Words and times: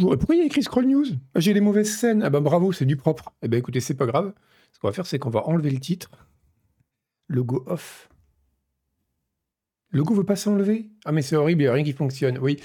toujours. 0.00 0.14
Et 0.14 0.16
pourquoi 0.16 0.34
il 0.34 0.38
y 0.38 0.42
a 0.42 0.46
écrit 0.46 0.62
Scroll 0.62 0.86
News? 0.86 1.06
Ah, 1.34 1.40
J'ai 1.40 1.52
les 1.52 1.60
mauvaises 1.60 1.94
scènes. 1.94 2.22
Ah 2.22 2.30
ben 2.30 2.40
bravo, 2.40 2.72
c'est 2.72 2.86
du 2.86 2.96
propre. 2.96 3.32
Eh 3.42 3.48
ben 3.48 3.58
écoutez, 3.58 3.80
c'est 3.80 3.94
pas 3.94 4.06
grave. 4.06 4.32
Ce 4.72 4.78
qu'on 4.78 4.88
va 4.88 4.92
faire, 4.92 5.06
c'est 5.06 5.18
qu'on 5.18 5.30
va 5.30 5.46
enlever 5.46 5.70
le 5.70 5.80
titre. 5.80 6.10
Logo 7.28 7.62
off. 7.66 8.08
Le 9.90 9.98
logo 9.98 10.14
veut 10.14 10.24
pas 10.24 10.36
s'enlever? 10.36 10.88
Ah 11.04 11.12
mais 11.12 11.22
c'est 11.22 11.36
horrible, 11.36 11.62
il 11.62 11.64
n'y 11.64 11.68
a 11.68 11.72
rien 11.72 11.84
qui 11.84 11.92
fonctionne. 11.92 12.38
Oui. 12.38 12.58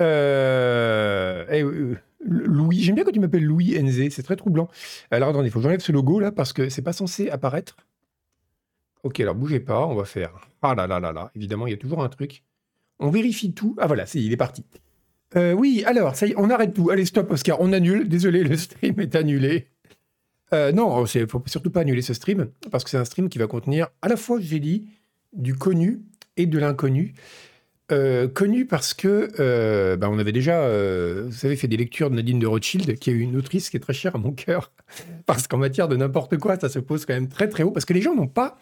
Euh... 0.00 1.44
eh, 1.50 1.62
euh, 1.62 1.98
Louis, 2.24 2.80
j'aime 2.80 2.94
bien 2.94 3.04
quand 3.04 3.10
tu 3.10 3.20
m'appelles 3.20 3.44
Louis 3.44 3.76
NZ, 3.80 4.10
c'est 4.10 4.22
très 4.22 4.36
troublant. 4.36 4.68
Alors 5.10 5.28
attendez, 5.30 5.48
il 5.48 5.50
faut 5.50 5.58
que 5.58 5.64
j'enlève 5.64 5.80
ce 5.80 5.90
logo 5.92 6.20
là 6.20 6.30
parce 6.30 6.52
que 6.52 6.68
c'est 6.68 6.82
pas 6.82 6.92
censé 6.92 7.28
apparaître. 7.30 7.76
Ok, 9.02 9.18
alors 9.18 9.34
bougez 9.34 9.58
pas, 9.58 9.84
on 9.86 9.96
va 9.96 10.04
faire. 10.04 10.32
Ah 10.62 10.76
là 10.76 10.86
là 10.86 11.00
là 11.00 11.12
là, 11.12 11.32
évidemment, 11.34 11.66
il 11.66 11.70
y 11.70 11.74
a 11.74 11.78
toujours 11.78 12.02
un 12.04 12.08
truc. 12.08 12.44
On 13.00 13.10
vérifie 13.10 13.52
tout. 13.52 13.74
Ah 13.80 13.88
voilà, 13.88 14.04
il 14.14 14.32
est 14.32 14.36
parti. 14.36 14.64
Euh, 15.36 15.52
oui, 15.52 15.82
alors, 15.86 16.16
ça 16.16 16.26
y 16.26 16.32
est, 16.32 16.34
on 16.36 16.50
arrête 16.50 16.74
tout. 16.74 16.90
Allez, 16.90 17.04
stop, 17.04 17.30
Oscar, 17.30 17.60
on 17.60 17.72
annule. 17.72 18.08
Désolé, 18.08 18.44
le 18.44 18.56
stream 18.56 19.00
est 19.00 19.14
annulé. 19.14 19.68
Euh, 20.52 20.72
non, 20.72 21.04
il 21.06 21.26
faut 21.26 21.42
surtout 21.46 21.70
pas 21.70 21.80
annuler 21.80 22.02
ce 22.02 22.12
stream, 22.12 22.48
parce 22.70 22.84
que 22.84 22.90
c'est 22.90 22.98
un 22.98 23.06
stream 23.06 23.30
qui 23.30 23.38
va 23.38 23.46
contenir 23.46 23.88
à 24.02 24.08
la 24.08 24.16
fois, 24.16 24.38
j'ai 24.38 24.60
dit, 24.60 24.84
du 25.32 25.54
connu 25.54 26.02
et 26.36 26.44
de 26.44 26.58
l'inconnu. 26.58 27.14
Euh, 27.90 28.28
connu 28.28 28.66
parce 28.66 28.94
que 28.94 29.96
bah, 29.96 30.10
on 30.10 30.18
avait 30.18 30.32
déjà, 30.32 30.68
vous 31.22 31.32
savez, 31.32 31.56
fait 31.56 31.68
des 31.68 31.78
lectures 31.78 32.10
de 32.10 32.16
Nadine 32.16 32.38
de 32.38 32.46
Rothschild, 32.46 32.98
qui 32.98 33.10
est 33.10 33.14
une 33.14 33.36
autrice 33.36 33.70
qui 33.70 33.78
est 33.78 33.80
très 33.80 33.94
chère 33.94 34.14
à 34.14 34.18
mon 34.18 34.32
cœur, 34.32 34.72
parce 35.26 35.48
qu'en 35.48 35.56
matière 35.56 35.88
de 35.88 35.96
n'importe 35.96 36.36
quoi, 36.36 36.58
ça 36.58 36.68
se 36.68 36.78
pose 36.78 37.06
quand 37.06 37.14
même 37.14 37.28
très 37.28 37.48
très 37.48 37.62
haut, 37.62 37.70
parce 37.70 37.86
que 37.86 37.94
les 37.94 38.02
gens 38.02 38.14
n'ont 38.14 38.28
pas 38.28 38.58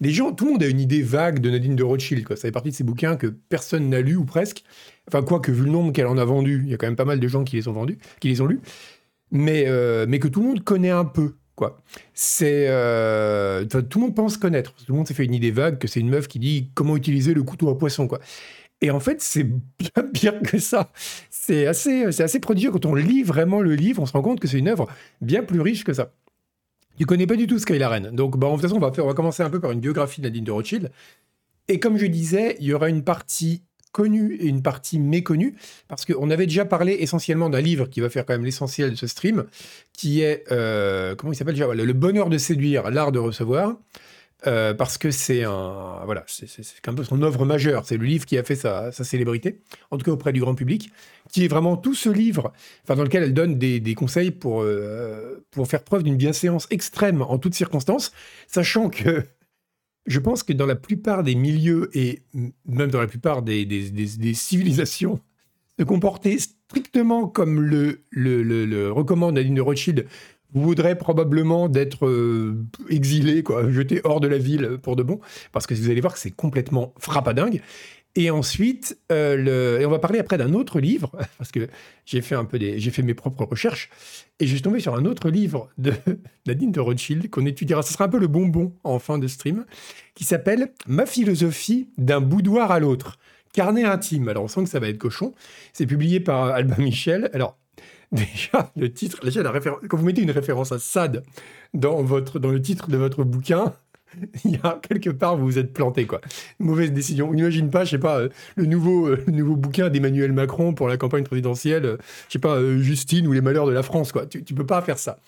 les 0.00 0.10
gens, 0.10 0.32
tout 0.32 0.44
le 0.46 0.52
monde 0.52 0.62
a 0.62 0.66
une 0.66 0.80
idée 0.80 1.02
vague 1.02 1.38
de 1.38 1.50
Nadine 1.50 1.76
de 1.76 1.82
Rothschild. 1.82 2.24
Quoi. 2.24 2.36
Ça 2.36 2.42
fait 2.42 2.52
partie 2.52 2.70
de 2.70 2.74
ces 2.74 2.84
bouquins 2.84 3.16
que 3.16 3.26
personne 3.26 3.88
n'a 3.88 4.00
lu 4.00 4.16
ou 4.16 4.24
presque. 4.24 4.64
Enfin, 5.08 5.22
quoi 5.22 5.40
que 5.40 5.52
vu 5.52 5.64
le 5.64 5.70
nombre 5.70 5.92
qu'elle 5.92 6.06
en 6.06 6.18
a 6.18 6.24
vendu, 6.24 6.62
il 6.64 6.70
y 6.70 6.74
a 6.74 6.76
quand 6.76 6.86
même 6.86 6.96
pas 6.96 7.04
mal 7.04 7.20
de 7.20 7.28
gens 7.28 7.44
qui 7.44 7.56
les 7.56 7.68
ont 7.68 7.72
vendus, 7.72 7.98
qui 8.20 8.28
les 8.28 8.40
ont 8.40 8.46
lus. 8.46 8.60
Mais, 9.30 9.64
euh, 9.66 10.06
que 10.06 10.28
tout 10.28 10.40
le 10.40 10.48
monde 10.48 10.64
connaît 10.64 10.90
un 10.90 11.04
peu. 11.04 11.34
Quoi. 11.56 11.80
C'est, 12.14 12.66
euh, 12.68 13.64
tout 13.64 13.98
le 13.98 14.06
monde 14.06 14.14
pense 14.14 14.36
connaître. 14.36 14.74
Tout 14.74 14.92
le 14.92 14.96
monde 14.96 15.06
s'est 15.06 15.14
fait 15.14 15.24
une 15.24 15.34
idée 15.34 15.52
vague 15.52 15.78
que 15.78 15.86
c'est 15.86 16.00
une 16.00 16.10
meuf 16.10 16.26
qui 16.26 16.38
dit 16.38 16.70
comment 16.74 16.96
utiliser 16.96 17.32
le 17.32 17.42
couteau 17.42 17.68
à 17.68 17.78
poisson. 17.78 18.08
Quoi. 18.08 18.20
Et 18.80 18.90
en 18.90 19.00
fait, 19.00 19.22
c'est 19.22 19.44
bien 19.78 20.02
pire 20.12 20.42
que 20.42 20.58
ça. 20.58 20.90
C'est 21.30 21.66
assez, 21.66 22.10
c'est 22.12 22.24
assez 22.24 22.40
prodigieux. 22.40 22.72
Quand 22.72 22.86
on 22.86 22.94
lit 22.94 23.22
vraiment 23.22 23.60
le 23.60 23.74
livre, 23.74 24.02
on 24.02 24.06
se 24.06 24.12
rend 24.12 24.22
compte 24.22 24.40
que 24.40 24.48
c'est 24.48 24.58
une 24.58 24.68
œuvre 24.68 24.88
bien 25.20 25.42
plus 25.42 25.60
riche 25.60 25.84
que 25.84 25.92
ça. 25.92 26.12
Tu 26.98 27.06
connais 27.06 27.26
pas 27.26 27.36
du 27.36 27.46
tout 27.46 27.58
Skylaren. 27.58 28.10
Donc, 28.10 28.38
bah, 28.38 28.48
de 28.48 28.52
toute 28.52 28.62
façon, 28.62 28.76
on 28.76 29.06
va, 29.06 29.14
commencer 29.14 29.42
un 29.42 29.50
peu 29.50 29.60
par 29.60 29.72
une 29.72 29.80
biographie 29.80 30.20
de 30.20 30.26
Nadine 30.26 30.44
de 30.44 30.52
Rothschild. 30.52 30.90
Et 31.68 31.80
comme 31.80 31.96
je 31.96 32.06
disais, 32.06 32.56
il 32.60 32.66
y 32.66 32.74
aura 32.74 32.88
une 32.88 33.02
partie 33.02 33.62
connue 33.92 34.34
et 34.34 34.46
une 34.46 34.62
partie 34.62 34.98
méconnue, 34.98 35.54
parce 35.86 36.04
qu'on 36.04 36.28
avait 36.30 36.46
déjà 36.46 36.64
parlé 36.64 36.96
essentiellement 36.98 37.48
d'un 37.48 37.60
livre 37.60 37.86
qui 37.86 38.00
va 38.00 38.10
faire 38.10 38.26
quand 38.26 38.34
même 38.34 38.44
l'essentiel 38.44 38.90
de 38.90 38.96
ce 38.96 39.06
stream, 39.06 39.44
qui 39.92 40.20
est, 40.20 40.44
euh, 40.50 41.14
comment 41.14 41.32
il 41.32 41.36
s'appelle 41.36 41.54
déjà? 41.54 41.72
Le 41.72 41.92
bonheur 41.92 42.28
de 42.28 42.36
séduire, 42.36 42.90
l'art 42.90 43.12
de 43.12 43.20
recevoir. 43.20 43.76
Euh, 44.46 44.74
parce 44.74 44.98
que 44.98 45.10
c'est 45.10 45.44
un 45.44 46.02
voilà, 46.04 46.24
c'est 46.26 46.88
un 46.88 46.94
peu 46.94 47.04
son 47.04 47.22
œuvre 47.22 47.44
majeure. 47.46 47.84
C'est 47.86 47.96
le 47.96 48.04
livre 48.04 48.26
qui 48.26 48.36
a 48.36 48.42
fait 48.42 48.56
sa, 48.56 48.92
célébrité, 48.92 49.60
en 49.90 49.96
tout 49.96 50.04
cas 50.04 50.12
auprès 50.12 50.32
du 50.32 50.40
grand 50.40 50.54
public, 50.54 50.92
qui 51.30 51.44
est 51.44 51.48
vraiment 51.48 51.76
tout 51.76 51.94
ce 51.94 52.10
livre, 52.10 52.52
enfin 52.82 52.94
dans 52.96 53.04
lequel 53.04 53.22
elle 53.22 53.34
donne 53.34 53.58
des, 53.58 53.94
conseils 53.94 54.30
pour 54.30 54.62
euh, 54.62 55.44
pour 55.50 55.66
faire 55.66 55.82
preuve 55.82 56.02
d'une 56.02 56.16
bienséance 56.16 56.66
extrême 56.70 57.22
en 57.22 57.38
toutes 57.38 57.54
circonstances, 57.54 58.12
sachant 58.46 58.90
que 58.90 59.22
je 60.06 60.18
pense 60.18 60.42
que 60.42 60.52
dans 60.52 60.66
la 60.66 60.76
plupart 60.76 61.22
des 61.22 61.34
milieux 61.34 61.88
et 61.94 62.22
même 62.66 62.90
dans 62.90 63.00
la 63.00 63.06
plupart 63.06 63.42
des, 63.42 64.34
civilisations, 64.34 65.20
se 65.78 65.84
comporter 65.84 66.38
strictement 66.38 67.26
comme 67.28 67.60
le, 67.60 68.04
le, 68.10 68.42
le, 68.42 68.66
le 68.66 68.92
recommande 68.92 69.36
Nadine 69.36 69.54
de 69.54 69.62
Rothschild 69.62 70.06
voudrez 70.62 70.96
probablement 70.96 71.68
d'être 71.68 72.06
euh, 72.06 72.64
exilé, 72.88 73.42
quoi, 73.42 73.70
jeté 73.70 74.00
hors 74.04 74.20
de 74.20 74.28
la 74.28 74.38
ville 74.38 74.78
pour 74.82 74.96
de 74.96 75.02
bon, 75.02 75.20
parce 75.52 75.66
que 75.66 75.74
vous 75.74 75.90
allez 75.90 76.00
voir 76.00 76.14
que 76.14 76.18
c'est 76.18 76.30
complètement 76.30 76.94
frappadingue. 76.98 77.60
Et 78.16 78.30
ensuite, 78.30 78.96
euh, 79.10 79.80
et 79.80 79.86
on 79.86 79.90
va 79.90 79.98
parler 79.98 80.20
après 80.20 80.38
d'un 80.38 80.54
autre 80.54 80.78
livre, 80.78 81.10
parce 81.38 81.50
que 81.50 81.68
j'ai 82.06 82.20
fait 82.20 82.36
un 82.36 82.44
peu 82.44 82.58
des, 82.58 82.78
j'ai 82.78 82.92
fait 82.92 83.02
mes 83.02 83.14
propres 83.14 83.44
recherches, 83.44 83.90
et 84.38 84.46
je 84.46 84.52
suis 84.52 84.62
tombé 84.62 84.78
sur 84.78 84.94
un 84.94 85.04
autre 85.04 85.30
livre 85.30 85.68
de 85.78 85.92
Nadine 86.46 86.70
de 86.70 86.80
Rothschild 86.80 87.28
qu'on 87.30 87.44
étudiera. 87.44 87.82
Ce 87.82 87.92
sera 87.92 88.04
un 88.04 88.08
peu 88.08 88.18
le 88.18 88.28
bonbon 88.28 88.72
en 88.84 89.00
fin 89.00 89.18
de 89.18 89.26
stream, 89.26 89.64
qui 90.14 90.24
s'appelle 90.24 90.72
Ma 90.86 91.06
philosophie 91.06 91.88
d'un 91.98 92.20
boudoir 92.20 92.70
à 92.70 92.78
l'autre. 92.78 93.18
Carnet 93.52 93.84
intime. 93.84 94.28
Alors 94.28 94.44
on 94.44 94.48
sent 94.48 94.64
que 94.64 94.68
ça 94.68 94.80
va 94.80 94.88
être 94.88 94.98
cochon. 94.98 95.32
C'est 95.72 95.86
publié 95.86 96.20
par 96.20 96.46
Albin 96.46 96.82
Michel. 96.82 97.30
Alors 97.32 97.56
Déjà, 98.14 98.70
le 98.76 98.92
titre, 98.92 99.18
déjà, 99.24 99.42
la 99.42 99.52
quand 99.60 99.96
vous 99.96 100.04
mettez 100.04 100.22
une 100.22 100.30
référence 100.30 100.70
à 100.70 100.78
Sade 100.78 101.24
dans, 101.72 102.00
votre, 102.04 102.38
dans 102.38 102.50
le 102.50 102.62
titre 102.62 102.88
de 102.88 102.96
votre 102.96 103.24
bouquin, 103.24 103.72
il 104.44 104.52
y 104.52 104.60
a 104.62 104.78
quelque 104.88 105.10
part, 105.10 105.36
vous 105.36 105.46
vous 105.46 105.58
êtes 105.58 105.72
planté, 105.72 106.06
quoi. 106.06 106.20
Mauvaise 106.60 106.92
décision. 106.92 107.28
On 107.28 107.34
n'imagine 107.34 107.70
pas, 107.70 107.84
je 107.84 107.90
sais 107.90 107.98
pas, 107.98 108.20
euh, 108.20 108.28
le 108.54 108.66
nouveau, 108.66 109.08
euh, 109.08 109.24
nouveau 109.26 109.56
bouquin 109.56 109.90
d'Emmanuel 109.90 110.32
Macron 110.32 110.74
pour 110.74 110.86
la 110.86 110.96
campagne 110.96 111.24
présidentielle, 111.24 111.84
euh, 111.84 111.96
je 112.28 112.34
sais 112.34 112.38
pas, 112.38 112.60
Justine 112.78 113.26
ou 113.26 113.32
les 113.32 113.40
malheurs 113.40 113.66
de 113.66 113.72
la 113.72 113.82
France, 113.82 114.12
quoi. 114.12 114.26
Tu, 114.26 114.44
tu 114.44 114.54
peux 114.54 114.66
pas 114.66 114.80
faire 114.80 114.98
ça. 114.98 115.18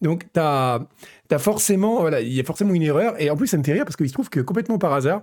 Donc, 0.00 0.24
tu 0.32 0.38
as, 0.38 0.86
as, 1.30 1.38
forcément, 1.38 2.00
voilà, 2.00 2.20
il 2.20 2.32
y 2.32 2.38
a 2.38 2.44
forcément 2.44 2.74
une 2.74 2.82
erreur. 2.82 3.20
Et 3.20 3.28
en 3.28 3.36
plus, 3.36 3.48
ça 3.48 3.58
me 3.58 3.64
fait 3.64 3.72
rire 3.72 3.84
parce 3.84 3.96
qu'il 3.96 4.08
se 4.08 4.12
trouve 4.12 4.28
que 4.28 4.38
complètement 4.38 4.78
par 4.78 4.92
hasard, 4.92 5.22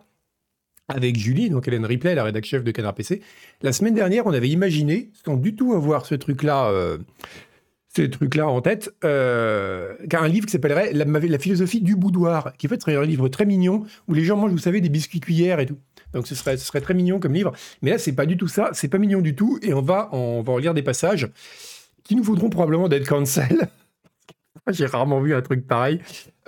avec 0.90 1.18
Julie, 1.18 1.50
donc 1.50 1.68
Hélène 1.68 1.86
Ripley, 1.86 2.16
la 2.16 2.24
rédactrice 2.24 2.52
chef 2.52 2.64
de 2.64 2.72
Canard 2.72 2.96
PC. 2.96 3.22
La 3.62 3.72
semaine 3.72 3.94
dernière, 3.94 4.26
on 4.26 4.34
avait 4.34 4.50
imaginé, 4.50 5.12
sans 5.26 5.36
du 5.36 5.56
tout 5.56 5.74
avoir 5.74 6.06
ce 6.06 6.16
truc-là, 6.16 6.70
euh, 6.70 6.98
ce 7.96 8.02
truc-là 8.02 8.48
en 8.48 8.62
tête, 8.62 8.94
euh, 9.04 9.94
un 10.14 10.28
livre 10.28 10.46
qui 10.46 10.52
s'appellerait 10.52 10.92
la, 10.94 11.40
philosophie 11.40 11.82
du 11.82 11.96
boudoir, 11.96 12.54
qui 12.58 12.68
en 12.68 12.70
fait 12.70 12.82
serait 12.82 12.96
un 12.96 13.06
livre 13.06 13.30
très 13.30 13.46
mignon 13.46 13.86
où 14.08 14.14
les 14.14 14.24
gens 14.24 14.36
mangent, 14.36 14.52
vous 14.52 14.58
savez, 14.58 14.82
des 14.82 14.90
biscuits 14.90 15.20
cuillères 15.20 15.60
et 15.60 15.66
tout. 15.66 15.78
Donc 16.14 16.28
ce 16.28 16.36
serait, 16.36 16.58
très 16.58 16.94
mignon 16.94 17.20
comme 17.20 17.34
livre. 17.34 17.54
Mais 17.82 17.92
là, 17.92 17.98
c'est 17.98 18.14
pas 18.14 18.26
du 18.26 18.38
tout 18.38 18.48
ça, 18.48 18.70
c'est 18.74 18.90
pas 18.90 18.98
mignon 18.98 19.22
du 19.22 19.36
tout, 19.36 19.60
et 19.62 19.74
on 19.74 19.82
va, 19.82 20.10
on 20.12 20.42
va 20.42 20.54
en 20.54 20.58
lire 20.58 20.74
des 20.74 20.84
passages 20.84 21.30
qui 22.04 22.16
nous 22.16 22.24
voudront 22.24 22.50
probablement 22.50 22.90
d'être 22.90 23.08
cancel. 23.08 23.70
J'ai 24.68 24.86
rarement 24.86 25.22
vu 25.22 25.34
un 25.34 25.42
truc 25.42 25.66
pareil 25.66 26.00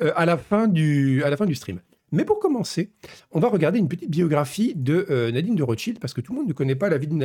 euh, 0.02 0.12
à 0.16 0.26
la 0.26 0.38
fin 0.38 0.68
du, 0.68 1.24
à 1.24 1.30
la 1.30 1.38
fin 1.38 1.46
du 1.46 1.56
stream. 1.56 1.80
Mais 2.16 2.26
pour 2.26 2.40
commencer, 2.40 2.92
on 3.32 3.40
va 3.40 3.50
regarder 3.50 3.78
une 3.78 3.88
petite 3.88 4.10
biographie 4.10 4.74
de 4.76 5.06
euh, 5.10 5.32
Nadine 5.32 5.56
de 5.56 5.64
Rothschild, 5.64 6.00
parce 6.00 6.14
que 6.14 6.22
tout 6.22 6.34
le 6.34 6.40
monde 6.40 6.48
ne 6.48 6.54
connaît 6.54 6.76
pas 6.76 6.90
la 6.90 6.98
vie, 6.98 7.08
de, 7.08 7.16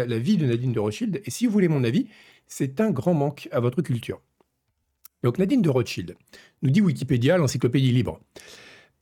Nadine 0.47 0.73
de 0.73 0.81
Rothschild, 0.81 1.23
et 1.25 1.31
si 1.31 1.47
vous 1.47 1.53
voulez 1.53 1.69
mon 1.69 1.85
avis, 1.85 2.07
c'est 2.47 2.81
un 2.81 2.91
grand 2.91 3.15
manque 3.15 3.49
à 3.53 3.61
votre 3.61 3.83
culture. 3.83 4.21
Donc 5.23 5.39
Nadine 5.39 5.63
de 5.63 5.71
Rothschild, 5.71 6.17
nous 6.63 6.71
dit 6.71 6.81
Wikipédia, 6.81 7.39
l'encyclopédie 7.39 7.93
libre. 7.93 8.21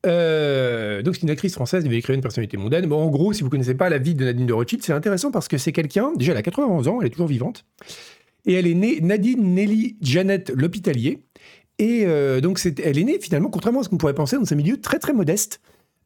Euh, 0.07 1.03
donc 1.03 1.17
c'est 1.17 1.23
une 1.23 1.31
actrice 1.31 1.55
française, 1.55 1.83
elle 1.83 1.89
avait 1.89 1.99
écrire 1.99 2.15
une 2.15 2.21
personnalité 2.21 2.57
mondaine. 2.57 2.87
Bon, 2.87 3.03
en 3.03 3.09
gros, 3.09 3.33
si 3.33 3.43
vous 3.43 3.51
connaissez 3.51 3.75
pas 3.75 3.89
la 3.89 3.99
vie 3.99 4.15
de 4.15 4.25
Nadine 4.25 4.47
de 4.47 4.53
Rothschild, 4.53 4.83
c'est 4.85 4.93
intéressant 4.93 5.31
parce 5.31 5.49
que 5.49 5.59
c'est 5.59 5.73
quelqu'un, 5.73 6.13
déjà 6.15 6.33
elle 6.33 6.39
a 6.39 6.43
91 6.43 6.87
ans, 6.89 7.01
elle 7.01 7.07
est 7.07 7.11
toujours 7.11 7.29
vivante, 7.29 7.65
et 8.45 8.53
elle 8.53 8.67
est 8.67 8.75
née 8.75 9.01
Nadine 9.01 9.55
Nelly 9.55 9.97
Janet 10.03 10.53
L'Hôpitalier, 10.55 11.23
et 11.79 12.05
euh, 12.07 12.41
donc, 12.41 12.61
elle 12.83 12.99
est 12.99 13.05
née 13.05 13.19
finalement, 13.21 13.51
contrairement 13.51 13.81
à 13.81 13.83
ce 13.85 13.89
qu'on 13.89 13.99
pourrait 13.99 14.15
penser, 14.15 14.37
dans 14.37 14.53
un 14.53 14.57
milieu 14.57 14.81
très 14.81 14.99
très 14.99 15.13
modeste. 15.13 15.61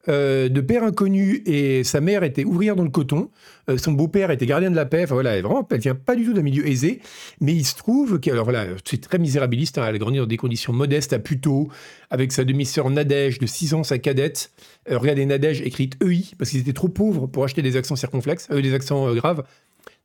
Euh, 0.09 0.49
de 0.49 0.59
père 0.59 0.83
inconnu 0.83 1.41
et 1.45 1.85
sa 1.85 2.01
mère 2.01 2.23
était 2.23 2.43
ouvrière 2.43 2.75
dans 2.75 2.83
le 2.83 2.89
coton, 2.89 3.29
euh, 3.69 3.77
son 3.77 3.93
beau-père 3.93 4.31
était 4.31 4.45
gardien 4.45 4.69
de 4.69 4.75
la 4.75 4.85
paix, 4.85 5.03
enfin 5.05 5.13
voilà, 5.13 5.37
elle, 5.37 5.43
vraiment, 5.43 5.65
elle 5.71 5.79
vient 5.79 5.95
pas 5.95 6.17
du 6.17 6.25
tout 6.25 6.33
d'un 6.33 6.41
milieu 6.41 6.67
aisé, 6.67 6.99
mais 7.39 7.53
il 7.53 7.63
se 7.63 7.75
trouve 7.75 8.19
que, 8.19 8.29
alors 8.29 8.43
voilà, 8.43 8.65
c'est 8.83 8.99
très 8.99 9.17
misérabiliste, 9.17 9.77
hein, 9.77 9.85
elle 9.87 9.95
a 9.95 9.97
grandi 9.97 10.17
dans 10.17 10.25
des 10.25 10.35
conditions 10.35 10.73
modestes 10.73 11.13
à 11.13 11.19
Puteaux, 11.19 11.69
avec 12.09 12.33
sa 12.33 12.43
demi-sœur 12.43 12.89
Nadège 12.89 13.39
de 13.39 13.45
6 13.45 13.75
ans, 13.75 13.83
sa 13.83 13.97
cadette, 13.97 14.51
regardez 14.89 15.25
Nadège 15.25 15.61
écrite 15.61 15.95
EI, 16.03 16.25
parce 16.37 16.49
qu'ils 16.49 16.59
étaient 16.59 16.73
trop 16.73 16.89
pauvres 16.89 17.27
pour 17.27 17.45
acheter 17.45 17.61
des 17.61 17.77
accents 17.77 17.95
circonflexes, 17.95 18.49
des 18.49 18.73
accents 18.73 19.13
graves, 19.13 19.43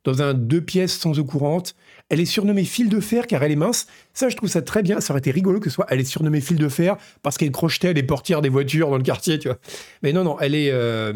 dans 0.05 0.23
un 0.23 0.33
deux 0.33 0.61
pièces 0.61 0.97
sans 0.97 1.19
eau 1.19 1.25
courante, 1.25 1.75
elle 2.09 2.21
est 2.21 2.27
surnommée 2.27 2.65
fil 2.65 2.89
de 2.89 3.01
fer 3.01 3.27
car 3.27 3.43
elle 3.43 3.53
est 3.53 3.57
mince. 3.57 3.87
Ça, 4.15 4.29
je 4.29 4.37
trouve 4.37 4.49
ça 4.49 4.63
très 4.63 4.83
bien. 4.83 5.01
Ça 5.01 5.13
aurait 5.13 5.19
été 5.19 5.31
rigolo 5.31 5.61
que 5.61 5.69
ce 5.71 5.75
soit 5.75 5.87
elle 5.89 6.01
est 6.01 6.05
surnommée 6.05 6.41
fil 6.41 6.57
de 6.57 6.69
fer 6.69 6.97
parce 7.23 7.37
qu'elle 7.37 7.51
crochetait 7.51 7.93
les 7.93 8.03
portières 8.03 8.43
des 8.43 8.49
voitures 8.49 8.91
dans 8.91 8.97
le 8.97 9.03
quartier, 9.03 9.39
tu 9.39 9.49
vois. 9.49 9.59
Mais 10.03 10.13
non, 10.13 10.25
non, 10.25 10.39
elle 10.41 10.55
est, 10.55 10.71
euh, 10.71 11.13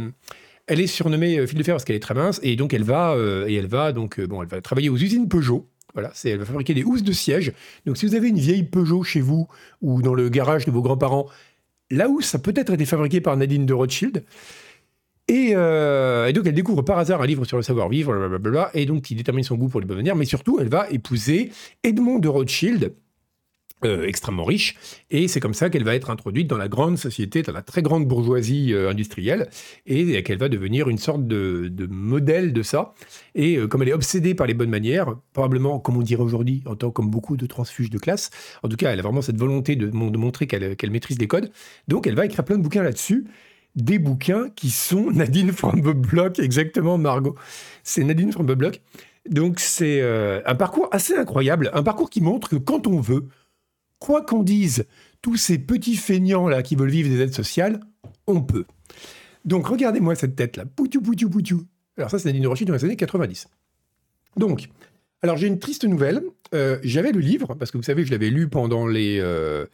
elle 0.66 0.80
est 0.80 0.86
surnommée 0.86 1.38
euh, 1.38 1.46
fil 1.46 1.58
de 1.58 1.62
fer 1.62 1.74
parce 1.74 1.84
qu'elle 1.84 1.96
est 1.96 2.00
très 2.00 2.14
mince 2.14 2.40
et 2.42 2.56
donc 2.56 2.74
elle 2.74 2.84
va, 2.84 3.12
euh, 3.12 3.46
et 3.48 3.54
elle 3.54 3.66
va 3.66 3.92
donc 3.92 4.20
bon, 4.20 4.42
elle 4.42 4.48
va 4.48 4.60
travailler 4.60 4.88
aux 4.88 4.96
usines 4.98 5.28
Peugeot. 5.28 5.68
Voilà, 5.94 6.10
c'est, 6.14 6.30
elle 6.30 6.38
va 6.38 6.46
fabriquer 6.46 6.74
des 6.74 6.84
housses 6.84 7.02
de 7.02 7.12
siège. 7.12 7.52
Donc, 7.84 7.98
si 7.98 8.06
vous 8.06 8.14
avez 8.14 8.28
une 8.28 8.38
vieille 8.38 8.62
Peugeot 8.62 9.02
chez 9.02 9.20
vous 9.20 9.46
ou 9.82 10.00
dans 10.00 10.14
le 10.14 10.30
garage 10.30 10.64
de 10.64 10.70
vos 10.70 10.80
grands-parents, 10.80 11.26
la 11.90 12.08
housse 12.08 12.34
a 12.34 12.38
peut-être 12.38 12.72
été 12.72 12.86
fabriquée 12.86 13.20
par 13.20 13.36
Nadine 13.36 13.66
de 13.66 13.74
Rothschild. 13.74 14.24
Euh, 15.32 16.26
et, 16.26 16.32
donc, 16.32 16.46
elle 16.46 16.54
découvre 16.54 16.82
par 16.82 16.98
hasard 16.98 17.22
un 17.22 17.26
livre 17.26 17.44
sur 17.44 17.56
le 17.56 17.62
savoir-vivre, 17.62 18.14
et 18.74 18.86
donc 18.86 19.02
qui 19.02 19.14
détermine 19.14 19.44
son 19.44 19.56
goût 19.56 19.68
pour 19.68 19.80
les 19.80 19.86
bonnes 19.86 19.98
manières, 19.98 20.16
mais 20.16 20.24
surtout, 20.24 20.58
elle 20.60 20.68
va 20.68 20.88
épouser 20.90 21.50
Edmond 21.82 22.18
de 22.18 22.28
Rothschild, 22.28 22.94
euh, 23.84 24.06
extrêmement 24.06 24.44
riche, 24.44 24.76
et 25.10 25.26
c'est 25.26 25.40
comme 25.40 25.54
ça 25.54 25.68
qu'elle 25.68 25.82
va 25.82 25.96
être 25.96 26.10
introduite 26.10 26.46
dans 26.46 26.56
la 26.56 26.68
grande 26.68 26.98
société, 26.98 27.42
dans 27.42 27.52
la 27.52 27.62
très 27.62 27.82
grande 27.82 28.06
bourgeoisie 28.06 28.72
euh, 28.72 28.90
industrielle, 28.90 29.48
et 29.86 30.22
qu'elle 30.22 30.38
va 30.38 30.48
devenir 30.48 30.88
une 30.88 30.98
sorte 30.98 31.26
de, 31.26 31.88
modèle 31.90 32.52
de 32.52 32.62
ça. 32.62 32.94
Et 33.34 33.58
comme 33.68 33.82
elle 33.82 33.88
est 33.88 33.94
obsédée 33.94 34.34
par 34.34 34.46
les 34.46 34.54
bonnes 34.54 34.70
manières, 34.70 35.16
probablement, 35.32 35.80
comme 35.80 35.96
on 35.96 36.02
dirait 36.02 36.22
aujourd'hui, 36.22 36.62
en 36.66 36.76
tant 36.76 36.92
comme 36.92 37.10
beaucoup 37.10 37.36
de 37.36 37.46
transfuges 37.46 37.90
de 37.90 37.98
classe, 37.98 38.30
en 38.62 38.68
tout 38.68 38.76
cas, 38.76 38.92
elle 38.92 39.00
a 39.00 39.02
vraiment 39.02 39.22
cette 39.22 39.38
volonté 39.38 39.74
de, 39.74 39.90
montrer 39.90 40.46
qu'elle 40.46 40.90
maîtrise 40.90 41.18
les 41.18 41.26
codes, 41.26 41.50
donc 41.88 42.06
elle 42.06 42.14
va 42.14 42.24
écrire 42.26 42.44
plein 42.44 42.58
de 42.58 42.62
bouquins 42.62 42.84
là-dessus, 42.84 43.26
des 43.74 43.98
bouquins 43.98 44.48
qui 44.50 44.70
sont 44.70 45.10
Nadine 45.12 45.52
from 45.52 45.80
the 45.82 45.94
Block, 45.94 46.38
exactement 46.38 46.98
Margot. 46.98 47.36
C'est 47.82 48.04
Nadine 48.04 48.32
from 48.32 48.46
the 48.46 48.52
Block. 48.52 48.80
Donc 49.28 49.60
c'est 49.60 50.02
un 50.02 50.54
parcours 50.56 50.88
assez 50.90 51.14
incroyable, 51.14 51.70
un 51.74 51.84
parcours 51.84 52.10
qui 52.10 52.20
montre 52.20 52.48
que 52.48 52.56
quand 52.56 52.88
on 52.88 53.00
veut, 53.00 53.28
quoi 54.00 54.22
qu'on 54.22 54.42
dise, 54.42 54.84
tous 55.20 55.36
ces 55.36 55.58
petits 55.58 55.94
feignants 55.94 56.48
là 56.48 56.62
qui 56.62 56.74
veulent 56.74 56.90
vivre 56.90 57.08
des 57.08 57.20
aides 57.20 57.34
sociales, 57.34 57.78
on 58.26 58.42
peut. 58.42 58.64
Donc 59.44 59.68
regardez-moi 59.68 60.16
cette 60.16 60.34
tête 60.34 60.56
là, 60.56 60.64
poutou 60.66 61.00
poutou 61.00 61.30
poutou. 61.30 61.62
Alors 61.96 62.10
ça 62.10 62.18
c'est 62.18 62.28
Nadine 62.32 62.48
Rochid 62.48 62.66
dans 62.66 62.74
les 62.74 62.84
années 62.84 62.96
90. 62.96 63.46
Donc, 64.36 64.68
alors 65.22 65.36
j'ai 65.36 65.46
une 65.46 65.58
triste 65.58 65.84
nouvelle. 65.84 66.22
Euh, 66.54 66.78
j'avais 66.82 67.12
le 67.12 67.20
livre 67.20 67.54
parce 67.54 67.70
que 67.70 67.76
vous 67.76 67.82
savez, 67.82 68.04
je 68.04 68.10
l'avais 68.10 68.30
lu 68.30 68.48
pendant 68.48 68.86
les 68.86 69.18
euh, 69.20 69.66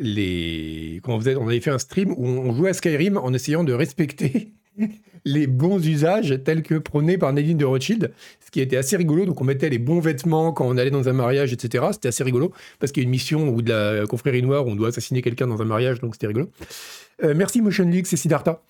les 0.00 1.00
quand 1.04 1.14
on, 1.14 1.20
faisait, 1.20 1.36
on 1.36 1.46
avait 1.46 1.60
fait 1.60 1.70
un 1.70 1.78
stream 1.78 2.12
où 2.16 2.26
on 2.26 2.52
jouait 2.54 2.70
à 2.70 2.72
Skyrim 2.72 3.16
en 3.16 3.32
essayant 3.32 3.62
de 3.62 3.72
respecter 3.72 4.52
les 5.24 5.46
bons 5.46 5.86
usages 5.86 6.40
tels 6.44 6.62
que 6.62 6.76
prônés 6.76 7.18
par 7.18 7.32
Nadine 7.32 7.58
de 7.58 7.64
Rothschild, 7.64 8.12
ce 8.44 8.50
qui 8.50 8.60
était 8.60 8.78
assez 8.78 8.96
rigolo. 8.96 9.26
Donc 9.26 9.40
on 9.40 9.44
mettait 9.44 9.68
les 9.68 9.78
bons 9.78 10.00
vêtements 10.00 10.52
quand 10.52 10.66
on 10.66 10.76
allait 10.76 10.90
dans 10.90 11.08
un 11.08 11.12
mariage, 11.12 11.52
etc. 11.52 11.84
C'était 11.92 12.08
assez 12.08 12.24
rigolo 12.24 12.52
parce 12.78 12.90
qu'il 12.92 13.02
y 13.02 13.04
a 13.04 13.06
une 13.06 13.10
mission 13.10 13.48
ou 13.50 13.62
de 13.62 13.72
la 13.72 14.06
confrérie 14.06 14.42
noire 14.42 14.66
où 14.66 14.70
on 14.70 14.76
doit 14.76 14.88
assassiner 14.88 15.22
quelqu'un 15.22 15.46
dans 15.46 15.60
un 15.60 15.66
mariage, 15.66 16.00
donc 16.00 16.14
c'était 16.14 16.26
rigolo. 16.26 16.50
Euh, 17.22 17.34
merci 17.36 17.60
Motion 17.60 17.84
League, 17.84 18.06
c'est 18.06 18.16
Siddhartha. 18.16 18.62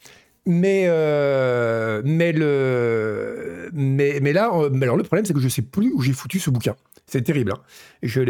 Mais, 0.46 0.86
euh, 0.88 2.02
mais, 2.04 2.32
le, 2.32 3.70
mais, 3.72 4.20
mais 4.20 4.32
là, 4.32 4.50
euh, 4.54 4.70
alors 4.80 4.96
le 4.96 5.02
problème, 5.02 5.24
c'est 5.24 5.34
que 5.34 5.40
je 5.40 5.48
sais 5.48 5.62
plus 5.62 5.92
où 5.92 6.00
j'ai 6.00 6.12
foutu 6.12 6.38
ce 6.38 6.50
bouquin. 6.50 6.76
C'est 7.06 7.22
terrible. 7.22 7.52
Hein. 7.52 7.60
Je 8.02 8.20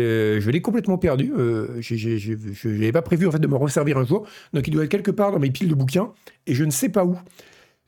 l'ai 0.51 0.63
complètement 0.63 0.99
perdu. 0.99 1.33
je 1.81 2.69
n'avais 2.69 2.93
pas 2.93 3.03
prévu 3.03 3.27
en 3.27 3.31
fait, 3.31 3.39
de 3.39 3.47
me 3.47 3.57
resservir 3.57 3.99
un 3.99 4.05
jour. 4.05 4.27
Donc 4.53 4.67
il 4.67 4.73
doit 4.73 4.85
être 4.85 4.91
quelque 4.91 5.11
part 5.11 5.33
dans 5.33 5.39
mes 5.39 5.51
piles 5.51 5.69
de 5.69 5.75
bouquins 5.75 6.13
et 6.47 6.55
je 6.55 6.65
ne 6.65 6.71
sais 6.71 6.89
pas 6.89 7.05
où. 7.05 7.19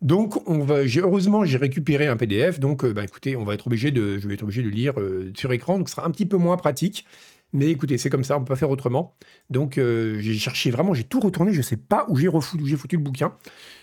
Donc, 0.03 0.49
on 0.49 0.59
va, 0.59 0.81
heureusement, 0.85 1.45
j'ai 1.45 1.59
récupéré 1.59 2.09
un 2.09 2.17
PDF. 2.17 2.59
Donc, 2.59 2.85
euh, 2.85 2.93
bah, 2.93 3.05
écoutez, 3.05 3.37
on 3.37 3.45
va 3.45 3.55
être 3.55 3.69
obligé 3.69 3.93
de, 3.93 4.19
je 4.19 4.27
vais 4.27 4.35
être 4.35 4.43
obligé 4.43 4.63
de 4.63 4.69
lire 4.69 4.95
euh, 4.99 5.31
sur 5.37 5.53
écran. 5.53 5.79
Donc, 5.79 5.89
ce 5.89 5.95
sera 5.95 6.07
un 6.07 6.11
petit 6.11 6.27
peu 6.27 6.37
moins 6.37 6.57
pratique. 6.57 7.07
Mais 7.53 7.69
écoutez, 7.69 7.99
c'est 7.99 8.11
comme 8.11 8.25
ça, 8.25 8.37
on 8.37 8.41
ne 8.41 8.45
peut 8.45 8.51
pas 8.51 8.57
faire 8.57 8.71
autrement. 8.71 9.15
Donc, 9.51 9.77
euh, 9.79 10.19
j'ai 10.21 10.35
cherché 10.35 10.71
vraiment, 10.71 10.95
j'ai 10.95 11.05
tout 11.05 11.21
retourné. 11.21 11.53
Je 11.53 11.59
ne 11.59 11.63
sais 11.63 11.77
pas 11.77 12.07
où 12.09 12.17
j'ai 12.17 12.31
foutu, 12.31 12.67
j'ai 12.67 12.77
foutu 12.77 12.97
le 12.97 13.03
bouquin. 13.03 13.35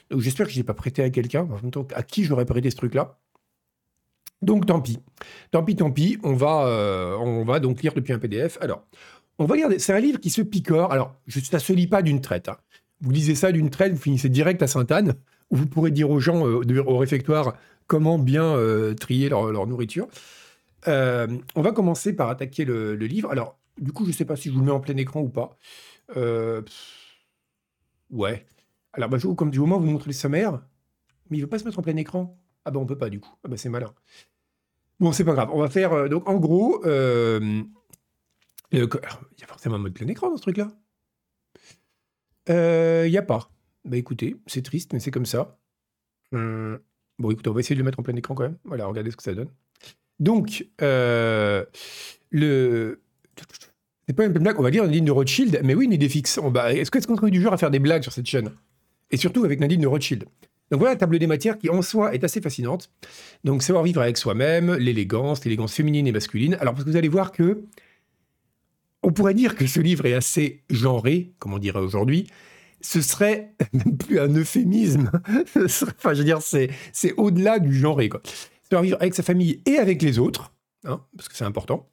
Donc, 0.09 0.21
j'espère 0.21 0.47
que 0.47 0.51
je 0.51 0.57
n'ai 0.57 0.63
pas 0.63 0.73
prêté 0.73 1.03
à 1.03 1.09
quelqu'un. 1.09 1.47
À 1.93 2.03
qui 2.03 2.23
j'aurais 2.23 2.45
prêté 2.45 2.71
ce 2.71 2.75
truc-là 2.75 3.19
Donc, 4.41 4.65
tant 4.65 4.81
pis. 4.81 4.99
Tant 5.51 5.63
pis, 5.63 5.75
tant 5.75 5.91
pis. 5.91 6.17
On 6.23 6.33
va, 6.33 7.17
on 7.19 7.43
va 7.45 7.59
donc 7.59 7.83
lire 7.83 7.93
depuis 7.93 8.13
un 8.13 8.19
PDF. 8.19 8.57
Alors, 8.61 8.83
on 9.37 9.45
va 9.45 9.55
lire. 9.55 9.67
C'est 9.77 9.93
un 9.93 9.99
livre 9.99 10.19
qui 10.19 10.31
se 10.31 10.41
picore. 10.41 10.91
Alors, 10.91 11.15
ça 11.27 11.57
ne 11.57 11.61
se 11.61 11.73
lit 11.73 11.87
pas 11.87 12.01
d'une 12.01 12.21
traite. 12.21 12.49
Hein. 12.49 12.57
Vous 13.01 13.11
lisez 13.11 13.35
ça 13.35 13.51
d'une 13.51 13.69
traite, 13.69 13.93
vous 13.93 14.01
finissez 14.01 14.29
direct 14.29 14.61
à 14.61 14.67
Sainte-Anne 14.67 15.15
où 15.51 15.55
vous 15.55 15.67
pourrez 15.67 15.91
dire 15.91 16.09
aux 16.09 16.19
gens 16.19 16.47
euh, 16.47 16.83
au 16.85 16.97
réfectoire 16.97 17.55
comment 17.87 18.19
bien 18.19 18.43
euh, 18.43 18.93
trier 18.93 19.29
leur, 19.29 19.65
nourriture. 19.65 20.07
Euh, 20.87 21.27
on 21.55 21.61
va 21.61 21.71
commencer 21.71 22.13
par 22.13 22.29
attaquer 22.29 22.65
le, 22.65 22.95
livre. 22.95 23.31
Alors, 23.31 23.57
du 23.79 23.91
coup, 23.91 24.03
je 24.03 24.09
ne 24.09 24.13
sais 24.13 24.25
pas 24.25 24.35
si 24.35 24.49
je 24.49 24.53
vous 24.53 24.59
le 24.59 24.65
mets 24.65 24.71
en 24.71 24.79
plein 24.79 24.97
écran 24.97 25.21
ou 25.21 25.29
pas. 25.29 25.57
ouais. 28.09 28.45
Alors, 28.93 29.09
bah, 29.09 29.17
comme 29.37 29.51
du 29.51 29.59
moment 29.59 29.79
vous 29.79 29.85
montrez 29.85 30.07
le 30.09 30.13
sommaire, 30.13 30.53
mais 31.29 31.37
il 31.37 31.39
ne 31.41 31.45
veut 31.45 31.49
pas 31.49 31.59
se 31.59 31.65
mettre 31.65 31.79
en 31.79 31.83
plein 31.83 31.95
écran. 31.95 32.39
Ah 32.65 32.71
ben, 32.71 32.79
on 32.79 32.85
peut 32.85 32.97
pas, 32.97 33.09
du 33.09 33.19
coup. 33.19 33.33
Ah 33.43 33.47
ben, 33.47 33.57
c'est 33.57 33.69
malin. 33.69 33.93
Bon, 34.99 35.11
c'est 35.11 35.23
pas 35.23 35.33
grave. 35.33 35.49
On 35.53 35.59
va 35.59 35.69
faire. 35.69 36.09
donc, 36.09 36.27
en 36.27 36.37
gros, 36.37 36.81
il 36.85 37.65
y 38.73 38.81
a 38.81 39.47
forcément 39.47 39.75
un 39.75 39.79
mode 39.79 39.93
plein 39.93 40.07
écran 40.07 40.29
dans 40.29 40.37
ce 40.37 40.41
truc-là. 40.41 40.71
Il 42.47 43.09
n'y 43.11 43.17
a 43.17 43.23
pas. 43.23 43.51
Bah 43.85 43.97
écoutez, 43.97 44.35
c'est 44.45 44.61
triste, 44.61 44.93
mais 44.93 44.99
c'est 44.99 45.11
comme 45.11 45.25
ça. 45.25 45.59
Hum, 46.31 46.79
bon, 47.17 47.31
écoutez, 47.31 47.49
on 47.49 47.53
va 47.53 47.59
essayer 47.61 47.75
de 47.75 47.79
le 47.79 47.85
mettre 47.85 47.99
en 47.99 48.03
plein 48.03 48.15
écran 48.15 48.35
quand 48.35 48.43
même. 48.43 48.57
Voilà, 48.65 48.85
regardez 48.85 49.11
ce 49.11 49.17
que 49.17 49.23
ça 49.23 49.33
donne. 49.33 49.49
Donc, 50.19 50.67
euh, 50.81 51.65
le. 52.29 53.01
C'est 54.07 54.13
pas 54.13 54.25
une 54.25 54.33
blague, 54.33 54.59
on 54.59 54.63
va 54.63 54.71
dire 54.71 54.83
Nadine 54.83 55.05
de 55.05 55.11
Rothschild, 55.11 55.61
mais 55.63 55.75
oui, 55.75 55.85
une 55.85 55.93
idée 55.93 56.09
fixe. 56.09 56.39
Est-ce 56.39 57.07
qu'on 57.07 57.27
est 57.27 57.31
du 57.31 57.41
genre 57.41 57.53
à 57.53 57.57
faire 57.57 57.71
des 57.71 57.79
blagues 57.79 58.01
sur 58.03 58.11
cette 58.11 58.25
chaîne? 58.25 58.51
Et 59.11 59.17
surtout 59.17 59.43
avec 59.43 59.59
Nadine 59.59 59.81
de 59.81 59.87
Rothschild. 59.87 60.25
Donc 60.71 60.79
voilà 60.79 60.93
la 60.93 60.99
table 60.99 61.17
des 61.17 61.27
matières 61.27 61.57
qui 61.57 61.69
en 61.69 61.81
soi 61.81 62.13
est 62.13 62.23
assez 62.23 62.41
fascinante. 62.41 62.91
Donc 63.43 63.63
savoir 63.63 63.83
vivre 63.83 64.01
avec 64.01 64.17
soi-même, 64.17 64.75
l'élégance, 64.75 65.43
l'élégance 65.43 65.73
féminine 65.73 66.07
et 66.07 66.11
masculine. 66.11 66.55
Alors 66.59 66.73
parce 66.73 66.85
que 66.85 66.89
vous 66.89 66.97
allez 66.97 67.07
voir 67.07 67.31
que 67.31 67.63
on 69.01 69.11
pourrait 69.11 69.33
dire 69.33 69.55
que 69.55 69.65
ce 69.65 69.79
livre 69.79 70.05
est 70.05 70.13
assez 70.13 70.63
genré, 70.69 71.33
comme 71.39 71.53
on 71.53 71.59
dirait 71.59 71.79
aujourd'hui, 71.79 72.27
ce 72.81 73.01
serait 73.01 73.53
même 73.73 73.97
plus 73.97 74.19
un 74.19 74.33
euphémisme. 74.35 75.11
enfin, 75.55 76.13
je 76.13 76.19
veux 76.19 76.23
dire, 76.23 76.41
c'est, 76.41 76.69
au-delà 77.17 77.59
du 77.59 77.73
genre. 77.73 78.01
Quoi. 78.09 78.21
C'est 78.69 78.81
vivre 78.81 78.97
avec 78.99 79.15
sa 79.15 79.23
famille 79.23 79.61
et 79.65 79.77
avec 79.77 80.01
les 80.01 80.19
autres, 80.19 80.53
hein, 80.85 81.01
parce 81.15 81.29
que 81.29 81.35
c'est 81.35 81.45
important. 81.45 81.89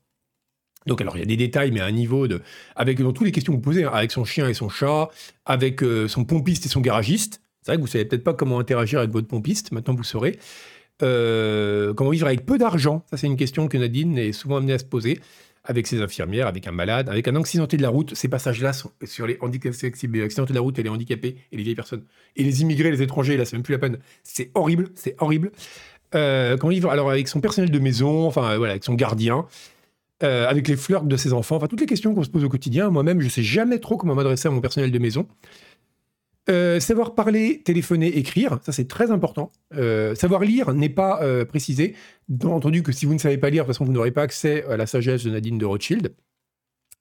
Donc, 0.87 1.01
alors, 1.01 1.17
il 1.17 1.21
y 1.21 1.23
a 1.23 1.27
des 1.27 1.37
détails, 1.37 1.73
mais 1.73 1.81
à 1.81 1.87
un 1.87 1.93
niveau 1.93 2.29
de. 2.29 2.41
Avec 2.77 3.01
dans 3.01 3.13
toutes 3.13 3.27
les 3.27 3.33
questions 3.33 3.53
que 3.53 3.57
vous 3.57 3.63
posez, 3.63 3.85
hein, 3.85 3.91
avec 3.93 4.13
son 4.13 4.25
chien 4.25 4.49
et 4.49 4.55
son 4.55 4.69
chat, 4.69 5.09
avec 5.45 5.83
euh, 5.83 6.09
son 6.09 6.25
pompiste 6.25 6.67
et 6.67 6.69
son 6.69 6.81
garagiste. 6.81 7.41
C'est 7.63 7.73
vrai 7.73 7.77
que 7.77 7.83
vous 7.83 7.89
savez 7.89 8.05
peut-être 8.05 8.25
pas 8.25 8.35
comment 8.35 8.61
interagir 8.61 9.01
avec 9.01 9.11
votre 9.11 9.27
pompiste, 9.27 9.73
maintenant 9.73 9.95
vous 9.95 10.05
saurez. 10.05 10.39
Euh, 11.03 11.93
comment 11.95 12.11
vivre 12.11 12.27
avec 12.27 12.47
peu 12.47 12.59
d'argent 12.59 13.05
Ça, 13.11 13.17
c'est 13.17 13.27
une 13.27 13.37
question 13.37 13.69
que 13.69 13.77
Nadine 13.77 14.17
est 14.17 14.33
souvent 14.33 14.57
amenée 14.57 14.73
à 14.73 14.79
se 14.79 14.85
poser 14.85 15.21
avec 15.65 15.87
ses 15.89 16.01
infirmières, 16.01 16.47
avec 16.47 16.67
un 16.69 16.73
malade, 16.73 17.09
avec 17.09 17.27
un 17.27 17.35
accidenté 17.35 17.77
de 17.77 17.83
la 17.83 17.89
route. 17.89 18.15
Ces 18.15 18.29
passages-là 18.29 18.73
sont 18.73 18.93
sur 19.05 19.27
les 19.27 19.37
handicapés, 19.41 19.93
accidentés 20.23 20.53
de 20.53 20.55
la 20.55 20.61
route 20.61 20.79
et 20.79 20.83
les 20.85 20.89
handicapés 20.89 21.37
et 21.51 21.57
les 21.57 21.63
vieilles 21.65 21.75
personnes. 21.75 22.05
Et 22.37 22.45
les 22.45 22.63
immigrés, 22.63 22.91
les 22.91 23.03
étrangers, 23.03 23.37
là, 23.37 23.45
c'est 23.45 23.57
même 23.57 23.65
plus 23.65 23.73
la 23.73 23.79
peine. 23.79 23.99
C'est 24.23 24.51
horrible, 24.55 24.91
c'est 24.95 25.17
horrible. 25.19 25.51
Euh, 26.15 26.57
il 26.71 26.81
vit 26.81 26.87
alors 26.87 27.11
avec 27.11 27.27
son 27.27 27.41
personnel 27.41 27.71
de 27.71 27.79
maison, 27.81 28.27
enfin 28.27 28.57
voilà, 28.57 28.75
avec 28.75 28.85
son 28.85 28.95
gardien, 28.95 29.45
euh, 30.23 30.49
avec 30.49 30.67
les 30.69 30.77
flirts 30.77 31.05
de 31.05 31.17
ses 31.17 31.35
enfants, 31.35 31.57
enfin 31.57 31.67
toutes 31.67 31.81
les 31.81 31.87
questions 31.87 32.15
qu'on 32.15 32.23
se 32.23 32.31
pose 32.31 32.45
au 32.45 32.49
quotidien. 32.49 32.89
Moi-même, 32.89 33.21
je 33.21 33.29
sais 33.29 33.43
jamais 33.43 33.79
trop 33.79 33.99
comment 33.99 34.15
m'adresser 34.15 34.49
à 34.49 34.51
mon 34.51 34.63
personnel 34.63 34.91
de 34.91 34.99
maison. 34.99 35.27
Euh, 36.49 36.81
savoir 36.81 37.15
parler, 37.15 37.61
téléphoner, 37.65 38.17
écrire, 38.17 38.59
ça 38.63 38.73
c'est 38.73 38.89
très 38.89 39.11
important. 39.11 39.53
Euh, 39.75 40.15
savoir 40.15 40.43
lire 40.43 40.73
n'est 40.73 40.89
pas 40.89 41.21
précisé. 41.45 41.95
Bien 42.29 42.51
entendu 42.51 42.83
que 42.83 42.93
si 42.93 43.05
vous 43.05 43.13
ne 43.13 43.19
savez 43.19 43.37
pas 43.37 43.51
lire, 43.51 43.65
de 43.65 43.67
toute 43.67 43.75
façon 43.75 43.85
vous 43.85 43.93
n'aurez 43.93 44.11
pas 44.11 44.23
accès 44.23 44.65
à 44.65 44.77
la 44.77 44.87
sagesse 44.87 45.25
de 45.25 45.31
Nadine 45.31 45.59
de 45.59 45.67
Rothschild. 45.67 46.15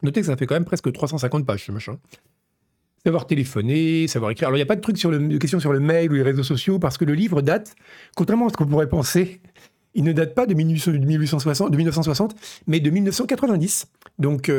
Notez 0.03 0.19
que 0.19 0.27
ça 0.27 0.35
fait 0.35 0.45
quand 0.45 0.55
même 0.55 0.65
presque 0.65 0.91
350 0.91 1.45
pages 1.45 1.65
ce 1.65 1.71
machin. 1.71 1.97
Savoir 3.05 3.27
téléphoner, 3.27 4.07
savoir 4.07 4.31
écrire. 4.31 4.47
Alors 4.47 4.57
il 4.57 4.59
n'y 4.59 4.63
a 4.63 4.65
pas 4.65 4.75
de 4.75 4.81
truc 4.81 4.97
sur 4.97 5.11
le, 5.11 5.19
de 5.19 5.37
questions 5.37 5.59
sur 5.59 5.71
le 5.71 5.79
mail 5.79 6.11
ou 6.11 6.15
les 6.15 6.23
réseaux 6.23 6.43
sociaux 6.43 6.79
parce 6.79 6.97
que 6.97 7.05
le 7.05 7.13
livre 7.13 7.41
date, 7.41 7.75
contrairement 8.15 8.47
à 8.47 8.49
ce 8.49 8.57
qu'on 8.57 8.65
pourrait 8.65 8.89
penser, 8.89 9.41
il 9.95 10.03
ne 10.03 10.13
date 10.13 10.35
pas 10.35 10.45
de, 10.45 10.53
1860, 10.53 11.71
de 11.71 11.77
1960, 11.77 12.35
mais 12.67 12.79
de 12.79 12.89
1990. 12.89 13.87
Donc 14.19 14.51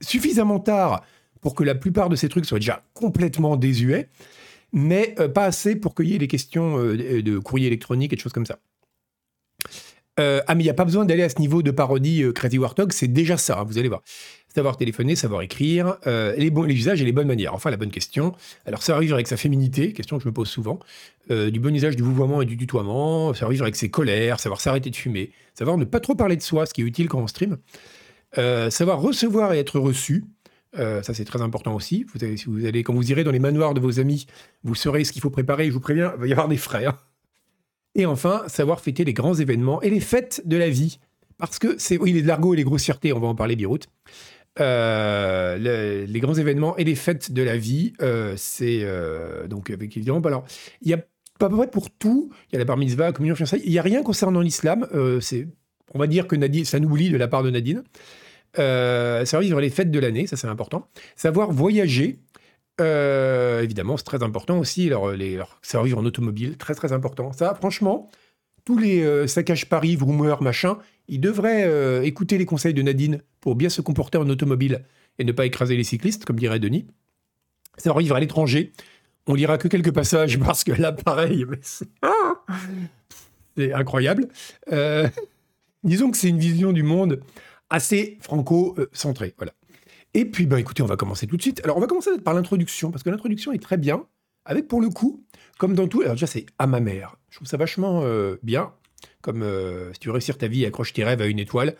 suffisamment 0.00 0.58
tard 0.58 1.02
pour 1.42 1.54
que 1.54 1.64
la 1.64 1.74
plupart 1.74 2.08
de 2.08 2.16
ces 2.16 2.28
trucs 2.28 2.46
soient 2.46 2.58
déjà 2.58 2.82
complètement 2.94 3.56
désuets, 3.56 4.08
mais 4.72 5.14
euh, 5.18 5.28
pas 5.28 5.44
assez 5.44 5.76
pour 5.76 5.94
qu'il 5.94 6.06
y 6.06 6.14
ait 6.14 6.18
des 6.18 6.28
questions 6.28 6.78
euh, 6.78 7.22
de 7.22 7.38
courrier 7.38 7.66
électronique 7.66 8.12
et 8.12 8.16
de 8.16 8.20
choses 8.20 8.32
comme 8.32 8.46
ça. 8.46 8.58
Euh, 10.20 10.40
ah, 10.46 10.54
mais 10.54 10.62
il 10.62 10.66
n'y 10.66 10.70
a 10.70 10.74
pas 10.74 10.84
besoin 10.84 11.04
d'aller 11.04 11.22
à 11.22 11.28
ce 11.28 11.38
niveau 11.38 11.62
de 11.62 11.70
parodie 11.70 12.24
Crazy 12.34 12.58
Warthog, 12.58 12.92
c'est 12.92 13.08
déjà 13.08 13.36
ça, 13.36 13.60
hein, 13.60 13.64
vous 13.64 13.78
allez 13.78 13.88
voir. 13.88 14.02
Savoir 14.54 14.76
téléphoner, 14.76 15.16
savoir 15.16 15.40
écrire, 15.40 15.96
les, 16.04 16.50
bons, 16.50 16.64
les 16.64 16.74
usages 16.74 17.00
et 17.00 17.06
les 17.06 17.12
bonnes 17.12 17.26
manières. 17.26 17.54
Enfin, 17.54 17.70
la 17.70 17.78
bonne 17.78 17.90
question. 17.90 18.34
Alors, 18.66 18.82
savoir 18.82 19.00
vivre 19.00 19.14
avec 19.14 19.26
sa 19.26 19.38
féminité, 19.38 19.94
question 19.94 20.18
que 20.18 20.24
je 20.24 20.28
me 20.28 20.34
pose 20.34 20.48
souvent. 20.50 20.78
du 21.30 21.58
bon 21.58 21.74
usage 21.74 21.96
du 21.96 22.02
vouvoiement 22.02 22.42
et 22.42 22.44
du 22.44 22.58
tutoiement. 22.58 23.32
Savoir 23.32 23.52
vivre 23.52 23.64
avec 23.64 23.76
ses 23.76 23.88
colères, 23.88 24.40
savoir 24.40 24.60
s'arrêter 24.60 24.90
de 24.90 24.96
fumer. 24.96 25.30
Savoir 25.54 25.78
ne 25.78 25.86
pas 25.86 26.00
trop 26.00 26.14
parler 26.14 26.36
de 26.36 26.42
soi, 26.42 26.66
ce 26.66 26.74
qui 26.74 26.82
est 26.82 26.84
utile 26.84 27.08
quand 27.08 27.20
on 27.20 27.26
stream. 27.28 27.56
savoir 28.36 29.00
recevoir 29.00 29.54
et 29.54 29.58
être 29.58 29.78
reçu. 29.78 30.26
Euh, 30.78 31.02
ça, 31.02 31.14
c'est 31.14 31.24
très 31.24 31.42
important 31.42 31.74
aussi. 31.74 32.06
Si 32.36 32.44
vous 32.46 32.64
allez, 32.64 32.82
quand 32.82 32.94
vous 32.94 33.10
irez 33.10 33.24
dans 33.24 33.30
les 33.30 33.38
manoirs 33.38 33.74
de 33.74 33.80
vos 33.80 34.00
amis, 34.00 34.26
vous 34.64 34.74
saurez 34.74 35.04
ce 35.04 35.12
qu'il 35.12 35.20
faut 35.22 35.30
préparer. 35.30 35.66
Je 35.66 35.72
vous 35.72 35.80
préviens, 35.80 36.12
il 36.16 36.20
va 36.20 36.26
y 36.26 36.32
avoir 36.32 36.48
des 36.48 36.56
frais. 36.56 36.86
Hein. 36.86 36.96
Et 37.94 38.06
enfin, 38.06 38.44
savoir 38.46 38.80
fêter 38.80 39.04
les 39.04 39.12
grands 39.12 39.34
événements 39.34 39.82
et 39.82 39.90
les 39.90 40.00
fêtes 40.00 40.42
de 40.44 40.56
la 40.56 40.70
vie. 40.70 40.98
Parce 41.38 41.58
que 41.58 41.76
c'est, 41.78 41.98
oui, 41.98 42.12
les 42.12 42.22
largots 42.22 42.54
et 42.54 42.56
les 42.56 42.64
grossièretés, 42.64 43.12
on 43.12 43.20
va 43.20 43.28
en 43.28 43.34
parler, 43.34 43.56
Birout. 43.56 43.88
Euh, 44.60 46.06
les 46.06 46.20
grands 46.20 46.34
événements 46.34 46.76
et 46.76 46.84
les 46.84 46.94
fêtes 46.94 47.32
de 47.32 47.42
la 47.42 47.56
vie, 47.56 47.94
euh, 48.02 48.34
c'est 48.36 48.86
donc 49.48 49.70
avec 49.70 49.96
évidemment. 49.96 50.20
Alors, 50.20 50.44
il 50.82 50.88
y 50.88 50.94
a 50.94 50.98
pas 51.38 51.48
peu 51.48 51.56
près 51.56 51.70
pour 51.70 51.90
tout. 51.90 52.30
Il 52.50 52.54
y 52.54 52.56
a 52.56 52.58
la 52.58 52.64
bar 52.64 52.76
mitzvah, 52.76 53.12
communion 53.12 53.34
fiançailles. 53.34 53.62
Il 53.64 53.72
n'y 53.72 53.78
a 53.78 53.82
rien 53.82 54.02
concernant 54.02 54.40
l'islam. 54.40 54.86
c'est, 55.20 55.48
on 55.94 55.98
va 55.98 56.06
dire 56.06 56.26
que 56.26 56.36
Nadine, 56.36 56.64
ça 56.64 56.78
nous 56.80 56.94
lit 56.94 57.10
de 57.10 57.16
la 57.16 57.28
part 57.28 57.42
de 57.42 57.50
Nadine. 57.50 57.82
Euh, 58.58 59.24
savoir 59.24 59.42
vivre 59.42 59.60
les 59.60 59.70
fêtes 59.70 59.90
de 59.90 59.98
l'année, 59.98 60.26
ça 60.26 60.36
c'est 60.36 60.46
important. 60.46 60.86
Savoir 61.16 61.52
voyager, 61.52 62.18
euh, 62.80 63.62
évidemment, 63.62 63.96
c'est 63.96 64.04
très 64.04 64.22
important 64.22 64.58
aussi. 64.58 64.86
Alors, 64.86 65.10
les, 65.12 65.38
vivre 65.84 65.98
en 65.98 66.04
automobile, 66.04 66.56
très 66.56 66.74
très 66.74 66.92
important. 66.92 67.32
Ça, 67.32 67.54
franchement, 67.54 68.10
tous 68.64 68.78
les 68.78 69.02
euh, 69.02 69.26
saccages 69.26 69.68
Paris, 69.68 69.96
rumeurs, 70.00 70.42
machin, 70.42 70.78
ils 71.08 71.20
devraient 71.20 72.06
écouter 72.06 72.38
les 72.38 72.46
conseils 72.46 72.74
de 72.74 72.82
Nadine 72.82 73.20
pour 73.40 73.56
bien 73.56 73.68
se 73.68 73.82
comporter 73.82 74.18
en 74.18 74.28
automobile 74.28 74.84
et 75.18 75.24
ne 75.24 75.32
pas 75.32 75.46
écraser 75.46 75.76
les 75.76 75.84
cyclistes, 75.84 76.24
comme 76.24 76.38
dirait 76.38 76.60
Denis. 76.60 76.86
Savoir 77.76 77.98
vivre 77.98 78.16
à 78.16 78.20
l'étranger. 78.20 78.72
On 79.26 79.34
lira 79.34 79.58
que 79.58 79.68
quelques 79.68 79.92
passages 79.92 80.38
parce 80.44 80.64
que 80.64 80.72
là, 80.72 80.92
pareil, 80.92 81.44
c'est 81.62 81.88
incroyable. 83.74 84.28
disons 85.84 86.10
que 86.10 86.16
c'est 86.16 86.28
une 86.28 86.38
vision 86.38 86.72
du 86.72 86.82
monde 86.82 87.20
assez 87.68 88.18
franco-centré. 88.20 89.34
Voilà. 89.36 89.52
Et 90.14 90.24
puis, 90.26 90.46
bah, 90.46 90.60
écoutez, 90.60 90.82
on 90.82 90.86
va 90.86 90.96
commencer 90.96 91.26
tout 91.26 91.36
de 91.36 91.42
suite. 91.42 91.60
Alors, 91.64 91.76
on 91.76 91.80
va 91.80 91.86
commencer 91.86 92.10
par 92.18 92.34
l'introduction, 92.34 92.90
parce 92.90 93.02
que 93.02 93.10
l'introduction 93.10 93.52
est 93.52 93.62
très 93.62 93.78
bien, 93.78 94.06
avec 94.44 94.68
pour 94.68 94.80
le 94.80 94.90
coup, 94.90 95.24
comme 95.58 95.74
dans 95.74 95.88
tout, 95.88 96.02
alors 96.02 96.14
déjà, 96.14 96.26
c'est 96.26 96.46
à 96.58 96.66
ma 96.66 96.80
mère. 96.80 97.16
Je 97.30 97.36
trouve 97.36 97.48
ça 97.48 97.56
vachement 97.56 98.02
euh, 98.04 98.36
bien, 98.42 98.72
comme 99.20 99.42
euh, 99.42 99.92
si 99.94 100.00
tu 100.00 100.08
veux 100.08 100.12
réussir 100.12 100.36
ta 100.36 100.48
vie, 100.48 100.66
accroche 100.66 100.92
tes 100.92 101.04
rêves 101.04 101.22
à 101.22 101.26
une 101.26 101.38
étoile. 101.38 101.76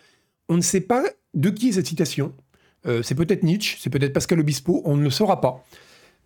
On 0.49 0.57
ne 0.57 0.61
sait 0.61 0.81
pas 0.81 1.03
de 1.33 1.49
qui 1.49 1.69
est 1.69 1.71
cette 1.73 1.87
citation. 1.87 2.33
Euh, 2.85 3.03
c'est 3.03 3.15
peut-être 3.15 3.43
Nietzsche, 3.43 3.77
c'est 3.79 3.89
peut-être 3.89 4.13
Pascal 4.13 4.39
Obispo, 4.39 4.81
on 4.85 4.97
ne 4.97 5.03
le 5.03 5.09
saura 5.09 5.41
pas. 5.41 5.63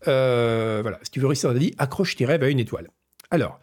voilà, 0.06 1.00
si 1.04 1.12
tu 1.12 1.20
veux 1.20 1.28
réussir 1.28 1.52
ta 1.52 1.60
vie, 1.60 1.74
accroche 1.78 2.16
tes 2.16 2.26
rêves 2.26 2.44
à 2.44 2.50
une 2.50 2.60
étoile. 2.60 2.90
Alors, 3.32 3.60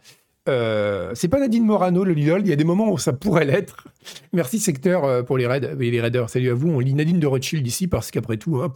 euh, 0.47 1.11
c'est 1.15 1.27
pas 1.27 1.39
Nadine 1.39 1.65
Morano, 1.65 2.03
le 2.03 2.13
Lidl. 2.13 2.41
Il 2.41 2.47
y 2.47 2.53
a 2.53 2.55
des 2.55 2.63
moments 2.63 2.91
où 2.91 2.97
ça 2.97 3.13
pourrait 3.13 3.45
l'être. 3.45 3.87
Merci 4.33 4.59
secteur 4.59 5.03
euh, 5.03 5.23
pour 5.23 5.37
les 5.37 5.47
raids, 5.47 5.75
les 5.77 6.01
raiders. 6.01 6.29
Salut 6.29 6.49
à 6.49 6.53
vous. 6.53 6.69
On 6.69 6.79
lit 6.79 6.93
Nadine 6.93 7.19
de 7.19 7.27
Rothschild 7.27 7.65
ici 7.65 7.87
parce 7.87 8.11
qu'après 8.11 8.37
tout, 8.37 8.57
hein, 8.57 8.71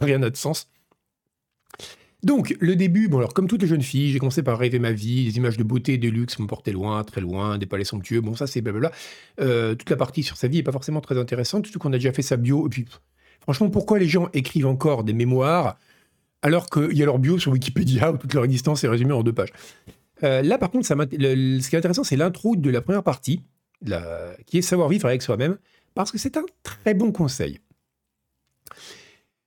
rien 0.00 0.18
n'a 0.18 0.30
de 0.30 0.36
sens. 0.36 0.68
Donc, 2.22 2.56
le 2.58 2.74
début, 2.74 3.08
bon 3.08 3.18
alors 3.18 3.34
comme 3.34 3.46
toutes 3.46 3.62
les 3.62 3.68
jeunes 3.68 3.82
filles, 3.82 4.10
j'ai 4.10 4.18
commencé 4.18 4.42
par 4.42 4.58
rêver 4.58 4.78
ma 4.78 4.90
vie, 4.90 5.26
les 5.26 5.36
images 5.36 5.56
de 5.58 5.62
beauté 5.62 5.96
de 5.98 6.08
luxe 6.08 6.38
m'ont 6.38 6.46
porté 6.46 6.72
loin, 6.72 7.04
très 7.04 7.20
loin, 7.20 7.56
des 7.56 7.66
palais 7.66 7.84
somptueux, 7.84 8.20
bon 8.20 8.34
ça 8.34 8.46
c'est 8.46 8.62
blablabla. 8.62 8.90
Euh, 9.40 9.74
toute 9.74 9.90
la 9.90 9.96
partie 9.96 10.22
sur 10.22 10.36
sa 10.36 10.48
vie 10.48 10.58
est 10.58 10.62
pas 10.64 10.72
forcément 10.72 11.00
très 11.00 11.18
intéressante, 11.18 11.66
surtout 11.66 11.78
qu'on 11.78 11.92
a 11.92 11.98
déjà 11.98 12.12
fait 12.12 12.22
sa 12.22 12.36
bio, 12.36 12.66
et 12.66 12.70
puis 12.70 12.86
franchement 13.42 13.70
pourquoi 13.70 13.98
les 13.98 14.08
gens 14.08 14.28
écrivent 14.32 14.66
encore 14.66 15.04
des 15.04 15.12
mémoires 15.12 15.76
alors 16.42 16.68
qu'il 16.68 16.96
y 16.96 17.02
a 17.02 17.06
leur 17.06 17.18
bio 17.18 17.38
sur 17.38 17.52
Wikipédia 17.52 18.10
où 18.10 18.16
toute 18.16 18.34
leur 18.34 18.44
existence 18.44 18.82
est 18.82 18.88
résumée 18.88 19.12
en 19.12 19.22
deux 19.22 19.32
pages? 19.32 19.52
Euh, 20.22 20.42
là, 20.42 20.58
par 20.58 20.70
contre, 20.70 20.86
ce 20.86 21.68
qui 21.68 21.74
est 21.74 21.78
intéressant, 21.78 22.04
c'est 22.04 22.16
l'intro 22.16 22.56
de 22.56 22.70
la 22.70 22.80
première 22.80 23.02
partie, 23.02 23.42
qui 24.46 24.58
est 24.58 24.62
savoir 24.62 24.88
vivre 24.88 25.06
avec 25.06 25.22
soi-même, 25.22 25.58
parce 25.94 26.10
que 26.10 26.18
c'est 26.18 26.36
un 26.36 26.44
très 26.62 26.94
bon 26.94 27.12
conseil. 27.12 27.60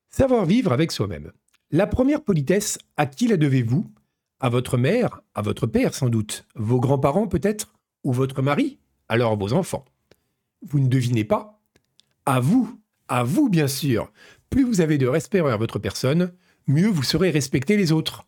Savoir 0.10 0.46
vivre 0.46 0.72
avec 0.72 0.92
soi-même. 0.92 1.32
La 1.72 1.88
première 1.88 2.24
politesse, 2.24 2.80
à 2.98 3.06
qui 3.06 3.28
la 3.28 3.38
devez-vous? 3.38 3.92
À 4.40 4.50
votre 4.50 4.78
mère, 4.78 5.22
à 5.36 5.42
votre 5.42 5.68
père 5.68 5.94
sans 5.94 6.10
doute, 6.10 6.46
vos 6.56 6.80
grands-parents 6.80 7.28
peut-être, 7.28 7.74
ou 8.04 8.14
votre 8.14 8.42
mari, 8.42 8.80
alors 9.10 9.38
vos 9.38 9.54
enfants? 9.54 9.86
Vous 10.62 10.80
ne 10.80 10.88
devinez 10.88 11.26
pas? 11.26 11.62
À 12.26 12.40
vous, 12.40 12.80
à 13.08 13.24
vous 13.24 13.50
bien 13.50 13.68
sûr. 13.68 14.12
Plus 14.50 14.64
vous 14.64 14.82
avez 14.82 14.98
de 14.98 15.08
respect 15.08 15.42
envers 15.42 15.58
votre 15.58 15.78
personne, 15.78 16.32
mieux 16.68 16.88
vous 16.88 17.04
saurez 17.04 17.32
respecter 17.32 17.76
les 17.76 17.92
autres. 17.92 18.26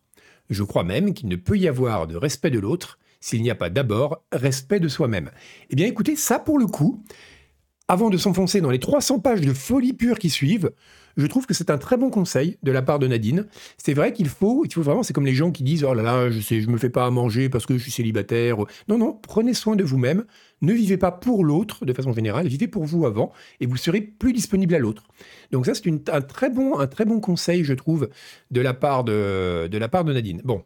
Je 0.52 0.62
crois 0.62 0.84
même 0.84 1.14
qu'il 1.14 1.28
ne 1.28 1.36
peut 1.36 1.56
y 1.56 1.66
avoir 1.66 2.06
de 2.06 2.16
respect 2.16 2.50
de 2.50 2.58
l'autre 2.58 2.98
s'il 3.20 3.42
n'y 3.42 3.50
a 3.50 3.54
pas 3.54 3.70
d'abord 3.70 4.22
respect 4.32 4.80
de 4.80 4.88
soi-même. 4.88 5.30
Eh 5.70 5.76
bien 5.76 5.86
écoutez, 5.86 6.16
ça 6.16 6.38
pour 6.38 6.58
le 6.58 6.66
coup, 6.66 7.02
avant 7.88 8.10
de 8.10 8.18
s'enfoncer 8.18 8.60
dans 8.60 8.70
les 8.70 8.78
300 8.78 9.20
pages 9.20 9.40
de 9.40 9.54
folie 9.54 9.92
pure 9.92 10.18
qui 10.18 10.28
suivent, 10.28 10.72
je 11.16 11.26
trouve 11.26 11.46
que 11.46 11.54
c'est 11.54 11.70
un 11.70 11.78
très 11.78 11.96
bon 11.96 12.10
conseil 12.10 12.58
de 12.62 12.72
la 12.72 12.82
part 12.82 12.98
de 12.98 13.06
Nadine. 13.06 13.46
C'est 13.76 13.94
vrai 13.94 14.12
qu'il 14.12 14.28
faut, 14.28 14.64
il 14.64 14.72
faut 14.72 14.82
vraiment, 14.82 15.02
c'est 15.02 15.12
comme 15.12 15.26
les 15.26 15.34
gens 15.34 15.50
qui 15.50 15.62
disent 15.62 15.84
oh 15.84 15.94
là 15.94 16.02
là, 16.02 16.30
je 16.30 16.40
sais, 16.40 16.60
je 16.60 16.68
me 16.68 16.78
fais 16.78 16.90
pas 16.90 17.06
à 17.06 17.10
manger 17.10 17.48
parce 17.48 17.66
que 17.66 17.76
je 17.76 17.82
suis 17.82 17.92
célibataire. 17.92 18.58
Non 18.88 18.98
non, 18.98 19.12
prenez 19.12 19.54
soin 19.54 19.76
de 19.76 19.84
vous-même. 19.84 20.24
Ne 20.60 20.72
vivez 20.72 20.96
pas 20.96 21.10
pour 21.10 21.44
l'autre 21.44 21.84
de 21.84 21.92
façon 21.92 22.12
générale, 22.12 22.46
vivez 22.46 22.68
pour 22.68 22.84
vous 22.84 23.04
avant 23.04 23.32
et 23.60 23.66
vous 23.66 23.76
serez 23.76 24.00
plus 24.00 24.32
disponible 24.32 24.74
à 24.74 24.78
l'autre. 24.78 25.04
Donc 25.50 25.66
ça 25.66 25.74
c'est 25.74 26.10
un 26.10 26.20
très 26.20 26.50
bon, 26.50 26.78
un 26.78 26.86
très 26.86 27.04
bon 27.04 27.20
conseil, 27.20 27.64
je 27.64 27.74
trouve, 27.74 28.08
de 28.50 28.60
la 28.60 28.74
part 28.74 29.04
de, 29.04 29.68
de 29.68 29.78
la 29.78 29.88
part 29.88 30.04
de 30.04 30.12
Nadine. 30.12 30.40
Bon, 30.44 30.64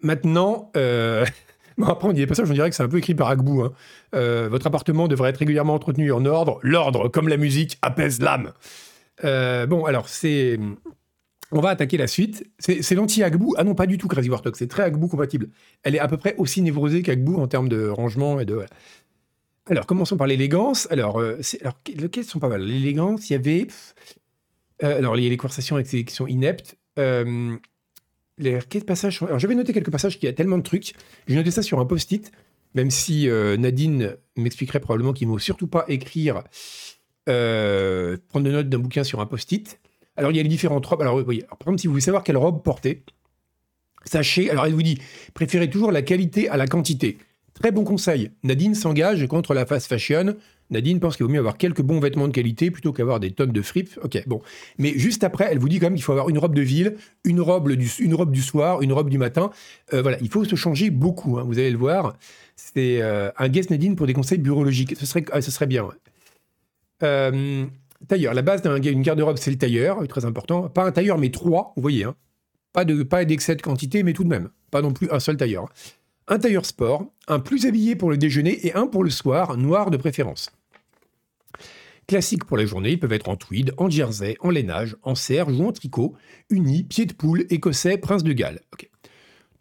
maintenant. 0.00 0.70
Euh... 0.76 1.24
Bon, 1.78 1.86
après, 1.86 2.06
on 2.06 2.12
dit 2.12 2.20
des 2.20 2.26
passages, 2.26 2.50
on 2.50 2.52
dirait 2.52 2.68
que 2.68 2.76
c'est 2.76 2.82
un 2.82 2.88
peu 2.88 2.98
écrit 2.98 3.14
par 3.14 3.28
Agbou. 3.28 3.62
Hein. 3.62 3.72
Euh, 4.14 4.46
votre 4.50 4.66
appartement 4.66 5.08
devrait 5.08 5.30
être 5.30 5.38
régulièrement 5.38 5.74
entretenu 5.74 6.12
en 6.12 6.26
ordre. 6.26 6.58
L'ordre, 6.62 7.08
comme 7.08 7.28
la 7.28 7.38
musique, 7.38 7.78
apaise 7.80 8.20
l'âme. 8.20 8.52
Euh, 9.24 9.66
bon, 9.66 9.84
alors, 9.84 10.08
c'est. 10.08 10.58
On 11.54 11.60
va 11.60 11.70
attaquer 11.70 11.98
la 11.98 12.06
suite. 12.06 12.50
C'est 12.58 12.94
l'anti-Agbou. 12.94 13.54
Ah 13.58 13.64
non, 13.64 13.74
pas 13.74 13.86
du 13.86 13.98
tout, 13.98 14.08
Crazy 14.08 14.30
Warthog. 14.30 14.56
C'est 14.56 14.68
très 14.68 14.84
Agbou 14.84 15.06
compatible. 15.06 15.50
Elle 15.82 15.94
est 15.94 15.98
à 15.98 16.08
peu 16.08 16.16
près 16.16 16.34
aussi 16.38 16.62
névrosée 16.62 17.02
qu'Agbou 17.02 17.38
en 17.38 17.46
termes 17.46 17.68
de 17.68 17.88
rangement 17.88 18.40
et 18.40 18.46
de. 18.46 18.64
Alors, 19.66 19.86
commençons 19.86 20.16
par 20.16 20.26
l'élégance. 20.26 20.88
Alors, 20.90 21.20
euh, 21.20 21.38
alors, 21.60 21.76
sont 22.24 22.38
pas 22.38 22.48
mal? 22.48 22.62
L'élégance, 22.62 23.28
il 23.28 23.34
y 23.34 23.36
avait. 23.36 23.66
Euh, 24.82 24.98
alors, 24.98 25.16
il 25.18 25.24
y 25.24 25.26
a 25.26 25.30
les 25.30 25.36
conversations 25.36 25.76
avec 25.76 25.86
qui 25.86 26.06
sont 26.08 26.26
ineptes. 26.26 26.76
les 26.96 28.58
passages 28.86 29.22
Alors, 29.22 29.38
je 29.38 29.46
vais 29.46 29.54
noter 29.54 29.74
quelques 29.74 29.92
passages 29.92 30.18
qui 30.18 30.26
a 30.26 30.32
tellement 30.32 30.56
de 30.56 30.62
trucs. 30.62 30.94
J'ai 31.26 31.36
noté 31.36 31.50
ça 31.50 31.60
sur 31.60 31.80
un 31.80 31.84
post-it, 31.84 32.32
même 32.74 32.90
si 32.90 33.28
Nadine 33.58 34.16
m'expliquerait 34.36 34.80
probablement 34.80 35.12
qu'il 35.12 35.28
ne 35.28 35.34
faut 35.34 35.38
surtout 35.38 35.66
pas 35.66 35.84
écrire 35.88 36.44
euh, 37.28 38.16
prendre 38.28 38.48
note 38.50 38.68
d'un 38.68 38.78
bouquin 38.78 39.04
sur 39.04 39.20
un 39.20 39.26
post-it. 39.26 39.80
Alors, 40.16 40.30
il 40.30 40.36
y 40.36 40.40
a 40.40 40.42
les 40.42 40.48
différentes 40.48 40.84
robes. 40.86 41.02
Alors, 41.02 41.22
par 41.24 41.32
exemple, 41.32 41.78
si 41.78 41.86
vous 41.86 41.92
voulez 41.92 42.02
savoir 42.02 42.22
quelle 42.22 42.36
robe 42.36 42.62
porter, 42.62 43.02
sachez, 44.04 44.50
alors 44.50 44.66
elle 44.66 44.74
vous 44.74 44.82
dit, 44.82 44.98
préférez 45.34 45.70
toujours 45.70 45.92
la 45.92 46.02
qualité 46.02 46.48
à 46.48 46.56
la 46.56 46.66
quantité. 46.66 47.18
Très 47.54 47.70
bon 47.70 47.84
conseil. 47.84 48.30
Nadine 48.42 48.74
s'engage 48.74 49.26
contre 49.26 49.54
la 49.54 49.66
fast 49.66 49.86
fashion. 49.86 50.36
Nadine 50.70 51.00
pense 51.00 51.16
qu'il 51.16 51.26
vaut 51.26 51.32
mieux 51.32 51.38
avoir 51.38 51.58
quelques 51.58 51.82
bons 51.82 52.00
vêtements 52.00 52.26
de 52.26 52.32
qualité 52.32 52.70
plutôt 52.70 52.92
qu'avoir 52.92 53.20
des 53.20 53.30
tonnes 53.30 53.52
de 53.52 53.62
fripes. 53.62 53.98
Ok, 54.02 54.22
bon. 54.26 54.40
Mais 54.78 54.98
juste 54.98 55.22
après, 55.22 55.48
elle 55.50 55.58
vous 55.58 55.68
dit 55.68 55.78
quand 55.78 55.86
même 55.86 55.94
qu'il 55.94 56.02
faut 56.02 56.12
avoir 56.12 56.30
une 56.30 56.38
robe 56.38 56.54
de 56.54 56.62
ville, 56.62 56.96
une 57.24 57.40
robe 57.40 57.70
du, 57.72 57.90
une 58.00 58.14
robe 58.14 58.32
du 58.32 58.40
soir, 58.40 58.80
une 58.80 58.92
robe 58.92 59.10
du 59.10 59.18
matin. 59.18 59.50
Euh, 59.92 60.00
voilà, 60.00 60.16
il 60.22 60.30
faut 60.30 60.44
se 60.44 60.56
changer 60.56 60.90
beaucoup. 60.90 61.38
Hein, 61.38 61.44
vous 61.46 61.58
allez 61.58 61.70
le 61.70 61.76
voir. 61.76 62.16
C'est 62.56 63.02
euh, 63.02 63.30
un 63.36 63.48
guest 63.48 63.70
Nadine 63.70 63.96
pour 63.96 64.06
des 64.06 64.14
conseils 64.14 64.38
bureaulogiques. 64.38 64.96
Ce 64.98 65.04
serait, 65.04 65.24
ce 65.40 65.50
serait 65.50 65.66
bien. 65.66 65.88
Euh, 67.02 67.66
tailleur. 68.08 68.34
La 68.34 68.42
base 68.42 68.62
d'une 68.62 69.02
garde-robe, 69.02 69.36
c'est 69.38 69.50
le 69.50 69.58
tailleur, 69.58 70.06
très 70.08 70.24
important. 70.24 70.68
Pas 70.68 70.84
un 70.84 70.92
tailleur, 70.92 71.18
mais 71.18 71.30
trois, 71.30 71.72
vous 71.76 71.82
voyez. 71.82 72.04
Hein. 72.04 72.14
Pas 72.72 72.84
de 72.84 73.02
pas 73.02 73.24
d'excès 73.24 73.56
de 73.56 73.62
quantité, 73.62 74.02
mais 74.02 74.12
tout 74.12 74.24
de 74.24 74.28
même. 74.28 74.50
Pas 74.70 74.82
non 74.82 74.92
plus 74.92 75.10
un 75.10 75.20
seul 75.20 75.36
tailleur. 75.36 75.68
Un 76.28 76.38
tailleur 76.38 76.64
sport, 76.64 77.06
un 77.28 77.40
plus 77.40 77.66
habillé 77.66 77.96
pour 77.96 78.10
le 78.10 78.16
déjeuner 78.16 78.66
et 78.66 78.74
un 78.74 78.86
pour 78.86 79.04
le 79.04 79.10
soir, 79.10 79.56
noir 79.56 79.90
de 79.90 79.96
préférence. 79.96 80.50
Classiques 82.06 82.44
pour 82.44 82.56
la 82.56 82.66
journée, 82.66 82.92
ils 82.92 83.00
peuvent 83.00 83.12
être 83.12 83.28
en 83.28 83.36
tweed, 83.36 83.74
en 83.76 83.88
jersey, 83.88 84.36
en 84.40 84.50
lainage, 84.50 84.96
en 85.02 85.14
serge 85.14 85.58
ou 85.58 85.66
en 85.66 85.72
tricot, 85.72 86.14
uni, 86.50 86.84
pied 86.84 87.06
de 87.06 87.12
poule, 87.12 87.46
écossais, 87.50 87.98
prince 87.98 88.22
de 88.22 88.32
Galles. 88.32 88.60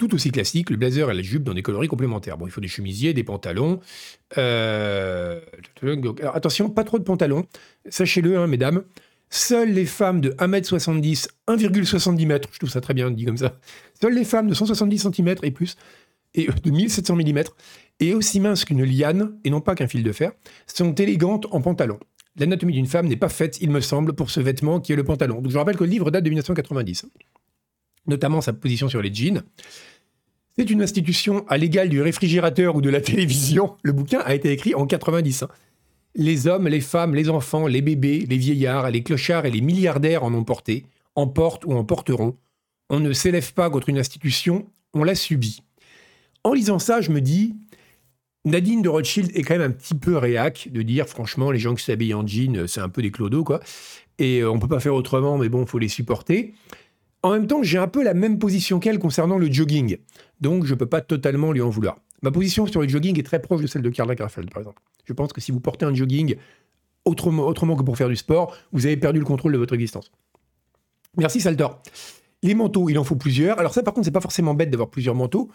Tout 0.01 0.15
aussi 0.15 0.31
classique, 0.31 0.71
le 0.71 0.77
blazer 0.77 1.11
et 1.11 1.13
la 1.13 1.21
jupe 1.21 1.43
dans 1.43 1.53
des 1.53 1.61
coloris 1.61 1.87
complémentaires. 1.87 2.35
Bon, 2.35 2.47
il 2.47 2.51
faut 2.51 2.59
des 2.59 2.67
chemisiers, 2.67 3.13
des 3.13 3.23
pantalons. 3.23 3.79
Euh, 4.39 5.39
attention, 6.33 6.71
pas 6.71 6.83
trop 6.83 6.97
de 6.97 7.03
pantalons. 7.03 7.45
Sachez-le, 7.87 8.35
hein, 8.35 8.47
mesdames, 8.47 8.81
seules 9.29 9.69
les 9.69 9.85
femmes 9.85 10.19
de 10.19 10.31
1m70, 10.31 11.27
1,70 11.47 12.21
m, 12.23 12.39
je 12.51 12.57
trouve 12.57 12.69
ça 12.71 12.81
très 12.81 12.95
bien 12.95 13.11
dit 13.11 13.25
comme 13.25 13.37
ça, 13.37 13.59
seules 14.01 14.15
les 14.15 14.23
femmes 14.23 14.47
de 14.47 14.55
170 14.55 15.09
cm 15.13 15.35
et 15.43 15.51
plus, 15.51 15.75
et 16.33 16.47
de 16.47 16.71
1700 16.71 17.17
mm, 17.17 17.43
et 17.99 18.15
aussi 18.15 18.39
minces 18.39 18.65
qu'une 18.65 18.83
liane, 18.83 19.37
et 19.43 19.51
non 19.51 19.61
pas 19.61 19.75
qu'un 19.75 19.87
fil 19.87 20.01
de 20.01 20.11
fer, 20.11 20.31
sont 20.65 20.95
élégantes 20.95 21.45
en 21.51 21.61
pantalon. 21.61 21.99
L'anatomie 22.37 22.73
d'une 22.73 22.87
femme 22.87 23.05
n'est 23.05 23.17
pas 23.17 23.29
faite, 23.29 23.59
il 23.61 23.69
me 23.69 23.81
semble, 23.81 24.13
pour 24.13 24.31
ce 24.31 24.39
vêtement 24.39 24.79
qui 24.79 24.93
est 24.93 24.95
le 24.95 25.03
pantalon. 25.03 25.43
Donc 25.43 25.51
je 25.51 25.57
rappelle 25.59 25.77
que 25.77 25.83
le 25.83 25.91
livre 25.91 26.09
date 26.09 26.23
de 26.23 26.29
1990, 26.29 27.05
notamment 28.07 28.41
sa 28.41 28.53
position 28.53 28.89
sur 28.89 29.03
les 29.03 29.13
jeans. 29.13 29.43
C'est 30.61 30.69
une 30.69 30.83
institution 30.83 31.43
à 31.47 31.57
l'égal 31.57 31.89
du 31.89 32.03
réfrigérateur 32.03 32.75
ou 32.75 32.81
de 32.81 32.89
la 32.91 33.01
télévision. 33.01 33.77
Le 33.81 33.93
bouquin 33.93 34.19
a 34.19 34.35
été 34.35 34.51
écrit 34.51 34.75
en 34.75 34.85
90. 34.85 35.41
Hein. 35.41 35.47
Les 36.13 36.45
hommes, 36.45 36.67
les 36.67 36.81
femmes, 36.81 37.15
les 37.15 37.29
enfants, 37.29 37.65
les 37.65 37.81
bébés, 37.81 38.27
les 38.29 38.37
vieillards, 38.37 38.91
les 38.91 39.01
clochards 39.01 39.47
et 39.47 39.49
les 39.49 39.61
milliardaires 39.61 40.23
en 40.23 40.31
ont 40.35 40.43
porté, 40.43 40.85
en 41.15 41.25
portent 41.25 41.65
ou 41.65 41.73
en 41.73 41.83
porteront. 41.83 42.37
On 42.91 42.99
ne 42.99 43.11
s'élève 43.11 43.53
pas 43.53 43.71
contre 43.71 43.89
une 43.89 43.97
institution, 43.97 44.67
on 44.93 45.03
la 45.03 45.15
subit. 45.15 45.63
En 46.43 46.53
lisant 46.53 46.77
ça, 46.77 47.01
je 47.01 47.09
me 47.09 47.21
dis, 47.21 47.55
Nadine 48.45 48.83
de 48.83 48.89
Rothschild 48.89 49.31
est 49.35 49.41
quand 49.41 49.57
même 49.57 49.71
un 49.71 49.73
petit 49.73 49.95
peu 49.95 50.15
réac 50.15 50.69
de 50.71 50.83
dire, 50.83 51.09
franchement, 51.09 51.49
les 51.49 51.57
gens 51.57 51.73
qui 51.73 51.83
s'habillent 51.83 52.13
en 52.13 52.27
jean, 52.27 52.67
c'est 52.67 52.81
un 52.81 52.89
peu 52.89 53.01
des 53.01 53.09
clodos, 53.09 53.43
quoi. 53.43 53.61
Et 54.19 54.41
euh, 54.41 54.51
on 54.51 54.59
peut 54.59 54.67
pas 54.67 54.79
faire 54.79 54.93
autrement, 54.93 55.39
mais 55.39 55.49
bon, 55.49 55.65
faut 55.65 55.79
les 55.79 55.87
supporter. 55.87 56.53
En 57.23 57.31
même 57.31 57.47
temps, 57.47 57.61
j'ai 57.61 57.77
un 57.77 57.87
peu 57.87 58.03
la 58.03 58.13
même 58.15 58.39
position 58.39 58.79
qu'elle 58.79 58.97
concernant 58.97 59.37
le 59.37 59.51
jogging, 59.51 59.97
donc 60.41 60.65
je 60.65 60.73
ne 60.73 60.79
peux 60.79 60.87
pas 60.87 61.01
totalement 61.01 61.51
lui 61.51 61.61
en 61.61 61.69
vouloir. 61.69 61.97
Ma 62.21 62.31
position 62.31 62.67
sur 62.67 62.81
le 62.81 62.87
jogging 62.87 63.17
est 63.19 63.23
très 63.23 63.41
proche 63.41 63.61
de 63.61 63.67
celle 63.67 63.81
de 63.81 63.89
Karl 63.89 64.09
Lagerfeld, 64.09 64.51
par 64.51 64.59
exemple. 64.61 64.81
Je 65.05 65.13
pense 65.13 65.33
que 65.33 65.41
si 65.41 65.51
vous 65.51 65.59
portez 65.59 65.85
un 65.85 65.93
jogging 65.93 66.35
autrement, 67.05 67.75
que 67.75 67.83
pour 67.83 67.97
faire 67.97 68.09
du 68.09 68.15
sport, 68.15 68.55
vous 68.71 68.85
avez 68.85 68.97
perdu 68.97 69.19
le 69.19 69.25
contrôle 69.25 69.53
de 69.53 69.57
votre 69.57 69.73
existence. 69.73 70.11
Merci 71.17 71.41
Saltor. 71.41 71.81
Les 72.43 72.55
manteaux, 72.55 72.89
il 72.89 72.97
en 72.97 73.03
faut 73.03 73.15
plusieurs. 73.15 73.59
Alors 73.59 73.73
ça, 73.73 73.83
par 73.83 73.93
contre, 73.93 74.05
c'est 74.05 74.11
pas 74.11 74.21
forcément 74.21 74.53
bête 74.53 74.69
d'avoir 74.69 74.89
plusieurs 74.89 75.15
manteaux. 75.15 75.49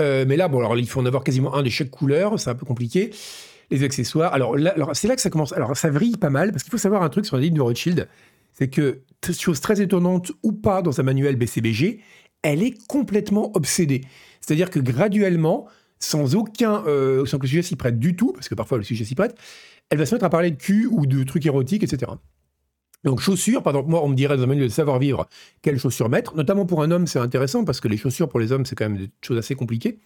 Euh, 0.00 0.24
mais 0.26 0.36
là, 0.36 0.48
bon, 0.48 0.58
alors 0.58 0.76
il 0.76 0.88
faut 0.88 1.00
en 1.00 1.06
avoir 1.06 1.22
quasiment 1.22 1.54
un 1.54 1.62
de 1.62 1.68
chaque 1.68 1.90
couleur. 1.90 2.38
C'est 2.40 2.50
un 2.50 2.54
peu 2.54 2.66
compliqué. 2.66 3.10
Les 3.70 3.82
accessoires. 3.82 4.32
Alors, 4.32 4.56
alors 4.56 4.90
c'est 4.94 5.08
là 5.08 5.16
que 5.16 5.22
ça 5.22 5.30
commence. 5.30 5.52
Alors 5.52 5.76
ça 5.76 5.90
vrille 5.90 6.16
pas 6.16 6.30
mal 6.30 6.50
parce 6.50 6.62
qu'il 6.62 6.70
faut 6.70 6.78
savoir 6.78 7.02
un 7.02 7.08
truc 7.08 7.26
sur 7.26 7.36
la 7.36 7.42
ligne 7.42 7.54
de 7.54 7.60
Rothschild, 7.60 8.08
c'est 8.52 8.68
que 8.68 9.00
chose 9.32 9.60
très 9.60 9.80
étonnante 9.80 10.32
ou 10.42 10.52
pas 10.52 10.82
dans 10.82 11.00
un 11.00 11.02
manuel 11.02 11.36
BCBG, 11.36 12.00
elle 12.44 12.62
est 12.62 12.86
complètement 12.86 13.50
obsédée. 13.56 14.02
C'est-à-dire 14.40 14.70
que 14.70 14.78
graduellement, 14.78 15.66
sans 15.98 16.36
aucun, 16.36 16.84
euh, 16.86 17.24
que 17.24 17.36
le 17.36 17.48
sujet 17.48 17.62
s'y 17.62 17.74
prête 17.74 17.98
du 17.98 18.14
tout, 18.14 18.32
parce 18.32 18.48
que 18.48 18.54
parfois 18.54 18.78
le 18.78 18.84
sujet 18.84 19.04
s'y 19.04 19.16
prête, 19.16 19.34
elle 19.90 19.98
va 19.98 20.06
se 20.06 20.14
mettre 20.14 20.26
à 20.26 20.30
parler 20.30 20.50
de 20.52 20.56
cul 20.56 20.86
ou 20.86 21.06
de 21.06 21.24
trucs 21.24 21.44
érotiques, 21.46 21.82
etc. 21.82 22.12
Donc 23.02 23.20
chaussures, 23.20 23.62
par 23.62 23.72
exemple, 23.72 23.90
moi, 23.90 24.02
on 24.02 24.08
me 24.08 24.14
dirait 24.14 24.36
dans 24.36 24.44
un 24.44 24.46
manuel 24.46 24.68
de 24.68 24.72
savoir-vivre 24.72 25.26
quelles 25.62 25.78
chaussures 25.78 26.08
mettre. 26.08 26.36
Notamment 26.36 26.66
pour 26.66 26.82
un 26.82 26.90
homme, 26.90 27.06
c'est 27.06 27.18
intéressant 27.18 27.64
parce 27.64 27.80
que 27.80 27.88
les 27.88 27.96
chaussures 27.96 28.28
pour 28.28 28.40
les 28.40 28.52
hommes, 28.52 28.64
c'est 28.64 28.74
quand 28.74 28.88
même 28.88 28.98
des 28.98 29.10
choses 29.22 29.38
assez 29.38 29.54
compliquées. 29.54 29.98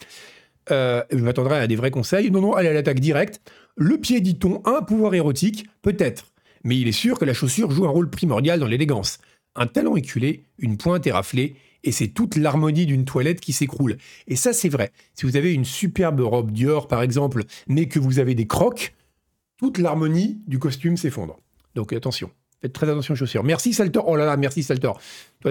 Euh, 0.70 1.02
je 1.10 1.18
m'attendrai 1.18 1.58
à 1.58 1.66
des 1.66 1.76
vrais 1.76 1.90
conseils. 1.90 2.30
Non, 2.30 2.40
non, 2.40 2.54
allez 2.54 2.68
à 2.68 2.72
l'attaque 2.72 3.00
directe. 3.00 3.40
Le 3.76 3.98
pied, 3.98 4.20
dit-on, 4.20 4.60
a 4.62 4.78
un 4.78 4.82
pouvoir 4.82 5.14
érotique 5.14 5.66
Peut-être. 5.82 6.26
Mais 6.64 6.76
il 6.76 6.88
est 6.88 6.92
sûr 6.92 7.18
que 7.18 7.24
la 7.24 7.34
chaussure 7.34 7.70
joue 7.70 7.86
un 7.86 7.90
rôle 7.90 8.10
primordial 8.10 8.58
dans 8.58 8.66
l'élégance. 8.66 9.18
Un 9.56 9.66
talon 9.66 9.96
éculé, 9.96 10.44
une 10.58 10.76
pointe 10.76 11.06
éraflée, 11.06 11.56
et 11.84 11.92
c'est 11.92 12.08
toute 12.08 12.36
l'harmonie 12.36 12.86
d'une 12.86 13.04
toilette 13.04 13.40
qui 13.40 13.52
s'écroule. 13.52 13.96
Et 14.26 14.36
ça, 14.36 14.52
c'est 14.52 14.68
vrai. 14.68 14.92
Si 15.14 15.26
vous 15.26 15.36
avez 15.36 15.52
une 15.52 15.64
superbe 15.64 16.20
robe 16.20 16.50
Dior, 16.50 16.88
par 16.88 17.02
exemple, 17.02 17.44
mais 17.66 17.86
que 17.86 17.98
vous 17.98 18.18
avez 18.18 18.34
des 18.34 18.46
crocs, 18.46 18.94
toute 19.56 19.78
l'harmonie 19.78 20.40
du 20.46 20.58
costume 20.58 20.96
s'effondre. 20.96 21.38
Donc 21.74 21.92
attention. 21.92 22.30
Faites 22.60 22.72
très 22.72 22.88
attention 22.88 23.14
aux 23.14 23.16
chaussures. 23.16 23.44
Merci 23.44 23.72
Saltor. 23.72 24.08
Oh 24.08 24.16
là 24.16 24.24
là, 24.24 24.36
merci 24.36 24.64
Saltor. 24.64 25.00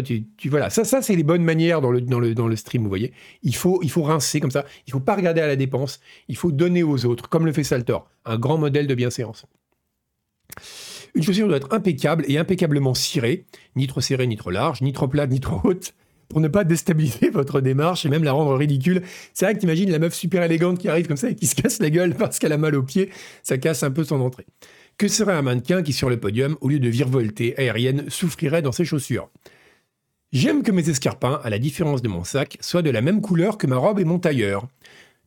Tu, 0.03 0.25
voilà. 0.45 0.69
Ça, 0.69 0.83
ça 0.83 1.01
c'est 1.01 1.15
les 1.15 1.23
bonnes 1.23 1.43
manières 1.43 1.79
dans 1.79 1.91
le, 1.91 2.55
stream, 2.57 2.83
vous 2.83 2.89
voyez. 2.89 3.13
Il 3.43 3.55
faut, 3.55 3.79
rincer 4.03 4.41
comme 4.41 4.51
ça. 4.51 4.65
Il 4.87 4.91
faut 4.91 4.99
pas 4.99 5.15
regarder 5.15 5.39
à 5.39 5.47
la 5.47 5.55
dépense. 5.55 6.01
Il 6.27 6.35
faut 6.35 6.51
donner 6.51 6.83
aux 6.83 7.05
autres, 7.05 7.29
comme 7.29 7.45
le 7.45 7.53
fait 7.53 7.63
Saltor. 7.63 8.09
Un 8.25 8.37
grand 8.37 8.57
modèle 8.57 8.87
de 8.87 8.95
bienséance. 8.95 9.45
Une 11.15 11.23
chaussure 11.23 11.47
doit 11.47 11.57
être 11.57 11.73
impeccable 11.73 12.25
et 12.27 12.37
impeccablement 12.37 12.93
cirée, 12.93 13.45
ni 13.75 13.87
trop 13.87 14.01
serrée, 14.01 14.27
ni 14.27 14.37
trop 14.37 14.51
large, 14.51 14.81
ni 14.81 14.93
trop 14.93 15.07
plate, 15.07 15.29
ni 15.29 15.39
trop 15.39 15.61
haute, 15.63 15.93
pour 16.29 16.41
ne 16.41 16.47
pas 16.47 16.63
déstabiliser 16.63 17.29
votre 17.29 17.61
démarche 17.61 18.05
et 18.05 18.09
même 18.09 18.23
la 18.23 18.33
rendre 18.33 18.55
ridicule. 18.55 19.01
C'est 19.33 19.45
vrai 19.45 19.55
que 19.55 19.59
t'imagines 19.59 19.89
la 19.91 19.99
meuf 19.99 20.13
super 20.13 20.43
élégante 20.43 20.79
qui 20.79 20.89
arrive 20.89 21.07
comme 21.07 21.17
ça 21.17 21.29
et 21.29 21.35
qui 21.35 21.47
se 21.47 21.55
casse 21.55 21.79
la 21.79 21.89
gueule 21.89 22.15
parce 22.15 22.39
qu'elle 22.39 22.53
a 22.53 22.57
mal 22.57 22.75
aux 22.75 22.83
pieds, 22.83 23.09
ça 23.43 23.57
casse 23.57 23.83
un 23.83 23.91
peu 23.91 24.03
son 24.03 24.21
entrée. 24.21 24.45
Que 24.97 25.07
serait 25.07 25.33
un 25.33 25.43
mannequin 25.43 25.83
qui, 25.83 25.93
sur 25.93 26.09
le 26.09 26.19
podium, 26.19 26.57
au 26.59 26.69
lieu 26.69 26.79
de 26.79 26.89
virevolter 26.89 27.57
aérienne, 27.57 28.09
souffrirait 28.09 28.61
dans 28.61 28.71
ses 28.71 28.85
chaussures? 28.85 29.29
J'aime 30.33 30.63
que 30.63 30.71
mes 30.71 30.89
escarpins, 30.89 31.39
à 31.43 31.49
la 31.49 31.59
différence 31.59 32.01
de 32.01 32.09
mon 32.09 32.25
sac, 32.25 32.57
soient 32.59 32.81
de 32.81 32.89
la 32.89 33.01
même 33.01 33.21
couleur 33.21 33.57
que 33.57 33.65
ma 33.65 33.77
robe 33.77 33.99
et 33.99 34.03
mon 34.03 34.19
tailleur. 34.19 34.67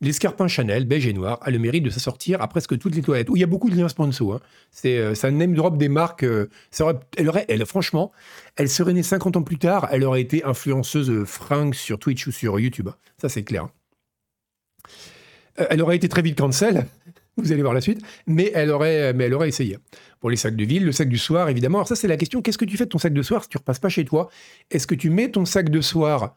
L'escarpin 0.02 0.48
Chanel, 0.48 0.86
beige 0.86 1.06
et 1.06 1.12
noir, 1.12 1.38
a 1.42 1.50
le 1.50 1.58
mérite 1.58 1.84
de 1.84 1.90
s'assortir 1.90 2.40
à 2.40 2.48
presque 2.48 2.78
toutes 2.78 2.94
les 2.94 3.02
toilettes, 3.02 3.28
où 3.28 3.36
il 3.36 3.40
y 3.40 3.44
a 3.44 3.46
beaucoup 3.46 3.68
de 3.68 3.76
liens 3.76 3.88
sponsors. 3.88 4.36
Hein. 4.36 4.40
C'est, 4.70 4.96
euh, 4.96 5.14
ça 5.14 5.30
name 5.30 5.54
drop 5.54 5.76
des 5.76 5.90
marques. 5.90 6.24
Euh, 6.24 6.48
elle 7.18 7.28
aurait, 7.28 7.44
elle, 7.48 7.66
franchement, 7.66 8.10
elle 8.56 8.70
serait 8.70 8.94
née 8.94 9.02
50 9.02 9.36
ans 9.36 9.42
plus 9.42 9.58
tard, 9.58 9.88
elle 9.92 10.04
aurait 10.04 10.22
été 10.22 10.42
influenceuse 10.42 11.24
fringue 11.26 11.74
sur 11.74 11.98
Twitch 11.98 12.26
ou 12.26 12.32
sur 12.32 12.58
YouTube. 12.58 12.88
Ça, 13.20 13.28
c'est 13.28 13.42
clair. 13.42 13.68
Euh, 15.60 15.66
elle 15.68 15.82
aurait 15.82 15.96
été 15.96 16.08
très 16.08 16.22
vite 16.22 16.38
cancel, 16.38 16.86
vous 17.36 17.52
allez 17.52 17.62
voir 17.62 17.74
la 17.74 17.82
suite, 17.82 18.00
mais 18.26 18.50
elle 18.54 18.70
aurait, 18.70 19.12
mais 19.12 19.24
elle 19.24 19.34
aurait 19.34 19.48
essayé. 19.48 19.76
Pour 20.18 20.30
les 20.30 20.36
sacs 20.36 20.56
de 20.56 20.64
ville, 20.64 20.86
le 20.86 20.92
sac 20.92 21.10
du 21.10 21.18
soir, 21.18 21.50
évidemment. 21.50 21.78
Alors 21.78 21.88
ça, 21.88 21.96
c'est 21.96 22.08
la 22.08 22.16
question, 22.16 22.40
qu'est-ce 22.40 22.58
que 22.58 22.64
tu 22.64 22.78
fais 22.78 22.84
de 22.84 22.90
ton 22.90 22.98
sac 22.98 23.12
de 23.12 23.22
soir 23.22 23.42
si 23.42 23.50
tu 23.50 23.58
repasses 23.58 23.78
pas 23.78 23.90
chez 23.90 24.06
toi? 24.06 24.30
Est-ce 24.70 24.86
que 24.86 24.94
tu 24.94 25.10
mets 25.10 25.30
ton 25.30 25.44
sac 25.44 25.68
de 25.68 25.80
soir 25.82 26.36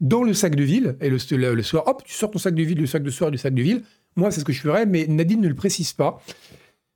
dans 0.00 0.22
le 0.22 0.34
sac 0.34 0.54
de 0.54 0.62
ville, 0.62 0.96
et 1.00 1.10
le, 1.10 1.54
le, 1.54 1.62
soir, 1.62 1.86
hop, 1.86 2.02
tu 2.04 2.14
sors 2.14 2.30
ton 2.30 2.38
sac 2.38 2.54
de 2.54 2.62
ville, 2.62 2.80
le 2.80 2.86
sac 2.86 3.02
de 3.02 3.10
soir 3.10 3.30
du 3.30 3.38
sac 3.38 3.54
de 3.54 3.62
ville 3.62 3.82
Moi, 4.16 4.30
c'est 4.30 4.40
ce 4.40 4.44
que 4.44 4.52
je 4.52 4.60
ferais, 4.60 4.86
mais 4.86 5.06
Nadine 5.06 5.40
ne 5.40 5.48
le 5.48 5.54
précise 5.54 5.92
pas. 5.92 6.22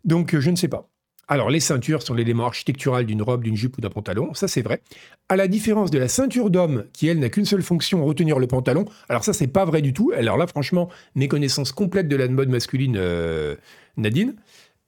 Donc, 0.04 0.38
je 0.38 0.50
ne 0.50 0.56
sais 0.56 0.68
pas. 0.68 0.88
Alors, 1.26 1.48
les 1.48 1.60
ceintures 1.60 2.02
sont 2.02 2.14
l'élément 2.14 2.44
architectural 2.44 3.06
d'une 3.06 3.22
robe, 3.22 3.42
d'une 3.42 3.56
jupe 3.56 3.78
ou 3.78 3.80
d'un 3.80 3.88
pantalon, 3.88 4.34
ça 4.34 4.46
c'est 4.46 4.60
vrai. 4.60 4.82
À 5.28 5.36
la 5.36 5.48
différence 5.48 5.90
de 5.90 5.98
la 5.98 6.08
ceinture 6.08 6.50
d'homme, 6.50 6.84
qui 6.92 7.08
elle 7.08 7.18
n'a 7.18 7.30
qu'une 7.30 7.46
seule 7.46 7.62
fonction, 7.62 8.04
retenir 8.04 8.38
le 8.38 8.46
pantalon, 8.46 8.84
alors 9.08 9.24
ça 9.24 9.32
c'est 9.32 9.46
pas 9.46 9.64
vrai 9.64 9.80
du 9.80 9.94
tout. 9.94 10.12
Alors 10.14 10.36
là, 10.36 10.46
franchement, 10.46 10.90
méconnaissance 11.14 11.72
complète 11.72 12.08
de 12.08 12.16
la 12.16 12.28
mode 12.28 12.50
masculine, 12.50 12.96
euh, 12.98 13.56
Nadine. 13.96 14.34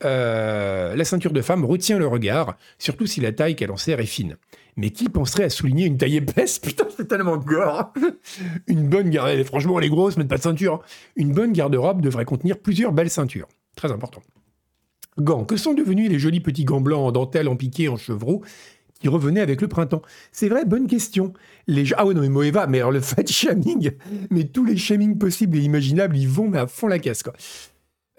Euh, 0.04 0.94
la 0.94 1.04
ceinture 1.06 1.32
de 1.32 1.40
femme 1.40 1.64
retient 1.64 1.98
le 1.98 2.06
regard, 2.06 2.58
surtout 2.78 3.06
si 3.06 3.22
la 3.22 3.32
taille 3.32 3.56
qu'elle 3.56 3.70
en 3.70 3.78
sert 3.78 3.98
est 4.00 4.06
fine. 4.06 4.36
Mais 4.76 4.90
qui 4.90 5.08
penserait 5.08 5.44
à 5.44 5.50
souligner 5.50 5.86
une 5.86 5.96
taille 5.96 6.16
épaisse? 6.16 6.58
Putain, 6.60 6.86
c'est 6.94 7.08
tellement 7.08 7.38
gore 7.38 7.92
Une 8.66 8.88
bonne 8.88 9.10
garde... 9.10 9.42
Franchement, 9.44 9.78
elle 9.78 9.86
est 9.86 9.90
grosse, 9.90 10.16
mais 10.16 10.24
pas 10.24 10.36
de 10.36 10.42
ceinture. 10.42 10.74
Hein. 10.74 10.80
Une 11.16 11.32
bonne 11.32 11.52
garde-robe 11.52 12.02
devrait 12.02 12.24
contenir 12.24 12.58
plusieurs 12.58 12.92
belles 12.92 13.10
ceintures. 13.10 13.48
Très 13.74 13.90
important. 13.90 14.22
Gants. 15.18 15.44
Que 15.44 15.56
sont 15.56 15.72
devenus 15.72 16.10
les 16.10 16.18
jolis 16.18 16.40
petits 16.40 16.64
gants 16.64 16.80
blancs 16.80 17.08
en 17.08 17.12
dentelle, 17.12 17.48
en 17.48 17.56
piqué, 17.56 17.88
en 17.88 17.96
chevreau 17.96 18.42
qui 19.00 19.08
revenaient 19.08 19.40
avec 19.40 19.60
le 19.62 19.68
printemps? 19.68 20.02
C'est 20.30 20.48
vrai, 20.48 20.64
bonne 20.66 20.86
question. 20.86 21.32
Les... 21.66 21.84
Ah 21.96 22.06
ouais, 22.06 22.12
non, 22.12 22.20
mais 22.20 22.28
Moeva, 22.28 22.66
mais 22.66 22.78
alors 22.78 22.92
le 22.92 23.00
fat 23.02 23.26
shaming, 23.26 23.92
mais 24.30 24.44
tous 24.44 24.64
les 24.64 24.76
shamings 24.76 25.16
possibles 25.16 25.56
et 25.56 25.60
imaginables, 25.60 26.16
ils 26.16 26.28
vont 26.28 26.48
mais 26.48 26.58
à 26.58 26.66
fond 26.66 26.86
la 26.86 26.98
casse, 26.98 27.22
quoi. 27.22 27.32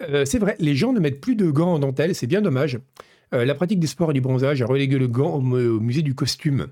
Euh, 0.02 0.24
c'est 0.24 0.38
vrai, 0.38 0.56
les 0.60 0.76
gens 0.76 0.92
ne 0.92 1.00
mettent 1.00 1.20
plus 1.20 1.34
de 1.34 1.50
gants 1.50 1.74
en 1.74 1.78
dentelle, 1.78 2.14
c'est 2.14 2.28
bien 2.28 2.40
dommage. 2.40 2.78
Euh, 3.34 3.44
la 3.44 3.54
pratique 3.54 3.80
des 3.80 3.86
sports 3.86 4.10
et 4.10 4.14
du 4.14 4.20
bronzage 4.20 4.62
a 4.62 4.66
relégué 4.66 4.98
le 4.98 5.08
gant 5.08 5.34
au, 5.34 5.40
musée 5.40 6.02
du 6.02 6.14
costume. 6.14 6.68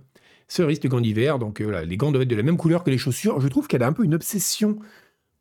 Cerise 0.48 0.80
de 0.80 0.88
gants 0.88 1.00
d'hiver, 1.00 1.38
donc 1.38 1.60
euh, 1.60 1.84
les 1.84 1.96
gants 1.96 2.12
doivent 2.12 2.22
être 2.22 2.28
de 2.28 2.36
la 2.36 2.42
même 2.42 2.56
couleur 2.56 2.84
que 2.84 2.90
les 2.90 2.98
chaussures. 2.98 3.40
Je 3.40 3.48
trouve 3.48 3.66
qu'elle 3.66 3.82
a 3.82 3.86
un 3.86 3.92
peu 3.92 4.04
une 4.04 4.14
obsession 4.14 4.78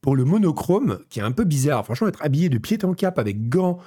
pour 0.02 0.16
le 0.16 0.26
monochrome, 0.26 1.00
qui 1.10 1.20
est 1.20 1.24
un 1.24 1.32
peu 1.32 1.46
bizarre. 1.46 1.86
Franchement, 1.86 2.08
être 2.08 2.24
habillé 2.24 2.50
de 2.50 2.58
pied 2.58 2.78
en 2.84 2.94
cap 2.94 3.18
avec 3.18 3.50
gants, 3.50 3.80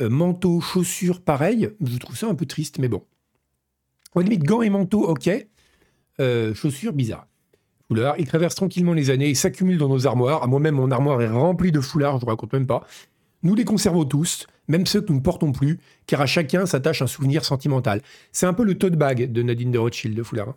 euh, 0.00 0.08
manteau, 0.08 0.60
chaussures, 0.60 1.20
pareil, 1.20 1.70
je 1.84 1.98
trouve 1.98 2.16
ça 2.16 2.28
un 2.28 2.34
peu 2.34 2.46
triste, 2.46 2.78
mais 2.78 2.88
bon. 2.88 3.02
Au 4.14 4.20
limite, 4.20 4.44
gants 4.44 4.62
et 4.62 4.70
manteau, 4.70 5.08
ok. 5.08 5.30
Euh, 6.20 6.54
chaussures, 6.54 6.92
bizarre. 6.92 7.26
Foulards, 7.88 8.16
ils 8.18 8.26
traversent 8.26 8.54
tranquillement 8.54 8.92
les 8.92 9.10
années, 9.10 9.28
ils 9.28 9.36
s'accumulent 9.36 9.78
dans 9.78 9.88
nos 9.88 10.06
armoires. 10.06 10.42
À 10.42 10.46
moi-même, 10.46 10.74
mon 10.74 10.90
armoire 10.90 11.20
est 11.22 11.28
remplie 11.28 11.72
de 11.72 11.80
foulards, 11.80 12.18
je 12.18 12.24
ne 12.24 12.30
raconte 12.30 12.52
même 12.52 12.66
pas. 12.66 12.86
Nous 13.42 13.54
les 13.54 13.64
conservons 13.64 14.04
tous, 14.04 14.46
même 14.68 14.86
ceux 14.86 15.00
que 15.00 15.08
nous 15.10 15.18
ne 15.18 15.22
portons 15.22 15.52
plus, 15.52 15.78
car 16.06 16.20
à 16.20 16.26
chacun 16.26 16.66
s'attache 16.66 17.02
un 17.02 17.06
souvenir 17.06 17.44
sentimental. 17.44 18.02
C'est 18.32 18.46
un 18.46 18.52
peu 18.52 18.64
le 18.64 18.76
tote 18.76 18.96
bag 18.96 19.30
de 19.30 19.42
Nadine 19.42 19.70
de 19.70 19.78
Rothschild 19.78 20.16
de 20.16 20.22
foulard. 20.22 20.50
Hein. 20.50 20.56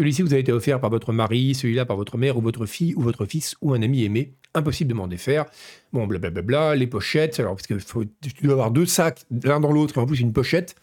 Celui-ci 0.00 0.22
vous 0.22 0.32
a 0.32 0.38
été 0.38 0.50
offert 0.50 0.80
par 0.80 0.88
votre 0.88 1.12
mari, 1.12 1.54
celui-là 1.54 1.84
par 1.84 1.96
votre 1.98 2.16
mère 2.16 2.38
ou 2.38 2.40
votre 2.40 2.64
fille 2.64 2.94
ou 2.94 3.02
votre 3.02 3.26
fils 3.26 3.54
ou 3.60 3.74
un 3.74 3.82
ami 3.82 4.04
aimé. 4.04 4.32
Impossible 4.54 4.88
de 4.88 4.94
m'en 4.94 5.06
défaire. 5.06 5.44
Bon, 5.92 6.06
blablabla, 6.06 6.74
les 6.74 6.86
pochettes. 6.86 7.38
Alors, 7.38 7.54
parce 7.54 7.66
que 7.66 7.74
tu 7.74 8.44
dois 8.44 8.54
avoir 8.54 8.70
deux 8.70 8.86
sacs, 8.86 9.26
l'un 9.44 9.60
dans 9.60 9.70
l'autre, 9.70 9.98
et 9.98 10.00
en 10.00 10.06
plus 10.06 10.20
une 10.20 10.32
pochette. 10.32 10.74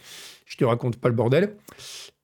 Je 0.46 0.56
te 0.56 0.64
raconte 0.64 0.98
pas 0.98 1.10
le 1.10 1.16
bordel. 1.16 1.56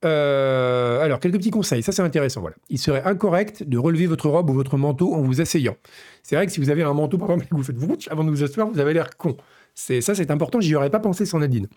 Euh, 0.06 1.02
alors, 1.02 1.20
quelques 1.20 1.38
petits 1.38 1.50
conseils. 1.50 1.82
Ça, 1.82 1.92
c'est 1.92 2.04
intéressant. 2.04 2.42
Voilà. 2.42 2.58
Il 2.70 2.78
serait 2.78 3.04
incorrect 3.04 3.64
de 3.64 3.78
relever 3.78 4.06
votre 4.06 4.30
robe 4.30 4.50
ou 4.50 4.54
votre 4.54 4.78
manteau 4.78 5.14
en 5.14 5.22
vous 5.22 5.42
asseyant. 5.42 5.76
C'est 6.22 6.36
vrai 6.36 6.46
que 6.46 6.52
si 6.52 6.60
vous 6.60 6.70
avez 6.70 6.84
un 6.84 6.94
manteau, 6.94 7.18
par 7.18 7.32
exemple, 7.32 7.50
que 7.50 7.56
vous 7.56 7.64
faites 7.64 7.78
vous 7.78 7.98
avant 8.10 8.24
de 8.24 8.30
vous 8.30 8.44
asseoir, 8.44 8.70
vous 8.70 8.80
avez 8.80 8.94
l'air 8.94 9.18
con. 9.18 9.36
C'est 9.76 10.02
ça, 10.02 10.16
c'est 10.16 10.32
important. 10.32 10.60
J'y 10.62 10.76
aurais 10.76 10.90
pas 10.90 11.00
pensé 11.00 11.26
sans 11.26 11.40
Nadine. 11.40 11.68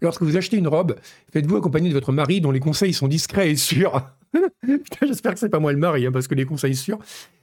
Lorsque 0.00 0.22
vous 0.22 0.36
achetez 0.36 0.56
une 0.56 0.68
robe, 0.68 0.96
faites-vous 1.32 1.56
accompagner 1.56 1.88
de 1.88 1.94
votre 1.94 2.12
mari 2.12 2.40
dont 2.40 2.50
les 2.50 2.60
conseils 2.60 2.92
sont 2.92 3.08
discrets 3.08 3.50
et 3.50 3.56
sûrs. 3.56 4.02
J'espère 5.02 5.34
que 5.34 5.40
c'est 5.40 5.48
pas 5.48 5.58
moi 5.58 5.72
le 5.72 5.78
mari, 5.78 6.06
hein, 6.06 6.12
parce 6.12 6.28
que 6.28 6.34
les 6.34 6.44
conseils 6.44 6.76
sûrs. 6.76 6.98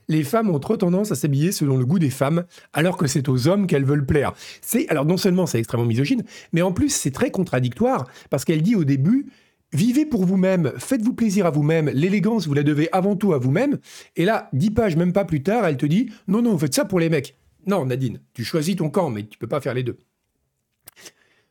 Les 0.10 0.24
femmes 0.24 0.50
ont 0.50 0.60
trop 0.60 0.78
tendance 0.78 1.12
à 1.12 1.15
s'habiller 1.15 1.52
selon 1.52 1.78
le 1.78 1.86
goût 1.86 2.00
des 2.00 2.10
femmes, 2.10 2.43
alors 2.74 2.98
que 2.98 3.08
c'est 3.08 3.30
aux 3.30 3.48
hommes 3.48 3.67
qu'elles 3.67 3.86
veulent 3.86 4.06
plaire. 4.06 4.34
C'est 4.62 4.88
alors 4.89 5.06
non 5.06 5.17
seulement 5.17 5.46
c'est 5.46 5.60
extrêmement 5.60 5.88
misogyne, 5.88 6.24
mais 6.52 6.62
en 6.62 6.74
plus 6.74 6.89
c'est 6.89 7.12
très 7.12 7.32
contradictoire 7.32 8.06
parce 8.30 8.43
qu'elle 8.43 8.62
dit 8.62 8.76
au 8.76 8.84
début 8.84 9.28
Vivez 9.72 10.06
pour 10.06 10.24
vous-même, 10.24 10.72
faites-vous 10.78 11.13
plaisir 11.13 11.48
à 11.48 11.50
vous-même, 11.50 11.89
l'élégance, 11.89 12.46
vous 12.46 12.54
la 12.54 12.62
devez 12.62 12.89
avant 12.91 13.15
tout 13.15 13.34
à 13.34 13.39
vous-même. 13.39 13.80
Et 14.15 14.24
là, 14.24 14.48
dix 14.54 14.69
pages, 14.69 14.96
même 14.96 15.13
pas 15.13 15.26
plus 15.26 15.41
tard, 15.41 15.65
elle 15.65 15.78
te 15.78 15.88
dit 15.88 16.12
Non, 16.28 16.43
non, 16.43 16.56
faites 16.60 16.76
ça 16.76 16.86
pour 16.86 17.00
les 17.00 17.10
mecs. 17.10 17.36
Non, 17.65 17.86
Nadine, 17.86 18.19
tu 18.34 18.43
choisis 18.43 18.76
ton 18.76 18.89
camp, 18.89 19.10
mais 19.10 19.26
tu 19.26 19.38
peux 19.38 19.47
pas 19.47 19.62
faire 19.62 19.73
les 19.73 19.84
deux. 19.84 19.97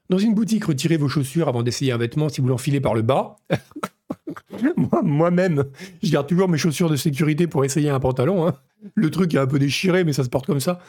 Dans 0.08 0.18
une 0.18 0.34
boutique, 0.34 0.64
retirez 0.64 0.96
vos 0.96 1.08
chaussures 1.08 1.48
avant 1.48 1.62
d'essayer 1.62 1.92
un 1.92 1.96
vêtement 1.96 2.28
si 2.28 2.40
vous 2.40 2.48
l'enfilez 2.48 2.80
par 2.80 2.94
le 2.94 3.02
bas. 3.02 3.36
Moi-même, 5.02 5.64
je 6.02 6.10
garde 6.10 6.26
toujours 6.26 6.48
mes 6.48 6.58
chaussures 6.58 6.90
de 6.90 6.96
sécurité 6.96 7.46
pour 7.46 7.64
essayer 7.64 7.88
un 7.88 8.00
pantalon. 8.00 8.46
Hein. 8.46 8.54
Le 8.94 9.10
truc 9.10 9.32
est 9.34 9.38
un 9.38 9.46
peu 9.46 9.58
déchiré, 9.58 10.04
mais 10.04 10.12
ça 10.12 10.24
se 10.24 10.28
porte 10.28 10.46
comme 10.46 10.60
ça. 10.60 10.80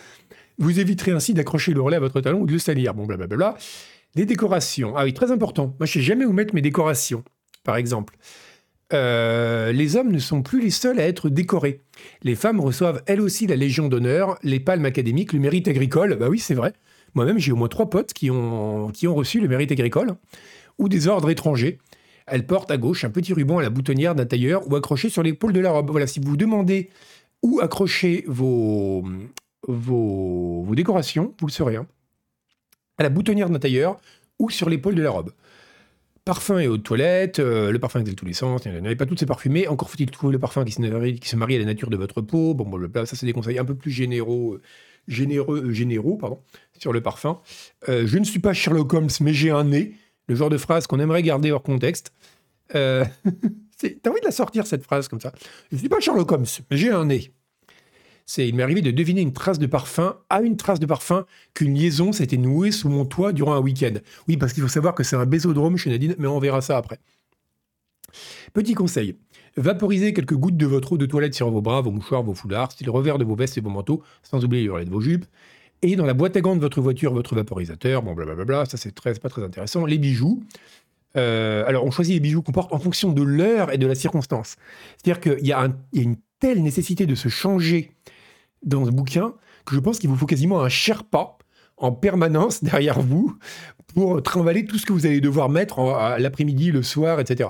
Vous 0.57 0.79
éviterez 0.79 1.11
ainsi 1.11 1.33
d'accrocher 1.33 1.73
le 1.73 1.81
relais 1.81 1.97
à 1.97 1.99
votre 2.01 2.19
talon 2.21 2.41
ou 2.41 2.45
de 2.45 2.51
le 2.51 2.59
salir. 2.59 2.93
Bon, 2.93 3.05
blablabla. 3.05 3.55
Les 4.15 4.25
décorations. 4.25 4.93
Ah 4.95 5.05
oui, 5.05 5.13
très 5.13 5.31
important. 5.31 5.75
Moi, 5.79 5.85
je 5.85 5.93
sais 5.93 6.01
jamais 6.01 6.25
où 6.25 6.33
mettre 6.33 6.53
mes 6.53 6.61
décorations, 6.61 7.23
par 7.63 7.77
exemple. 7.77 8.15
Euh, 8.93 9.71
les 9.71 9.95
hommes 9.95 10.11
ne 10.11 10.19
sont 10.19 10.41
plus 10.41 10.61
les 10.61 10.69
seuls 10.69 10.99
à 10.99 11.07
être 11.07 11.29
décorés. 11.29 11.81
Les 12.21 12.35
femmes 12.35 12.59
reçoivent 12.59 13.01
elles 13.07 13.21
aussi 13.21 13.47
la 13.47 13.55
Légion 13.55 13.87
d'honneur, 13.87 14.37
les 14.43 14.59
palmes 14.59 14.85
académiques, 14.85 15.33
le 15.33 15.39
mérite 15.39 15.67
agricole. 15.67 16.15
Bah 16.15 16.29
oui, 16.29 16.39
c'est 16.39 16.53
vrai. 16.53 16.73
Moi-même, 17.15 17.39
j'ai 17.39 17.51
au 17.51 17.55
moins 17.55 17.67
trois 17.67 17.89
potes 17.89 18.13
qui 18.13 18.29
ont, 18.29 18.91
reçu 19.03 19.39
le 19.39 19.47
mérite 19.47 19.71
agricole 19.71 20.15
ou 20.77 20.89
des 20.89 21.07
ordres 21.07 21.29
étrangers. 21.29 21.79
Elle 22.25 22.45
porte 22.45 22.71
à 22.71 22.77
gauche 22.77 23.03
un 23.03 23.09
petit 23.09 23.33
ruban 23.33 23.57
à 23.59 23.61
la 23.61 23.69
boutonnière 23.69 24.15
d'un 24.15 24.25
tailleur 24.25 24.69
ou 24.69 24.75
accroché 24.75 25.09
sur 25.09 25.23
l'épaule 25.23 25.53
de 25.53 25.59
la 25.59 25.71
robe. 25.71 25.89
Voilà, 25.91 26.07
si 26.07 26.19
vous 26.19 26.29
vous 26.29 26.37
demandez 26.37 26.89
où 27.41 27.59
accrocher 27.61 28.23
vos 28.27 29.03
décorations, 30.75 31.33
vous 31.39 31.47
le 31.47 31.51
saurez. 31.51 31.75
Hein. 31.75 31.87
À 32.97 33.03
la 33.03 33.09
boutonnière 33.09 33.49
d'un 33.49 33.59
tailleur 33.59 33.99
ou 34.39 34.49
sur 34.49 34.69
l'épaule 34.69 34.95
de 34.95 35.01
la 35.01 35.09
robe. 35.09 35.31
Parfum 36.25 36.59
et 36.59 36.69
eau 36.69 36.77
de 36.77 36.81
toilette, 36.81 37.39
euh, 37.39 37.69
le 37.69 37.79
parfum 37.79 37.99
exhale 37.99 38.15
tous 38.15 38.25
les 38.25 38.31
sens, 38.31 38.65
n'avez 38.65 38.95
pas 38.95 39.05
toutes 39.05 39.19
ces 39.19 39.25
parfumées. 39.25 39.67
Encore 39.67 39.89
faut-il 39.89 40.09
trouver 40.09 40.31
le 40.31 40.39
parfum 40.39 40.63
qui 40.63 40.71
se, 40.71 40.81
marie, 40.81 41.19
qui 41.19 41.27
se 41.27 41.35
marie 41.35 41.57
à 41.57 41.59
la 41.59 41.65
nature 41.65 41.89
de 41.89 41.97
votre 41.97 42.21
peau. 42.21 42.53
Bon, 42.53 42.63
bon 42.63 43.05
ça 43.05 43.17
c'est 43.17 43.25
des 43.25 43.33
conseils 43.33 43.59
un 43.59 43.65
peu 43.65 43.75
plus 43.75 43.91
généraux, 43.91 44.53
euh, 44.53 44.61
généreux, 45.09 45.65
euh, 45.65 45.73
généraux 45.73 46.15
pardon, 46.15 46.39
sur 46.79 46.93
le 46.93 47.01
parfum. 47.01 47.41
je 47.89 48.17
ne 48.17 48.23
suis 48.23 48.39
pas 48.39 48.53
Sherlock 48.53 48.93
Holmes, 48.93 49.09
mais 49.19 49.33
j'ai 49.33 49.49
un 49.49 49.65
nez. 49.65 49.95
Le 50.27 50.35
genre 50.35 50.49
de 50.49 50.57
phrase 50.57 50.87
qu'on 50.87 51.01
aimerait 51.01 51.23
garder 51.23 51.51
hors 51.51 51.61
contexte. 51.63 52.13
T'as 52.73 53.03
envie 54.09 54.21
de 54.21 54.25
la 54.25 54.31
sortir 54.31 54.65
cette 54.65 54.83
phrase 54.83 55.09
comme 55.09 55.19
ça 55.19 55.33
Je 55.71 55.75
ne 55.75 55.79
suis 55.79 55.89
pas 55.89 55.99
Sherlock 55.99 56.31
Holmes, 56.31 56.45
mais 56.71 56.77
j'ai 56.77 56.89
un 56.89 57.03
nez 57.03 57.33
c'est 58.25 58.47
il 58.47 58.55
m'est 58.55 58.63
arrivé 58.63 58.81
de 58.81 58.91
deviner 58.91 59.21
une 59.21 59.33
trace 59.33 59.59
de 59.59 59.65
parfum 59.65 60.17
à 60.29 60.41
une 60.41 60.57
trace 60.57 60.79
de 60.79 60.85
parfum 60.85 61.25
qu'une 61.53 61.75
liaison 61.75 62.11
s'était 62.11 62.37
nouée 62.37 62.71
sous 62.71 62.89
mon 62.89 63.05
toit 63.05 63.33
durant 63.33 63.53
un 63.53 63.59
week-end. 63.59 63.93
Oui, 64.27 64.37
parce 64.37 64.53
qu'il 64.53 64.63
faut 64.63 64.69
savoir 64.69 64.95
que 64.95 65.03
c'est 65.03 65.15
un 65.15 65.25
bésodrome 65.25 65.77
chez 65.77 65.89
Nadine, 65.89 66.15
mais 66.17 66.27
on 66.27 66.39
verra 66.39 66.61
ça 66.61 66.77
après. 66.77 66.99
Petit 68.53 68.73
conseil. 68.73 69.15
Vaporisez 69.55 70.13
quelques 70.13 70.35
gouttes 70.35 70.57
de 70.57 70.65
votre 70.65 70.93
eau 70.93 70.97
de 70.97 71.05
toilette 71.05 71.35
sur 71.35 71.49
vos 71.49 71.61
bras, 71.61 71.81
vos 71.81 71.91
mouchoirs, 71.91 72.23
vos 72.23 72.33
foulards, 72.33 72.71
style 72.71 72.89
revers 72.89 73.17
de 73.17 73.23
vos 73.23 73.35
vestes 73.35 73.57
et 73.57 73.61
vos 73.61 73.69
manteaux, 73.69 74.01
sans 74.23 74.43
oublier 74.43 74.67
les 74.77 74.85
de 74.85 74.89
vos 74.89 75.01
jupes. 75.01 75.25
Et 75.83 75.95
dans 75.95 76.05
la 76.05 76.13
boîte 76.13 76.37
à 76.37 76.41
gants 76.41 76.55
de 76.55 76.61
votre 76.61 76.81
voiture, 76.81 77.13
votre 77.13 77.35
vaporisateur, 77.35 78.01
bon 78.01 78.13
blablabla, 78.13 78.65
ça 78.65 78.77
c'est 78.77 78.95
très, 78.95 79.13
pas 79.15 79.29
très 79.29 79.43
intéressant. 79.43 79.85
Les 79.85 79.97
bijoux. 79.97 80.41
Euh, 81.15 81.63
alors 81.67 81.85
on 81.85 81.91
choisit 81.91 82.15
les 82.15 82.19
bijoux 82.19 82.41
qu'on 82.41 82.53
porte 82.53 82.73
en 82.73 82.79
fonction 82.79 83.11
de 83.11 83.21
l'heure 83.21 83.71
et 83.71 83.77
de 83.77 83.85
la 83.85 83.93
circonstance. 83.93 84.55
C'est-à-dire 84.97 85.19
qu'il 85.19 85.45
y, 85.45 85.51
a 85.51 85.69
une 85.93 86.15
telle 86.39 86.63
nécessité 86.63 87.05
de 87.05 87.15
se 87.15 87.29
changer 87.29 87.91
dans 88.63 88.85
ce 88.85 88.91
bouquin 88.91 89.33
que 89.65 89.75
je 89.75 89.79
pense 89.79 89.99
qu'il 89.99 90.09
vous 90.09 90.15
faut 90.15 90.25
quasiment 90.25 90.61
un 90.61 90.69
Sherpa 90.69 91.37
en 91.77 91.91
permanence 91.91 92.63
derrière 92.63 93.01
vous 93.01 93.37
pour 93.93 94.21
trimballer 94.23 94.65
tout 94.65 94.77
ce 94.77 94.85
que 94.85 94.93
vous 94.93 95.05
allez 95.05 95.21
devoir 95.21 95.49
mettre 95.49 95.79
l'après-midi, 96.17 96.71
le 96.71 96.83
soir, 96.83 97.19
etc. 97.19 97.49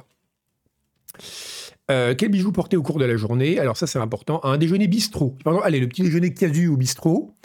Euh, 1.92 2.16
quel 2.18 2.30
bijou 2.30 2.52
porter 2.52 2.78
au 2.78 2.84
cours 2.84 3.00
de 3.00 3.06
la 3.06 3.18
journée? 3.18 3.60
Alors 3.60 3.78
ça 3.78 3.88
c'est 3.88 4.00
important. 4.00 4.40
Un 4.44 4.58
déjeuner 4.58 4.88
bistrot. 4.88 5.38
Par 5.44 5.64
allez, 5.64 5.80
le 5.80 5.88
petit 5.88 6.04
déjeuner 6.04 6.34
casu 6.34 6.68
au 6.68 6.78
bistrot. 6.78 7.36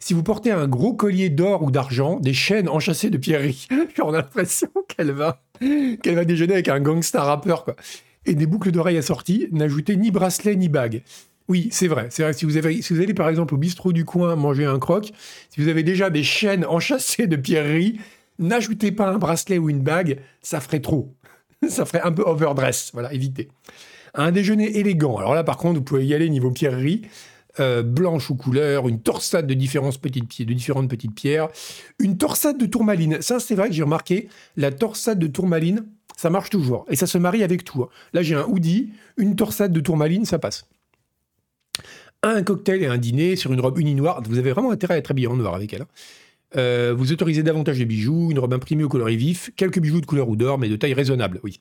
Si 0.00 0.14
vous 0.14 0.22
portez 0.22 0.52
un 0.52 0.68
gros 0.68 0.94
collier 0.94 1.28
d'or 1.28 1.62
ou 1.62 1.70
d'argent, 1.70 2.20
des 2.20 2.32
chaînes 2.32 2.68
enchâssées 2.68 3.10
de 3.10 3.18
pierreries, 3.18 3.66
on 4.02 4.14
a 4.14 4.18
l'impression 4.18 4.68
qu'elle 4.86 5.10
va, 5.10 5.42
qu'elle 5.58 6.14
va 6.14 6.24
déjeuner 6.24 6.54
avec 6.54 6.68
un 6.68 6.80
gangster 6.80 7.22
rappeur, 7.22 7.64
quoi. 7.64 7.74
Et 8.24 8.34
des 8.34 8.46
boucles 8.46 8.70
d'oreilles 8.70 8.98
assorties, 8.98 9.48
n'ajoutez 9.52 9.96
ni 9.96 10.10
bracelet 10.10 10.54
ni 10.54 10.68
bague. 10.68 11.02
Oui, 11.48 11.68
c'est 11.72 11.88
vrai. 11.88 12.08
C'est 12.10 12.22
vrai 12.22 12.34
si 12.34 12.44
vous, 12.44 12.58
avez, 12.58 12.82
si 12.82 12.92
vous 12.92 13.00
allez 13.00 13.14
par 13.14 13.28
exemple 13.28 13.54
au 13.54 13.56
bistrot 13.56 13.92
du 13.92 14.04
coin 14.04 14.36
manger 14.36 14.66
un 14.66 14.78
croc, 14.78 15.12
si 15.48 15.60
vous 15.60 15.68
avez 15.68 15.82
déjà 15.82 16.10
des 16.10 16.22
chaînes 16.22 16.64
enchâssées 16.68 17.26
de 17.26 17.36
pierreries, 17.36 17.98
n'ajoutez 18.38 18.92
pas 18.92 19.08
un 19.08 19.18
bracelet 19.18 19.56
ou 19.58 19.70
une 19.70 19.80
bague, 19.80 20.20
ça 20.42 20.60
ferait 20.60 20.80
trop. 20.80 21.14
ça 21.68 21.86
ferait 21.86 22.02
un 22.02 22.12
peu 22.12 22.22
overdress. 22.22 22.90
Voilà, 22.92 23.12
évitez. 23.14 23.48
Un 24.14 24.30
déjeuner 24.30 24.78
élégant. 24.78 25.16
Alors 25.16 25.34
là, 25.34 25.42
par 25.42 25.56
contre, 25.56 25.78
vous 25.78 25.84
pouvez 25.84 26.06
y 26.06 26.14
aller 26.14 26.28
niveau 26.28 26.50
pierrerie. 26.50 27.02
Euh, 27.60 27.82
blanche 27.82 28.30
ou 28.30 28.36
couleur, 28.36 28.86
une 28.86 29.00
torsade 29.00 29.48
de 29.48 29.54
différentes 29.54 29.98
petites, 29.98 30.46
de 30.46 30.54
différentes 30.54 30.88
petites 30.88 31.12
pierres, 31.12 31.48
une 31.98 32.16
torsade 32.16 32.56
de 32.56 32.66
tourmaline. 32.66 33.20
Ça, 33.20 33.40
c'est 33.40 33.56
vrai 33.56 33.68
que 33.68 33.74
j'ai 33.74 33.82
remarqué, 33.82 34.28
la 34.56 34.70
torsade 34.70 35.18
de 35.18 35.26
tourmaline, 35.26 35.84
ça 36.16 36.30
marche 36.30 36.50
toujours. 36.50 36.86
Et 36.88 36.94
ça 36.94 37.08
se 37.08 37.18
marie 37.18 37.42
avec 37.42 37.64
tout. 37.64 37.82
Hein. 37.82 37.88
Là, 38.12 38.22
j'ai 38.22 38.36
un 38.36 38.44
hoodie, 38.44 38.92
une 39.16 39.34
torsade 39.34 39.72
de 39.72 39.80
tourmaline, 39.80 40.24
ça 40.24 40.38
passe 40.38 40.68
un 42.22 42.42
cocktail 42.42 42.82
et 42.82 42.86
un 42.86 42.98
dîner 42.98 43.36
sur 43.36 43.52
une 43.52 43.60
robe 43.60 43.78
unie 43.78 43.94
noire. 43.94 44.22
Vous 44.28 44.38
avez 44.38 44.52
vraiment 44.52 44.70
intérêt 44.70 44.94
à 44.94 44.98
être 44.98 45.10
habillé 45.10 45.28
en 45.28 45.36
noir 45.36 45.54
avec 45.54 45.72
elle. 45.72 45.82
Hein. 45.82 45.88
Euh, 46.56 46.94
vous 46.96 47.12
autorisez 47.12 47.42
davantage 47.42 47.78
les 47.78 47.84
bijoux, 47.84 48.30
une 48.30 48.38
robe 48.38 48.54
imprimée 48.54 48.84
au 48.84 48.88
coloris 48.88 49.16
vif, 49.16 49.50
quelques 49.56 49.80
bijoux 49.80 50.00
de 50.00 50.06
couleur 50.06 50.28
ou 50.28 50.36
d'or, 50.36 50.58
mais 50.58 50.68
de 50.68 50.76
taille 50.76 50.94
raisonnable, 50.94 51.40
oui. 51.44 51.58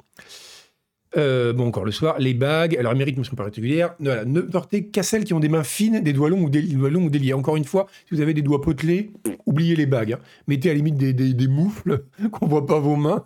Euh, 1.15 1.53
bon, 1.53 1.67
encore 1.67 1.85
le 1.85 1.91
soir, 1.91 2.19
les 2.19 2.33
bagues, 2.33 2.75
alors 2.77 2.91
elles 2.91 2.97
méritent 2.97 3.15
une 3.15 3.21
mention 3.21 3.35
particulière. 3.35 3.95
Voilà, 3.99 4.25
ne 4.25 4.41
portez 4.41 4.87
qu'à 4.87 5.03
celles 5.03 5.23
qui 5.23 5.33
ont 5.33 5.39
des 5.39 5.49
mains 5.49 5.63
fines, 5.63 6.01
des 6.01 6.13
doigts 6.13 6.29
longs 6.29 6.43
ou 6.43 6.49
des, 6.49 6.61
doigts 6.61 6.89
longs 6.89 7.05
ou 7.05 7.09
déliés. 7.09 7.33
Encore 7.33 7.55
une 7.55 7.65
fois, 7.65 7.87
si 8.07 8.15
vous 8.15 8.21
avez 8.21 8.33
des 8.33 8.41
doigts 8.41 8.61
potelés, 8.61 9.11
oubliez 9.45 9.75
les 9.75 9.85
bagues. 9.85 10.13
Hein. 10.13 10.19
Mettez 10.47 10.69
à 10.69 10.73
la 10.73 10.77
limite 10.77 10.95
des, 10.95 11.13
des, 11.13 11.47
moufles, 11.47 12.03
qu'on 12.31 12.47
voit 12.47 12.65
pas 12.65 12.79
vos 12.79 12.95
mains. 12.95 13.25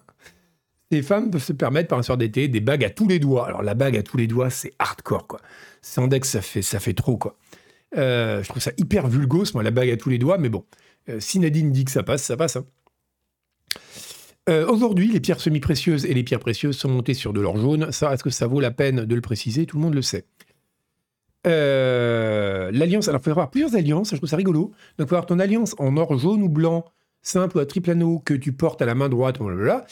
Les 0.92 1.02
femmes 1.02 1.32
peuvent 1.32 1.44
se 1.44 1.54
permettre, 1.54 1.88
par 1.88 2.00
un 2.00 2.04
soir 2.04 2.18
d'été, 2.18 2.48
des 2.48 2.60
bagues 2.60 2.84
à 2.84 2.90
tous 2.90 3.08
les 3.08 3.20
doigts. 3.20 3.48
Alors 3.48 3.64
la 3.64 3.74
bague 3.74 3.98
à 3.98 4.04
tous 4.04 4.18
les 4.18 4.28
doigts, 4.28 4.50
c'est 4.50 4.74
hardcore, 4.78 5.28
quoi. 5.28 5.42
Sandex, 5.82 6.30
ça 6.30 6.42
fait, 6.42 6.62
ça 6.62 6.80
fait 6.80 6.94
trop, 6.94 7.18
quoi. 7.18 7.38
Euh, 7.98 8.42
je 8.44 8.50
trouve 8.50 8.62
ça 8.62 8.72
hyper 8.78 9.08
vulgose, 9.08 9.54
moi, 9.54 9.64
la 9.64 9.72
bague 9.72 9.90
à 9.90 9.98
tous 9.98 10.10
les 10.10 10.18
doigts, 10.18 10.38
mais 10.38 10.50
bon. 10.50 10.66
Euh, 11.10 11.20
si 11.20 11.40
Nadine 11.40 11.72
dit 11.72 11.86
que 11.86 11.92
ça 11.92 12.04
passe, 12.04 12.24
ça 12.24 12.38
passe. 12.38 12.56
Hein. 12.56 12.66
Euh, 14.50 14.68
aujourd'hui, 14.68 15.12
les 15.12 15.20
pierres 15.20 15.42
semi-précieuses 15.42 16.06
et 16.06 16.14
les 16.14 16.24
pierres 16.24 16.40
précieuses 16.40 16.78
sont 16.78 16.90
montées 16.90 17.14
sur 17.14 17.34
de 17.34 17.42
l'or 17.42 17.58
jaune. 17.58 17.92
Ça, 17.92 18.14
est-ce 18.14 18.24
que 18.24 18.30
ça 18.30 18.48
vaut 18.48 18.60
la 18.60 18.72
peine 18.72 19.06
de 19.06 19.16
le 19.16 19.22
préciser? 19.22 19.66
Tout 19.66 19.78
le 19.78 19.84
monde 19.84 19.96
le 19.96 20.02
sait. 20.02 20.26
l'alliance, 21.46 23.08
alors 23.08 23.22
il 23.22 23.24
faut 23.24 23.32
avoir 23.32 23.50
plusieurs 23.50 23.76
alliances, 23.76 24.12
je 24.12 24.18
trouve 24.18 24.30
ça 24.30 24.38
rigolo. 24.38 24.72
Donc, 24.98 25.08
il 25.08 25.08
faut 25.08 25.16
avoir 25.16 25.26
ton 25.26 25.40
alliance 25.40 25.76
en 25.80 25.98
or 25.98 26.18
jaune 26.18 26.44
ou 26.44 26.50
blanc, 26.50 26.86
simple 27.22 27.58
ou 27.58 27.60
à 27.60 27.66
triple 27.66 27.92
anneau 27.92 28.20
que 28.20 28.34
tu 28.34 28.54
portes 28.54 28.82
à 28.82 28.86
la 28.86 28.96
main 28.96 29.10
droite, 29.10 29.40
blablabla. 29.40 29.86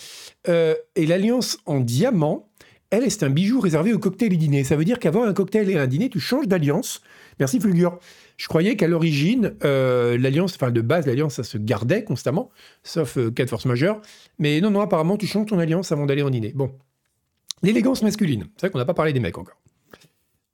et 0.47 1.05
l'alliance 1.05 1.57
en 1.65 1.79
diamant, 1.79 2.48
elle, 2.91 3.09
c'est 3.09 3.23
un 3.23 3.29
bijou 3.29 3.59
réservé 3.59 3.93
au 3.93 3.99
cocktail 3.99 4.33
et 4.33 4.37
dîner. 4.37 4.63
Ça 4.63 4.75
veut 4.75 4.85
dire 4.85 4.99
qu'avant 4.99 5.23
un 5.23 5.33
cocktail 5.33 5.69
et 5.69 5.77
un 5.77 5.87
dîner, 5.87 6.09
tu 6.09 6.19
changes 6.19 6.47
d'alliance. 6.47 7.01
Merci 7.39 7.59
Fulgur. 7.59 7.99
Je 8.37 8.47
croyais 8.47 8.75
qu'à 8.75 8.87
l'origine, 8.87 9.53
euh, 9.63 10.17
l'alliance, 10.17 10.55
enfin 10.55 10.71
de 10.71 10.81
base, 10.81 11.05
l'alliance, 11.05 11.35
ça 11.35 11.43
se 11.43 11.57
gardait 11.57 12.03
constamment, 12.03 12.49
sauf 12.83 13.17
euh, 13.17 13.31
cas 13.31 13.43
de 13.45 13.49
force 13.49 13.65
majeure. 13.65 14.01
Mais 14.39 14.61
non, 14.61 14.71
non, 14.71 14.81
apparemment, 14.81 15.17
tu 15.17 15.27
changes 15.27 15.47
ton 15.47 15.59
alliance 15.59 15.91
avant 15.91 16.05
d'aller 16.05 16.21
en 16.21 16.29
dîner. 16.29 16.53
Bon. 16.55 16.71
L'élégance 17.61 18.01
masculine. 18.01 18.45
C'est 18.55 18.67
vrai 18.67 18.71
qu'on 18.71 18.79
n'a 18.79 18.85
pas 18.85 18.93
parlé 18.93 19.13
des 19.13 19.19
mecs 19.19 19.37
encore. 19.37 19.61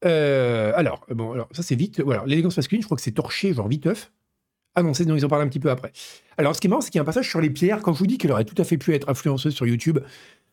Euh, 0.03 0.73
alors, 0.75 1.05
bon, 1.09 1.31
alors 1.31 1.47
ça 1.51 1.63
c'est 1.63 1.75
vite. 1.75 2.01
Voilà, 2.01 2.23
l'élégance 2.25 2.57
masculine, 2.57 2.81
je 2.81 2.87
crois 2.87 2.97
que 2.97 3.03
c'est 3.03 3.11
torché, 3.11 3.53
genre 3.53 3.67
viteuf. 3.67 4.11
Ah 4.75 4.83
non, 4.83 4.93
c'est 4.93 5.05
non, 5.05 5.15
ils 5.15 5.25
en 5.25 5.29
parlent 5.29 5.43
un 5.43 5.47
petit 5.47 5.59
peu 5.59 5.69
après. 5.69 5.93
Alors, 6.37 6.53
ce 6.53 6.59
qui 6.59 6.67
est 6.67 6.69
marrant, 6.69 6.81
c'est 6.81 6.89
qu'il 6.89 6.97
y 6.97 6.99
a 6.99 7.03
un 7.03 7.05
passage 7.05 7.29
sur 7.29 7.39
les 7.39 7.49
pierres. 7.49 7.81
Quand 7.81 7.93
je 7.93 7.99
vous 7.99 8.07
dis 8.07 8.17
qu'elle 8.17 8.31
aurait 8.33 8.43
tout 8.43 8.61
à 8.61 8.65
fait 8.65 8.77
pu 8.77 8.93
être 8.93 9.07
influenceuse 9.07 9.55
sur 9.55 9.65
YouTube, 9.65 9.99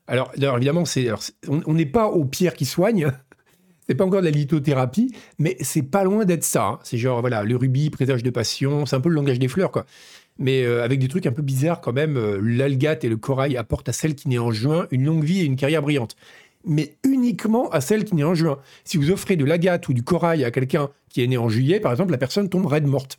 alors, 0.07 0.33
évidemment, 0.57 0.85
c'est, 0.85 1.09
on 1.49 1.75
n'est 1.75 1.87
pas 1.87 2.09
aux 2.09 2.25
pierres 2.25 2.55
qui 2.55 2.65
soignent. 2.65 3.11
C'est 3.89 3.97
pas 3.97 4.05
encore 4.05 4.21
de 4.21 4.27
la 4.27 4.31
lithothérapie, 4.31 5.13
mais 5.41 5.57
c'est 5.61 5.83
pas 5.83 6.05
loin 6.05 6.25
d'être 6.25 6.45
ça. 6.45 6.65
Hein. 6.65 6.79
C'est 6.85 6.99
genre, 6.99 7.21
voilà, 7.21 7.43
le 7.43 7.57
rubis, 7.57 7.91
présage 7.91 8.23
de 8.23 8.31
passion, 8.31 8.87
c'est 8.87 8.95
un 8.95 9.01
peu 9.01 9.09
le 9.09 9.17
langage 9.17 9.41
des 9.41 9.49
fleurs, 9.49 9.73
quoi. 9.73 9.87
Mais 10.39 10.63
euh, 10.63 10.85
avec 10.85 11.01
des 11.01 11.09
trucs 11.09 11.27
un 11.27 11.33
peu 11.33 11.43
bizarres 11.43 11.81
quand 11.81 11.93
même. 11.93 12.17
Euh, 12.17 12.41
l'algate 12.41 13.03
et 13.03 13.09
le 13.09 13.17
corail 13.17 13.57
apportent 13.57 13.89
à 13.89 13.93
celle 13.93 14.15
qui 14.15 14.29
naît 14.29 14.39
en 14.39 14.53
juin 14.53 14.87
une 14.93 15.05
longue 15.05 15.25
vie 15.25 15.41
et 15.41 15.45
une 15.45 15.57
carrière 15.57 15.83
brillante. 15.83 16.15
Mais 16.65 16.95
uniquement 17.05 17.71
à 17.71 17.81
celle 17.81 18.05
qui 18.05 18.15
naît 18.15 18.23
en 18.23 18.37
juin. 18.37 18.61
Si 18.85 18.99
vous 18.99 19.11
offrez 19.11 19.35
de 19.35 19.45
l'agate 19.45 19.89
ou 19.89 19.95
du 19.95 20.05
corail 20.05 20.45
à 20.45 20.53
quelqu'un 20.53 20.89
qui 21.09 21.23
est 21.23 21.27
né 21.27 21.37
en 21.37 21.49
juillet, 21.49 21.81
par 21.81 21.91
exemple, 21.91 22.13
la 22.13 22.19
personne 22.19 22.49
tombe 22.49 22.67
raide 22.67 22.87
morte. 22.87 23.19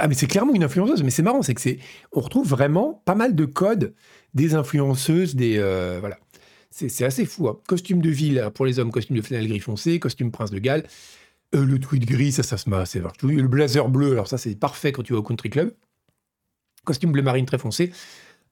Ah, 0.00 0.08
mais 0.08 0.14
c'est 0.14 0.26
clairement 0.26 0.54
une 0.54 0.64
influenceuse. 0.64 1.02
Mais 1.02 1.10
c'est 1.10 1.22
marrant, 1.22 1.42
c'est 1.42 1.54
que 1.54 1.60
c'est, 1.60 1.78
on 2.12 2.20
retrouve 2.20 2.48
vraiment 2.48 3.02
pas 3.04 3.14
mal 3.14 3.34
de 3.34 3.44
codes 3.44 3.94
des 4.34 4.54
influenceuses, 4.54 5.34
des 5.34 5.56
euh, 5.58 5.98
voilà. 6.00 6.18
C'est 6.70 7.04
assez 7.04 7.26
fou. 7.26 7.48
Hein. 7.48 7.58
Costume 7.66 8.00
de 8.00 8.08
ville 8.08 8.48
pour 8.54 8.64
les 8.64 8.78
hommes, 8.78 8.92
costume 8.92 9.16
de 9.16 9.22
flanelle 9.22 9.48
gris 9.48 9.58
foncé, 9.58 9.98
costume 9.98 10.30
prince 10.30 10.50
de 10.50 10.58
Galles. 10.58 10.84
Euh, 11.54 11.64
le 11.64 11.80
tweed 11.80 12.06
gris, 12.06 12.32
ça, 12.32 12.44
ça 12.44 12.56
se 12.56 12.70
met 12.70 12.76
assez 12.76 13.02
Le 13.22 13.48
blazer 13.48 13.88
bleu, 13.88 14.12
alors 14.12 14.28
ça, 14.28 14.38
c'est 14.38 14.54
parfait 14.54 14.92
quand 14.92 15.02
tu 15.02 15.12
vas 15.12 15.18
au 15.18 15.22
country 15.22 15.50
club. 15.50 15.74
Costume 16.84 17.10
bleu 17.12 17.22
marine 17.22 17.44
très 17.44 17.58
foncé. 17.58 17.92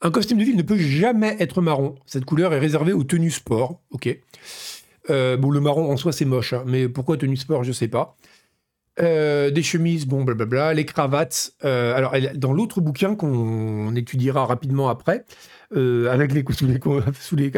Un 0.02 0.10
costume 0.10 0.38
de 0.38 0.44
ville 0.44 0.56
ne 0.56 0.62
peut 0.62 0.76
jamais 0.76 1.36
être 1.38 1.62
marron. 1.62 1.94
Cette 2.06 2.24
couleur 2.24 2.52
est 2.52 2.58
réservée 2.58 2.92
aux 2.92 3.04
tenues 3.04 3.30
sport. 3.30 3.80
Ok. 3.90 4.08
Euh, 5.10 5.36
bon, 5.36 5.50
le 5.50 5.60
marron 5.60 5.90
en 5.90 5.96
soi, 5.96 6.12
c'est 6.12 6.24
moche, 6.24 6.52
hein, 6.52 6.64
mais 6.66 6.88
pourquoi 6.88 7.16
tenue 7.16 7.36
sport, 7.36 7.64
je 7.64 7.72
sais 7.72 7.88
pas. 7.88 8.16
Euh, 9.00 9.50
des 9.50 9.62
chemises, 9.62 10.06
bon, 10.06 10.24
blablabla, 10.24 10.74
les 10.74 10.84
cravates. 10.84 11.52
Euh, 11.64 11.94
alors, 11.94 12.14
dans 12.34 12.52
l'autre 12.52 12.80
bouquin 12.80 13.14
qu'on 13.14 13.94
étudiera 13.94 14.46
rapidement 14.46 14.88
après, 14.88 15.24
euh, 15.76 16.10
avec 16.10 16.32
les, 16.32 16.44
sous 16.50 16.66
les, 16.66 16.80
sous 17.20 17.36
les, 17.36 17.52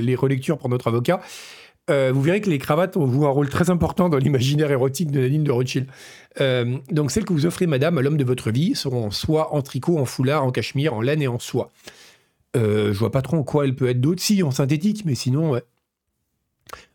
les 0.00 0.14
relectures 0.14 0.58
pour 0.58 0.68
notre 0.68 0.88
avocat, 0.88 1.20
vous 1.88 2.20
verrez 2.20 2.40
que 2.40 2.50
les 2.50 2.58
cravates 2.58 2.96
ont 2.96 3.10
joué 3.10 3.26
un 3.26 3.30
rôle 3.30 3.48
très 3.48 3.70
important 3.70 4.08
dans 4.08 4.18
l'imaginaire 4.18 4.72
érotique 4.72 5.12
de 5.12 5.20
Nadine 5.20 5.44
de 5.44 5.52
Rothschild. 5.52 5.86
donc, 6.90 7.10
celles 7.10 7.24
que 7.24 7.32
vous 7.32 7.46
offrez, 7.46 7.66
madame, 7.66 7.98
à 7.98 8.02
l'homme 8.02 8.16
de 8.16 8.24
votre 8.24 8.50
vie 8.50 8.74
seront 8.74 9.06
en 9.06 9.10
soie, 9.10 9.54
en 9.54 9.62
tricot, 9.62 9.98
en 9.98 10.04
foulard, 10.04 10.44
en 10.44 10.50
cachemire, 10.50 10.94
en 10.94 11.00
laine 11.00 11.22
et 11.22 11.28
en 11.28 11.38
soie. 11.38 11.70
je 12.54 12.92
vois 12.92 13.12
pas 13.12 13.22
trop 13.22 13.36
en 13.36 13.44
quoi 13.44 13.64
elle 13.64 13.76
peut 13.76 13.88
être 13.88 14.00
d'autre. 14.00 14.20
Si, 14.20 14.42
en 14.42 14.50
synthétique, 14.50 15.04
mais 15.04 15.14
sinon, 15.14 15.50
ouais. 15.50 15.62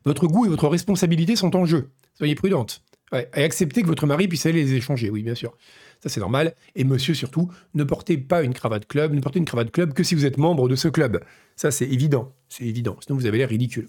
Votre 0.04 0.28
goût 0.28 0.46
et 0.46 0.50
votre 0.50 0.68
responsabilité 0.68 1.38
sont 1.38 1.56
en 1.56 1.66
jeu. 1.66 1.90
Soyez 2.18 2.36
prudente. 2.36 2.84
Et 3.14 3.44
accepter 3.44 3.82
que 3.82 3.88
votre 3.88 4.06
mari 4.06 4.28
puisse 4.28 4.46
aller 4.46 4.64
les 4.64 4.74
échanger, 4.74 5.10
oui, 5.10 5.22
bien 5.22 5.36
sûr. 5.36 5.58
Ça, 6.02 6.10
c'est 6.10 6.20
normal. 6.20 6.56
Et 6.76 6.84
monsieur, 6.84 7.14
surtout, 7.14 7.52
ne 7.74 7.84
portez 7.84 8.18
pas 8.18 8.42
une 8.42 8.54
cravate 8.54 8.88
club, 8.88 9.14
ne 9.14 9.20
portez 9.20 9.40
une 9.40 9.46
cravate 9.46 9.72
club 9.72 9.94
que 9.94 10.04
si 10.04 10.16
vous 10.16 10.26
êtes 10.26 10.38
membre 10.38 10.70
de 10.70 10.76
ce 10.76 10.88
club. 10.88 11.22
Ça, 11.56 11.72
c'est 11.72 11.88
évident. 11.88 12.34
C'est 12.50 12.66
évident. 12.66 12.98
Sinon, 13.02 13.18
vous 13.18 13.26
avez 13.26 13.38
l'air 13.38 13.50
ridicule. 13.50 13.88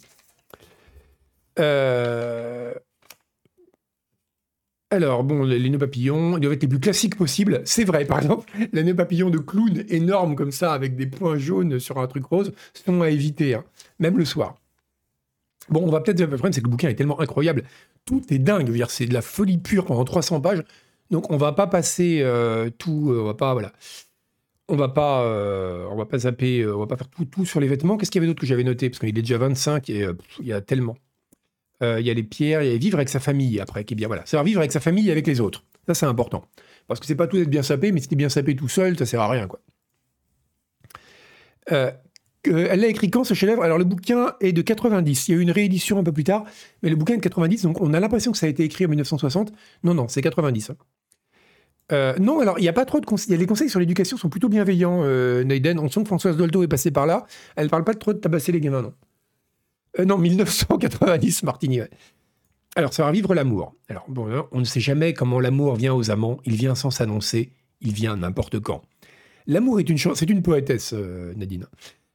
Euh, 1.59 2.75
alors, 4.91 5.25
bon, 5.25 5.45
les 5.45 5.71
nœuds 5.71 5.79
papillons, 5.79 6.37
ils 6.37 6.41
doivent 6.41 6.53
être 6.53 6.63
les 6.63 6.69
plus 6.69 6.81
classiques 6.81 7.17
possibles. 7.17 7.63
C'est 7.65 7.85
vrai, 7.85 8.05
par 8.05 8.19
exemple, 8.19 8.53
les 8.73 8.85
nœuds 8.85 8.95
papillons 8.95 9.31
de 9.31 9.39
clown 9.39 9.85
énormes 9.89 10.37
comme 10.37 10.53
ça, 10.53 10.75
avec 10.75 10.97
des 10.97 11.07
points 11.07 11.39
jaunes 11.39 11.79
sur 11.79 11.99
un 11.99 12.07
truc 12.07 12.27
rose, 12.27 12.53
sont 12.75 13.01
à 13.01 13.09
éviter, 13.09 13.55
hein, 13.55 13.65
même 14.01 14.19
le 14.19 14.27
soir. 14.27 14.57
Bon, 15.69 15.83
on 15.83 15.91
va 15.91 16.01
peut-être. 16.01 16.21
Le 16.21 16.29
problème, 16.29 16.53
c'est 16.53 16.61
que 16.61 16.67
le 16.67 16.71
bouquin 16.71 16.89
est 16.89 16.95
tellement 16.95 17.21
incroyable. 17.21 17.65
Tout 18.05 18.23
est 18.31 18.39
dingue. 18.39 18.85
C'est 18.89 19.07
de 19.07 19.15
la 19.15 19.23
folie 19.23 19.59
pure 19.59 19.85
pendant 19.85 20.05
300 20.05 20.41
pages. 20.41 20.63
Donc, 21.11 21.31
on 21.31 21.37
va 21.37 21.53
pas 21.53 21.67
passer 21.67 22.21
euh, 22.23 22.71
tout. 22.71 23.11
Euh, 23.11 23.21
on 23.23 23.25
va 23.25 23.35
pas. 23.35 23.53
Voilà. 23.53 23.73
On 24.69 24.77
va 24.77 24.89
pas, 24.89 25.23
euh, 25.25 25.87
on 25.91 25.97
va 25.97 26.07
pas 26.07 26.19
zapper, 26.19 26.67
on 26.67 26.79
va 26.79 26.87
pas 26.87 26.97
faire 26.97 27.09
tout, 27.09 27.45
sur 27.45 27.61
les 27.61 27.69
vêtements. 27.69 27.99
Qu'est-ce 27.99 28.11
qu'il 28.11 28.21
y 28.21 28.23
avait 28.23 28.29
d'autre 28.29 28.41
que 28.41 28.47
j'avais 28.47 28.65
noté? 28.65 28.89
Parce 28.89 29.01
qu'il 29.01 29.09
est 29.09 29.13
déjà 29.13 29.37
25 29.37 29.91
et 29.91 30.07
il 30.41 30.47
y 30.47 30.53
a 30.53 30.61
tellement. 30.61 30.97
Il 31.83 32.01
y 32.01 32.11
a 32.11 32.15
les 32.15 32.23
pierres, 32.23 32.63
il 32.63 32.71
y 32.71 32.75
a 32.75 32.79
vivre 32.79 32.97
avec 32.97 33.09
sa 33.09 33.19
famille 33.19 33.59
après, 33.59 33.85
qui 33.85 33.95
est 33.95 33.97
bien. 33.97 34.07
Voilà, 34.07 34.25
savoir 34.25 34.45
vivre 34.45 34.61
avec 34.61 34.71
sa 34.71 34.79
famille 34.79 35.09
et 35.09 35.13
avec 35.13 35.27
les 35.27 35.41
autres. 35.41 35.65
Ça, 35.89 35.95
c'est 35.95 36.07
important. 36.07 36.45
Parce 36.87 37.01
que 37.01 37.07
c'est 37.07 37.17
pas 37.17 37.27
tout 37.27 37.37
d'être 37.37 37.51
bien 37.51 37.65
sapé, 37.65 37.91
mais 37.91 38.01
si 38.01 38.07
t'es 38.07 38.15
bien 38.15 38.29
sapé 38.29 38.55
tout 38.55 38.69
seul, 38.69 38.97
ça 38.97 39.05
sert 39.05 39.21
à 39.21 39.29
rien, 39.29 39.49
quoi. 39.49 39.61
Euh, 42.49 42.69
elle 42.71 42.81
l'a 42.81 42.89
écrit 42.89 43.11
quand 43.11 43.25
ce 43.25 43.35
chef-d'œuvre? 43.35 43.63
Alors 43.63 43.79
le 43.79 43.85
bouquin 43.85 44.35
est 44.41 44.53
de 44.53 44.63
90. 44.63 45.29
Il 45.29 45.31
y 45.31 45.35
a 45.35 45.39
eu 45.39 45.43
une 45.43 45.51
réédition 45.51 45.99
un 45.99 46.03
peu 46.03 46.13
plus 46.13 46.25
tard, 46.25 46.45
mais 46.83 46.91
le 46.91 46.97
bouquin 46.97 47.15
est 47.15 47.19
de 47.19 47.23
90, 47.23 47.63
donc 47.63 47.81
on 47.81 47.95
a 47.95 48.01
l'impression 48.01 48.33
que 48.33 48.39
ça 48.39 48.47
a 48.47 48.49
été 48.49 48.65
écrit 48.65 48.85
en 48.85 48.89
1960. 48.89 49.53
Non, 49.85 49.95
non, 49.95 50.09
c'est 50.09 50.23
90. 50.23 50.71
Hein. 50.71 50.77
Euh, 51.93 52.15
non, 52.19 52.41
alors 52.41 52.59
il 52.59 52.63
n'y 52.63 52.69
a 52.69 52.73
pas 52.73 52.85
trop 52.85 53.01
de 53.01 53.07
conseils. 53.07 53.37
Les 53.37 53.47
conseils 53.47 53.69
sur 53.69 53.81
l'éducation 53.81 54.17
sont 54.17 54.29
plutôt 54.29 54.49
bienveillants, 54.49 55.03
euh, 55.05 55.45
Neiden. 55.45 55.79
On 55.79 55.89
sent 55.89 56.01
que 56.01 56.07
Françoise 56.07 56.37
Dolto 56.37 56.63
est 56.63 56.69
passée 56.69 56.91
par 56.91 57.07
là. 57.07 57.27
Elle 57.57 57.65
ne 57.65 57.71
parle 57.71 57.85
pas 57.85 57.95
trop 57.95 58.13
de 58.13 58.19
tabasser 58.19 58.51
les 58.53 58.61
gamins, 58.61 58.83
non. 58.83 58.95
Euh, 59.99 60.05
non, 60.05 60.19
1990, 60.19 61.43
Martini. 61.43 61.81
Alors, 62.75 62.95
ça 62.95 63.05
va 63.05 63.13
vivre 63.13 63.35
l'amour. 63.35 63.75
Alors, 63.89 64.07
bon, 64.09 64.33
hein, 64.33 64.47
on 64.53 64.61
ne 64.61 64.65
sait 64.65 64.81
jamais 64.81 65.13
comment 65.13 65.41
l'amour 65.41 65.77
vient 65.77 65.95
aux 65.95 66.11
amants. 66.11 66.39
Il 66.47 66.55
vient 66.55 66.75
sans 66.75 66.91
s'annoncer. 66.91 67.53
Il 67.83 67.93
vient 67.93 68.17
n'importe 68.17 68.61
quand. 68.61 68.83
L'amour 69.47 69.81
est 69.81 69.91
une 69.91 69.99
chance. 69.99 70.19
C'est 70.19 70.31
une 70.31 70.43
poétesse, 70.43 70.95
euh, 70.95 71.35
Nadine. 71.37 71.67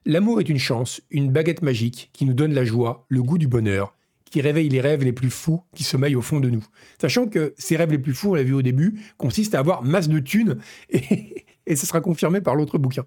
L'amour 0.10 0.40
est 0.40 0.48
une 0.48 0.58
chance, 0.58 1.02
une 1.12 1.34
baguette 1.34 1.62
magique 1.62 2.12
qui 2.14 2.24
nous 2.24 2.34
donne 2.34 2.54
la 2.54 2.64
joie, 2.64 3.06
le 3.10 3.22
goût 3.22 3.38
du 3.38 3.50
bonheur, 3.50 3.94
qui 4.32 4.40
réveille 4.40 4.70
les 4.70 4.80
rêves 4.80 5.04
les 5.04 5.12
plus 5.12 5.30
fous 5.30 5.62
qui 5.76 5.84
sommeillent 5.84 6.16
au 6.16 6.22
fond 6.22 6.40
de 6.40 6.50
nous. 6.50 6.66
Sachant 6.98 7.28
que 7.28 7.54
ces 7.58 7.76
rêves 7.76 7.92
les 7.92 8.00
plus 8.00 8.14
fous, 8.14 8.32
on 8.32 8.36
l'a 8.36 8.44
vu 8.44 8.54
au 8.54 8.62
début, 8.62 9.02
consistent 9.18 9.56
à 9.56 9.60
avoir 9.60 9.84
masse 9.84 10.08
de 10.08 10.20
thunes 10.20 10.60
et, 10.92 11.46
et 11.66 11.76
ce 11.76 11.86
sera 11.86 12.00
confirmé 12.00 12.40
par 12.40 12.56
l'autre 12.56 12.78
bouquin. 12.78 13.04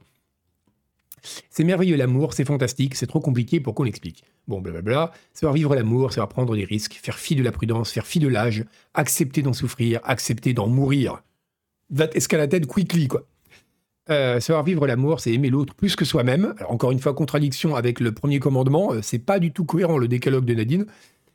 C'est 1.48 1.64
merveilleux 1.64 1.96
l'amour, 1.96 2.34
c'est 2.34 2.44
fantastique, 2.44 2.94
c'est 2.94 3.06
trop 3.06 3.20
compliqué 3.20 3.60
pour 3.60 3.74
qu'on 3.74 3.84
l'explique. 3.84 4.22
Bon, 4.46 4.60
blablabla, 4.60 5.10
savoir 5.32 5.54
vivre 5.54 5.74
l'amour, 5.74 6.12
savoir 6.12 6.28
prendre 6.28 6.54
des 6.54 6.64
risques, 6.66 7.00
faire 7.02 7.18
fi 7.18 7.34
de 7.34 7.42
la 7.42 7.50
prudence, 7.50 7.92
faire 7.92 8.06
fi 8.06 8.18
de 8.18 8.28
l'âge, 8.28 8.66
accepter 8.92 9.40
d'en 9.40 9.54
souffrir, 9.54 10.00
accepter 10.04 10.52
d'en 10.52 10.68
mourir. 10.68 11.22
That 11.96 12.10
escalated 12.14 12.66
quickly, 12.66 13.08
quoi. 13.08 13.26
Euh, 14.10 14.40
savoir 14.40 14.64
vivre 14.64 14.86
l'amour, 14.86 15.20
c'est 15.20 15.32
aimer 15.32 15.50
l'autre 15.50 15.74
plus 15.74 15.96
que 15.96 16.04
soi-même. 16.04 16.54
Encore 16.68 16.90
une 16.90 16.98
fois, 16.98 17.14
contradiction 17.14 17.76
avec 17.76 18.00
le 18.00 18.12
premier 18.12 18.40
commandement, 18.40 18.92
euh, 18.92 19.00
c'est 19.02 19.18
pas 19.18 19.38
du 19.38 19.52
tout 19.52 19.64
cohérent 19.64 19.98
le 19.98 20.08
décalogue 20.08 20.44
de 20.44 20.54
Nadine. 20.54 20.86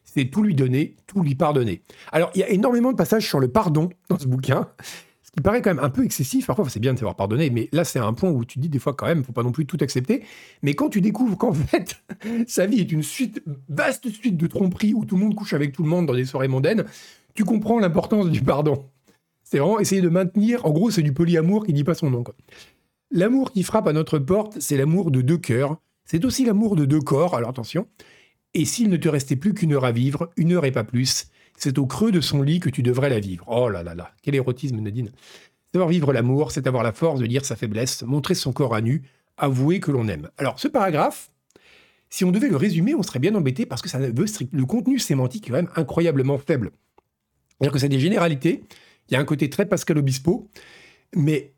C'est 0.03 0.25
tout 0.25 0.43
lui 0.43 0.55
donner, 0.55 0.95
tout 1.07 1.21
lui 1.21 1.35
pardonner. 1.35 1.81
Alors, 2.11 2.31
il 2.35 2.39
y 2.39 2.43
a 2.43 2.49
énormément 2.49 2.91
de 2.91 2.97
passages 2.97 3.27
sur 3.27 3.39
le 3.39 3.47
pardon 3.47 3.89
dans 4.09 4.19
ce 4.19 4.27
bouquin 4.27 4.67
qui 5.35 5.41
paraît 5.41 5.61
quand 5.61 5.69
même 5.69 5.83
un 5.83 5.89
peu 5.89 6.03
excessif. 6.03 6.47
Parfois, 6.47 6.67
c'est 6.69 6.79
bien 6.79 6.93
de 6.93 6.99
savoir 6.99 7.15
pardonner, 7.15 7.49
mais 7.49 7.69
là, 7.73 7.83
c'est 7.83 7.99
un 7.99 8.13
point 8.13 8.29
où 8.29 8.45
tu 8.45 8.59
dis 8.59 8.69
des 8.69 8.79
fois 8.79 8.93
quand 8.93 9.05
même, 9.05 9.23
faut 9.23 9.33
pas 9.33 9.43
non 9.43 9.51
plus 9.51 9.65
tout 9.65 9.77
accepter. 9.81 10.23
Mais 10.63 10.73
quand 10.73 10.89
tu 10.89 11.01
découvres 11.01 11.37
qu'en 11.37 11.53
fait, 11.53 12.01
sa 12.47 12.65
vie 12.65 12.79
est 12.79 12.91
une 12.91 13.03
suite, 13.03 13.43
vaste 13.69 14.09
suite 14.09 14.37
de 14.37 14.47
tromperies 14.47 14.93
où 14.93 15.05
tout 15.05 15.15
le 15.15 15.21
monde 15.21 15.35
couche 15.35 15.53
avec 15.53 15.73
tout 15.73 15.83
le 15.83 15.89
monde 15.89 16.05
dans 16.05 16.13
des 16.13 16.25
soirées 16.25 16.47
mondaines, 16.47 16.85
tu 17.33 17.43
comprends 17.43 17.79
l'importance 17.79 18.29
du 18.29 18.41
pardon. 18.41 18.85
C'est 19.45 19.59
vraiment 19.59 19.79
essayer 19.79 20.01
de 20.01 20.09
maintenir, 20.09 20.65
en 20.65 20.71
gros, 20.71 20.89
c'est 20.89 21.03
du 21.03 21.13
polyamour 21.13 21.65
qui 21.65 21.71
dit 21.71 21.83
pas 21.83 21.93
son 21.93 22.09
nom. 22.09 22.23
L'amour 23.11 23.51
qui 23.51 23.61
frappe 23.61 23.87
à 23.87 23.93
notre 23.93 24.17
porte, 24.17 24.59
c'est 24.59 24.75
l'amour 24.75 25.11
de 25.11 25.21
deux 25.21 25.37
cœurs. 25.37 25.77
C'est 26.03 26.25
aussi 26.25 26.43
l'amour 26.45 26.75
de 26.75 26.85
deux 26.85 26.99
corps, 26.99 27.35
alors 27.35 27.51
attention. 27.51 27.87
Et 28.55 28.65
s'il 28.65 28.89
ne 28.89 28.97
te 28.97 29.07
restait 29.07 29.35
plus 29.35 29.53
qu'une 29.53 29.73
heure 29.73 29.85
à 29.85 29.91
vivre, 29.91 30.31
une 30.35 30.53
heure 30.53 30.65
et 30.65 30.71
pas 30.71 30.83
plus, 30.83 31.27
c'est 31.57 31.77
au 31.77 31.85
creux 31.85 32.11
de 32.11 32.21
son 32.21 32.41
lit 32.41 32.59
que 32.59 32.69
tu 32.69 32.81
devrais 32.81 33.09
la 33.09 33.19
vivre. 33.19 33.45
Oh 33.47 33.69
là 33.69 33.83
là 33.83 33.93
là, 33.93 34.11
quel 34.23 34.33
érotisme, 34.33 34.79
Nadine. 34.79 35.11
Savoir 35.73 35.89
vivre 35.89 36.11
l'amour, 36.11 36.51
c'est 36.51 36.65
avoir 36.65 36.83
la 36.83 36.91
force 36.91 37.19
de 37.19 37.27
dire 37.27 37.45
sa 37.45 37.55
faiblesse, 37.55 38.01
montrer 38.03 38.33
son 38.33 38.51
corps 38.51 38.73
à 38.73 38.81
nu, 38.81 39.03
avouer 39.37 39.79
que 39.79 39.91
l'on 39.91 40.07
aime. 40.07 40.29
Alors, 40.37 40.59
ce 40.59 40.67
paragraphe, 40.67 41.29
si 42.09 42.25
on 42.25 42.31
devait 42.31 42.49
le 42.49 42.55
résumer, 42.55 42.95
on 42.95 43.03
serait 43.03 43.19
bien 43.19 43.35
embêté 43.35 43.65
parce 43.65 43.81
que 43.81 43.89
ça 43.89 43.99
veut 43.99 44.13
le 44.51 44.65
contenu 44.65 44.99
sémantique 44.99 45.47
est 45.47 45.49
quand 45.51 45.57
même 45.57 45.71
incroyablement 45.75 46.37
faible. 46.37 46.71
C'est-à-dire 47.59 47.73
que 47.73 47.79
c'est 47.79 47.89
des 47.89 47.99
généralités, 47.99 48.63
il 49.09 49.13
y 49.13 49.17
a 49.17 49.19
un 49.19 49.25
côté 49.25 49.49
très 49.49 49.65
Pascal 49.65 49.97
Obispo, 49.97 50.49
mais 51.15 51.53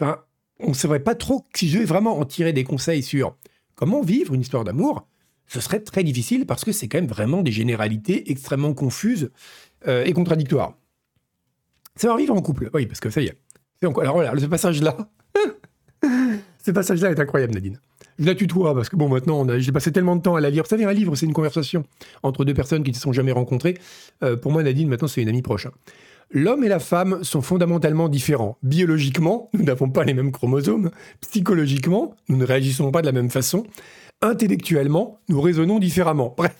on 0.00 0.68
ne 0.68 0.74
saurait 0.74 1.02
pas 1.02 1.14
trop 1.14 1.44
si 1.54 1.68
je 1.68 1.78
vais 1.78 1.84
vraiment 1.84 2.18
en 2.18 2.24
tirer 2.24 2.52
des 2.52 2.64
conseils 2.64 3.02
sur 3.02 3.36
comment 3.74 4.02
vivre 4.02 4.34
une 4.34 4.40
histoire 4.40 4.64
d'amour 4.64 5.06
ce 5.52 5.60
serait 5.60 5.80
très 5.80 6.02
difficile 6.02 6.46
parce 6.46 6.64
que 6.64 6.72
c'est 6.72 6.88
quand 6.88 6.98
même 6.98 7.10
vraiment 7.10 7.42
des 7.42 7.52
généralités 7.52 8.30
extrêmement 8.30 8.72
confuses 8.72 9.30
euh, 9.86 10.04
et 10.04 10.12
contradictoires. 10.14 10.74
Va 12.02 12.12
arriver 12.12 12.30
en 12.30 12.40
couple, 12.40 12.70
oui, 12.72 12.86
parce 12.86 13.00
que 13.00 13.10
ça 13.10 13.20
y 13.20 13.26
est. 13.26 13.38
Alors 13.82 14.14
voilà, 14.14 14.32
ce 14.38 14.46
passage-là, 14.46 14.96
ce 16.64 16.70
passage-là 16.70 17.10
est 17.10 17.20
incroyable, 17.20 17.52
Nadine. 17.52 17.78
Je 18.18 18.24
la 18.24 18.34
tutoie 18.34 18.74
parce 18.74 18.88
que 18.88 18.96
bon, 18.96 19.10
maintenant, 19.10 19.46
j'ai 19.58 19.72
passé 19.72 19.92
tellement 19.92 20.16
de 20.16 20.22
temps 20.22 20.36
à 20.36 20.40
la 20.40 20.48
lire. 20.48 20.62
Vous 20.62 20.70
savez, 20.70 20.84
un 20.84 20.92
livre, 20.92 21.16
c'est 21.16 21.26
une 21.26 21.34
conversation 21.34 21.84
entre 22.22 22.46
deux 22.46 22.54
personnes 22.54 22.82
qui 22.82 22.90
ne 22.90 22.94
se 22.96 23.02
sont 23.02 23.12
jamais 23.12 23.32
rencontrées. 23.32 23.76
Euh, 24.22 24.36
pour 24.36 24.52
moi, 24.52 24.62
Nadine, 24.62 24.88
maintenant, 24.88 25.08
c'est 25.08 25.20
une 25.20 25.28
amie 25.28 25.42
proche. 25.42 25.66
Hein. 25.66 25.72
L'homme 26.32 26.64
et 26.64 26.68
la 26.68 26.78
femme 26.78 27.22
sont 27.22 27.42
fondamentalement 27.42 28.08
différents. 28.08 28.58
Biologiquement, 28.62 29.50
nous 29.52 29.64
n'avons 29.64 29.90
pas 29.90 30.04
les 30.04 30.14
mêmes 30.14 30.32
chromosomes. 30.32 30.90
Psychologiquement, 31.20 32.14
nous 32.28 32.36
ne 32.36 32.44
réagissons 32.44 32.90
pas 32.90 33.02
de 33.02 33.06
la 33.06 33.12
même 33.12 33.30
façon 33.30 33.64
intellectuellement, 34.22 35.20
nous 35.28 35.40
raisonnons 35.40 35.78
différemment. 35.78 36.34
Bref, 36.38 36.56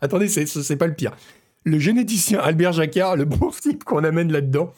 attendez, 0.00 0.28
c'est 0.28 0.76
pas 0.76 0.86
le 0.86 0.94
pire. 0.94 1.14
Le 1.64 1.78
généticien 1.78 2.40
Albert 2.40 2.72
Jacquard, 2.72 3.16
le 3.16 3.24
bon 3.24 3.50
type 3.62 3.84
qu'on 3.84 4.02
amène 4.02 4.32
là-dedans, 4.32 4.72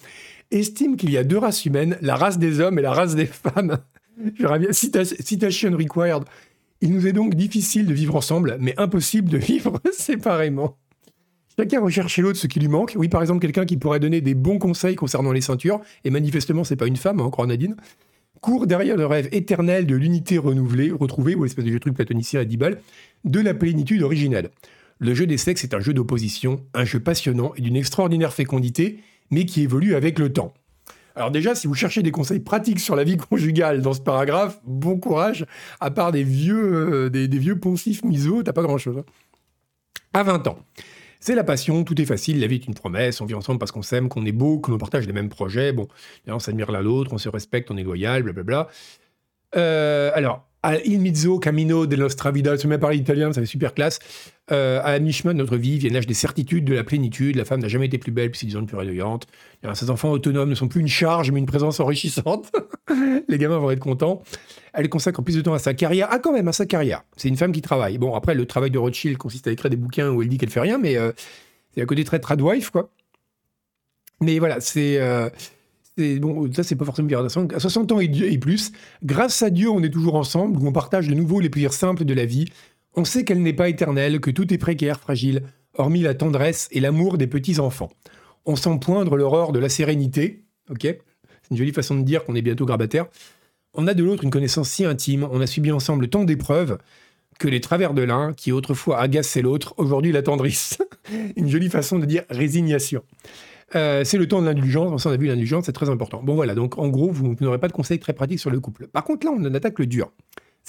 estime 0.50 0.96
qu'il 0.96 1.10
y 1.10 1.16
a 1.16 1.24
deux 1.24 1.38
races 1.38 1.64
humaines, 1.64 1.96
la 2.02 2.16
race 2.16 2.38
des 2.38 2.60
hommes 2.60 2.78
et 2.78 2.82
la 2.82 2.92
race 2.92 3.14
des 3.14 3.26
femmes. 3.26 3.78
Je 4.34 4.72
citation 4.72 5.76
required. 5.76 6.24
Il 6.80 6.92
nous 6.92 7.06
est 7.06 7.12
donc 7.12 7.34
difficile 7.34 7.86
de 7.86 7.94
vivre 7.94 8.16
ensemble, 8.16 8.56
mais 8.60 8.74
impossible 8.78 9.30
de 9.30 9.38
vivre 9.38 9.80
séparément. 9.92 10.76
Chacun 11.58 11.80
recherche 11.80 12.14
chez 12.14 12.22
l'autre 12.22 12.38
ce 12.38 12.46
qui 12.46 12.60
lui 12.60 12.68
manque. 12.68 12.94
Oui, 12.96 13.08
par 13.08 13.20
exemple, 13.20 13.40
quelqu'un 13.40 13.64
qui 13.64 13.76
pourrait 13.76 13.98
donner 13.98 14.20
des 14.20 14.34
bons 14.34 14.58
conseils 14.58 14.94
concernant 14.94 15.32
les 15.32 15.40
ceintures, 15.40 15.80
et 16.04 16.10
manifestement, 16.10 16.62
c'est 16.62 16.76
pas 16.76 16.86
une 16.86 16.96
femme, 16.96 17.18
hein, 17.20 17.30
croit 17.30 17.46
Nadine 17.46 17.74
court 18.40 18.68
derrière 18.68 18.96
le 18.96 19.04
rêve 19.04 19.28
éternel 19.32 19.84
de 19.84 19.96
l'unité 19.96 20.38
renouvelée, 20.38 20.92
retrouvée, 20.92 21.34
ou 21.34 21.42
l'espèce 21.42 21.64
de 21.64 21.78
truc 21.78 21.94
platonicien 21.94 22.38
à 22.38 22.44
10 22.44 22.56
balles, 22.56 22.80
de 23.24 23.40
la 23.40 23.52
plénitude 23.52 24.00
originelle. 24.02 24.50
Le 25.00 25.12
jeu 25.12 25.26
des 25.26 25.38
sexes 25.38 25.64
est 25.64 25.74
un 25.74 25.80
jeu 25.80 25.92
d'opposition, 25.92 26.64
un 26.72 26.84
jeu 26.84 27.00
passionnant 27.00 27.52
et 27.56 27.62
d'une 27.62 27.74
extraordinaire 27.74 28.32
fécondité, 28.32 29.00
mais 29.32 29.44
qui 29.44 29.62
évolue 29.62 29.96
avec 29.96 30.20
le 30.20 30.32
temps. 30.32 30.54
Alors 31.16 31.32
déjà, 31.32 31.56
si 31.56 31.66
vous 31.66 31.74
cherchez 31.74 32.04
des 32.04 32.12
conseils 32.12 32.38
pratiques 32.38 32.78
sur 32.78 32.94
la 32.94 33.02
vie 33.02 33.16
conjugale 33.16 33.82
dans 33.82 33.92
ce 33.92 34.00
paragraphe, 34.00 34.60
bon 34.64 34.98
courage, 34.98 35.44
à 35.80 35.90
part 35.90 36.12
des 36.12 36.22
vieux, 36.22 37.06
euh, 37.06 37.10
des, 37.10 37.26
vieux 37.26 37.58
poncifs 37.58 38.04
miso, 38.04 38.44
t'as 38.44 38.52
pas 38.52 38.62
grand-chose. 38.62 38.98
Hein. 38.98 39.04
À 40.12 40.22
20 40.22 40.46
ans. 40.46 40.58
C'est 41.20 41.34
la 41.34 41.44
passion, 41.44 41.84
tout 41.84 42.00
est 42.00 42.04
facile, 42.04 42.40
la 42.40 42.46
vie 42.46 42.56
est 42.56 42.66
une 42.66 42.74
promesse, 42.74 43.20
on 43.20 43.26
vit 43.26 43.34
ensemble 43.34 43.58
parce 43.58 43.72
qu'on 43.72 43.82
s'aime, 43.82 44.08
qu'on 44.08 44.24
est 44.24 44.32
beau, 44.32 44.60
que 44.60 44.70
l'on 44.70 44.78
partage 44.78 45.06
les 45.06 45.12
mêmes 45.12 45.28
projets, 45.28 45.72
bon, 45.72 45.88
on 46.26 46.38
s'admire 46.38 46.70
l'un 46.70 46.80
l'autre, 46.80 47.12
on 47.12 47.18
se 47.18 47.28
respecte, 47.28 47.70
on 47.70 47.76
est 47.76 47.82
loyal, 47.82 48.22
blablabla. 48.22 48.68
Euh, 49.56 50.10
alors, 50.14 50.47
Il 50.84 51.00
mezzo 51.00 51.38
cammino 51.38 51.86
de 51.86 51.96
nostra 51.96 52.30
vida, 52.30 52.56
je 52.56 52.66
même 52.66 52.80
parler 52.80 52.98
italien, 52.98 53.32
ça 53.32 53.40
fait 53.40 53.46
super 53.46 53.74
classe. 53.74 53.98
Euh, 54.50 54.80
à 54.82 54.98
mi-chemin 54.98 55.34
de 55.34 55.38
notre 55.38 55.56
vie 55.56 55.78
vient 55.78 55.90
l'âge 55.90 56.06
des 56.06 56.14
certitudes, 56.14 56.64
de 56.64 56.74
la 56.74 56.84
plénitude. 56.84 57.36
La 57.36 57.44
femme 57.44 57.60
n'a 57.60 57.68
jamais 57.68 57.86
été 57.86 57.98
plus 57.98 58.12
belle, 58.12 58.30
puis 58.30 58.40
c'est 58.50 58.56
ans 58.56 58.64
plus 58.64 58.76
rayonnante. 58.76 59.26
Ses 59.74 59.90
enfants 59.90 60.10
autonomes 60.10 60.50
ne 60.50 60.54
sont 60.54 60.68
plus 60.68 60.80
une 60.80 60.88
charge, 60.88 61.30
mais 61.30 61.38
une 61.38 61.46
présence 61.46 61.80
enrichissante. 61.80 62.50
Les 63.28 63.38
gamins 63.38 63.58
vont 63.58 63.70
être 63.70 63.80
contents. 63.80 64.22
Elle 64.72 64.88
consacre 64.88 65.22
plus 65.22 65.36
de 65.36 65.42
temps 65.42 65.54
à 65.54 65.58
sa 65.58 65.74
carrière. 65.74 66.08
Ah, 66.10 66.18
quand 66.18 66.32
même, 66.32 66.48
à 66.48 66.52
sa 66.52 66.66
carrière. 66.66 67.02
C'est 67.16 67.28
une 67.28 67.36
femme 67.36 67.52
qui 67.52 67.62
travaille. 67.62 67.98
Bon, 67.98 68.14
après, 68.14 68.34
le 68.34 68.46
travail 68.46 68.70
de 68.70 68.78
Rothschild 68.78 69.18
consiste 69.18 69.46
à 69.46 69.50
écrire 69.52 69.70
des 69.70 69.76
bouquins 69.76 70.10
où 70.10 70.22
elle 70.22 70.28
dit 70.28 70.38
qu'elle 70.38 70.50
fait 70.50 70.60
rien, 70.60 70.78
mais 70.78 70.96
euh, 70.96 71.12
c'est 71.74 71.82
à 71.82 71.86
côté 71.86 72.04
très 72.04 72.18
tradwife, 72.18 72.70
quoi. 72.70 72.90
Mais 74.20 74.38
voilà, 74.38 74.60
c'est. 74.60 74.98
Euh, 74.98 75.28
bon, 76.18 76.50
ça 76.52 76.62
c'est 76.62 76.76
pas 76.76 76.84
forcément 76.84 77.08
bien. 77.08 77.24
À 77.24 77.60
60 77.60 77.92
ans 77.92 78.00
et 78.00 78.38
plus, 78.38 78.72
grâce 79.02 79.42
à 79.42 79.50
Dieu, 79.50 79.70
on 79.70 79.82
est 79.82 79.90
toujours 79.90 80.14
ensemble, 80.14 80.58
où 80.58 80.66
on 80.66 80.72
partage 80.72 81.08
de 81.08 81.14
nouveau 81.14 81.40
les 81.40 81.50
plaisirs 81.50 81.72
simples 81.72 82.04
de 82.04 82.14
la 82.14 82.24
vie. 82.24 82.46
On 82.94 83.04
sait 83.04 83.24
qu'elle 83.24 83.42
n'est 83.42 83.52
pas 83.52 83.68
éternelle, 83.68 84.20
que 84.20 84.30
tout 84.30 84.52
est 84.52 84.58
précaire, 84.58 85.00
fragile, 85.00 85.42
hormis 85.74 86.00
la 86.00 86.14
tendresse 86.14 86.68
et 86.72 86.80
l'amour 86.80 87.18
des 87.18 87.26
petits 87.26 87.60
enfants. 87.60 87.90
On 88.46 88.56
sent 88.56 88.78
poindre 88.80 89.16
l'horreur 89.16 89.52
de 89.52 89.58
la 89.58 89.68
sérénité, 89.68 90.44
ok? 90.70 90.82
C'est 90.82 91.50
une 91.50 91.56
jolie 91.56 91.72
façon 91.72 91.96
de 91.96 92.02
dire 92.02 92.24
qu'on 92.24 92.34
est 92.34 92.42
bientôt 92.42 92.66
grabataire. 92.66 93.06
On 93.74 93.86
a 93.86 93.94
de 93.94 94.02
l'autre 94.02 94.24
une 94.24 94.30
connaissance 94.30 94.70
si 94.70 94.84
intime, 94.84 95.28
on 95.30 95.40
a 95.40 95.46
subi 95.46 95.70
ensemble 95.70 96.08
tant 96.08 96.24
d'épreuves 96.24 96.78
que 97.38 97.48
les 97.48 97.60
travers 97.60 97.94
de 97.94 98.02
l'un, 98.02 98.32
qui 98.32 98.52
autrefois 98.52 99.00
agaçaient 99.00 99.42
l'autre, 99.42 99.74
aujourd'hui 99.76 100.12
l'attendrissent. 100.12 100.78
une 101.36 101.48
jolie 101.48 101.70
façon 101.70 101.98
de 101.98 102.04
dire 102.04 102.24
résignation. 102.30 103.02
Euh, 103.74 104.02
c'est 104.04 104.18
le 104.18 104.26
temps 104.26 104.40
de 104.40 104.46
l'indulgence. 104.46 105.04
On 105.04 105.10
a 105.10 105.16
vu 105.16 105.26
l'indulgence, 105.26 105.66
c'est 105.66 105.72
très 105.72 105.90
important. 105.90 106.22
Bon, 106.22 106.34
voilà. 106.34 106.54
Donc, 106.54 106.78
en 106.78 106.88
gros, 106.88 107.10
vous, 107.10 107.36
n'aurez 107.40 107.58
pas 107.58 107.68
de 107.68 107.72
conseils 107.72 107.98
très 107.98 108.12
pratiques 108.12 108.40
sur 108.40 108.50
le 108.50 108.60
couple. 108.60 108.86
Par 108.88 109.04
contre, 109.04 109.26
là, 109.26 109.32
on 109.36 109.44
attaque 109.54 109.78
le 109.78 109.86
dur. 109.86 110.12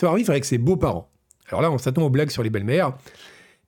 Va 0.01 0.15
vivre 0.15 0.29
avec 0.29 0.45
ses 0.45 0.57
beaux-parents. 0.57 1.09
Alors 1.49 1.61
là, 1.61 1.71
on 1.71 1.77
s'attend 1.77 2.03
aux 2.03 2.09
blagues 2.09 2.29
sur 2.29 2.43
les 2.43 2.49
belles-mères. 2.49 2.93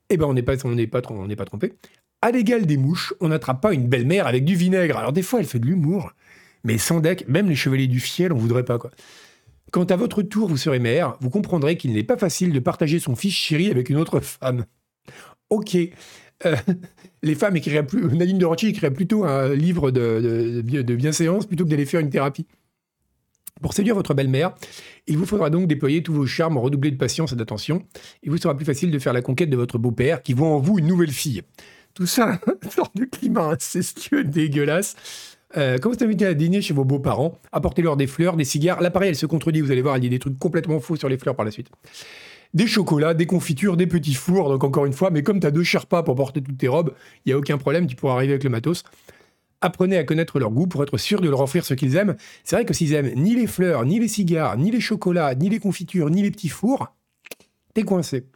Eh 0.08 0.16
ben, 0.16 0.26
on 0.26 0.34
n'est 0.34 0.42
pas, 0.42 0.56
pas, 0.56 1.02
pas 1.02 1.44
trompé. 1.44 1.74
À 2.22 2.30
l'égal 2.30 2.64
des 2.64 2.76
mouches, 2.76 3.12
on 3.20 3.28
n'attrape 3.28 3.60
pas 3.60 3.72
une 3.72 3.86
belle-mère 3.86 4.26
avec 4.26 4.44
du 4.44 4.54
vinaigre. 4.54 4.96
Alors, 4.96 5.12
des 5.12 5.22
fois, 5.22 5.40
elle 5.40 5.46
fait 5.46 5.58
de 5.58 5.66
l'humour. 5.66 6.12
Mais 6.64 6.78
sans 6.78 7.00
deck, 7.00 7.26
même 7.28 7.48
les 7.48 7.56
chevaliers 7.56 7.88
du 7.88 8.00
fiel, 8.00 8.32
on 8.32 8.38
voudrait 8.38 8.64
pas, 8.64 8.78
quoi. 8.78 8.90
Quand 9.72 9.90
à 9.90 9.96
votre 9.96 10.22
tour 10.22 10.48
vous 10.48 10.58
serez 10.58 10.78
mère, 10.78 11.16
vous 11.20 11.30
comprendrez 11.30 11.76
qu'il 11.78 11.92
n'est 11.92 12.04
pas 12.04 12.18
facile 12.18 12.52
de 12.52 12.58
partager 12.58 13.00
son 13.00 13.16
fils 13.16 13.34
chéri 13.34 13.70
avec 13.70 13.88
une 13.88 13.96
autre 13.96 14.20
femme. 14.20 14.66
Ok, 15.48 15.76
euh, 16.46 16.56
les 17.22 17.34
femmes 17.34 17.56
écriraient. 17.56 17.86
Nadine 18.12 18.44
Rothschild 18.44 18.72
écrirait 18.72 18.92
plutôt 18.92 19.24
un 19.24 19.54
livre 19.54 19.90
de, 19.90 20.62
bienséance 20.62 21.46
plutôt 21.46 21.64
que 21.64 21.70
d'aller 21.70 21.86
faire 21.86 22.00
une 22.00 22.10
thérapie. 22.10 22.46
Pour 23.60 23.74
séduire 23.74 23.94
votre 23.94 24.12
belle-mère, 24.14 24.54
il 25.06 25.16
vous 25.16 25.26
faudra 25.26 25.48
donc 25.48 25.68
déployer 25.68 26.02
tous 26.02 26.12
vos 26.12 26.26
charmes, 26.26 26.58
redoubler 26.58 26.90
de 26.90 26.96
patience 26.96 27.32
et 27.32 27.36
d'attention. 27.36 27.84
Il 28.22 28.30
vous 28.30 28.38
sera 28.38 28.56
plus 28.56 28.64
facile 28.64 28.90
de 28.90 28.98
faire 28.98 29.12
la 29.12 29.22
conquête 29.22 29.50
de 29.50 29.56
votre 29.56 29.78
beau-père 29.78 30.22
qui 30.22 30.32
voit 30.32 30.48
en 30.48 30.58
vous 30.58 30.78
une 30.78 30.86
nouvelle 30.86 31.12
fille. 31.12 31.42
Tout 31.94 32.06
ça, 32.06 32.40
une 32.96 33.02
de 33.02 33.04
climat 33.04 33.50
incestueux 33.50 34.24
dégueulasse. 34.24 34.96
Euh, 35.56 35.78
quand 35.78 35.94
vous 35.94 36.02
invitez 36.02 36.26
à 36.26 36.34
dîner 36.34 36.62
chez 36.62 36.74
vos 36.74 36.84
beaux-parents, 36.84 37.38
apportez-leur 37.52 37.96
des 37.96 38.06
fleurs, 38.06 38.36
des 38.36 38.44
cigares. 38.44 38.80
L'appareil, 38.80 39.10
elle 39.10 39.16
se 39.16 39.26
contredit, 39.26 39.60
vous 39.60 39.70
allez 39.70 39.82
voir, 39.82 39.96
il 39.98 40.00
dit 40.00 40.08
des 40.08 40.18
trucs 40.18 40.38
complètement 40.38 40.80
faux 40.80 40.96
sur 40.96 41.08
les 41.08 41.18
fleurs 41.18 41.36
par 41.36 41.44
la 41.44 41.50
suite 41.50 41.68
des 42.54 42.66
chocolats, 42.66 43.14
des 43.14 43.26
confitures, 43.26 43.76
des 43.76 43.86
petits 43.86 44.14
fours, 44.14 44.48
donc 44.48 44.64
encore 44.64 44.86
une 44.86 44.92
fois, 44.92 45.10
mais 45.10 45.22
comme 45.22 45.40
tu 45.40 45.46
as 45.46 45.50
deux 45.50 45.62
Sherpas 45.62 46.02
pour 46.02 46.14
porter 46.14 46.42
toutes 46.42 46.58
tes 46.58 46.68
robes, 46.68 46.94
il 47.24 47.30
n'y 47.30 47.32
a 47.32 47.38
aucun 47.38 47.58
problème, 47.58 47.86
tu 47.86 47.96
pourras 47.96 48.14
arriver 48.14 48.32
avec 48.32 48.44
le 48.44 48.50
matos. 48.50 48.84
Apprenez 49.60 49.96
à 49.96 50.04
connaître 50.04 50.38
leur 50.38 50.50
goût 50.50 50.66
pour 50.66 50.82
être 50.82 50.98
sûr 50.98 51.20
de 51.20 51.28
leur 51.28 51.40
offrir 51.40 51.64
ce 51.64 51.74
qu'ils 51.74 51.96
aiment. 51.96 52.16
C'est 52.42 52.56
vrai 52.56 52.64
que 52.64 52.74
s'ils 52.74 52.94
aiment 52.94 53.12
ni 53.14 53.36
les 53.36 53.46
fleurs, 53.46 53.84
ni 53.84 54.00
les 54.00 54.08
cigares, 54.08 54.56
ni 54.56 54.70
les 54.70 54.80
chocolats, 54.80 55.34
ni 55.36 55.48
les 55.48 55.60
confitures, 55.60 56.10
ni 56.10 56.20
les 56.20 56.32
petits 56.32 56.48
fours, 56.48 56.88
t'es 57.72 57.84
coincé. 57.84 58.26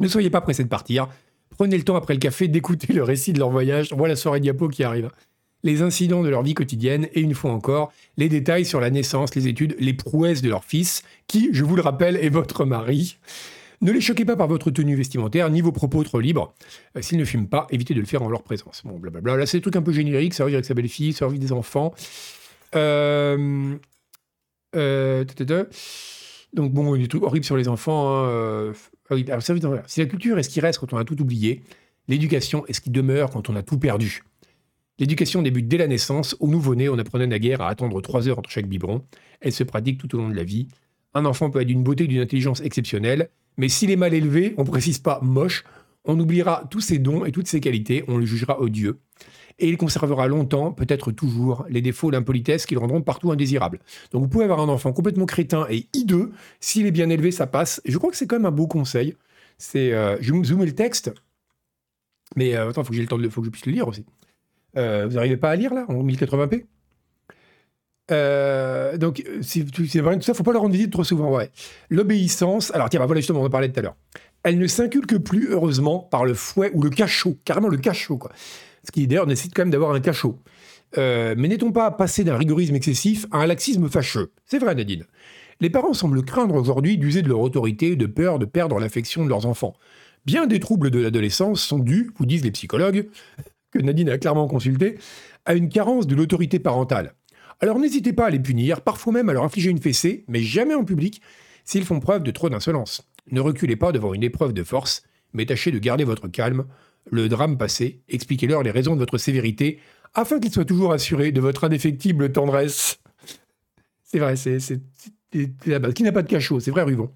Ne 0.00 0.08
soyez 0.08 0.30
pas 0.30 0.40
pressé 0.40 0.64
de 0.64 0.68
partir. 0.68 1.08
Prenez 1.50 1.76
le 1.76 1.84
temps 1.84 1.96
après 1.96 2.14
le 2.14 2.20
café 2.20 2.48
d'écouter 2.48 2.94
le 2.94 3.02
récit 3.02 3.34
de 3.34 3.38
leur 3.38 3.50
voyage. 3.50 3.92
Voilà 3.92 4.12
la 4.12 4.16
soirée 4.16 4.40
diapo 4.40 4.68
qui 4.68 4.82
arrive 4.82 5.10
les 5.62 5.82
incidents 5.82 6.22
de 6.22 6.28
leur 6.28 6.42
vie 6.42 6.54
quotidienne 6.54 7.08
et 7.12 7.20
une 7.20 7.34
fois 7.34 7.52
encore, 7.52 7.92
les 8.16 8.28
détails 8.28 8.64
sur 8.64 8.80
la 8.80 8.90
naissance, 8.90 9.34
les 9.34 9.48
études, 9.48 9.76
les 9.78 9.94
prouesses 9.94 10.42
de 10.42 10.48
leur 10.48 10.64
fils, 10.64 11.02
qui, 11.26 11.50
je 11.52 11.64
vous 11.64 11.76
le 11.76 11.82
rappelle, 11.82 12.16
est 12.16 12.28
votre 12.28 12.64
mari. 12.64 13.18
Ne 13.82 13.92
les 13.92 14.00
choquez 14.00 14.26
pas 14.26 14.36
par 14.36 14.46
votre 14.46 14.70
tenue 14.70 14.94
vestimentaire, 14.94 15.48
ni 15.48 15.62
vos 15.62 15.72
propos 15.72 16.04
trop 16.04 16.20
libres. 16.20 16.54
Euh, 16.96 17.02
s'ils 17.02 17.18
ne 17.18 17.24
fument 17.24 17.48
pas, 17.48 17.66
évitez 17.70 17.94
de 17.94 18.00
le 18.00 18.06
faire 18.06 18.22
en 18.22 18.28
leur 18.28 18.42
présence. 18.42 18.82
Bon, 18.84 18.98
blablabla. 18.98 19.36
Là, 19.36 19.46
c'est 19.46 19.58
des 19.58 19.62
trucs 19.62 19.76
un 19.76 19.82
peu 19.82 19.92
génériques, 19.92 20.34
ça 20.34 20.44
va 20.44 20.50
avec 20.50 20.64
sa 20.66 20.74
belle-fille, 20.74 21.14
ça 21.14 21.26
va 21.26 21.36
des 21.36 21.52
enfants. 21.52 21.94
Euh, 22.74 23.74
euh, 24.76 25.24
donc, 26.52 26.72
bon, 26.72 26.94
des 26.94 27.08
trucs 27.08 27.22
horribles 27.22 27.44
sur 27.44 27.56
les 27.56 27.68
enfants. 27.68 28.22
Hein, 28.22 28.72
alors, 29.10 29.42
si 29.86 30.00
la 30.00 30.06
culture 30.06 30.38
est 30.38 30.42
ce 30.42 30.50
qui 30.50 30.60
reste 30.60 30.78
quand 30.78 30.92
on 30.92 30.98
a 30.98 31.04
tout 31.04 31.20
oublié, 31.20 31.62
l'éducation 32.06 32.66
est 32.66 32.74
ce 32.74 32.80
qui 32.82 32.90
demeure 32.90 33.30
quand 33.30 33.48
on 33.48 33.56
a 33.56 33.62
tout 33.62 33.78
perdu? 33.78 34.22
L'éducation 35.00 35.40
débute 35.40 35.66
dès 35.66 35.78
la 35.78 35.86
naissance. 35.86 36.36
Au 36.40 36.46
nouveau-né, 36.46 36.90
on 36.90 36.98
apprenait 36.98 37.26
naguère 37.26 37.62
à 37.62 37.68
attendre 37.68 38.02
trois 38.02 38.28
heures 38.28 38.38
entre 38.38 38.50
chaque 38.50 38.68
biberon. 38.68 39.02
Elle 39.40 39.52
se 39.52 39.64
pratique 39.64 39.96
tout 39.96 40.14
au 40.14 40.18
long 40.18 40.28
de 40.28 40.36
la 40.36 40.44
vie. 40.44 40.68
Un 41.14 41.24
enfant 41.24 41.48
peut 41.48 41.62
être 41.62 41.66
d'une 41.66 41.82
beauté 41.82 42.04
et 42.04 42.06
d'une 42.06 42.20
intelligence 42.20 42.60
exceptionnelle, 42.60 43.30
mais 43.56 43.70
s'il 43.70 43.90
est 43.90 43.96
mal 43.96 44.12
élevé, 44.12 44.54
on 44.58 44.62
ne 44.62 44.68
précise 44.68 44.98
pas 44.98 45.18
moche, 45.22 45.64
on 46.04 46.20
oubliera 46.20 46.64
tous 46.70 46.80
ses 46.80 46.98
dons 46.98 47.24
et 47.24 47.32
toutes 47.32 47.48
ses 47.48 47.60
qualités, 47.60 48.04
on 48.08 48.18
le 48.18 48.26
jugera 48.26 48.60
odieux. 48.60 49.00
Et 49.58 49.68
il 49.68 49.78
conservera 49.78 50.28
longtemps, 50.28 50.70
peut-être 50.70 51.12
toujours, 51.12 51.64
les 51.70 51.80
défauts 51.80 52.10
d'impolitesse 52.10 52.66
qui 52.66 52.74
le 52.74 52.80
rendront 52.80 53.00
partout 53.00 53.32
indésirable. 53.32 53.80
Donc 54.12 54.22
vous 54.22 54.28
pouvez 54.28 54.44
avoir 54.44 54.60
un 54.60 54.68
enfant 54.68 54.92
complètement 54.92 55.26
crétin 55.26 55.66
et 55.70 55.86
hideux, 55.94 56.30
s'il 56.60 56.84
est 56.84 56.90
bien 56.90 57.08
élevé, 57.08 57.30
ça 57.30 57.46
passe. 57.46 57.80
Je 57.86 57.96
crois 57.96 58.10
que 58.10 58.18
c'est 58.18 58.26
quand 58.26 58.36
même 58.36 58.46
un 58.46 58.50
beau 58.50 58.66
conseil. 58.66 59.16
C'est, 59.56 59.94
euh, 59.94 60.18
je 60.20 60.32
vais 60.32 60.38
me 60.38 60.44
zoomer 60.44 60.66
le 60.66 60.74
texte, 60.74 61.10
mais 62.36 62.54
euh, 62.54 62.68
attends, 62.68 62.84
faut 62.84 62.90
que 62.90 62.96
j'ai 62.96 63.02
le 63.02 63.08
temps 63.08 63.18
de, 63.18 63.28
faut 63.30 63.40
que 63.40 63.46
je 63.46 63.50
puisse 63.50 63.66
le 63.66 63.72
lire 63.72 63.88
aussi. 63.88 64.04
Euh, 64.76 65.06
vous 65.06 65.14
n'arrivez 65.14 65.36
pas 65.36 65.50
à 65.50 65.56
lire 65.56 65.74
là, 65.74 65.84
en 65.88 66.04
1080p 66.04 66.64
euh, 68.10 68.96
donc, 68.96 69.24
c'est 69.40 70.00
vrai, 70.00 70.16
tout 70.16 70.22
ça, 70.22 70.34
faut 70.34 70.42
pas 70.42 70.52
leur 70.52 70.62
rendre 70.62 70.74
visite 70.74 70.90
trop 70.90 71.04
souvent. 71.04 71.38
L'obéissance, 71.90 72.72
alors 72.74 72.90
tiens, 72.90 72.98
bah, 72.98 73.06
voilà 73.06 73.20
justement, 73.20 73.40
on 73.40 73.46
en 73.46 73.50
parlait 73.50 73.70
tout 73.70 73.78
à 73.78 73.82
l'heure. 73.82 73.96
Elle 74.42 74.58
ne 74.58 74.66
s'inculque 74.66 75.18
plus, 75.18 75.50
heureusement, 75.50 76.00
par 76.00 76.24
le 76.24 76.34
fouet 76.34 76.70
ou 76.74 76.82
le 76.82 76.90
cachot, 76.90 77.38
carrément 77.44 77.68
le 77.68 77.76
cachot, 77.76 78.16
quoi. 78.16 78.32
Ce 78.84 78.90
qui 78.90 79.06
d'ailleurs 79.06 79.26
nécessite 79.26 79.54
quand 79.54 79.62
même 79.62 79.70
d'avoir 79.70 79.92
un 79.92 80.00
cachot. 80.00 80.38
Euh, 80.98 81.34
mais 81.36 81.48
n'est-on 81.48 81.70
pas 81.70 81.90
passé 81.90 82.24
d'un 82.24 82.36
rigorisme 82.36 82.74
excessif 82.74 83.26
à 83.30 83.38
un 83.38 83.46
laxisme 83.46 83.88
fâcheux? 83.88 84.32
C'est 84.46 84.58
vrai, 84.58 84.74
Nadine. 84.74 85.04
Les 85.60 85.70
parents 85.70 85.92
semblent 85.92 86.24
craindre 86.24 86.54
aujourd'hui 86.54 86.96
d'user 86.96 87.22
de 87.22 87.28
leur 87.28 87.40
autorité 87.40 87.94
de 87.94 88.06
peur 88.06 88.38
de 88.38 88.46
perdre 88.46 88.80
l'affection 88.80 89.24
de 89.24 89.28
leurs 89.28 89.46
enfants. 89.46 89.74
Bien 90.24 90.46
des 90.46 90.58
troubles 90.58 90.90
de 90.90 90.98
l'adolescence 90.98 91.62
sont 91.62 91.78
dus, 91.78 92.10
vous 92.18 92.26
disent 92.26 92.44
les 92.44 92.50
psychologues, 92.50 93.08
que 93.70 93.78
Nadine 93.78 94.10
a 94.10 94.18
clairement 94.18 94.48
consulté, 94.48 94.98
à 95.44 95.54
une 95.54 95.68
carence 95.68 96.06
de 96.06 96.14
l'autorité 96.14 96.58
parentale. 96.58 97.14
Alors 97.60 97.78
n'hésitez 97.78 98.12
pas 98.12 98.26
à 98.26 98.30
les 98.30 98.40
punir, 98.40 98.80
parfois 98.80 99.12
même 99.12 99.28
à 99.28 99.32
leur 99.32 99.44
infliger 99.44 99.70
une 99.70 99.80
fessée, 99.80 100.24
mais 100.28 100.40
jamais 100.40 100.74
en 100.74 100.84
public, 100.84 101.20
s'ils 101.64 101.84
font 101.84 102.00
preuve 102.00 102.22
de 102.22 102.30
trop 102.30 102.48
d'insolence. 102.48 103.08
Ne 103.30 103.40
reculez 103.40 103.76
pas 103.76 103.92
devant 103.92 104.14
une 104.14 104.22
épreuve 104.22 104.52
de 104.52 104.64
force, 104.64 105.02
mais 105.32 105.46
tâchez 105.46 105.70
de 105.70 105.78
garder 105.78 106.04
votre 106.04 106.28
calme. 106.28 106.64
Le 107.10 107.28
drame 107.28 107.58
passé, 107.58 108.02
expliquez-leur 108.08 108.62
les 108.62 108.70
raisons 108.70 108.94
de 108.94 109.00
votre 109.00 109.18
sévérité, 109.18 109.78
afin 110.14 110.40
qu'ils 110.40 110.52
soient 110.52 110.64
toujours 110.64 110.92
assurés 110.92 111.32
de 111.32 111.40
votre 111.40 111.64
indéfectible 111.64 112.32
tendresse. 112.32 112.98
C'est 114.02 114.18
vrai, 114.18 114.36
c'est 114.36 114.58
la 115.66 115.78
base. 115.78 115.94
Qui 115.94 116.02
n'a 116.02 116.12
pas 116.12 116.22
de 116.22 116.28
cachot, 116.28 116.60
c'est 116.60 116.70
vrai, 116.70 116.82
Ruvon. 116.82 117.10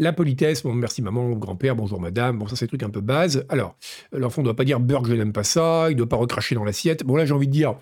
La 0.00 0.14
politesse, 0.14 0.62
bon, 0.62 0.72
merci 0.72 1.02
maman, 1.02 1.32
grand-père, 1.32 1.76
bonjour 1.76 2.00
madame, 2.00 2.38
bon, 2.38 2.46
ça 2.46 2.56
c'est 2.56 2.64
des 2.64 2.68
trucs 2.68 2.82
un 2.84 2.88
peu 2.88 3.02
base. 3.02 3.44
Alors, 3.50 3.76
l'enfant 4.12 4.40
ne 4.40 4.46
doit 4.46 4.56
pas 4.56 4.64
dire 4.64 4.80
burg, 4.80 5.06
je 5.06 5.12
n'aime 5.12 5.34
pas 5.34 5.44
ça, 5.44 5.88
il 5.90 5.92
ne 5.92 5.98
doit 5.98 6.08
pas 6.08 6.16
recracher 6.16 6.54
dans 6.54 6.64
l'assiette. 6.64 7.04
Bon, 7.04 7.16
là, 7.16 7.26
j'ai 7.26 7.34
envie 7.34 7.48
de 7.48 7.52
dire, 7.52 7.74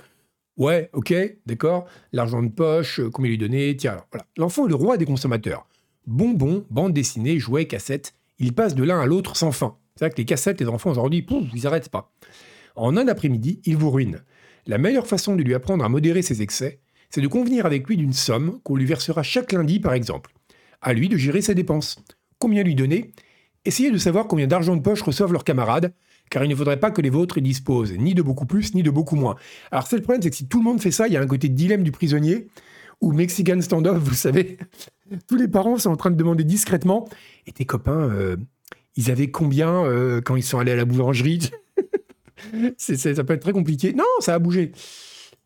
ouais, 0.57 0.91
ok, 0.95 1.15
d'accord, 1.47 1.87
l'argent 2.11 2.43
de 2.43 2.49
poche, 2.49 2.99
euh, 2.99 3.09
combien 3.09 3.31
lui 3.31 3.39
donner, 3.39 3.77
tiens, 3.77 3.99
voilà. 4.11 4.27
L'enfant 4.37 4.67
est 4.67 4.69
le 4.69 4.75
roi 4.75 4.97
des 4.97 5.05
consommateurs. 5.05 5.69
Bonbons, 6.09 6.67
bande 6.71 6.93
dessinée, 6.93 7.39
jouets, 7.39 7.67
cassettes, 7.67 8.15
il 8.41 8.53
passe 8.53 8.75
de 8.75 8.83
l'un 8.83 8.99
à 8.99 9.07
l'autre 9.07 9.37
sans 9.37 9.53
fin. 9.53 9.77
C'est 9.95 10.07
vrai 10.07 10.11
que 10.11 10.17
les 10.17 10.25
cassettes, 10.25 10.61
les 10.61 10.67
enfants 10.67 10.91
aujourd'hui, 10.91 11.23
pouf, 11.23 11.45
ils 11.55 11.63
n'arrêtent 11.63 11.89
pas. 11.89 12.11
En 12.75 12.97
un 12.97 13.07
après-midi, 13.07 13.61
il 13.65 13.77
vous 13.77 13.93
ruine. 13.93 14.25
La 14.67 14.79
meilleure 14.79 15.07
façon 15.07 15.37
de 15.37 15.45
lui 15.45 15.55
apprendre 15.55 15.85
à 15.85 15.89
modérer 15.89 16.23
ses 16.23 16.43
excès, 16.43 16.81
c'est 17.11 17.21
de 17.21 17.29
convenir 17.29 17.65
avec 17.65 17.87
lui 17.87 17.97
d'une 17.97 18.13
somme 18.13 18.59
qu'on 18.65 18.75
lui 18.75 18.87
versera 18.87 19.23
chaque 19.23 19.53
lundi, 19.53 19.79
par 19.79 19.93
exemple. 19.93 20.33
À 20.81 20.93
lui 20.93 21.09
de 21.09 21.17
gérer 21.17 21.43
ses 21.43 21.55
dépenses. 21.55 21.97
Combien 22.39 22.63
lui 22.63 22.75
donner? 22.75 23.11
Essayez 23.65 23.91
de 23.91 23.99
savoir 23.99 24.29
combien 24.29 24.47
d'argent 24.47 24.77
de 24.77 24.81
poche 24.81 25.03
reçoivent 25.03 25.33
leurs 25.33 25.45
camarades, 25.45 25.93
car 26.31 26.45
il 26.45 26.49
ne 26.49 26.55
faudrait 26.55 26.81
pas 26.81 26.91
que 26.91 27.03
les 27.03 27.11
vôtres 27.11 27.39
y 27.39 27.43
disposent, 27.43 27.93
ni 27.93 28.15
de 28.15 28.23
beaucoup 28.23 28.47
plus, 28.47 28.75
ni 28.75 28.83
de 28.83 28.91
beaucoup 28.91 29.17
moins. 29.17 29.37
Alors, 29.71 29.87
c'est 29.87 29.97
le 29.97 30.03
problème, 30.03 30.23
c'est 30.23 30.31
que 30.31 30.37
si 30.37 30.47
tout 30.47 30.59
le 30.59 30.65
monde 30.65 30.81
fait 30.81 30.91
ça, 30.91 31.09
il 31.09 31.13
y 31.13 31.17
a 31.17 31.21
un 31.21 31.27
côté 31.27 31.49
dilemme 31.49 31.83
du 31.83 31.91
prisonnier, 31.91 32.49
ou 33.01 33.13
Mexican 33.13 33.61
standoff, 33.61 33.99
vous 33.99 34.15
savez, 34.15 34.59
tous 35.29 35.37
les 35.37 35.49
parents 35.49 35.79
sont 35.79 35.91
en 35.91 35.97
train 35.97 36.11
de 36.11 36.17
demander 36.17 36.45
discrètement 36.45 37.09
Et 37.47 37.53
tes 37.53 37.65
copains, 37.65 38.09
euh, 38.11 38.37
ils 38.97 39.11
avaient 39.11 39.31
combien 39.31 39.85
euh, 39.85 40.21
quand 40.21 40.37
ils 40.37 40.43
sont 40.43 40.59
allés 40.59 40.73
à 40.73 40.77
la 40.77 40.85
boulangerie? 40.85 41.51
Ça 42.77 43.25
peut 43.25 43.35
être 43.35 43.43
très 43.43 43.53
compliqué. 43.53 43.93
Non, 43.93 44.05
ça 44.21 44.35
a 44.35 44.39
bougé. 44.39 44.73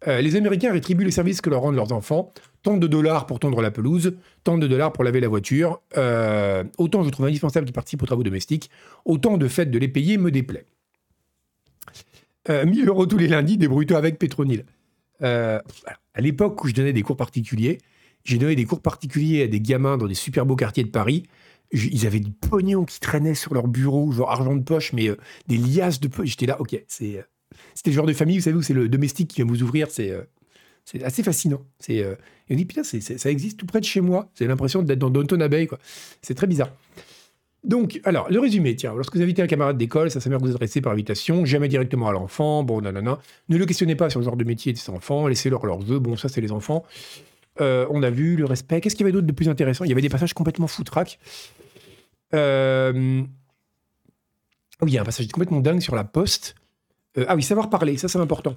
Euh, 0.08 0.20
les 0.20 0.36
Américains 0.36 0.72
rétribuent 0.72 1.04
les 1.04 1.10
services 1.10 1.40
que 1.40 1.50
leur 1.50 1.62
rendent 1.62 1.76
leurs 1.76 1.92
enfants. 1.92 2.32
Tant 2.62 2.76
de 2.76 2.86
dollars 2.86 3.26
pour 3.26 3.40
tondre 3.40 3.60
la 3.60 3.70
pelouse, 3.70 4.14
tant 4.44 4.58
de 4.58 4.66
dollars 4.66 4.92
pour 4.92 5.04
laver 5.04 5.20
la 5.20 5.28
voiture. 5.28 5.80
Euh, 5.96 6.64
autant 6.78 7.02
je 7.02 7.10
trouve 7.10 7.26
indispensable 7.26 7.66
qu'ils 7.66 7.74
participent 7.74 8.02
aux 8.02 8.06
travaux 8.06 8.22
domestiques, 8.22 8.70
autant 9.04 9.36
de 9.36 9.48
fait 9.48 9.66
de 9.66 9.78
les 9.78 9.88
payer 9.88 10.18
me 10.18 10.30
déplaît. 10.30 10.66
1000 12.48 12.82
euh, 12.82 12.86
euros 12.86 13.06
tous 13.06 13.18
les 13.18 13.28
lundis, 13.28 13.56
débrouille-toi 13.56 13.96
avec 13.96 14.18
Pétronil. 14.18 14.64
à 15.20 15.62
l'époque 16.18 16.62
où 16.64 16.68
je 16.68 16.74
donnais 16.74 16.92
des 16.92 17.02
cours 17.02 17.16
particuliers, 17.16 17.78
j'ai 18.24 18.38
donné 18.38 18.56
des 18.56 18.64
cours 18.64 18.80
particuliers 18.80 19.44
à 19.44 19.46
des 19.46 19.60
gamins 19.60 19.96
dans 19.96 20.06
des 20.06 20.14
super 20.14 20.46
beaux 20.46 20.56
quartiers 20.56 20.84
de 20.84 20.90
Paris. 20.90 21.24
ils 21.72 22.06
avaient 22.06 22.20
du 22.20 22.32
pognon 22.32 22.84
qui 22.84 23.00
traînait 23.00 23.34
sur 23.34 23.54
leur 23.54 23.68
bureau, 23.68 24.10
genre 24.12 24.30
argent 24.30 24.56
de 24.56 24.62
poche, 24.62 24.92
mais 24.92 25.10
des 25.46 25.56
liasses 25.56 26.00
de 26.00 26.08
poche. 26.08 26.30
J'étais 26.30 26.46
là, 26.46 26.60
ok, 26.60 26.80
c'est 26.88 27.24
c'était 27.74 27.90
le 27.90 27.96
genre 27.96 28.06
de 28.06 28.12
famille, 28.12 28.38
vous 28.38 28.44
savez, 28.44 28.56
où 28.56 28.62
c'est 28.62 28.74
le 28.74 28.88
domestique 28.88 29.28
qui 29.28 29.36
vient 29.36 29.46
vous 29.46 29.62
ouvrir. 29.62 29.88
C'est 29.90 30.10
euh, 30.10 30.22
assez 31.04 31.22
fascinant. 31.22 31.62
Euh, 31.90 32.14
et 32.48 32.54
on 32.54 32.56
dit, 32.56 32.64
putain, 32.64 32.82
ça 32.82 33.30
existe 33.30 33.58
tout 33.58 33.66
près 33.66 33.80
de 33.80 33.84
chez 33.84 34.00
moi. 34.00 34.30
C'est 34.34 34.46
l'impression 34.46 34.82
d'être 34.82 34.98
dans 34.98 35.10
Downton 35.10 35.40
Abbey. 35.42 35.66
Quoi. 35.66 35.78
C'est 36.22 36.34
très 36.34 36.46
bizarre. 36.46 36.70
Donc, 37.64 38.00
alors, 38.02 38.28
le 38.28 38.40
résumé, 38.40 38.74
tiens, 38.74 38.92
lorsque 38.94 39.14
vous 39.14 39.22
invitez 39.22 39.40
un 39.40 39.46
camarade 39.46 39.78
d'école, 39.78 40.10
ça 40.10 40.20
s'améliore 40.20 40.42
vous 40.42 40.50
adresser 40.50 40.80
par 40.80 40.92
invitation, 40.92 41.44
jamais 41.44 41.68
directement 41.68 42.08
à 42.08 42.12
l'enfant, 42.12 42.64
bon, 42.64 42.80
nanana. 42.80 43.20
Ne 43.48 43.56
le 43.56 43.66
questionnez 43.66 43.94
pas 43.94 44.10
sur 44.10 44.18
le 44.18 44.24
genre 44.24 44.36
de 44.36 44.42
métier 44.42 44.72
de 44.72 44.78
ses 44.78 44.90
enfants, 44.90 45.28
laissez-leur 45.28 45.64
leur 45.64 45.80
jeu, 45.86 46.00
bon, 46.00 46.16
ça, 46.16 46.28
c'est 46.28 46.40
les 46.40 46.50
enfants. 46.50 46.84
Euh, 47.60 47.86
on 47.90 48.02
a 48.02 48.10
vu 48.10 48.36
le 48.36 48.46
respect. 48.46 48.80
Qu'est-ce 48.80 48.96
qu'il 48.96 49.04
y 49.04 49.06
avait 49.06 49.12
d'autre 49.12 49.26
de 49.26 49.32
plus 49.32 49.48
intéressant? 49.48 49.84
Il 49.84 49.90
y 49.90 49.92
avait 49.92 50.02
des 50.02 50.08
passages 50.08 50.34
complètement 50.34 50.66
foutraques. 50.66 51.20
Euh... 52.34 53.22
Oui, 54.80 54.90
il 54.90 54.94
y 54.94 54.98
a 54.98 55.02
un 55.02 55.04
passage 55.04 55.28
complètement 55.28 55.60
dingue 55.60 55.80
sur 55.80 55.94
la 55.94 56.02
poste. 56.02 56.56
Euh, 57.18 57.24
ah 57.28 57.36
oui, 57.36 57.42
savoir 57.42 57.70
parler, 57.70 57.96
ça, 57.96 58.08
c'est 58.08 58.18
important. 58.18 58.56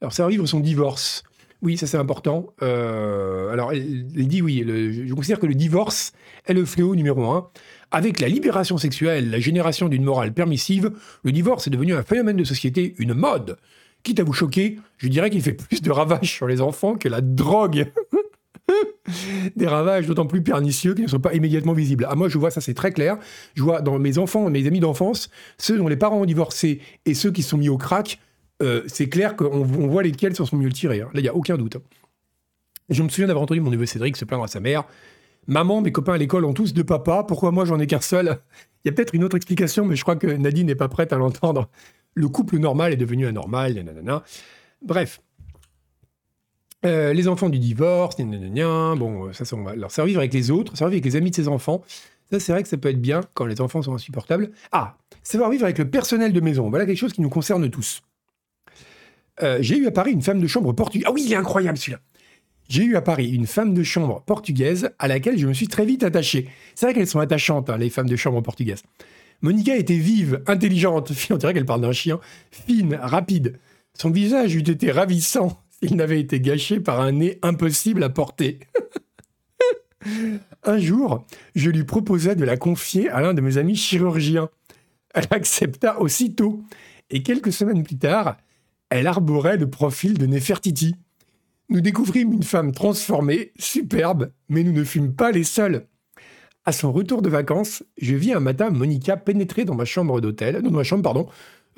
Alors, 0.00 0.12
savoir 0.12 0.30
vivre 0.30 0.46
son 0.46 0.60
divorce. 0.60 1.24
Oui, 1.60 1.76
ça 1.76 1.88
c'est 1.88 1.96
important. 1.96 2.54
Euh, 2.62 3.52
alors, 3.52 3.72
elle, 3.72 4.04
dit 4.28 4.42
oui, 4.42 4.64
je 4.64 5.12
considère 5.12 5.40
que 5.40 5.46
le 5.46 5.54
divorce 5.54 6.12
est 6.46 6.54
le 6.54 6.64
fléau 6.64 6.94
numéro 6.94 7.24
un. 7.32 7.50
Avec 7.90 8.20
la 8.20 8.28
libération 8.28 8.78
sexuelle, 8.78 9.30
la 9.30 9.40
génération 9.40 9.88
d'une 9.88 10.04
morale 10.04 10.32
permissive, 10.32 10.92
le 11.24 11.32
divorce 11.32 11.66
est 11.66 11.70
devenu 11.70 11.94
un 11.94 12.04
phénomène 12.04 12.36
de 12.36 12.44
société, 12.44 12.94
une 12.98 13.12
mode. 13.12 13.58
Quitte 14.04 14.20
à 14.20 14.24
vous 14.24 14.32
choquer, 14.32 14.78
je 14.98 15.08
dirais 15.08 15.30
qu'il 15.30 15.42
fait 15.42 15.52
plus 15.52 15.82
de 15.82 15.90
ravages 15.90 16.32
sur 16.32 16.46
les 16.46 16.60
enfants 16.60 16.94
que 16.94 17.08
la 17.08 17.20
drogue. 17.20 17.90
Des 19.56 19.66
ravages 19.66 20.06
d'autant 20.06 20.26
plus 20.26 20.42
pernicieux 20.42 20.94
qu'ils 20.94 21.04
ne 21.04 21.08
sont 21.08 21.20
pas 21.20 21.34
immédiatement 21.34 21.72
visibles. 21.72 22.06
Ah, 22.08 22.14
moi, 22.14 22.28
je 22.28 22.38
vois 22.38 22.50
ça, 22.50 22.60
c'est 22.60 22.74
très 22.74 22.92
clair. 22.92 23.18
Je 23.54 23.62
vois 23.62 23.80
dans 23.80 23.98
mes 23.98 24.18
enfants, 24.18 24.48
mes 24.50 24.66
amis 24.66 24.80
d'enfance, 24.80 25.30
ceux 25.58 25.78
dont 25.78 25.88
les 25.88 25.96
parents 25.96 26.20
ont 26.20 26.26
divorcé 26.26 26.80
et 27.06 27.14
ceux 27.14 27.30
qui 27.30 27.42
sont 27.42 27.58
mis 27.58 27.68
au 27.68 27.78
crack, 27.78 28.18
euh, 28.62 28.82
c'est 28.86 29.08
clair 29.08 29.36
qu'on 29.36 29.62
voit 29.62 30.02
lesquels 30.02 30.34
s'en 30.34 30.46
sont 30.46 30.56
mieux 30.56 30.72
tirés. 30.72 31.00
Hein. 31.00 31.10
Là, 31.12 31.20
il 31.20 31.22
n'y 31.22 31.28
a 31.28 31.34
aucun 31.34 31.56
doute. 31.56 31.76
Je 32.88 33.02
me 33.02 33.08
souviens 33.08 33.26
d'avoir 33.26 33.42
entendu 33.42 33.60
mon 33.60 33.70
neveu 33.70 33.86
Cédric 33.86 34.16
se 34.16 34.24
plaindre 34.24 34.44
à 34.44 34.48
sa 34.48 34.60
mère. 34.60 34.84
Maman, 35.46 35.80
mes 35.80 35.92
copains 35.92 36.14
à 36.14 36.18
l'école 36.18 36.44
ont 36.44 36.54
tous 36.54 36.74
deux 36.74 36.84
papas. 36.84 37.24
Pourquoi 37.24 37.52
moi 37.52 37.64
j'en 37.64 37.78
ai 37.78 37.86
qu'un 37.86 38.00
seul? 38.00 38.38
Il 38.84 38.88
y 38.88 38.90
a 38.90 38.92
peut-être 38.92 39.14
une 39.14 39.24
autre 39.24 39.36
explication, 39.36 39.84
mais 39.84 39.96
je 39.96 40.02
crois 40.02 40.16
que 40.16 40.26
Nadine 40.26 40.66
n'est 40.66 40.74
pas 40.74 40.88
prête 40.88 41.12
à 41.12 41.16
l'entendre. 41.16 41.68
Le 42.14 42.28
couple 42.28 42.58
normal 42.58 42.92
est 42.92 42.96
devenu 42.96 43.26
anormal. 43.26 43.74
Nanana. 43.74 44.22
Bref. 44.82 45.20
Euh, 46.86 47.12
les 47.12 47.26
enfants 47.26 47.48
du 47.48 47.58
divorce, 47.58 48.18
nanana, 48.18 48.94
bon, 48.94 49.32
ça, 49.32 49.44
on 49.56 49.62
va 49.62 49.74
leur 49.74 49.90
servir 49.90 50.18
avec 50.18 50.32
les 50.32 50.50
autres, 50.50 50.76
servir 50.76 50.94
avec 50.94 51.04
les 51.04 51.16
amis 51.16 51.30
de 51.30 51.34
ses 51.34 51.48
enfants. 51.48 51.82
Ça, 52.30 52.38
c'est 52.38 52.52
vrai 52.52 52.62
que 52.62 52.68
ça 52.68 52.76
peut 52.76 52.90
être 52.90 53.00
bien 53.00 53.22
quand 53.34 53.46
les 53.46 53.60
enfants 53.60 53.82
sont 53.82 53.94
insupportables. 53.94 54.50
Ah, 54.70 54.96
savoir 55.22 55.50
vivre 55.50 55.64
avec 55.64 55.78
le 55.78 55.90
personnel 55.90 56.32
de 56.32 56.40
maison. 56.40 56.68
Voilà 56.68 56.86
quelque 56.86 56.98
chose 56.98 57.12
qui 57.12 57.20
nous 57.20 57.30
concerne 57.30 57.68
tous. 57.70 58.02
Euh, 59.42 59.58
j'ai 59.60 59.76
eu 59.76 59.86
à 59.86 59.90
Paris 59.90 60.12
une 60.12 60.22
femme 60.22 60.40
de 60.40 60.46
chambre 60.46 60.72
portugaise. 60.72 61.06
Ah 61.08 61.12
oui, 61.12 61.22
il 61.24 61.32
est 61.32 61.36
incroyable 61.36 61.78
celui-là. 61.78 62.00
J'ai 62.68 62.84
eu 62.84 62.96
à 62.96 63.00
Paris 63.00 63.30
une 63.30 63.46
femme 63.46 63.72
de 63.72 63.82
chambre 63.82 64.22
portugaise 64.26 64.90
à 64.98 65.08
laquelle 65.08 65.38
je 65.38 65.46
me 65.46 65.54
suis 65.54 65.68
très 65.68 65.86
vite 65.86 66.02
attaché. 66.02 66.48
C'est 66.74 66.86
vrai 66.86 66.94
qu'elles 66.94 67.06
sont 67.06 67.20
attachantes, 67.20 67.70
hein, 67.70 67.78
les 67.78 67.88
femmes 67.88 68.08
de 68.08 68.16
chambre 68.16 68.42
portugaises. 68.42 68.82
Monica 69.40 69.74
était 69.74 69.96
vive, 69.96 70.42
intelligente, 70.46 71.12
on 71.30 71.36
dirait 71.36 71.54
qu'elle 71.54 71.64
parle 71.64 71.80
d'un 71.80 71.92
chien, 71.92 72.20
fine, 72.50 72.98
rapide. 73.00 73.58
Son 73.94 74.10
visage 74.10 74.54
eût 74.54 74.60
été 74.60 74.90
ravissant 74.92 75.58
s'il 75.82 75.96
n'avait 75.96 76.20
été 76.20 76.40
gâché 76.40 76.80
par 76.80 77.00
un 77.00 77.12
nez 77.12 77.38
impossible 77.42 78.02
à 78.02 78.08
porter. 78.08 78.60
un 80.64 80.78
jour, 80.78 81.24
je 81.54 81.70
lui 81.70 81.84
proposai 81.84 82.34
de 82.34 82.44
la 82.44 82.56
confier 82.56 83.08
à 83.10 83.20
l'un 83.20 83.34
de 83.34 83.40
mes 83.40 83.58
amis 83.58 83.76
chirurgiens. 83.76 84.48
Elle 85.14 85.26
accepta 85.30 86.00
aussitôt, 86.00 86.62
et 87.10 87.22
quelques 87.22 87.52
semaines 87.52 87.82
plus 87.82 87.98
tard, 87.98 88.36
elle 88.90 89.06
arborait 89.06 89.56
le 89.56 89.68
profil 89.68 90.18
de 90.18 90.26
Nefertiti. 90.26 90.94
Nous 91.68 91.80
découvrîmes 91.80 92.32
une 92.32 92.42
femme 92.42 92.72
transformée, 92.72 93.52
superbe, 93.58 94.30
mais 94.48 94.62
nous 94.62 94.72
ne 94.72 94.84
fûmes 94.84 95.14
pas 95.14 95.30
les 95.30 95.44
seuls. 95.44 95.86
À 96.64 96.72
son 96.72 96.92
retour 96.92 97.22
de 97.22 97.28
vacances, 97.28 97.82
je 98.00 98.14
vis 98.14 98.32
un 98.32 98.40
matin 98.40 98.70
Monica 98.70 99.16
pénétrer 99.16 99.64
dans 99.64 99.74
ma 99.74 99.84
chambre 99.84 100.20
d'hôtel, 100.20 100.62
dans 100.62 100.70
ma 100.70 100.82
chambre, 100.82 101.02
pardon, 101.02 101.28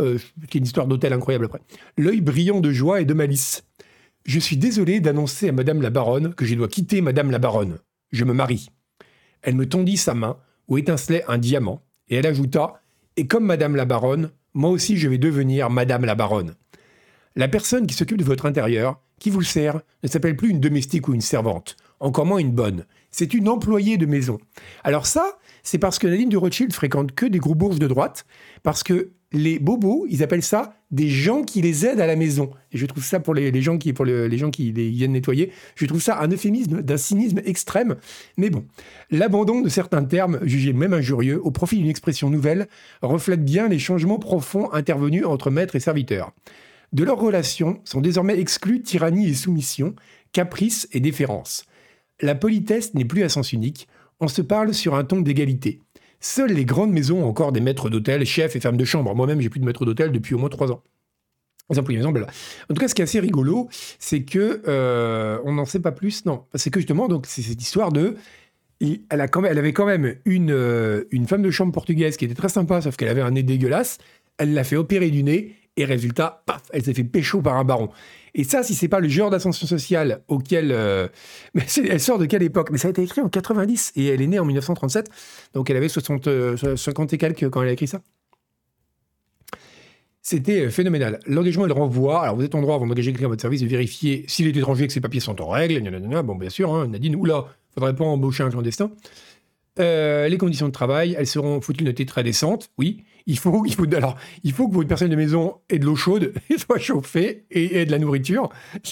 euh, 0.00 0.18
qui 0.48 0.58
est 0.58 0.60
une 0.60 0.64
histoire 0.64 0.86
d'hôtel 0.86 1.12
incroyable 1.12 1.44
après, 1.44 1.60
l'œil 1.96 2.20
brillant 2.20 2.60
de 2.60 2.72
joie 2.72 3.00
et 3.00 3.04
de 3.04 3.14
malice. 3.14 3.64
Je 4.26 4.38
suis 4.38 4.56
désolé 4.56 5.00
d'annoncer 5.00 5.48
à 5.48 5.52
Madame 5.52 5.80
la 5.80 5.90
Baronne 5.90 6.34
que 6.34 6.44
je 6.44 6.54
dois 6.54 6.68
quitter 6.68 7.00
Madame 7.00 7.30
la 7.30 7.38
Baronne. 7.38 7.78
Je 8.12 8.24
me 8.24 8.34
marie. 8.34 8.68
Elle 9.42 9.54
me 9.54 9.68
tendit 9.68 9.96
sa 9.96 10.14
main 10.14 10.36
où 10.68 10.78
étincelait 10.78 11.24
un 11.26 11.38
diamant, 11.38 11.82
et 12.08 12.16
elle 12.16 12.26
ajouta 12.26 12.82
Et 13.16 13.26
comme 13.26 13.46
Madame 13.46 13.76
la 13.76 13.86
Baronne, 13.86 14.30
moi 14.54 14.70
aussi 14.70 14.98
je 14.98 15.08
vais 15.08 15.18
devenir 15.18 15.70
Madame 15.70 16.04
la 16.04 16.14
Baronne. 16.14 16.54
La 17.34 17.48
personne 17.48 17.86
qui 17.86 17.94
s'occupe 17.94 18.18
de 18.18 18.24
votre 18.24 18.46
intérieur, 18.46 19.00
qui 19.18 19.30
vous 19.30 19.42
sert, 19.42 19.80
ne 20.02 20.08
s'appelle 20.08 20.36
plus 20.36 20.50
une 20.50 20.60
domestique 20.60 21.08
ou 21.08 21.14
une 21.14 21.20
servante, 21.20 21.76
encore 21.98 22.26
moins 22.26 22.38
une 22.38 22.52
bonne. 22.52 22.86
C'est 23.10 23.34
une 23.34 23.48
employée 23.48 23.96
de 23.96 24.06
maison. 24.06 24.38
Alors 24.84 25.06
ça, 25.06 25.38
c'est 25.62 25.78
parce 25.78 25.98
que 25.98 26.06
Nadine 26.06 26.28
de 26.28 26.36
Rothschild 26.36 26.72
fréquente 26.72 27.12
que 27.12 27.26
des 27.26 27.38
gros 27.38 27.54
bourges 27.54 27.78
de 27.78 27.86
droite, 27.86 28.26
parce 28.62 28.82
que 28.82 29.12
les 29.32 29.58
bobos, 29.58 30.06
ils 30.08 30.22
appellent 30.22 30.42
ça 30.42 30.74
des 30.90 31.08
gens 31.08 31.42
qui 31.42 31.62
les 31.62 31.86
aident 31.86 32.00
à 32.00 32.06
la 32.06 32.16
maison. 32.16 32.50
Et 32.72 32.78
je 32.78 32.86
trouve 32.86 33.04
ça 33.04 33.20
pour 33.20 33.32
les, 33.32 33.62
gens 33.62 33.78
qui 33.78 33.94
les 34.04 34.38
gens 34.38 34.50
qui 34.50 34.72
viennent 34.72 35.12
nettoyer, 35.12 35.52
je 35.76 35.86
trouve 35.86 36.02
ça 36.02 36.20
un 36.20 36.28
euphémisme 36.28 36.82
d'un 36.82 36.96
cynisme 36.96 37.40
extrême. 37.44 37.96
Mais 38.36 38.50
bon, 38.50 38.64
l'abandon 39.10 39.60
de 39.60 39.68
certains 39.68 40.04
termes 40.04 40.40
jugés 40.42 40.72
même 40.72 40.92
injurieux 40.92 41.40
au 41.44 41.52
profit 41.52 41.76
d'une 41.76 41.88
expression 41.88 42.28
nouvelle 42.28 42.66
reflète 43.02 43.44
bien 43.44 43.68
les 43.68 43.78
changements 43.78 44.18
profonds 44.18 44.72
intervenus 44.72 45.24
entre 45.24 45.50
maître 45.50 45.76
et 45.76 45.80
serviteur. 45.80 46.32
De 46.92 47.04
leurs 47.04 47.20
relations 47.20 47.80
sont 47.84 48.00
désormais 48.00 48.38
exclus 48.40 48.82
tyrannie 48.82 49.28
et 49.28 49.34
soumission, 49.34 49.94
caprice 50.32 50.88
et 50.92 50.98
déférence. 50.98 51.66
La 52.20 52.34
politesse 52.34 52.94
n'est 52.94 53.04
plus 53.04 53.22
à 53.22 53.28
sens 53.28 53.52
unique, 53.52 53.86
on 54.18 54.28
se 54.28 54.42
parle 54.42 54.74
sur 54.74 54.96
un 54.96 55.04
ton 55.04 55.20
d'égalité. 55.20 55.80
Seules 56.20 56.52
les 56.52 56.64
grandes 56.64 56.92
maisons 56.92 57.24
ont 57.24 57.28
encore 57.28 57.52
des 57.52 57.60
maîtres 57.60 57.90
d'hôtel, 57.90 58.24
chefs 58.24 58.54
et 58.54 58.60
femmes 58.60 58.76
de 58.76 58.84
chambre. 58.84 59.14
Moi-même, 59.14 59.40
j'ai 59.40 59.48
plus 59.48 59.60
de 59.60 59.64
maître 59.64 59.84
d'hôtel 59.84 60.12
depuis 60.12 60.34
au 60.34 60.38
moins 60.38 60.50
trois 60.50 60.70
ans. 60.70 60.82
En 62.68 62.74
tout 62.74 62.80
cas, 62.80 62.88
ce 62.88 62.94
qui 62.94 63.00
est 63.00 63.04
assez 63.04 63.20
rigolo, 63.20 63.68
c'est 63.98 64.22
que 64.22 64.60
euh, 64.66 65.38
on 65.44 65.52
n'en 65.52 65.64
sait 65.64 65.78
pas 65.80 65.92
plus. 65.92 66.26
Non, 66.26 66.44
c'est 66.54 66.70
que 66.70 66.80
justement, 66.80 67.06
donc 67.06 67.26
c'est 67.26 67.42
cette 67.42 67.62
histoire 67.62 67.92
de 67.92 68.16
elle, 68.80 69.20
avait 69.20 69.72
quand 69.72 69.86
même 69.86 70.16
une, 70.24 70.50
euh, 70.50 71.04
une 71.10 71.26
femme 71.26 71.42
de 71.42 71.50
chambre 71.50 71.72
portugaise 71.72 72.16
qui 72.16 72.24
était 72.24 72.34
très 72.34 72.48
sympa, 72.48 72.80
sauf 72.80 72.96
qu'elle 72.96 73.08
avait 73.08 73.20
un 73.20 73.30
nez 73.30 73.42
dégueulasse. 73.42 73.98
Elle 74.38 74.54
l'a 74.54 74.64
fait 74.64 74.76
opérer 74.76 75.10
du 75.10 75.22
nez 75.22 75.54
et 75.80 75.84
résultat, 75.84 76.42
paf, 76.46 76.62
elle 76.72 76.84
s'est 76.84 76.94
fait 76.94 77.04
pécho 77.04 77.42
par 77.42 77.56
un 77.56 77.64
baron. 77.64 77.90
Et 78.34 78.44
ça, 78.44 78.62
si 78.62 78.74
c'est 78.74 78.88
pas 78.88 79.00
le 79.00 79.08
genre 79.08 79.30
d'ascension 79.30 79.66
sociale 79.66 80.22
auquel... 80.28 80.70
Euh, 80.72 81.08
mais 81.54 81.64
elle 81.88 82.00
sort 82.00 82.18
de 82.18 82.26
quelle 82.26 82.42
époque? 82.42 82.70
Mais 82.70 82.78
ça 82.78 82.88
a 82.88 82.90
été 82.90 83.02
écrit 83.02 83.20
en 83.20 83.28
90 83.28 83.92
et 83.96 84.06
elle 84.06 84.22
est 84.22 84.26
née 84.26 84.38
en 84.38 84.44
1937. 84.44 85.10
Donc 85.54 85.70
elle 85.70 85.76
avait 85.76 85.88
60, 85.88 86.28
50 86.76 87.12
euh, 87.12 87.14
et 87.14 87.18
quelques 87.18 87.50
quand 87.50 87.62
elle 87.62 87.68
a 87.68 87.72
écrit 87.72 87.88
ça. 87.88 88.00
C'était 90.22 90.66
euh, 90.66 90.70
phénoménal. 90.70 91.18
L'engagement 91.26 91.64
et 91.64 91.68
le. 91.68 91.74
Alors, 91.74 92.36
vous 92.36 92.44
êtes 92.44 92.54
en 92.54 92.60
droit, 92.60 92.76
avant 92.76 92.86
d'engager 92.86 93.10
quelqu'un 93.10 93.26
à 93.26 93.30
votre 93.30 93.40
service, 93.40 93.62
de 93.62 93.66
vérifier 93.66 94.24
s'il 94.28 94.46
est 94.46 94.56
étranger, 94.56 94.86
que 94.86 94.92
ses 94.92 95.00
papiers 95.00 95.20
sont 95.20 95.40
en 95.40 95.48
règle. 95.48 95.82
Bon, 96.22 96.36
bien 96.36 96.50
sûr, 96.50 96.72
hein, 96.74 96.88
Nadine, 96.88 97.16
oula, 97.16 97.46
faudrait 97.74 97.96
pas 97.96 98.04
embaucher 98.04 98.42
un 98.44 98.50
clandestin. 98.50 98.92
les 99.78 100.36
conditions 100.38 100.68
de 100.68 100.72
travail, 100.72 101.16
elles 101.18 101.26
seront, 101.26 101.60
faut-il 101.62 101.84
noter, 101.84 102.04
très 102.04 102.22
décentes, 102.22 102.70
oui 102.76 103.02
il 103.26 103.38
faut, 103.38 103.64
il 103.66 103.74
faut, 103.74 103.84
alors, 103.94 104.16
il 104.44 104.52
faut 104.52 104.68
que 104.68 104.74
votre 104.74 104.88
personne 104.88 105.10
de 105.10 105.16
maison 105.16 105.56
ait 105.68 105.78
de 105.78 105.86
l'eau 105.86 105.96
chaude, 105.96 106.32
soit 106.56 106.78
chauffée 106.78 107.44
et 107.50 107.80
ait 107.80 107.86
de 107.86 107.90
la 107.90 107.98
nourriture. 107.98 108.50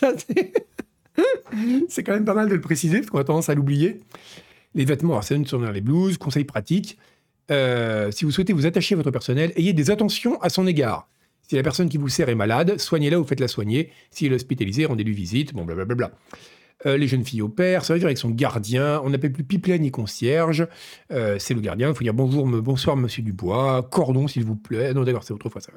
C'est 1.88 2.02
quand 2.04 2.12
même 2.12 2.24
pas 2.24 2.34
mal 2.34 2.48
de 2.48 2.54
le 2.54 2.60
préciser, 2.60 2.98
parce 2.98 3.10
qu'on 3.10 3.18
a 3.18 3.24
tendance 3.24 3.48
à 3.48 3.54
l'oublier. 3.54 4.00
Les 4.74 4.84
vêtements, 4.84 5.14
alors 5.14 5.24
c'est 5.24 5.46
sur 5.46 5.60
les 5.60 5.80
blouses, 5.80 6.18
conseils 6.18 6.44
pratiques. 6.44 6.98
Euh, 7.50 8.10
si 8.10 8.24
vous 8.24 8.30
souhaitez 8.30 8.52
vous 8.52 8.66
attacher 8.66 8.94
à 8.94 8.96
votre 8.96 9.10
personnel, 9.10 9.52
ayez 9.56 9.72
des 9.72 9.90
attentions 9.90 10.40
à 10.42 10.50
son 10.50 10.66
égard. 10.66 11.08
Si 11.48 11.56
la 11.56 11.62
personne 11.62 11.88
qui 11.88 11.96
vous 11.96 12.10
sert 12.10 12.28
est 12.28 12.34
malade, 12.34 12.78
soignez-la 12.78 13.18
ou 13.18 13.24
faites-la 13.24 13.48
soigner. 13.48 13.90
Si 14.10 14.26
elle 14.26 14.32
est 14.32 14.36
hospitalisée, 14.36 14.84
rendez-lui 14.84 15.14
visite, 15.14 15.54
bon, 15.54 15.64
blablabla. 15.64 16.12
Euh, 16.86 16.96
les 16.96 17.08
jeunes 17.08 17.24
filles 17.24 17.42
au 17.42 17.48
père, 17.48 17.84
ça 17.84 17.92
veut 17.92 17.98
dire 17.98 18.06
avec 18.06 18.18
son 18.18 18.30
gardien, 18.30 19.00
on 19.04 19.10
n'appelle 19.10 19.32
plus 19.32 19.42
pipelet 19.42 19.80
ni 19.80 19.90
concierge, 19.90 20.68
euh, 21.10 21.36
c'est 21.40 21.54
le 21.54 21.60
gardien, 21.60 21.88
il 21.88 21.94
faut 21.94 22.04
dire 22.04 22.14
bonjour, 22.14 22.46
bonsoir 22.46 22.96
monsieur 22.96 23.22
Dubois, 23.22 23.82
cordon 23.90 24.28
s'il 24.28 24.44
vous 24.44 24.54
plaît, 24.54 24.94
non 24.94 25.02
d'accord, 25.02 25.24
c'est 25.24 25.32
autrefois 25.32 25.60
ça. 25.60 25.72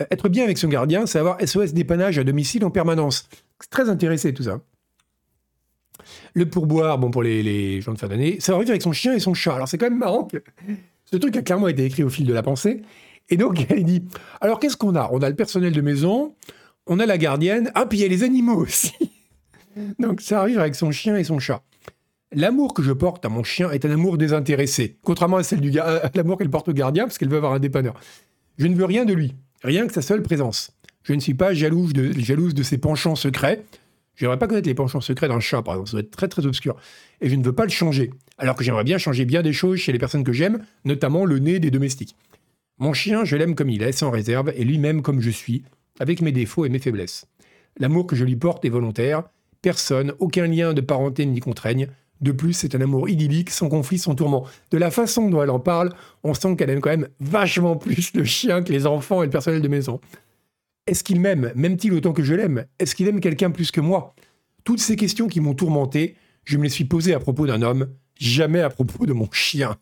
Euh, 0.00 0.04
être 0.12 0.28
bien 0.28 0.44
avec 0.44 0.58
son 0.58 0.68
gardien, 0.68 1.06
c'est 1.06 1.18
avoir 1.18 1.40
SOS 1.44 1.72
dépannage 1.72 2.18
à 2.20 2.24
domicile 2.24 2.64
en 2.64 2.70
permanence. 2.70 3.28
C'est 3.60 3.70
très 3.70 3.88
intéressé 3.88 4.32
tout 4.32 4.44
ça. 4.44 4.60
Le 6.34 6.48
pourboire, 6.48 6.98
bon 6.98 7.10
pour 7.10 7.24
les, 7.24 7.80
gens 7.80 7.92
de 7.92 7.98
fin 7.98 8.06
d'année, 8.06 8.38
ça 8.38 8.52
va 8.52 8.58
vivre 8.58 8.70
avec 8.70 8.82
son 8.82 8.92
chien 8.92 9.12
et 9.12 9.18
son 9.18 9.34
chat. 9.34 9.56
Alors 9.56 9.66
c'est 9.66 9.78
quand 9.78 9.90
même 9.90 9.98
marrant 9.98 10.22
que 10.22 10.36
ce 11.04 11.16
truc 11.16 11.36
a 11.36 11.42
clairement 11.42 11.66
été 11.66 11.84
écrit 11.84 12.04
au 12.04 12.10
fil 12.10 12.26
de 12.26 12.32
la 12.32 12.44
pensée. 12.44 12.82
Et 13.28 13.36
donc 13.36 13.66
elle 13.70 13.82
dit, 13.82 14.04
alors 14.40 14.60
qu'est-ce 14.60 14.76
qu'on 14.76 14.94
a? 14.94 15.08
On 15.10 15.20
a 15.20 15.28
le 15.28 15.34
personnel 15.34 15.72
de 15.72 15.80
maison, 15.80 16.36
on 16.86 17.00
a 17.00 17.06
la 17.06 17.18
gardienne, 17.18 17.72
ah 17.74 17.86
puis 17.86 17.98
il 17.98 18.02
y 18.02 18.04
a 18.04 18.08
les 18.08 18.22
animaux 18.22 18.62
aussi. 18.62 18.92
Donc 19.98 20.20
ça 20.20 20.40
arrive 20.40 20.58
avec 20.58 20.74
son 20.74 20.90
chien 20.90 21.16
et 21.16 21.24
son 21.24 21.38
chat. 21.38 21.62
L'amour 22.32 22.74
que 22.74 22.82
je 22.82 22.92
porte 22.92 23.24
à 23.24 23.28
mon 23.28 23.44
chien 23.44 23.70
est 23.70 23.84
un 23.84 23.90
amour 23.90 24.18
désintéressé, 24.18 24.96
contrairement 25.02 25.36
à 25.36 25.42
celle 25.42 25.60
du 25.60 25.70
l'amour 26.14 26.38
qu'elle 26.38 26.50
porte 26.50 26.68
au 26.68 26.72
gardien 26.72 27.04
parce 27.04 27.18
qu'elle 27.18 27.28
veut 27.28 27.36
avoir 27.36 27.52
un 27.52 27.60
dépanneur. 27.60 27.94
Je 28.58 28.66
ne 28.66 28.74
veux 28.74 28.84
rien 28.84 29.04
de 29.04 29.12
lui, 29.12 29.34
rien 29.62 29.86
que 29.86 29.92
sa 29.92 30.02
seule 30.02 30.22
présence. 30.22 30.72
Je 31.04 31.12
ne 31.12 31.20
suis 31.20 31.34
pas 31.34 31.54
jalouse 31.54 31.92
de, 31.92 32.62
ses 32.64 32.78
penchants 32.78 33.14
secrets. 33.14 33.62
J'aimerais 34.16 34.38
pas 34.38 34.48
connaître 34.48 34.66
les 34.66 34.74
penchants 34.74 35.00
secrets 35.00 35.28
d'un 35.28 35.38
chat, 35.38 35.62
par 35.62 35.74
exemple, 35.74 35.90
ça 35.90 35.92
doit 35.92 36.00
être 36.00 36.10
très 36.10 36.26
très 36.26 36.46
obscur. 36.46 36.74
Et 37.20 37.28
je 37.28 37.36
ne 37.36 37.44
veux 37.44 37.52
pas 37.52 37.64
le 37.64 37.70
changer. 37.70 38.10
Alors 38.38 38.56
que 38.56 38.64
j'aimerais 38.64 38.82
bien 38.82 38.98
changer 38.98 39.24
bien 39.24 39.42
des 39.42 39.52
choses 39.52 39.78
chez 39.78 39.92
les 39.92 39.98
personnes 39.98 40.24
que 40.24 40.32
j'aime, 40.32 40.64
notamment 40.84 41.24
le 41.24 41.38
nez 41.38 41.60
des 41.60 41.70
domestiques. 41.70 42.16
Mon 42.78 42.92
chien, 42.92 43.24
je 43.24 43.36
l'aime 43.36 43.54
comme 43.54 43.70
il 43.70 43.82
est, 43.82 43.92
sans 43.92 44.10
réserve, 44.10 44.52
et 44.56 44.64
lui-même 44.64 45.00
comme 45.02 45.20
je 45.20 45.30
suis, 45.30 45.62
avec 46.00 46.22
mes 46.22 46.32
défauts 46.32 46.64
et 46.64 46.70
mes 46.70 46.78
faiblesses. 46.78 47.26
L'amour 47.78 48.06
que 48.06 48.16
je 48.16 48.24
lui 48.24 48.36
porte 48.36 48.64
est 48.64 48.70
volontaire, 48.70 49.22
personne, 49.66 50.12
aucun 50.20 50.46
lien 50.46 50.74
de 50.74 50.80
parenté 50.80 51.26
ne 51.26 51.32
m'y 51.32 51.40
contraigne, 51.40 51.88
de 52.20 52.30
plus, 52.30 52.52
c'est 52.52 52.76
un 52.76 52.80
amour 52.80 53.08
idyllique, 53.08 53.50
sans 53.50 53.68
conflit, 53.68 53.98
sans 53.98 54.14
tourment. 54.14 54.46
De 54.70 54.78
la 54.78 54.92
façon 54.92 55.28
dont 55.28 55.42
elle 55.42 55.50
en 55.50 55.58
parle, 55.58 55.92
on 56.22 56.34
sent 56.34 56.54
qu'elle 56.54 56.70
aime 56.70 56.80
quand 56.80 56.90
même 56.90 57.08
vachement 57.18 57.74
plus 57.84 58.14
le 58.14 58.22
chien 58.22 58.62
que 58.62 58.72
les 58.72 58.86
enfants 58.86 59.22
et 59.22 59.26
le 59.26 59.30
personnel 59.30 59.60
de 59.60 59.66
maison. 59.66 60.00
Est-ce 60.86 61.02
qu'il 61.02 61.20
m'aime? 61.20 61.50
M'aime-t-il 61.56 61.92
autant 61.94 62.12
que 62.12 62.22
je 62.22 62.34
l'aime? 62.34 62.66
Est-ce 62.78 62.94
qu'il 62.94 63.08
aime 63.08 63.18
quelqu'un 63.18 63.50
plus 63.50 63.72
que 63.72 63.80
moi? 63.80 64.14
Toutes 64.62 64.78
ces 64.78 64.94
questions 64.94 65.26
qui 65.26 65.40
m'ont 65.40 65.54
tourmenté, 65.54 66.14
je 66.44 66.58
me 66.58 66.62
les 66.62 66.68
suis 66.68 66.84
posées 66.84 67.12
à 67.12 67.18
propos 67.18 67.48
d'un 67.48 67.60
homme, 67.62 67.88
jamais 68.16 68.60
à 68.60 68.70
propos 68.70 69.04
de 69.04 69.14
mon 69.14 69.28
chien. 69.32 69.76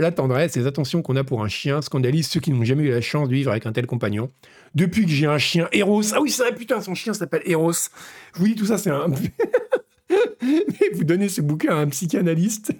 La 0.00 0.12
tendresse 0.12 0.56
les 0.56 0.66
attentions 0.66 1.02
qu'on 1.02 1.14
a 1.16 1.24
pour 1.24 1.44
un 1.44 1.48
chien 1.48 1.82
scandalisent 1.82 2.28
ceux 2.28 2.40
qui 2.40 2.52
n'ont 2.52 2.64
jamais 2.64 2.84
eu 2.84 2.90
la 2.90 3.02
chance 3.02 3.28
de 3.28 3.34
vivre 3.34 3.50
avec 3.50 3.66
un 3.66 3.72
tel 3.72 3.86
compagnon. 3.86 4.30
Depuis 4.74 5.04
que 5.04 5.10
j'ai 5.10 5.26
un 5.26 5.36
chien 5.36 5.68
Eros, 5.72 6.14
ah 6.14 6.22
oui, 6.22 6.30
c'est 6.30 6.42
vrai, 6.42 6.54
putain, 6.54 6.80
son 6.80 6.94
chien 6.94 7.12
s'appelle 7.12 7.42
Eros. 7.44 7.90
Je 8.32 8.38
vous 8.38 8.46
dis, 8.46 8.54
tout 8.54 8.64
ça, 8.64 8.78
c'est 8.78 8.88
un. 8.88 9.08
Mais 10.42 10.90
vous 10.94 11.04
donnez 11.04 11.28
ce 11.28 11.42
bouquin 11.42 11.76
à 11.76 11.80
un 11.80 11.88
psychanalyste. 11.88 12.72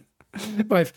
Bref, 0.67 0.95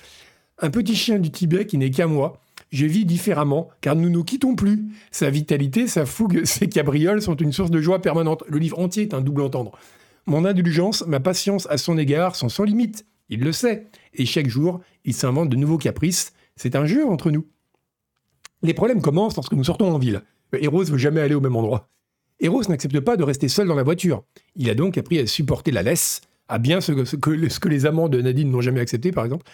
un 0.59 0.69
petit 0.69 0.95
chien 0.95 1.19
du 1.19 1.29
Tibet 1.29 1.65
qui 1.65 1.77
n'est 1.77 1.91
qu'à 1.91 2.07
moi. 2.07 2.39
Je 2.71 2.85
vis 2.85 3.03
différemment, 3.03 3.67
car 3.81 3.97
nous 3.97 4.03
ne 4.03 4.13
nous 4.13 4.23
quittons 4.23 4.55
plus. 4.55 4.85
Sa 5.11 5.29
vitalité, 5.29 5.87
sa 5.87 6.05
fougue, 6.05 6.41
ses 6.45 6.69
cabrioles 6.69 7.21
sont 7.21 7.35
une 7.35 7.51
source 7.51 7.69
de 7.69 7.81
joie 7.81 8.01
permanente. 8.01 8.45
Le 8.47 8.59
livre 8.59 8.79
entier 8.79 9.03
est 9.03 9.13
un 9.13 9.19
double 9.19 9.41
entendre. 9.41 9.77
Mon 10.25 10.45
indulgence, 10.45 11.05
ma 11.05 11.19
patience 11.19 11.67
à 11.69 11.77
son 11.77 11.97
égard 11.97 12.37
sont 12.37 12.47
sans 12.47 12.63
limite. 12.63 13.05
Il 13.27 13.41
le 13.41 13.51
sait. 13.51 13.87
Et 14.13 14.25
chaque 14.25 14.47
jour, 14.47 14.79
il 15.05 15.13
s'invente 15.13 15.49
de 15.49 15.55
nouveaux 15.55 15.77
caprices. 15.77 16.33
C'est 16.55 16.75
un 16.75 16.85
jeu 16.85 17.05
entre 17.05 17.31
nous. 17.31 17.47
Les 18.61 18.73
problèmes 18.73 19.01
commencent 19.01 19.35
lorsque 19.35 19.53
nous 19.53 19.63
sortons 19.63 19.91
en 19.91 19.97
ville. 19.97 20.21
Eros 20.53 20.83
veut 20.83 20.97
jamais 20.97 21.21
aller 21.21 21.35
au 21.35 21.41
même 21.41 21.55
endroit. 21.55 21.89
Eros 22.39 22.63
n'accepte 22.69 22.99
pas 22.99 23.17
de 23.17 23.23
rester 23.23 23.47
seul 23.47 23.67
dans 23.67 23.75
la 23.75 23.83
voiture. 23.83 24.23
Il 24.55 24.69
a 24.69 24.75
donc 24.75 24.97
appris 24.97 25.19
à 25.19 25.27
supporter 25.27 25.71
la 25.71 25.83
laisse, 25.83 26.21
à 26.47 26.59
bien 26.59 26.81
ce 26.81 26.91
que, 26.91 27.67
les 27.69 27.85
amants 27.85 28.09
de 28.09 28.21
Nadine 28.21 28.51
n'ont 28.51 28.61
jamais 28.61 28.79
accepté, 28.79 29.11
par 29.11 29.25
exemple, 29.25 29.45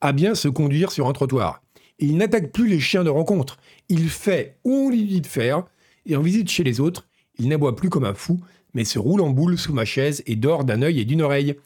à 0.00 0.12
bien 0.12 0.34
se 0.34 0.48
conduire 0.48 0.92
sur 0.92 1.08
un 1.08 1.12
trottoir. 1.12 1.62
il 1.98 2.16
n'attaque 2.16 2.52
plus 2.52 2.68
les 2.68 2.80
chiens 2.80 3.04
de 3.04 3.10
rencontre. 3.10 3.58
Il 3.88 4.08
fait 4.08 4.58
où 4.64 4.72
on 4.72 4.90
lui 4.90 5.04
dit 5.04 5.20
de 5.20 5.26
faire, 5.26 5.64
et 6.04 6.16
en 6.16 6.22
visite 6.22 6.50
chez 6.50 6.64
les 6.64 6.80
autres, 6.80 7.06
il 7.38 7.48
n'aboie 7.48 7.76
plus 7.76 7.90
comme 7.90 8.04
un 8.04 8.14
fou, 8.14 8.40
mais 8.74 8.84
se 8.84 8.98
roule 8.98 9.20
en 9.20 9.30
boule 9.30 9.58
sous 9.58 9.72
ma 9.72 9.84
chaise 9.84 10.22
et 10.26 10.36
dort 10.36 10.64
d'un 10.64 10.82
œil 10.82 11.00
et 11.00 11.04
d'une 11.04 11.22
oreille. 11.22 11.56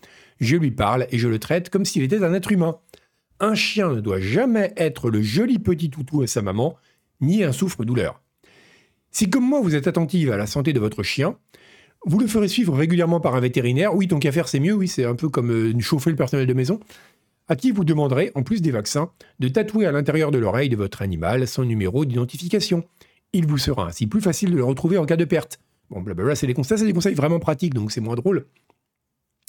Je 0.40 0.56
lui 0.56 0.70
parle 0.70 1.06
et 1.10 1.18
je 1.18 1.28
le 1.28 1.38
traite 1.38 1.68
comme 1.68 1.84
s'il 1.84 2.02
était 2.02 2.22
un 2.22 2.32
être 2.32 2.52
humain. 2.52 2.78
Un 3.40 3.54
chien 3.54 3.88
ne 3.88 4.00
doit 4.00 4.20
jamais 4.20 4.74
être 4.76 5.10
le 5.10 5.22
joli 5.22 5.58
petit 5.58 5.88
toutou 5.88 6.20
à 6.20 6.26
sa 6.26 6.42
maman, 6.42 6.76
ni 7.22 7.42
un 7.42 7.52
souffre-douleur. 7.52 8.20
Si 9.10 9.30
comme 9.30 9.48
moi 9.48 9.62
vous 9.62 9.74
êtes 9.74 9.86
attentive 9.86 10.30
à 10.30 10.36
la 10.36 10.46
santé 10.46 10.74
de 10.74 10.78
votre 10.78 11.02
chien, 11.02 11.36
vous 12.04 12.18
le 12.18 12.26
ferez 12.26 12.48
suivre 12.48 12.76
régulièrement 12.76 13.18
par 13.18 13.34
un 13.34 13.40
vétérinaire. 13.40 13.94
Oui, 13.94 14.08
tant 14.08 14.18
qu'à 14.18 14.30
faire, 14.30 14.46
c'est 14.46 14.60
mieux. 14.60 14.74
Oui, 14.74 14.88
c'est 14.88 15.04
un 15.04 15.14
peu 15.14 15.30
comme 15.30 15.50
euh, 15.50 15.78
chauffer 15.80 16.10
le 16.10 16.16
personnel 16.16 16.46
de 16.46 16.52
maison. 16.52 16.80
À 17.48 17.56
qui 17.56 17.72
vous 17.72 17.84
demanderez, 17.84 18.30
en 18.34 18.42
plus 18.42 18.60
des 18.60 18.70
vaccins, 18.70 19.10
de 19.38 19.48
tatouer 19.48 19.86
à 19.86 19.92
l'intérieur 19.92 20.30
de 20.30 20.38
l'oreille 20.38 20.68
de 20.68 20.76
votre 20.76 21.02
animal 21.02 21.48
son 21.48 21.64
numéro 21.64 22.04
d'identification. 22.04 22.84
Il 23.32 23.46
vous 23.46 23.58
sera 23.58 23.86
ainsi 23.86 24.06
plus 24.06 24.20
facile 24.20 24.50
de 24.50 24.56
le 24.56 24.64
retrouver 24.64 24.98
en 24.98 25.06
cas 25.06 25.16
de 25.16 25.24
perte. 25.24 25.60
Bon, 25.90 26.00
blablabla, 26.02 26.36
c'est 26.36 26.46
des 26.46 26.54
conseils, 26.54 26.78
c'est 26.78 26.86
des 26.86 26.92
conseils 26.92 27.14
vraiment 27.14 27.40
pratiques, 27.40 27.74
donc 27.74 27.90
c'est 27.90 28.00
moins 28.00 28.14
drôle. 28.14 28.46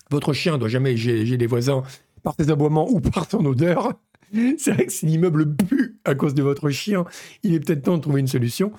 Votre 0.09 0.33
chien 0.33 0.57
doit 0.57 0.67
jamais 0.67 0.97
gérer 0.97 1.37
les 1.37 1.47
voisins 1.47 1.83
par 2.23 2.35
ses 2.39 2.49
aboiements 2.49 2.89
ou 2.89 2.99
par 2.99 3.29
son 3.29 3.45
odeur. 3.45 3.93
C'est 4.57 4.71
vrai 4.71 4.85
que 4.85 4.91
si 4.91 5.05
l'immeuble 5.05 5.55
pue 5.55 5.97
à 6.05 6.15
cause 6.15 6.33
de 6.33 6.43
votre 6.43 6.69
chien, 6.69 7.05
il 7.43 7.53
est 7.53 7.59
peut-être 7.59 7.83
temps 7.83 7.97
de 7.97 8.01
trouver 8.01 8.21
une 8.21 8.27
solution. 8.27 8.71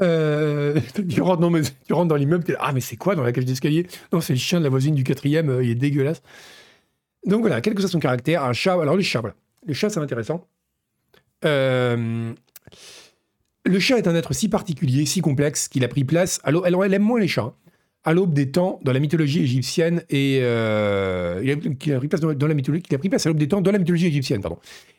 Euh, 0.00 0.78
tu, 1.08 1.22
rentres, 1.22 1.40
non, 1.40 1.50
mais, 1.50 1.62
tu 1.62 1.92
dans 1.92 2.16
l'immeuble, 2.16 2.56
ah 2.60 2.72
mais 2.72 2.80
c'est 2.80 2.96
quoi 2.96 3.14
dans 3.14 3.22
la 3.22 3.32
cage 3.32 3.44
d'escalier? 3.44 3.86
Non, 4.12 4.20
c'est 4.20 4.32
le 4.32 4.38
chien 4.38 4.58
de 4.58 4.64
la 4.64 4.70
voisine 4.70 4.94
du 4.94 5.04
quatrième, 5.04 5.48
euh, 5.50 5.64
il 5.64 5.70
est 5.70 5.74
dégueulasse. 5.76 6.22
Donc 7.26 7.40
voilà, 7.40 7.60
quel 7.60 7.74
que 7.74 7.80
soit 7.80 7.90
son 7.90 8.00
caractère, 8.00 8.44
un 8.44 8.52
chat, 8.52 8.74
alors 8.74 8.96
les 8.96 9.02
chats, 9.02 9.20
voilà. 9.20 9.36
Les 9.66 9.74
chats, 9.74 9.88
c'est 9.88 10.00
intéressant. 10.00 10.46
Euh, 11.44 12.32
le 13.64 13.78
chat 13.80 13.96
est 13.96 14.08
un 14.08 14.14
être 14.14 14.34
si 14.34 14.48
particulier, 14.48 15.06
si 15.06 15.20
complexe, 15.20 15.68
qu'il 15.68 15.84
a 15.84 15.88
pris 15.88 16.04
place. 16.04 16.40
Alors, 16.44 16.66
elle 16.66 16.94
aime 16.94 17.02
moins 17.02 17.20
les 17.20 17.28
chats. 17.28 17.42
Hein. 17.42 17.54
À 18.04 18.12
l'aube 18.12 18.34
des 18.34 18.50
temps 18.50 18.80
dans 18.84 18.92
la 18.92 19.00
mythologie 19.00 19.42
égyptienne 19.42 20.02
et 20.10 20.36
il 20.38 20.42
a, 20.42 21.98
pris 21.98 22.08
place 22.08 22.20
dans, 22.20 22.46
la 22.46 22.54
mythologie, 22.54 22.82
qu'il 22.82 22.94
a 22.94 22.98
pris 22.98 23.08
place 23.08 23.26
à 23.26 23.30
l'aube 23.30 23.38
des 23.38 23.48
temps 23.48 23.60
dans 23.60 23.72
la 23.72 23.78
mythologie 23.78 24.06
égyptienne, 24.06 24.40
pardon. 24.40 24.58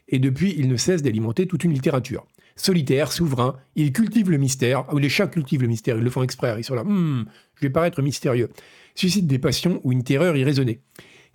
Et 0.09 0.19
depuis, 0.19 0.55
il 0.57 0.67
ne 0.67 0.77
cesse 0.77 1.01
d'alimenter 1.01 1.47
toute 1.47 1.63
une 1.63 1.73
littérature 1.73 2.25
solitaire, 2.55 3.11
souverain, 3.11 3.57
il 3.75 3.91
cultive 3.91 4.29
le 4.29 4.37
mystère. 4.37 4.91
Ou 4.93 4.97
les 4.97 5.09
chats 5.09 5.27
cultivent 5.27 5.61
le 5.61 5.67
mystère, 5.67 5.97
ils 5.97 6.03
le 6.03 6.09
font 6.09 6.23
exprès. 6.23 6.55
Ils 6.57 6.63
sont 6.63 6.75
là, 6.75 6.83
hmm, 6.83 7.25
je 7.55 7.61
vais 7.61 7.69
paraître 7.69 8.01
mystérieux. 8.01 8.49
Suscite 8.95 9.27
des 9.27 9.39
passions 9.39 9.81
ou 9.83 9.91
une 9.91 10.03
terreur 10.03 10.35
irraisonnée. 10.37 10.79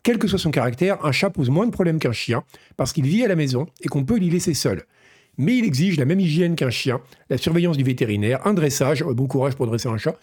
Quel 0.03 0.19
que 0.19 0.27
soit 0.27 0.39
son 0.39 0.51
caractère, 0.51 1.05
un 1.05 1.13
chat 1.13 1.29
pose 1.29 1.51
moins 1.51 1.67
de 1.67 1.73
problèmes 1.73 1.99
qu'un 1.99 2.13
chien, 2.13 2.43
parce 2.79 2.93
qu'il 2.93 3.05
vit 3.05 3.23
à 3.23 3.29
la 3.29 3.37
maison 3.37 3.67
et 3.83 3.89
qu'on 3.89 4.05
peut 4.05 4.17
l'y 4.17 4.31
laisser 4.31 4.55
seul. 4.55 4.85
Mais 5.37 5.59
il 5.59 5.65
exige 5.65 5.99
la 5.99 6.07
même 6.07 6.21
hygiène 6.21 6.57
qu'un 6.57 6.71
chien, 6.71 7.01
la 7.29 7.37
surveillance 7.37 7.77
du 7.77 7.85
vétérinaire, 7.85 8.47
un 8.47 8.55
dressage, 8.55 9.03
bon 9.03 9.27
courage 9.27 9.55
pour 9.57 9.67
dresser 9.67 9.89
un 9.89 9.99
chat, 9.99 10.19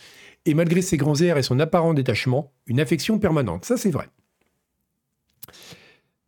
et 0.48 0.54
malgré 0.54 0.82
ses 0.82 0.98
grands 0.98 1.20
airs 1.22 1.38
et 1.38 1.44
son 1.44 1.60
apparent 1.60 1.94
détachement, 1.94 2.52
une 2.66 2.80
affection 2.80 3.20
permanente. 3.20 3.66
Ça, 3.66 3.78
c'est 3.78 3.92
vrai. 3.92 4.10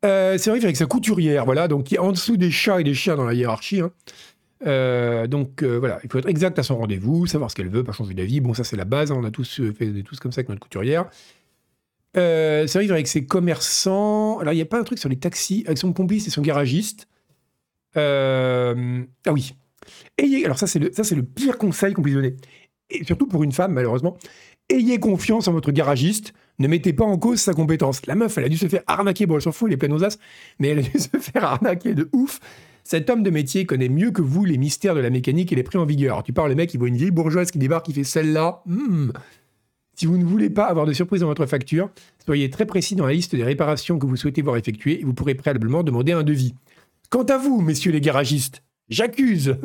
Euh, 0.05 0.38
c'est 0.38 0.49
vrai 0.49 0.59
qu'avec 0.59 0.78
sa 0.78 0.86
couturière, 0.86 1.45
voilà, 1.45 1.67
donc 1.67 1.86
qui 1.86 1.95
est 1.95 1.99
en 1.99 2.11
dessous 2.11 2.38
des 2.38 2.51
chats 2.51 2.80
et 2.80 2.84
des 2.84 2.93
chiens 2.93 3.15
dans 3.15 3.26
la 3.26 3.34
hiérarchie, 3.34 3.82
hein, 3.82 3.91
euh, 4.67 5.28
donc 5.28 5.63
euh, 5.63 5.78
voilà, 5.78 5.99
il 6.03 6.11
faut 6.11 6.17
être 6.17 6.28
exact 6.28 6.59
à 6.59 6.63
son 6.63 6.78
rendez-vous, 6.78 7.28
savoir 7.28 7.49
ce 7.49 7.55
qu'elle 7.55 7.70
veut, 7.70 7.84
pas 7.84 7.93
changer 7.93 8.13
d'avis. 8.13 8.41
Bon, 8.41 8.53
ça 8.53 8.63
c'est 8.63 8.76
la 8.76 8.86
base, 8.86 9.11
hein, 9.11 9.15
on 9.17 9.24
a 9.24 9.32
tous 9.32 9.59
euh, 9.59 9.74
fait 9.74 10.03
tous 10.03 10.20
comme 10.20 10.32
ça 10.32 10.39
avec 10.39 10.49
notre 10.49 10.61
couturière. 10.61 11.05
c'est 12.13 12.74
vrai 12.74 12.91
avec 12.91 13.07
ses 13.07 13.26
commerçants. 13.26 14.39
Alors 14.39 14.53
il 14.53 14.57
n'y 14.57 14.61
a 14.61 14.65
pas 14.65 14.80
un 14.80 14.84
truc 14.84 14.99
sur 14.99 15.09
les 15.09 15.17
taxis, 15.17 15.63
avec 15.65 15.78
son 15.78 15.93
complice 15.93 16.28
et 16.28 16.30
son 16.30 16.41
garagiste. 16.41 17.07
ah 17.95 18.74
oui. 19.32 19.53
Alors 20.45 20.59
ça 20.59 20.67
c'est 20.67 20.80
le, 20.80 20.91
ça 20.93 21.03
c'est 21.03 21.15
le 21.15 21.24
pire 21.24 21.57
conseil 21.57 21.93
qu'on 21.93 22.01
puisse 22.01 22.15
donner. 22.15 22.36
Et 22.89 23.03
surtout 23.03 23.27
pour 23.27 23.43
une 23.43 23.51
femme, 23.51 23.73
malheureusement. 23.73 24.17
Ayez 24.69 24.99
confiance 24.99 25.47
en 25.47 25.53
votre 25.53 25.71
garagiste. 25.71 26.33
Ne 26.59 26.67
mettez 26.67 26.93
pas 26.93 27.05
en 27.05 27.17
cause 27.17 27.39
sa 27.39 27.53
compétence. 27.53 28.05
La 28.05 28.15
meuf, 28.15 28.37
elle 28.37 28.45
a 28.45 28.49
dû 28.49 28.57
se 28.57 28.67
faire 28.67 28.83
arnaquer. 28.87 29.25
Bon, 29.25 29.35
elle 29.35 29.41
s'en 29.41 29.51
fout, 29.51 29.67
elle 29.67 29.73
est 29.73 29.77
pleine 29.77 29.93
aux 29.93 30.03
as. 30.03 30.17
Mais 30.59 30.69
elle 30.69 30.79
a 30.79 30.81
dû 30.83 30.91
se 30.99 31.17
faire 31.17 31.43
arnaquer 31.43 31.93
de 31.93 32.09
ouf 32.13 32.39
cet 32.89 33.11
homme 33.11 33.21
de 33.21 33.29
métier 33.29 33.67
connaît 33.67 33.87
mieux 33.87 34.09
que 34.09 34.23
vous 34.23 34.45
les 34.45 34.57
mystères 34.57 34.95
de 34.95 34.99
la 34.99 35.11
mécanique 35.11 35.53
et 35.53 35.55
les 35.55 35.61
prix 35.61 35.77
en 35.77 35.85
vigueur. 35.85 36.23
tu 36.23 36.33
parles, 36.33 36.49
le 36.49 36.55
mec, 36.55 36.73
il 36.73 36.79
voit 36.79 36.87
une 36.87 36.97
vieille 36.97 37.11
bourgeoise 37.11 37.51
qui 37.51 37.59
débarque, 37.59 37.85
qui 37.85 37.93
fait 37.93 38.03
celle-là. 38.03 38.63
Hmm. 38.65 39.11
Si 39.93 40.07
vous 40.07 40.17
ne 40.17 40.23
voulez 40.23 40.49
pas 40.49 40.65
avoir 40.65 40.87
de 40.87 40.93
surprise 40.93 41.21
dans 41.21 41.27
votre 41.27 41.45
facture, 41.45 41.91
soyez 42.25 42.49
très 42.49 42.65
précis 42.65 42.95
dans 42.95 43.05
la 43.05 43.13
liste 43.13 43.35
des 43.35 43.43
réparations 43.43 43.99
que 43.99 44.07
vous 44.07 44.15
souhaitez 44.15 44.41
voir 44.41 44.57
effectuer 44.57 45.01
et 45.01 45.03
vous 45.03 45.13
pourrez 45.13 45.35
préalablement 45.35 45.83
demander 45.83 46.13
un 46.13 46.23
devis. 46.23 46.55
Quant 47.11 47.25
à 47.25 47.37
vous, 47.37 47.61
messieurs 47.61 47.91
les 47.91 48.01
garagistes, 48.01 48.63
j'accuse 48.89 49.57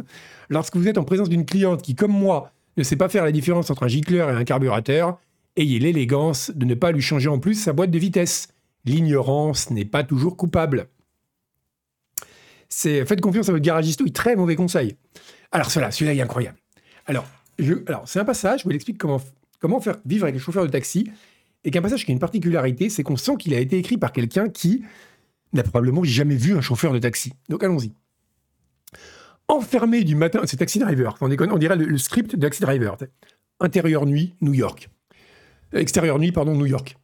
Lorsque 0.50 0.76
vous 0.76 0.86
êtes 0.86 0.98
en 0.98 1.04
présence 1.04 1.30
d'une 1.30 1.46
cliente 1.46 1.80
qui, 1.80 1.94
comme 1.94 2.12
moi, 2.12 2.52
ne 2.76 2.82
sait 2.82 2.96
pas 2.96 3.08
faire 3.08 3.24
la 3.24 3.32
différence 3.32 3.70
entre 3.70 3.84
un 3.84 3.88
gicleur 3.88 4.30
et 4.30 4.32
un 4.32 4.44
carburateur, 4.44 5.18
ayez 5.56 5.78
l'élégance 5.78 6.50
de 6.54 6.64
ne 6.64 6.74
pas 6.74 6.92
lui 6.92 7.02
changer 7.02 7.28
en 7.28 7.38
plus 7.38 7.54
sa 7.54 7.72
boîte 7.72 7.90
de 7.90 7.98
vitesse. 7.98 8.48
L'ignorance 8.84 9.70
n'est 9.70 9.84
pas 9.84 10.04
toujours 10.04 10.36
coupable. 10.36 10.88
Faites 12.68 13.20
confiance 13.20 13.48
à 13.48 13.52
votre 13.52 13.64
garagiste. 13.64 14.00
Oui, 14.00 14.12
très 14.12 14.34
mauvais 14.34 14.56
conseil. 14.56 14.96
Alors, 15.52 15.70
cela, 15.70 15.90
celui-là 15.90 16.14
est 16.14 16.20
incroyable. 16.20 16.58
Alors, 17.06 17.26
c'est 18.06 18.18
un 18.18 18.24
passage, 18.24 18.60
je 18.60 18.64
vous 18.64 18.70
l'explique 18.70 18.98
comment, 18.98 19.20
comment 19.60 19.80
faire 19.80 19.96
vivre 20.04 20.24
avec 20.24 20.34
les 20.34 20.40
chauffeurs 20.40 20.66
de 20.66 20.70
taxi. 20.70 21.08
Et 21.62 21.70
qu'un 21.70 21.82
passage 21.82 22.04
qui 22.04 22.10
a 22.10 22.14
une 22.14 22.18
particularité, 22.18 22.90
c'est 22.90 23.02
qu'on 23.04 23.16
sent 23.16 23.36
qu'il 23.38 23.54
a 23.54 23.60
été 23.60 23.78
écrit 23.78 23.96
par 23.96 24.12
quelqu'un 24.12 24.48
qui 24.48 24.82
n'a 25.52 25.62
probablement 25.62 26.02
jamais 26.02 26.34
vu 26.34 26.56
un 26.56 26.60
chauffeur 26.60 26.92
de 26.92 26.98
taxi. 26.98 27.32
Donc, 27.48 27.62
allons-y. 27.62 27.92
Enfermé 29.48 30.04
du 30.04 30.14
matin, 30.14 30.40
c'est 30.44 30.56
Taxi 30.56 30.78
Driver, 30.78 31.16
on, 31.20 31.28
le, 31.28 31.98
script 31.98 32.34
de 32.34 32.40
Taxi 32.40 32.62
Driver. 32.62 32.96
Intérieur 33.60 34.06
nuit, 34.06 34.34
New 34.40 34.54
York. 34.54 34.88
Extérieur 35.74 36.18
nuit, 36.18 36.32
pardon, 36.32 36.54
New 36.54 36.66
York. 36.66 36.96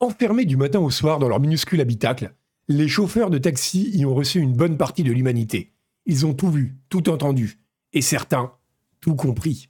Enfermé 0.00 0.46
du 0.46 0.56
matin 0.56 0.80
au 0.80 0.90
soir 0.90 1.18
dans 1.18 1.28
leur 1.28 1.38
minuscule 1.38 1.80
habitacle, 1.80 2.32
les 2.68 2.88
chauffeurs 2.88 3.30
de 3.30 3.38
taxi 3.38 3.90
y 3.94 4.06
ont 4.06 4.14
reçu 4.14 4.40
une 4.40 4.54
bonne 4.54 4.78
partie 4.78 5.02
de 5.02 5.12
l'humanité. 5.12 5.72
Ils 6.06 6.24
ont 6.24 6.32
tout 6.32 6.50
vu, 6.50 6.76
tout 6.88 7.10
entendu, 7.10 7.58
et 7.92 8.00
certains, 8.00 8.52
tout 9.00 9.14
compris. 9.14 9.68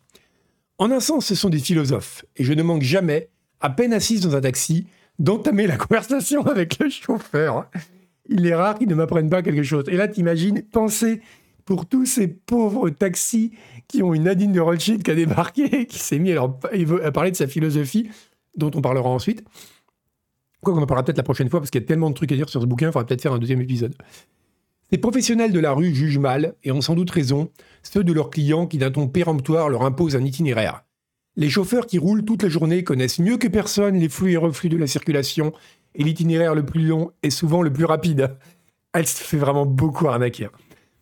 En 0.79 0.93
un 0.93 1.01
sens, 1.01 1.27
ce 1.27 1.35
sont 1.35 1.49
des 1.49 1.59
philosophes, 1.59 2.25
et 2.37 2.45
je 2.45 2.53
ne 2.53 2.63
manque 2.63 2.83
jamais, 2.83 3.31
à 3.61 3.71
peine 3.71 3.93
assise 3.93 4.21
dans 4.21 4.37
un 4.37 4.41
taxi, 4.41 4.87
d'entamer 5.19 5.67
la 5.67 5.77
conversation 5.77 6.47
avec 6.47 6.79
le 6.79 6.89
chauffeur. 6.89 7.69
Il 8.29 8.47
est 8.47 8.55
rare 8.55 8.79
qu'ils 8.79 8.89
ne 8.89 8.95
m'apprennent 8.95 9.31
pas 9.31 9.43
quelque 9.43 9.63
chose. 9.63 9.85
Et 9.89 9.97
là, 9.97 10.07
t'imagines, 10.07 10.63
penser 10.63 11.21
pour 11.67 11.87
tous 11.87 12.07
ces 12.07 12.29
pauvres 12.29 12.89
taxis 12.89 13.53
qui 13.89 14.03
ont 14.03 14.15
une 14.15 14.23
Nadine 14.23 14.53
de 14.53 14.61
Rothschild 14.61 15.03
qui 15.03 15.11
a 15.11 15.15
débarqué, 15.15 15.87
qui 15.89 15.99
s'est 15.99 16.19
mis 16.19 16.33
à, 16.33 16.49
parler 17.13 17.33
de 17.33 17.37
sa 17.37 17.47
philosophie. 17.47 18.09
dont 18.57 18.71
on 18.75 18.81
parlera 18.81 19.11
ensuite. 19.11 19.45
Quoi 20.63 20.73
qu'on 20.73 20.81
en 20.81 20.87
parlera 20.87 21.05
peut-être 21.05 21.19
la 21.19 21.23
prochaine 21.23 21.51
fois, 21.51 21.61
parce 21.61 21.71
qu'il 21.71 21.83
y 21.83 21.85
a 21.85 21.87
tellement 21.87 22.09
de 22.09 22.15
trucs 22.15 22.33
à 22.33 22.37
dire 22.37 22.49
sur 22.49 22.63
ce 22.63 22.67
bouquin, 22.67 22.87
il 22.87 22.93
faudra 22.93 23.05
peut-être 23.05 23.21
faire 23.21 23.35
un 23.35 23.39
deuxième 23.39 23.61
épisode. 23.61 23.95
Les 24.93 24.99
professionnels 24.99 25.53
de 25.53 25.59
la 25.59 25.73
rue 25.73 25.95
jugent 25.95 26.19
mal, 26.19 26.55
et 26.63 26.71
ont 26.73 26.81
sans 26.81 26.95
doute 26.95 27.11
raison, 27.11 27.51
ceux 27.83 28.05
de 28.05 28.13
leurs 28.13 28.31
clients 28.31 28.67
qui 28.67 28.79
d'un 28.79 28.91
ton 28.91 29.09
péremptoire 29.09 29.69
leur 29.69 29.83
imposent 29.83 30.17
un 30.17 30.25
itinéraire. 30.25 30.85
Les 31.35 31.51
chauffeurs 31.51 31.87
qui 31.87 31.99
roulent 31.99 32.25
toute 32.25 32.45
la 32.45 32.49
journée 32.49 32.85
connaissent 32.85 33.19
mieux 33.19 33.37
que 33.37 33.49
personne 33.49 33.99
les 33.99 34.09
flux 34.09 34.33
et 34.33 34.37
reflux 34.37 34.69
de 34.69 34.77
la 34.77 34.87
circulation, 34.87 35.53
et 35.97 36.05
l'itinéraire 36.05 36.55
le 36.55 36.65
plus 36.65 36.87
long 36.87 37.11
est 37.23 37.31
souvent 37.31 37.63
le 37.63 37.73
plus 37.73 37.85
rapide. 37.85 38.37
Elle 38.93 39.07
se 39.07 39.23
fait 39.23 39.37
vraiment 39.37 39.67
beaucoup 39.67 40.09
arnaquer. 40.09 40.49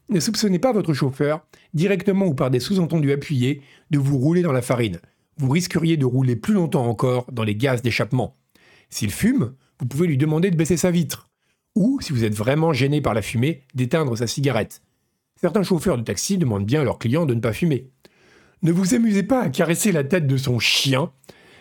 Ne 0.08 0.20
soupçonnez 0.20 0.58
pas 0.58 0.72
votre 0.72 0.92
chauffeur, 0.92 1.46
directement 1.72 2.26
ou 2.26 2.34
par 2.34 2.50
des 2.50 2.60
sous-entendus 2.60 3.12
appuyés, 3.12 3.62
de 3.90 3.98
vous 3.98 4.18
rouler 4.18 4.42
dans 4.42 4.52
la 4.52 4.62
farine. 4.62 5.00
Vous 5.38 5.50
risqueriez 5.50 5.96
de 5.96 6.04
rouler 6.04 6.36
plus 6.36 6.54
longtemps 6.54 6.86
encore 6.86 7.30
dans 7.32 7.42
les 7.42 7.56
gaz 7.56 7.82
d'échappement. 7.82 8.36
S'il 8.90 9.10
fume, 9.10 9.54
vous 9.80 9.86
pouvez 9.86 10.06
lui 10.06 10.18
demander 10.18 10.50
de 10.50 10.56
baisser 10.56 10.76
sa 10.76 10.90
vitre. 10.90 11.30
Ou, 11.74 12.00
si 12.00 12.12
vous 12.12 12.24
êtes 12.24 12.34
vraiment 12.34 12.72
gêné 12.72 13.00
par 13.00 13.14
la 13.14 13.22
fumée, 13.22 13.64
d'éteindre 13.74 14.16
sa 14.16 14.26
cigarette. 14.26 14.82
Certains 15.40 15.62
chauffeurs 15.62 15.98
de 15.98 16.02
taxi 16.02 16.38
demandent 16.38 16.66
bien 16.66 16.82
à 16.82 16.84
leurs 16.84 16.98
clients 16.98 17.26
de 17.26 17.34
ne 17.34 17.40
pas 17.40 17.52
fumer. 17.52 17.90
Ne 18.62 18.72
vous 18.72 18.94
amusez 18.94 19.24
pas 19.24 19.42
à 19.42 19.48
caresser 19.48 19.90
la 19.90 20.04
tête 20.04 20.26
de 20.26 20.36
son 20.36 20.58
chien. 20.58 21.10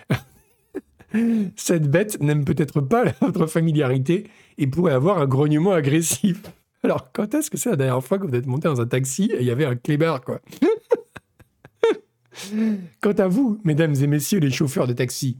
Cette 1.55 1.89
bête 1.89 2.21
n'aime 2.21 2.45
peut-être 2.45 2.81
pas 2.81 3.05
votre 3.21 3.47
familiarité 3.47 4.27
et 4.57 4.67
pourrait 4.67 4.93
avoir 4.93 5.17
un 5.17 5.27
grognement 5.27 5.71
agressif. 5.71 6.43
Alors, 6.83 7.11
quand 7.13 7.33
est-ce 7.33 7.49
que 7.49 7.57
c'est 7.57 7.69
la 7.69 7.77
dernière 7.77 8.03
fois 8.03 8.19
que 8.19 8.27
vous 8.27 8.35
êtes 8.35 8.45
monté 8.45 8.67
dans 8.67 8.81
un 8.81 8.85
taxi 8.85 9.31
et 9.33 9.39
il 9.39 9.47
y 9.47 9.51
avait 9.51 9.65
un 9.65 9.75
clébard, 9.75 10.21
quoi 10.21 10.41
Quant 13.01 13.13
à 13.13 13.27
vous, 13.27 13.59
mesdames 13.63 13.95
et 13.95 14.07
messieurs 14.07 14.39
les 14.39 14.51
chauffeurs 14.51 14.87
de 14.87 14.93
taxi, 14.93 15.37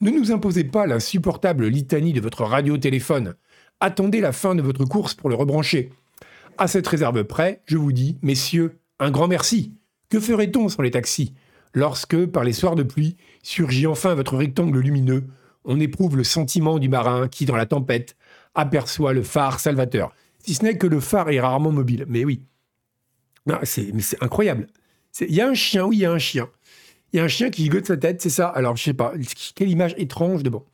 ne 0.00 0.10
nous 0.10 0.32
imposez 0.32 0.64
pas 0.64 0.86
l'insupportable 0.86 1.68
litanie 1.68 2.12
de 2.12 2.20
votre 2.20 2.42
radio-téléphone. 2.42 3.34
Attendez 3.78 4.20
la 4.20 4.32
fin 4.32 4.56
de 4.56 4.62
votre 4.62 4.84
course 4.84 5.14
pour 5.14 5.28
le 5.28 5.36
rebrancher. 5.36 5.90
À 6.58 6.66
cette 6.66 6.88
réserve 6.88 7.22
près, 7.24 7.62
je 7.66 7.76
vous 7.76 7.92
dis, 7.92 8.18
messieurs, 8.22 8.80
un 8.98 9.10
grand 9.10 9.28
merci. 9.28 9.74
Que 10.08 10.18
ferait-on 10.18 10.68
sur 10.68 10.82
les 10.82 10.90
taxis? 10.90 11.34
Lorsque, 11.72 12.26
par 12.26 12.42
les 12.42 12.52
soirs 12.52 12.74
de 12.74 12.82
pluie, 12.82 13.16
surgit 13.42 13.86
enfin 13.86 14.14
votre 14.14 14.36
rectangle 14.36 14.80
lumineux 14.80 15.24
On 15.64 15.78
éprouve 15.78 16.16
le 16.16 16.24
sentiment 16.24 16.78
du 16.78 16.88
marin 16.88 17.28
qui, 17.28 17.44
dans 17.44 17.56
la 17.56 17.66
tempête, 17.66 18.16
aperçoit 18.54 19.12
le 19.12 19.22
phare 19.22 19.60
salvateur. 19.60 20.12
Si 20.44 20.54
ce 20.54 20.64
n'est 20.64 20.76
que 20.76 20.86
le 20.86 21.00
phare 21.00 21.30
est 21.30 21.40
rarement 21.40 21.72
mobile. 21.72 22.04
Mais 22.08 22.24
oui. 22.24 22.42
C'est 23.64 24.22
incroyable. 24.22 24.66
Il 25.20 25.34
y 25.34 25.40
a 25.40 25.48
un 25.48 25.54
chien, 25.54 25.86
oui, 25.86 25.96
il 25.96 26.00
y 26.00 26.04
a 26.04 26.12
un 26.12 26.18
chien. 26.18 26.48
Il 27.12 27.16
y 27.16 27.20
a 27.20 27.24
un 27.24 27.28
chien 27.28 27.50
qui 27.50 27.64
gigote 27.64 27.86
sa 27.86 27.96
tête, 27.96 28.22
c'est 28.22 28.30
ça. 28.30 28.48
Alors, 28.48 28.76
je 28.76 28.84
sais 28.84 28.94
pas, 28.94 29.12
quelle 29.54 29.68
image 29.68 29.94
étrange 29.98 30.42
de 30.42 30.50
bon. 30.50 30.64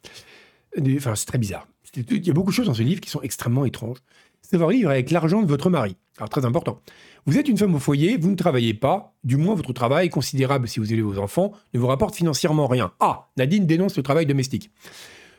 Enfin, 0.97 1.14
c'est 1.14 1.27
très 1.27 1.39
bizarre. 1.39 1.67
Il 1.97 2.27
y 2.27 2.31
a 2.31 2.35
beaucoup 2.35 2.51
de 2.51 2.55
choses 2.55 2.67
dans 2.67 2.75
ce 2.75 2.83
livre 2.83 3.01
qui 3.01 3.09
sont 3.09 3.23
extrêmement 3.23 3.64
étranges. 3.64 3.99
Savoir 4.43 4.71
vivre 4.71 4.91
avec 4.91 5.11
l'argent 5.11 5.41
de 5.43 5.49
votre 5.49 5.71
mari. 5.71 5.97
Alors, 6.19 6.29
très 6.29 6.45
important. 6.45 6.81
Vous 7.25 7.39
êtes 7.39 7.49
une 7.49 7.57
femme 7.57 7.75
au 7.75 7.79
foyer, 7.79 8.17
vous 8.19 8.31
ne 8.31 8.37
travaillez 8.37 8.75
pas, 8.75 9.17
du 9.25 9.37
moins 9.37 9.55
votre 9.55 9.73
travail, 9.73 10.11
considérable 10.11 10.69
si 10.69 10.79
vous 10.79 10.93
élevez 10.93 11.03
vos 11.03 11.19
enfants, 11.19 11.53
ne 11.75 11.81
vous 11.81 11.87
rapporte 11.87 12.14
financièrement 12.14 12.67
rien. 12.67 12.93
Ah, 13.01 13.29
Nadine 13.37 13.67
dénonce 13.67 13.97
le 13.97 14.03
travail 14.03 14.27
domestique. 14.27 14.71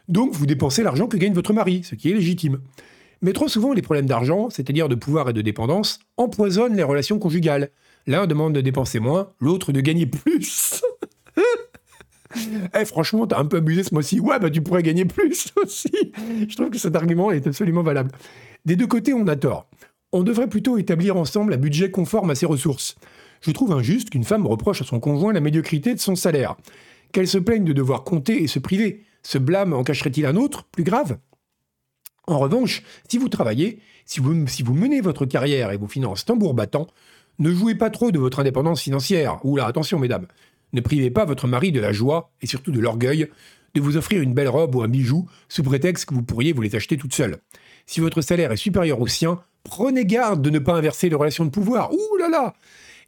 Donc, 0.10 0.34
vous 0.34 0.46
dépensez 0.46 0.84
l'argent 0.84 1.08
que 1.08 1.18
gagne 1.18 1.34
votre 1.34 1.54
mari, 1.54 1.84
ce 1.84 1.96
qui 1.96 2.10
est 2.10 2.14
légitime. 2.14 2.60
Mais 3.22 3.34
trop 3.34 3.47
souvent, 3.47 3.74
les 3.74 3.82
problèmes 3.82 4.05
d'argent, 4.05 4.49
c'est-à-dire 4.49 4.89
de 4.89 4.95
pouvoir 4.95 5.30
et 5.30 5.34
de 5.34 5.41
dépendance, 5.41 5.99
empoisonnent 6.18 6.76
les 6.76 6.84
relations 6.84 7.20
conjugales. 7.20 7.70
L'un 8.05 8.28
demande 8.28 8.53
de 8.53 8.61
dépenser 8.61 8.99
moins, 8.99 9.34
l'autre 9.39 9.72
de 9.72 9.82
gagner 9.82 10.05
plus. 10.05 10.82
Eh, 12.78 12.86
franchement, 12.86 13.26
t'as 13.26 13.39
un 13.39 13.45
peu 13.45 13.57
abusé 13.57 13.84
ce 13.84 13.93
mois-ci. 13.93 14.20
Ouais, 14.20 14.38
bah 14.38 14.49
tu 14.49 14.61
pourrais 14.61 14.84
gagner 14.84 15.05
plus 15.05 15.47
aussi. 15.63 15.89
Je 16.47 16.55
trouve 16.55 16.70
que 16.70 16.78
cet 16.78 16.95
argument 16.95 17.32
est 17.32 17.47
absolument 17.47 17.84
valable. 17.84 18.11
Des 18.65 18.76
deux 18.76 18.86
côtés, 18.86 19.13
on 19.13 19.28
a 19.28 19.36
tort. 19.36 19.70
On 20.11 20.24
devrait 20.24 20.47
plutôt 20.49 20.78
établir 20.78 21.18
ensemble 21.18 21.53
un 21.53 21.57
budget 21.57 21.89
conforme 21.89 22.30
à 22.30 22.36
ses 22.36 22.45
ressources. 22.45 22.95
Je 23.41 23.51
trouve 23.51 23.72
injuste 23.72 24.09
qu'une 24.09 24.24
femme 24.24 24.45
reproche 24.45 24.82
à 24.82 24.86
son 24.86 24.99
conjoint 24.99 25.34
la 25.34 25.39
médiocrité 25.39 25.93
de 25.93 25.99
son 25.99 26.15
salaire. 26.15 26.55
Qu'elle 27.11 27.28
se 27.28 27.38
plaigne 27.38 27.63
de 27.63 27.74
devoir 27.74 28.03
compter 28.03 28.43
et 28.43 28.47
se 28.47 28.59
priver. 28.59 29.03
Ce 29.24 29.38
blâme 29.38 29.74
en 29.74 29.84
cacherait-il 29.84 30.26
un 30.26 30.36
autre, 30.36 30.65
plus 30.72 30.84
grave? 30.84 31.18
En 32.28 32.40
revanche, 32.40 32.84
si 33.08 33.18
vous 33.18 33.30
travaillez, 33.30 33.80
si 34.06 34.20
vous, 34.20 34.34
menez 34.74 35.00
votre 35.00 35.26
carrière 35.26 35.72
et 35.72 35.78
vos 35.78 35.88
finances 35.88 36.26
tambour 36.26 36.54
battant, 36.54 36.88
ne 37.40 37.52
jouez 37.52 37.76
pas 37.76 37.90
trop 37.90 38.12
de 38.12 38.20
votre 38.20 38.40
indépendance 38.40 38.82
financière. 38.82 39.40
Oula, 39.46 39.66
attention 39.66 39.98
mesdames. 39.98 40.28
Ne 40.74 40.82
privez 40.82 41.10
pas 41.10 41.24
votre 41.24 41.48
mari 41.48 41.72
de 41.72 41.80
la 41.80 41.94
joie, 41.94 42.32
et 42.42 42.48
surtout 42.48 42.72
de 42.72 42.82
l'orgueil, 42.82 43.30
de 43.76 43.82
vous 43.82 43.96
offrir 43.96 44.22
une 44.22 44.34
belle 44.34 44.50
robe 44.50 44.76
ou 44.76 44.82
un 44.82 44.90
bijou 44.90 45.30
sous 45.48 45.64
prétexte 45.64 46.06
que 46.06 46.14
vous 46.14 46.24
pourriez 46.24 46.52
vous 46.52 46.62
les 46.62 46.76
acheter 46.76 46.98
toute 46.98 47.14
seule. 47.14 47.38
Si 47.86 48.02
votre 48.02 48.22
salaire 48.22 48.52
est 48.52 48.58
supérieur 48.58 49.00
au 49.00 49.08
sien, 49.08 49.40
prenez 49.64 50.06
garde 50.06 50.42
de 50.42 50.50
ne 50.50 50.60
pas 50.60 50.76
inverser 50.76 51.08
les 51.08 51.16
relations 51.16 51.46
de 51.46 51.50
pouvoir. 51.50 51.94
Ouh 51.94 52.18
là 52.18 52.28
là 52.28 52.54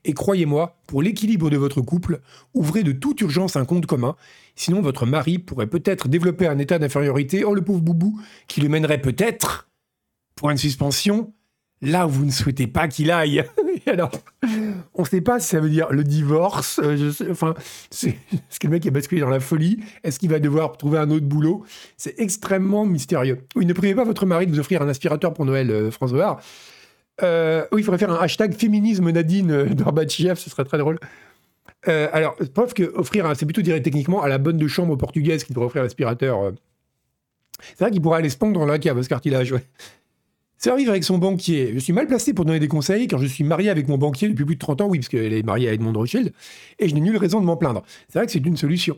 Et 0.06 0.14
croyez-moi, 0.14 0.78
pour 0.88 1.02
l'équilibre 1.02 1.50
de 1.50 1.58
votre 1.58 1.82
couple, 1.82 2.22
ouvrez 2.54 2.84
de 2.84 2.92
toute 2.92 3.20
urgence 3.22 3.56
un 3.56 3.66
compte 3.66 3.86
commun, 3.86 4.16
sinon 4.56 4.82
votre 4.82 5.06
mari 5.06 5.40
pourrait 5.40 5.68
peut-être 5.68 6.08
développer 6.08 6.48
un 6.48 6.58
état 6.58 6.80
d'infériorité, 6.80 7.44
oh 7.44 7.54
le 7.54 7.62
pauvre 7.62 7.82
boubou, 7.82 8.20
qui 8.48 8.62
le 8.62 8.70
mènerait 8.70 9.02
peut-être, 9.02 9.70
pour 10.36 10.50
une 10.50 10.58
suspension, 10.58 11.34
là 11.82 12.08
où 12.08 12.10
vous 12.10 12.26
ne 12.26 12.32
souhaitez 12.32 12.68
pas 12.68 12.88
qu'il 12.88 13.12
aille. 13.12 13.44
alors, 13.88 14.12
on 14.94 15.02
ne 15.02 15.08
sait 15.08 15.22
pas 15.22 15.40
si 15.40 15.50
ça 15.50 15.60
veut 15.60 15.70
dire 15.70 15.92
le 15.92 16.04
divorce. 16.04 16.80
Euh, 16.82 17.12
enfin, 17.30 17.54
est-ce 17.92 18.08
que 18.60 18.68
le 18.68 18.72
mec 18.72 18.86
est 18.86 18.92
basculé 18.92 19.22
dans 19.22 19.30
la 19.30 19.40
folie 19.40 19.80
Est-ce 20.04 20.20
qu'il 20.20 20.30
va 20.30 20.40
devoir 20.40 20.78
trouver 20.78 20.98
un 20.98 21.10
autre 21.12 21.26
boulot? 21.26 21.66
C'est 21.98 22.20
extrêmement 22.20 22.86
mystérieux. 22.86 23.46
Oui, 23.56 23.66
ne 23.66 23.74
priez 23.74 23.96
pas 23.96 24.04
votre 24.04 24.26
mari 24.26 24.48
de 24.48 24.52
vous 24.52 24.60
offrir 24.60 24.82
un 24.82 24.88
aspirateur 24.88 25.34
pour 25.34 25.46
Noël, 25.46 25.70
euh, 25.72 25.92
François 25.92 26.40
euh, 27.24 27.66
oui, 27.72 27.82
il 27.82 27.84
faudrait 27.84 28.00
faire 28.00 28.12
un 28.12 28.22
hashtag 28.22 28.54
féminisme 28.54 29.10
Nadine 29.12 29.52
euh, 29.52 30.36
ce 30.36 30.50
serait 30.50 30.66
très 30.66 30.78
drôle. 30.78 31.00
alors, 31.86 32.36
preuve 32.54 32.74
que 32.74 32.84
offrir, 32.96 33.32
c'est 33.36 33.46
plutôt 33.46 33.62
dire 33.62 33.82
techniquement 33.82 34.22
à 34.22 34.28
la 34.28 34.38
bonne 34.38 34.58
de 34.58 34.68
chambre 34.68 34.96
portugaise 34.96 35.44
qui 35.44 35.54
devrait 35.54 35.68
offrir 35.68 35.84
l'aspirateur. 35.84 36.52
c'est 37.60 37.80
vrai 37.80 37.92
qu'il 37.92 38.02
pourrait 38.02 38.20
aller 38.20 38.30
se 38.30 38.38
pendre 38.38 38.54
dans 38.54 38.66
la 38.66 38.80
cave, 38.80 39.02
ce 39.02 39.10
cartilage. 39.10 39.52
Ouais. 39.52 39.64
Vivre 40.76 40.92
avec 40.92 41.04
son 41.04 41.18
banquier. 41.18 41.72
Je 41.74 41.80
suis 41.80 41.94
mal 41.94 42.06
placé 42.08 42.34
pour 42.34 42.46
donner 42.46 42.60
des 42.60 42.68
conseils 42.68 43.08
car 43.08 43.20
je 43.20 43.28
suis 43.28 43.44
marié 43.44 43.70
avec 43.70 43.88
mon 43.88 43.98
banquier 43.98 44.28
depuis 44.28 44.46
plus 44.46 44.56
de 44.56 44.60
30 44.60 44.82
ans, 44.82 44.88
oui, 44.88 45.00
parce 45.00 45.08
qu'elle 45.08 45.34
est 45.34 45.44
mariée 45.44 45.70
à 45.70 45.74
Edmond 45.74 45.94
Rothschild, 45.94 46.34
et 46.80 46.90
je 46.90 46.94
n'ai 46.94 47.02
nulle 47.02 47.18
raison 47.18 47.40
de 47.40 47.46
m'en 47.46 47.56
plaindre. 47.56 47.84
C'est 48.10 48.20
vrai 48.20 48.26
que 48.26 48.32
c'est 48.32 48.46
une 48.46 48.58
solution. 48.58 48.98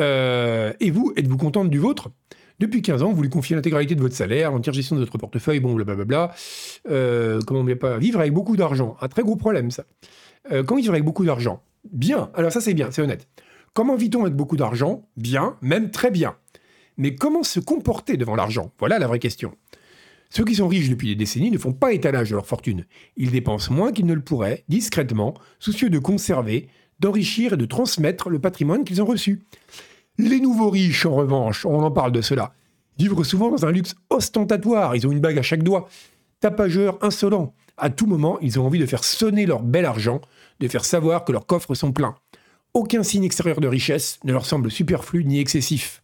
Euh, 0.00 0.72
et 0.80 0.90
vous, 0.90 1.12
êtes-vous 1.16 1.36
contente 1.36 1.70
du 1.70 1.78
vôtre? 1.78 2.10
Depuis 2.58 2.82
15 2.82 3.02
ans, 3.04 3.12
vous 3.12 3.22
lui 3.22 3.30
confiez 3.30 3.54
l'intégralité 3.54 3.94
de 3.94 4.00
votre 4.00 4.16
salaire, 4.16 4.50
l'entière 4.50 4.74
gestion 4.74 4.96
de 4.96 5.00
votre 5.00 5.16
portefeuille, 5.16 5.60
bon, 5.60 5.74
blablabla. 5.74 6.32
Euh, 6.90 7.40
comment 7.46 7.62
bien 7.62 7.76
pas 7.76 7.98
Vivre 7.98 8.18
avec 8.18 8.32
beaucoup 8.32 8.56
d'argent. 8.56 8.96
Un 9.00 9.08
très 9.08 9.22
gros 9.22 9.36
problème, 9.36 9.70
ça. 9.70 9.84
Euh, 10.50 10.64
comment 10.64 10.80
vivre 10.80 10.92
avec 10.92 11.04
beaucoup 11.04 11.24
d'argent? 11.24 11.62
Bien. 11.92 12.30
Alors 12.34 12.50
ça, 12.50 12.60
c'est 12.60 12.74
bien, 12.74 12.90
c'est 12.90 13.02
honnête. 13.02 13.28
Comment 13.74 13.96
vit-on 13.96 14.22
avec 14.22 14.34
beaucoup 14.34 14.56
d'argent? 14.56 15.08
Bien, 15.16 15.56
même 15.62 15.90
très 15.90 16.10
bien. 16.10 16.36
Mais 16.96 17.14
comment 17.14 17.44
se 17.44 17.60
comporter 17.60 18.16
devant 18.16 18.34
l'argent? 18.34 18.72
Voilà 18.80 18.98
la 18.98 19.06
vraie 19.06 19.20
question. 19.20 19.54
Ceux 20.30 20.44
qui 20.44 20.56
sont 20.56 20.66
riches 20.66 20.90
depuis 20.90 21.06
des 21.06 21.14
décennies 21.14 21.52
ne 21.52 21.58
font 21.58 21.72
pas 21.72 21.92
étalage 21.92 22.30
de 22.30 22.34
leur 22.34 22.46
fortune. 22.46 22.86
Ils 23.16 23.30
dépensent 23.30 23.72
moins 23.72 23.92
qu'ils 23.92 24.04
ne 24.06 24.14
le 24.14 24.20
pourraient, 24.20 24.64
discrètement, 24.68 25.34
soucieux 25.60 25.90
de 25.90 25.98
conserver, 25.98 26.68
d'enrichir 26.98 27.52
et 27.52 27.56
de 27.56 27.64
transmettre 27.64 28.28
le 28.28 28.40
patrimoine 28.40 28.84
qu'ils 28.84 29.00
ont 29.00 29.06
reçu. 29.06 29.44
Les 30.18 30.40
nouveaux 30.40 30.70
riches, 30.70 31.06
en 31.06 31.14
revanche, 31.14 31.64
on 31.64 31.80
en 31.80 31.92
parle 31.92 32.10
de 32.10 32.20
cela, 32.20 32.52
vivent 32.98 33.22
souvent 33.22 33.50
dans 33.50 33.64
un 33.64 33.70
luxe 33.70 33.94
ostentatoire, 34.10 34.96
ils 34.96 35.06
ont 35.06 35.12
une 35.12 35.20
bague 35.20 35.38
à 35.38 35.42
chaque 35.42 35.62
doigt. 35.62 35.88
Tapageurs 36.40 36.98
insolents, 37.02 37.54
à 37.76 37.88
tout 37.88 38.06
moment, 38.06 38.38
ils 38.40 38.58
ont 38.58 38.66
envie 38.66 38.80
de 38.80 38.86
faire 38.86 39.04
sonner 39.04 39.46
leur 39.46 39.62
bel 39.62 39.84
argent, 39.84 40.20
de 40.58 40.66
faire 40.66 40.84
savoir 40.84 41.24
que 41.24 41.30
leurs 41.30 41.46
coffres 41.46 41.74
sont 41.76 41.92
pleins. 41.92 42.16
Aucun 42.74 43.04
signe 43.04 43.22
extérieur 43.22 43.60
de 43.60 43.68
richesse 43.68 44.18
ne 44.24 44.32
leur 44.32 44.44
semble 44.44 44.72
superflu 44.72 45.24
ni 45.24 45.38
excessif. 45.38 46.02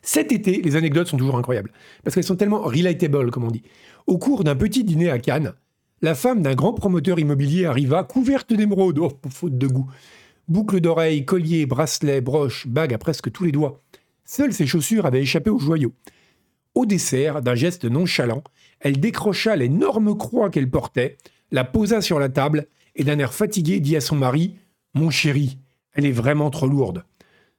Cet 0.00 0.32
été, 0.32 0.62
les 0.62 0.76
anecdotes 0.76 1.08
sont 1.08 1.18
toujours 1.18 1.36
incroyables, 1.36 1.72
parce 2.02 2.14
qu'elles 2.14 2.24
sont 2.24 2.36
tellement 2.36 2.62
relatable, 2.62 3.30
comme 3.30 3.44
on 3.44 3.50
dit. 3.50 3.62
Au 4.06 4.16
cours 4.16 4.44
d'un 4.44 4.56
petit 4.56 4.84
dîner 4.84 5.10
à 5.10 5.18
Cannes, 5.18 5.52
la 6.00 6.14
femme 6.14 6.42
d'un 6.42 6.54
grand 6.54 6.72
promoteur 6.72 7.18
immobilier 7.18 7.66
arriva 7.66 8.02
couverte 8.04 8.52
d'émeraudes, 8.52 8.98
oh, 8.98 9.12
faute 9.28 9.58
de 9.58 9.66
goût. 9.66 9.90
Boucles 10.48 10.80
d'oreilles, 10.80 11.26
colliers, 11.26 11.66
bracelets, 11.66 12.22
broches, 12.22 12.66
bagues 12.66 12.94
à 12.94 12.98
presque 12.98 13.30
tous 13.30 13.44
les 13.44 13.52
doigts. 13.52 13.82
Seules 14.24 14.54
ses 14.54 14.66
chaussures 14.66 15.04
avaient 15.04 15.20
échappé 15.20 15.50
aux 15.50 15.58
joyaux. 15.58 15.92
Au 16.74 16.86
dessert, 16.86 17.42
d'un 17.42 17.54
geste 17.54 17.84
nonchalant, 17.84 18.42
elle 18.80 18.98
décrocha 18.98 19.56
l'énorme 19.56 20.16
croix 20.16 20.48
qu'elle 20.48 20.70
portait, 20.70 21.18
la 21.50 21.64
posa 21.64 22.00
sur 22.00 22.18
la 22.18 22.28
table 22.28 22.66
et 22.94 23.04
d'un 23.04 23.18
air 23.18 23.34
fatigué 23.34 23.80
dit 23.80 23.96
à 23.96 24.00
son 24.00 24.16
mari 24.16 24.56
Mon 24.94 25.10
chéri, 25.10 25.58
elle 25.92 26.06
est 26.06 26.12
vraiment 26.12 26.50
trop 26.50 26.66
lourde. 26.66 27.04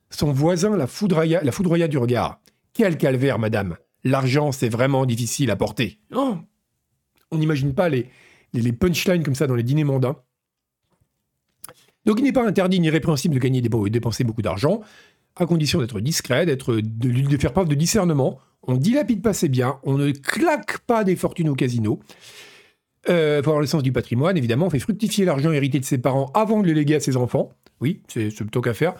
Son 0.09 0.31
voisin 0.31 0.75
la 0.75 0.87
foudroya, 0.87 1.87
du 1.87 1.97
regard. 1.97 2.41
Quel 2.73 2.97
calvaire, 2.97 3.37
madame. 3.37 3.77
L'argent, 4.03 4.51
c'est 4.51 4.69
vraiment 4.69 5.05
difficile 5.05 5.51
à 5.51 5.55
porter. 5.55 5.99
Oh 6.15 6.37
On 7.29 7.37
n'imagine 7.37 7.73
pas 7.73 7.89
les, 7.89 8.09
les, 8.53 8.73
punchlines 8.73 9.23
comme 9.23 9.35
ça 9.35 9.45
dans 9.45 9.55
les 9.55 9.63
dîners 9.63 9.83
mondains. 9.83 10.15
Donc 12.05 12.19
il 12.19 12.23
n'est 12.23 12.31
pas 12.31 12.45
interdit 12.45 12.79
ni 12.79 12.89
répréhensible 12.89 13.35
de 13.35 13.39
gagner 13.39 13.61
des 13.61 13.69
de 13.69 13.87
dépenser 13.89 14.23
beaucoup 14.23 14.41
d'argent. 14.41 14.81
à 15.35 15.45
condition 15.45 15.79
d'être 15.79 15.99
discret, 15.99 16.45
d'être, 16.45 16.75
de, 16.75 17.37
faire 17.37 17.53
preuve 17.53 17.67
de 17.67 17.75
discernement. 17.75 18.39
On 18.67 18.75
dilapide 18.75 19.21
pas 19.21 19.33
ses 19.33 19.47
biens, 19.47 19.79
on 19.83 19.97
ne 19.97 20.11
claque 20.11 20.79
pas 20.79 21.03
des 21.03 21.15
fortunes 21.15 21.49
au 21.49 21.55
casino. 21.55 21.99
Euh, 23.09 23.41
faut 23.41 23.49
avoir 23.51 23.61
le 23.61 23.67
sens 23.67 23.81
du 23.81 23.93
patrimoine, 23.93 24.37
évidemment. 24.37 24.67
On 24.67 24.69
fait 24.69 24.79
fructifier 24.79 25.23
l'argent 25.23 25.51
hérité 25.51 25.79
de 25.79 25.85
ses 25.85 25.97
parents 25.97 26.29
avant 26.33 26.61
de 26.61 26.67
le 26.67 26.73
léguer 26.73 26.95
à 26.95 26.99
ses 26.99 27.15
enfants. 27.15 27.51
Oui, 27.79 28.01
c'est 28.07 28.29
plutôt 28.35 28.61
qu'à 28.61 28.73
faire. 28.73 28.95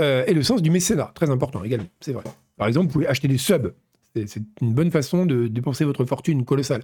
Euh, 0.00 0.24
et 0.26 0.34
le 0.34 0.42
sens 0.42 0.62
du 0.62 0.70
mécénat, 0.70 1.12
très 1.14 1.30
important 1.30 1.62
également, 1.62 1.88
c'est 2.00 2.12
vrai. 2.12 2.24
Par 2.56 2.66
exemple, 2.68 2.86
vous 2.86 2.92
pouvez 2.92 3.06
acheter 3.06 3.28
des 3.28 3.38
subs. 3.38 3.72
C'est 4.14 4.42
une 4.62 4.72
bonne 4.72 4.90
façon 4.90 5.26
de 5.26 5.46
dépenser 5.46 5.84
votre 5.84 6.04
fortune 6.06 6.44
colossale. 6.44 6.82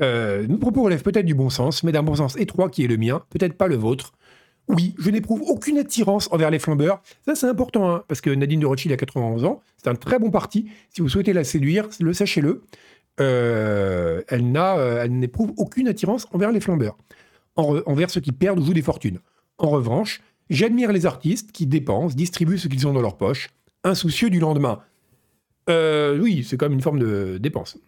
Euh, 0.00 0.46
nos 0.46 0.58
propos 0.58 0.82
relèvent 0.82 1.02
peut-être 1.02 1.26
du 1.26 1.34
bon 1.34 1.50
sens, 1.50 1.82
mais 1.82 1.92
d'un 1.92 2.02
bon 2.02 2.16
sens 2.16 2.36
étroit 2.36 2.68
qui 2.68 2.84
est 2.84 2.88
le 2.88 2.96
mien, 2.96 3.22
peut-être 3.30 3.54
pas 3.54 3.68
le 3.68 3.76
vôtre. 3.76 4.12
Oui, 4.68 4.94
je 4.98 5.10
n'éprouve 5.10 5.42
aucune 5.42 5.78
attirance 5.78 6.28
envers 6.30 6.50
les 6.50 6.58
flambeurs. 6.58 7.00
Ça, 7.24 7.34
c'est 7.34 7.46
important, 7.46 7.90
hein, 7.90 8.04
parce 8.06 8.20
que 8.20 8.30
Nadine 8.30 8.60
de 8.60 8.66
Rothschild 8.66 8.92
a 8.92 8.96
91 8.96 9.44
ans. 9.44 9.62
C'est 9.78 9.88
un 9.88 9.94
très 9.94 10.18
bon 10.18 10.30
parti. 10.30 10.70
Si 10.90 11.00
vous 11.00 11.08
souhaitez 11.08 11.32
la 11.32 11.44
séduire, 11.44 11.88
le 12.00 12.12
sachez-le. 12.12 12.62
Euh, 13.20 14.22
euh, 14.30 15.02
elle 15.02 15.18
n'éprouve 15.18 15.52
aucune 15.56 15.88
attirance 15.88 16.26
envers 16.32 16.52
les 16.52 16.60
flambeurs, 16.60 16.96
envers 17.56 18.10
ceux 18.10 18.20
qui 18.20 18.32
perdent 18.32 18.60
ou 18.60 18.64
jouent 18.64 18.74
des 18.74 18.82
fortunes. 18.82 19.18
En 19.58 19.70
revanche, 19.70 20.20
j'admire 20.50 20.92
les 20.92 21.06
artistes 21.06 21.50
qui 21.50 21.66
dépensent, 21.66 22.14
distribuent 22.14 22.58
ce 22.58 22.68
qu'ils 22.68 22.86
ont 22.86 22.92
dans 22.92 23.00
leur 23.00 23.16
poche, 23.16 23.50
insoucieux 23.84 24.30
du 24.30 24.38
lendemain. 24.38 24.80
Euh, 25.68 26.18
oui, 26.18 26.46
c'est 26.48 26.56
comme 26.56 26.72
une 26.72 26.80
forme 26.80 26.98
de 26.98 27.38
dépense. 27.38 27.78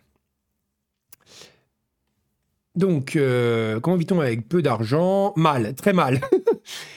Donc, 2.74 3.18
comment 3.82 3.96
vit-on 3.96 4.20
avec 4.20 4.48
peu 4.48 4.62
d'argent? 4.62 5.32
Mal, 5.36 5.74
très 5.74 5.92
mal. 5.92 6.20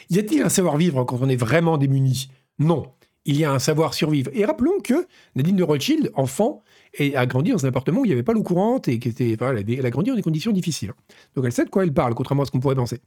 y 0.09 0.19
a-t-il 0.19 0.41
un 0.41 0.49
savoir-vivre 0.49 1.03
quand 1.05 1.19
on 1.21 1.29
est 1.29 1.35
vraiment 1.35 1.77
démuni? 1.77 2.29
Non. 2.59 2.87
Il 3.25 3.37
y 3.37 3.45
a 3.45 3.51
un 3.51 3.59
savoir 3.59 3.93
survivre. 3.93 4.29
Et 4.33 4.43
rappelons 4.43 4.81
que 4.83 5.07
Nadine 5.35 5.55
de 5.55 5.63
Rothschild, 5.63 6.11
enfant, 6.13 6.61
a 6.99 7.25
grandi 7.25 7.51
dans 7.51 7.65
un 7.65 7.69
appartement 7.69 8.01
où 8.01 8.05
il 8.05 8.09
n'y 8.09 8.13
avait 8.13 8.23
pas 8.23 8.33
l'eau 8.33 8.43
courante 8.43 8.89
et 8.89 8.99
qui 8.99 9.07
était, 9.07 9.37
elle, 9.39 9.85
a 9.85 9.89
grandi 9.89 10.09
dans 10.09 10.15
des 10.15 10.21
conditions 10.21 10.51
difficiles. 10.51 10.91
Donc 11.35 11.45
elle 11.45 11.53
sait 11.53 11.63
de 11.63 11.69
quoi 11.69 11.83
elle 11.83 11.93
parle, 11.93 12.15
contrairement 12.15 12.43
à 12.43 12.45
ce 12.45 12.51
qu'on 12.51 12.59
pourrait 12.59 12.75
penser. 12.75 12.99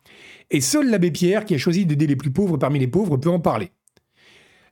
Et 0.50 0.62
seul 0.62 0.90
l'abbé 0.90 1.10
Pierre, 1.10 1.44
qui 1.44 1.54
a 1.54 1.58
choisi 1.58 1.84
d'aider 1.84 2.06
les 2.06 2.16
plus 2.16 2.30
pauvres 2.30 2.56
parmi 2.56 2.78
les 2.78 2.88
pauvres, 2.88 3.18
peut 3.18 3.28
en 3.28 3.40
parler. 3.40 3.70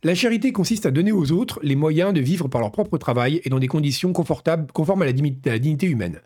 La 0.05 0.15
charité 0.15 0.53
consiste 0.53 0.85
à 0.85 0.91
donner 0.91 1.13
aux 1.13 1.33
autres 1.33 1.61
les 1.63 1.77
moyens 1.77 2.13
de 2.13 2.21
vivre 2.21 2.49
par 2.49 2.61
leur 2.61 2.73
propre 2.73 2.99
travail 2.99 3.41
et 3.45 3.49
dans 3.49 3.59
des 3.59 3.69
conditions 3.69 4.13
confortables, 4.13 4.71
conformes 4.73 5.01
à 5.01 5.07
la, 5.07 5.13
dignité 5.13 5.87
humaine. 5.87 6.21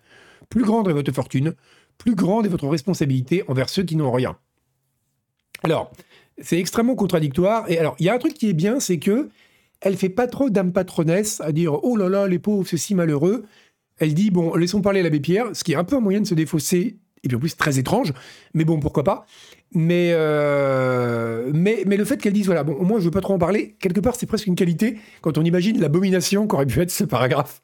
Plus 0.49 0.64
grande 0.64 0.88
est 0.88 0.92
votre 0.92 1.12
fortune, 1.12 1.55
plus 1.96 2.16
grande 2.16 2.46
est 2.46 2.49
votre 2.49 2.66
responsabilité 2.66 3.44
envers 3.46 3.68
ceux 3.68 3.84
qui 3.84 3.94
n'ont 3.94 4.11
rien. 4.11 4.36
Alors, 5.63 5.91
c'est 6.41 6.59
extrêmement 6.59 6.95
contradictoire. 6.95 7.71
Et 7.71 7.79
alors, 7.79 7.97
il 7.99 8.07
y 8.07 8.09
a 8.09 8.15
un 8.15 8.19
truc 8.19 8.35
qui 8.35 8.49
est 8.49 8.55
bien, 8.55 8.81
c'est 8.81 8.99
que 8.99 9.29
elle 9.81 9.97
fait 9.97 10.09
pas 10.09 10.27
trop 10.27 10.51
d'âme 10.51 10.73
patronesse 10.73 11.41
à 11.41 11.53
dire 11.53 11.85
oh 11.85 11.97
là 11.97 12.09
là, 12.09 12.27
les 12.27 12.39
pauvres, 12.39 12.67
c'est 12.67 12.77
si 12.77 12.95
malheureux. 12.95 13.45
Elle 13.99 14.15
dit 14.15 14.31
bon, 14.31 14.55
laissons 14.55 14.81
parler 14.81 15.03
l'abbé 15.03 15.21
Pierre, 15.21 15.47
ce 15.53 15.65
qui 15.65 15.73
est 15.73 15.77
un 15.77 15.85
peu 15.85 15.97
un 15.97 16.01
moyen 16.01 16.21
de 16.21 16.27
se 16.27 16.35
défausser, 16.35 16.99
et 17.23 17.29
puis 17.29 17.37
en 17.37 17.41
plus 17.41 17.57
très 17.57 17.79
étrange, 17.79 18.13
mais 18.55 18.65
bon, 18.65 18.79
pourquoi 18.81 19.05
pas. 19.05 19.27
Mais, 19.73 20.11
euh, 20.13 21.51
mais, 21.53 21.83
mais 21.87 21.97
le 21.97 22.05
fait 22.05 22.17
qu'elle 22.17 22.33
dise 22.33 22.47
voilà, 22.47 22.65
bon, 22.65 22.75
au 22.75 22.85
moins 22.85 23.01
je 23.01 23.05
veux 23.05 23.11
pas 23.11 23.21
trop 23.21 23.35
en 23.35 23.39
parler, 23.39 23.77
quelque 23.81 24.01
part 24.01 24.17
c'est 24.17 24.27
presque 24.27 24.47
une 24.47 24.55
qualité 24.55 24.99
quand 25.21 25.37
on 25.37 25.45
imagine 25.45 25.81
l'abomination 25.81 26.47
qu'aurait 26.47 26.67
pu 26.67 26.81
être 26.81 26.91
ce 26.91 27.05
paragraphe. 27.05 27.63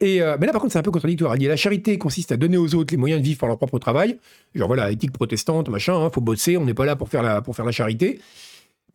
Et 0.00 0.20
euh, 0.20 0.36
mais 0.38 0.46
là, 0.46 0.52
par 0.52 0.60
contre, 0.60 0.72
c'est 0.72 0.78
un 0.78 0.82
peu 0.82 0.90
contradictoire. 0.90 1.36
Dit 1.38 1.46
la 1.46 1.56
charité 1.56 1.96
consiste 1.98 2.32
à 2.32 2.36
donner 2.36 2.56
aux 2.56 2.74
autres 2.74 2.92
les 2.92 2.98
moyens 2.98 3.20
de 3.20 3.26
vivre 3.26 3.38
par 3.38 3.48
leur 3.48 3.56
propre 3.56 3.78
travail. 3.78 4.18
Genre 4.54 4.66
voilà, 4.66 4.90
éthique 4.90 5.12
protestante, 5.12 5.68
machin, 5.68 5.94
hein, 5.94 6.10
faut 6.12 6.20
bosser, 6.20 6.56
on 6.56 6.64
n'est 6.64 6.74
pas 6.74 6.84
là 6.84 6.96
pour 6.96 7.08
faire 7.08 7.22
la, 7.22 7.40
pour 7.40 7.56
faire 7.56 7.64
la 7.64 7.72
charité. 7.72 8.20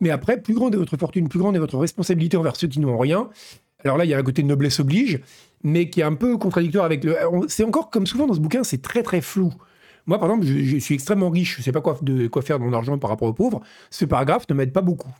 Mais 0.00 0.10
après, 0.10 0.40
plus 0.40 0.54
grande 0.54 0.74
est 0.74 0.78
votre 0.78 0.96
fortune, 0.96 1.28
plus 1.28 1.38
grande 1.38 1.56
est 1.56 1.60
votre 1.60 1.78
responsabilité 1.78 2.36
envers 2.36 2.56
ceux 2.56 2.68
qui 2.68 2.80
n'ont 2.80 2.98
rien. 2.98 3.28
Alors 3.84 3.96
là, 3.96 4.04
il 4.04 4.10
y 4.10 4.14
a 4.14 4.18
un 4.18 4.22
côté 4.22 4.42
de 4.42 4.46
noblesse 4.46 4.78
oblige, 4.78 5.20
mais 5.64 5.90
qui 5.90 6.00
est 6.00 6.04
un 6.04 6.14
peu 6.14 6.36
contradictoire 6.38 6.84
avec 6.84 7.02
le. 7.04 7.16
C'est 7.48 7.64
encore 7.64 7.90
comme 7.90 8.06
souvent 8.06 8.26
dans 8.26 8.34
ce 8.34 8.40
bouquin, 8.40 8.62
c'est 8.62 8.82
très 8.82 9.02
très 9.02 9.20
flou. 9.20 9.52
Moi, 10.06 10.18
par 10.18 10.28
exemple, 10.28 10.46
je, 10.46 10.78
suis 10.78 10.94
extrêmement 10.94 11.30
riche, 11.30 11.54
je 11.54 11.60
ne 11.60 11.64
sais 11.64 11.72
pas 11.72 11.80
quoi, 11.80 11.98
de 12.02 12.26
quoi 12.26 12.42
faire 12.42 12.58
de 12.58 12.64
mon 12.64 12.72
argent 12.72 12.98
par 12.98 13.10
rapport 13.10 13.28
aux 13.28 13.32
pauvres. 13.32 13.60
Ce 13.90 14.04
paragraphe 14.04 14.48
ne 14.48 14.54
m'aide 14.54 14.72
pas 14.72 14.80
beaucoup. 14.80 15.10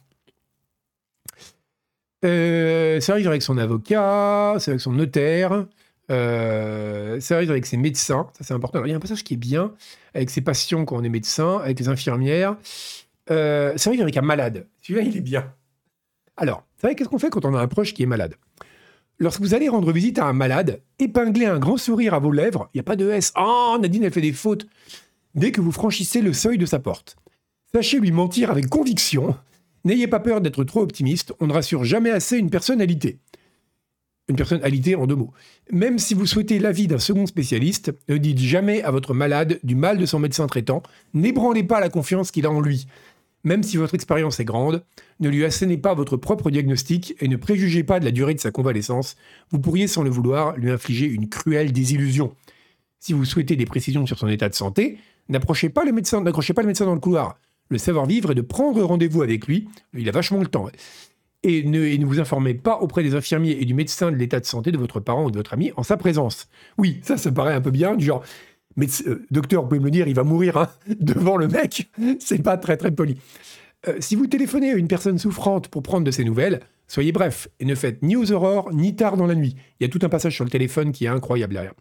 Euh, 2.25 3.01
ça 3.01 3.13
arrive 3.13 3.29
avec 3.29 3.43
son 3.43 3.59
avocat, 3.59 4.57
c'est 4.59 4.71
avec 4.71 4.81
son 4.81 4.93
notaire, 4.93 5.67
euh, 6.11 7.19
ça 7.21 7.37
arrive 7.37 7.51
avec 7.51 7.67
ses 7.67 7.77
médecins, 7.77 8.29
ça 8.39 8.45
c'est 8.45 8.55
important. 8.55 8.85
il 8.85 8.91
y 8.91 8.93
a 8.93 8.97
un 8.97 9.01
passage 9.01 9.25
qui 9.25 9.35
est 9.35 9.39
bien, 9.39 9.73
avec 10.15 10.31
ses 10.31 10.41
patients 10.41 10.85
quand 10.85 10.97
on 10.97 11.03
est 11.03 11.09
médecin, 11.09 11.59
avec 11.59 11.79
les 11.81 11.89
infirmières. 11.89 12.57
Euh, 13.31 13.77
ça 13.77 13.91
arrive 13.91 14.03
avec 14.03 14.17
un 14.17 14.23
malade. 14.23 14.67
Celui-là, 14.81 15.03
il 15.03 15.17
est 15.17 15.21
bien. 15.21 15.53
Alors, 16.37 16.65
vous 16.77 16.83
savez, 16.83 16.95
qu'est-ce 16.95 17.09
qu'on 17.09 17.19
fait 17.19 17.31
quand 17.31 17.45
on 17.45 17.55
a 17.55 17.61
un 17.61 17.69
proche 17.69 17.95
qui 17.95 18.03
est 18.03 18.07
malade? 18.07 18.35
Lorsque 19.19 19.41
vous 19.41 19.55
allez 19.55 19.69
rendre 19.69 19.93
visite 19.93 20.19
à 20.19 20.27
un 20.27 20.33
malade, 20.33 20.81
épinglez 20.99 21.47
un 21.47 21.59
grand 21.59 21.77
sourire 21.77 22.15
à 22.15 22.19
vos 22.19 22.33
lèvres. 22.33 22.69
Il 22.75 22.79
n'y 22.79 22.81
a 22.81 22.85
pas 22.85 22.97
de 22.97 23.09
S. 23.11 23.33
Oh, 23.39 23.77
Nadine, 23.81 24.05
elle 24.05 24.13
fait 24.13 24.21
des 24.21 24.33
fautes. 24.33 24.67
Dès 25.35 25.53
que 25.53 25.61
vous 25.61 25.73
franchissez 25.73 26.21
le 26.21 26.33
seuil 26.33 26.59
de 26.59 26.67
sa 26.67 26.79
porte. 26.79 27.17
Sachez 27.73 28.01
lui 28.01 28.11
mentir 28.11 28.51
avec 28.51 28.69
conviction. 28.69 29.37
N'ayez 29.85 30.07
pas 30.07 30.21
peur 30.21 30.41
d'être 30.41 30.65
trop 30.65 30.83
optimiste. 30.83 31.33
On 31.41 31.47
ne 31.47 31.53
rassure 31.53 31.85
jamais 31.85 32.11
assez 32.11 32.39
une 32.39 32.51
personnalité. 32.51 33.19
Une 34.29 34.37
personnalité 34.37 34.95
en 34.95 35.07
deux 35.07 35.17
mots. 35.17 35.33
Même 35.71 35.99
si 35.99 36.15
vous 36.15 36.27
souhaitez 36.27 36.59
l'avis 36.59 36.87
d'un 36.87 36.99
second 36.99 37.27
spécialiste, 37.27 37.93
ne 38.09 38.17
dites 38.17 38.39
jamais 38.39 38.83
à 38.83 38.91
votre 38.91 39.15
malade 39.15 39.59
du 39.65 39.75
mal 39.75 39.99
de 39.99 40.07
son 40.07 40.21
médecin 40.21 40.47
traitant. 40.47 40.83
N'ébranlez 41.13 41.65
pas 41.65 41.81
la 41.81 41.89
confiance 41.89 42.31
qu'il 42.31 42.47
a 42.47 42.51
en 42.51 42.61
lui. 42.61 42.87
Même 43.45 43.65
si 43.65 43.77
votre 43.77 43.95
expérience 43.95 44.39
est 44.39 44.45
grande, 44.45 44.85
ne 45.19 45.29
lui 45.29 45.45
assénez 45.45 45.77
pas 45.77 45.95
votre 45.95 46.17
propre 46.17 46.51
diagnostic 46.51 47.17
et 47.21 47.27
ne 47.27 47.37
préjugez 47.37 47.83
pas 47.83 47.99
de 47.99 48.05
la 48.05 48.13
durée 48.13 48.35
de 48.35 48.41
sa 48.41 48.53
convalescence. 48.53 49.17
Vous 49.51 49.59
pourriez, 49.59 49.89
sans 49.89 50.05
le 50.05 50.11
vouloir, 50.11 50.57
lui 50.57 50.71
infliger 50.71 51.07
une 51.07 51.29
cruelle 51.29 51.73
désillusion. 51.73 52.37
Si 53.01 53.13
vous 53.13 53.25
souhaitez 53.25 53.57
des 53.57 53.67
précisions 53.67 54.07
sur 54.07 54.17
son 54.17 54.29
état 54.29 54.49
de 54.49 54.55
santé, 54.55 54.99
n'approchez 55.29 55.71
pas 55.71 55.85
n'accrochez 55.85 56.55
pas 56.55 56.63
le 56.63 56.69
médecin 56.69 56.87
dans 56.87 56.95
le 56.95 57.01
couloir. 57.01 57.37
Le 57.73 57.79
savoir-vivre 57.79 58.33
est 58.33 58.35
de 58.35 58.43
prendre 58.43 58.83
rendez-vous 58.83 59.23
avec 59.23 59.47
lui. 59.47 59.67
Il 59.95 60.07
a 60.07 60.13
vachement 60.13 60.41
le 60.41 60.47
temps. 60.47 60.69
Et 61.43 61.63
ne, 61.63 61.87
et 61.87 61.97
ne, 61.97 62.05
vous 62.05 62.21
informez 62.21 62.53
pas 62.53 62.77
auprès 62.77 63.03
des 63.03 63.15
infirmiers 63.15 63.57
et 63.59 63.65
du 63.65 63.73
médecin 63.73 64.13
de 64.13 64.17
l'état 64.17 64.41
de 64.41 64.45
santé 64.45 64.73
de 64.73 64.77
votre 64.77 65.01
parent 65.01 65.25
ou 65.25 65.31
de 65.31 65.39
votre 65.39 65.55
ami 65.55 65.73
en 65.77 65.83
sa 65.83 65.97
présence. 65.97 66.49
Oui, 66.77 67.01
ça, 67.03 67.17
ça 67.17 67.33
paraît 67.33 67.55
un 67.55 67.63
peu 67.63 67.71
bien, 67.71 67.97
du 67.97 68.05
genre, 68.05 68.23
mais 68.77 68.87
euh, 69.07 69.25
docteur, 69.31 69.63
vous 69.63 69.69
pouvez 69.69 69.81
me 69.81 69.87
le 69.87 69.91
dire, 69.91 70.07
il 70.07 70.15
va 70.15 70.23
mourir 70.23 70.59
hein, 70.59 70.69
devant 71.01 71.39
le 71.39 71.49
mec. 71.49 71.91
C'est 72.21 72.43
pas 72.43 72.59
très 72.59 72.77
très 72.77 72.91
poli. 72.91 73.17
Euh, 73.89 73.97
si 74.01 74.17
vous 74.17 74.27
téléphonez 74.27 74.71
à 74.71 74.75
une 74.75 74.87
personne 74.87 75.17
souffrante 75.17 75.69
pour 75.69 75.83
prendre 75.83 76.05
de 76.05 76.11
ses 76.11 76.25
nouvelles, 76.25 76.61
soyez 76.89 77.11
bref 77.11 77.49
et 77.59 77.65
ne 77.65 77.75
faites 77.75 78.03
ni 78.03 78.17
aux 78.17 78.33
aurores 78.33 78.71
ni 78.71 78.95
tard 78.95 79.17
dans 79.17 79.27
la 79.27 79.35
nuit. 79.35 79.57
Il 79.81 79.85
y 79.85 79.87
a 79.87 79.89
tout 79.89 80.01
un 80.03 80.11
passage 80.11 80.35
sur 80.35 80.45
le 80.45 80.51
téléphone 80.51 80.93
qui 80.93 81.07
est 81.07 81.09
incroyable 81.09 81.55
derrière. 81.55 81.75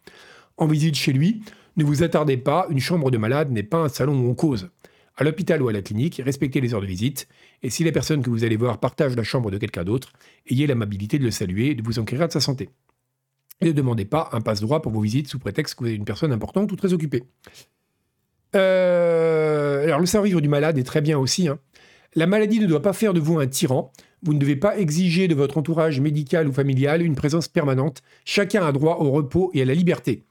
En 0.56 0.68
visite 0.68 0.96
chez 0.96 1.12
lui, 1.12 1.44
ne 1.76 1.84
vous 1.84 2.02
attardez 2.02 2.38
pas, 2.38 2.66
une 2.70 2.80
chambre 2.80 3.12
de 3.12 3.18
malade 3.18 3.52
n'est 3.52 3.62
pas 3.62 3.80
un 3.80 3.90
salon 3.90 4.18
où 4.18 4.30
on 4.30 4.36
cause. 4.36 4.70
À 5.18 5.24
l'hôpital 5.24 5.62
ou 5.62 5.68
à 5.68 5.74
la 5.74 5.82
clinique, 5.82 6.22
respectez 6.24 6.62
les 6.62 6.74
heures 6.74 6.82
de 6.82 6.88
visite, 6.88 7.28
et 7.64 7.70
si 7.70 7.84
la 7.84 7.92
personne 7.92 8.24
que 8.24 8.30
vous 8.30 8.44
allez 8.44 8.56
voir 8.56 8.80
partage 8.80 9.16
la 9.16 9.24
chambre 9.24 9.52
de 9.52 9.58
quelqu'un 9.58 9.84
d'autre, 9.84 10.14
ayez 10.50 10.68
l'amabilité 10.68 11.20
de 11.20 11.24
le 11.24 11.32
saluer 11.32 11.72
et 11.72 11.76
de 11.76 11.84
vous 11.84 12.00
enquérir 12.00 12.28
de 12.28 12.34
sa 12.34 12.40
santé 12.40 12.70
ne 13.62 13.72
demandez 13.72 14.06
pas 14.06 14.30
un 14.32 14.42
passe-droit 14.42 14.82
pour 14.82 14.92
vos 14.92 15.02
visites 15.02 15.28
sous 15.28 15.40
prétexte 15.40 15.76
que 15.76 15.84
vous 15.84 15.90
êtes 15.90 15.96
une 15.96 16.06
personne 16.06 16.32
importante 16.32 16.72
ou 16.72 16.76
très 16.76 16.94
occupée. 16.94 17.24
Euh, 18.56 19.84
alors, 19.86 20.00
le 20.00 20.06
savoir-vivre 20.06 20.42
du 20.42 20.50
malade 20.50 20.78
est 20.78 20.84
très 20.84 21.02
bien 21.02 21.18
aussi. 21.18 21.48
Hein. 21.48 21.60
La 22.16 22.28
maladie 22.28 22.60
ne 22.60 22.68
doit 22.68 22.82
pas 22.82 22.94
faire 22.94 23.14
de 23.14 23.20
vous 23.20 23.40
un 23.40 23.48
tyran. 23.48 23.92
Vous 24.24 24.34
ne 24.34 24.40
devez 24.40 24.56
pas 24.56 24.78
exiger 24.78 25.28
de 25.28 25.36
votre 25.36 25.58
entourage 25.58 26.00
médical 26.00 26.48
ou 26.48 26.54
familial 26.54 27.02
une 27.02 27.16
présence 27.16 27.48
permanente. 27.48 28.02
Chacun 28.26 28.66
a 28.66 28.72
droit 28.72 28.98
au 29.00 29.12
repos 29.12 29.50
et 29.54 29.62
à 29.62 29.66
la 29.66 29.74
liberté. 29.74 30.26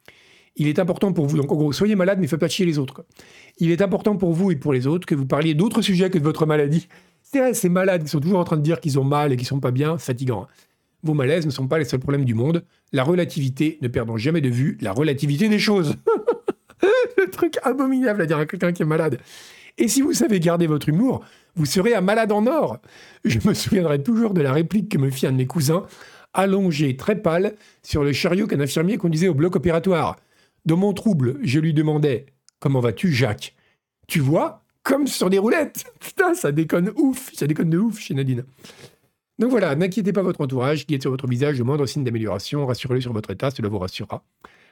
Il 0.60 0.68
est 0.68 0.78
important 0.78 1.10
pour 1.14 1.24
vous, 1.24 1.38
donc 1.38 1.50
en 1.50 1.56
gros, 1.56 1.72
soyez 1.72 1.96
malade, 1.96 2.18
mais 2.20 2.26
faites 2.26 2.38
pas 2.38 2.46
chier 2.46 2.66
les 2.66 2.78
autres. 2.78 3.02
Il 3.56 3.70
est 3.70 3.80
important 3.80 4.16
pour 4.16 4.34
vous 4.34 4.50
et 4.50 4.56
pour 4.56 4.74
les 4.74 4.86
autres 4.86 5.06
que 5.06 5.14
vous 5.14 5.24
parliez 5.24 5.54
d'autres 5.54 5.80
sujets 5.80 6.10
que 6.10 6.18
de 6.18 6.22
votre 6.22 6.44
maladie. 6.44 6.86
C'est 7.22 7.38
vrai, 7.38 7.54
ces 7.54 7.70
malades 7.70 8.02
qui 8.02 8.10
sont 8.10 8.20
toujours 8.20 8.40
en 8.40 8.44
train 8.44 8.58
de 8.58 8.62
dire 8.62 8.78
qu'ils 8.78 8.98
ont 8.98 9.04
mal 9.04 9.32
et 9.32 9.38
qu'ils 9.38 9.46
sont 9.46 9.58
pas 9.58 9.70
bien, 9.70 9.96
fatigant. 9.96 10.42
Hein. 10.42 10.48
Vos 11.02 11.14
malaises 11.14 11.46
ne 11.46 11.50
sont 11.50 11.66
pas 11.66 11.78
les 11.78 11.86
seuls 11.86 12.00
problèmes 12.00 12.26
du 12.26 12.34
monde. 12.34 12.62
La 12.92 13.04
relativité, 13.04 13.78
ne 13.80 13.88
perdons 13.88 14.18
jamais 14.18 14.42
de 14.42 14.50
vue 14.50 14.76
la 14.82 14.92
relativité 14.92 15.48
des 15.48 15.58
choses. 15.58 15.94
le 17.16 17.30
truc 17.30 17.56
abominable 17.62 18.20
à 18.20 18.26
dire 18.26 18.36
à 18.36 18.44
quelqu'un 18.44 18.72
qui 18.72 18.82
est 18.82 18.86
malade. 18.86 19.18
Et 19.78 19.88
si 19.88 20.02
vous 20.02 20.12
savez 20.12 20.40
garder 20.40 20.66
votre 20.66 20.90
humour, 20.90 21.24
vous 21.56 21.64
serez 21.64 21.94
un 21.94 22.02
malade 22.02 22.32
en 22.32 22.46
or. 22.46 22.80
Je 23.24 23.38
me 23.48 23.54
souviendrai 23.54 24.02
toujours 24.02 24.34
de 24.34 24.42
la 24.42 24.52
réplique 24.52 24.90
que 24.90 24.98
me 24.98 25.08
fit 25.08 25.26
un 25.26 25.32
de 25.32 25.38
mes 25.38 25.46
cousins, 25.46 25.86
allongé, 26.34 26.98
très 26.98 27.16
pâle, 27.16 27.54
sur 27.82 28.04
le 28.04 28.12
chariot 28.12 28.46
qu'un 28.46 28.60
infirmier 28.60 28.98
conduisait 28.98 29.28
au 29.28 29.34
bloc 29.34 29.56
opératoire. 29.56 30.16
Dans 30.66 30.76
mon 30.76 30.92
trouble, 30.92 31.38
je 31.42 31.58
lui 31.58 31.72
demandais 31.72 32.26
Comment 32.58 32.80
vas-tu, 32.80 33.12
Jacques? 33.12 33.54
Tu 34.06 34.20
vois 34.20 34.64
Comme 34.82 35.06
sur 35.06 35.30
des 35.30 35.38
roulettes 35.38 35.84
Putain, 36.00 36.34
ça 36.34 36.52
déconne 36.52 36.92
ouf 36.96 37.30
Ça 37.32 37.46
déconne 37.46 37.70
de 37.70 37.78
ouf 37.78 37.98
chez 37.98 38.14
Nadine. 38.14 38.44
Donc 39.38 39.50
voilà, 39.50 39.74
n'inquiétez 39.74 40.12
pas 40.12 40.22
votre 40.22 40.42
entourage, 40.42 40.86
qui 40.86 40.94
est 40.94 41.00
sur 41.00 41.10
votre 41.10 41.26
visage 41.26 41.56
le 41.56 41.64
moindre 41.64 41.86
signe 41.86 42.04
d'amélioration, 42.04 42.66
rassurez-le 42.66 43.00
sur 43.00 43.14
votre 43.14 43.30
état, 43.30 43.50
cela 43.50 43.68
vous 43.68 43.78
rassurera. 43.78 44.22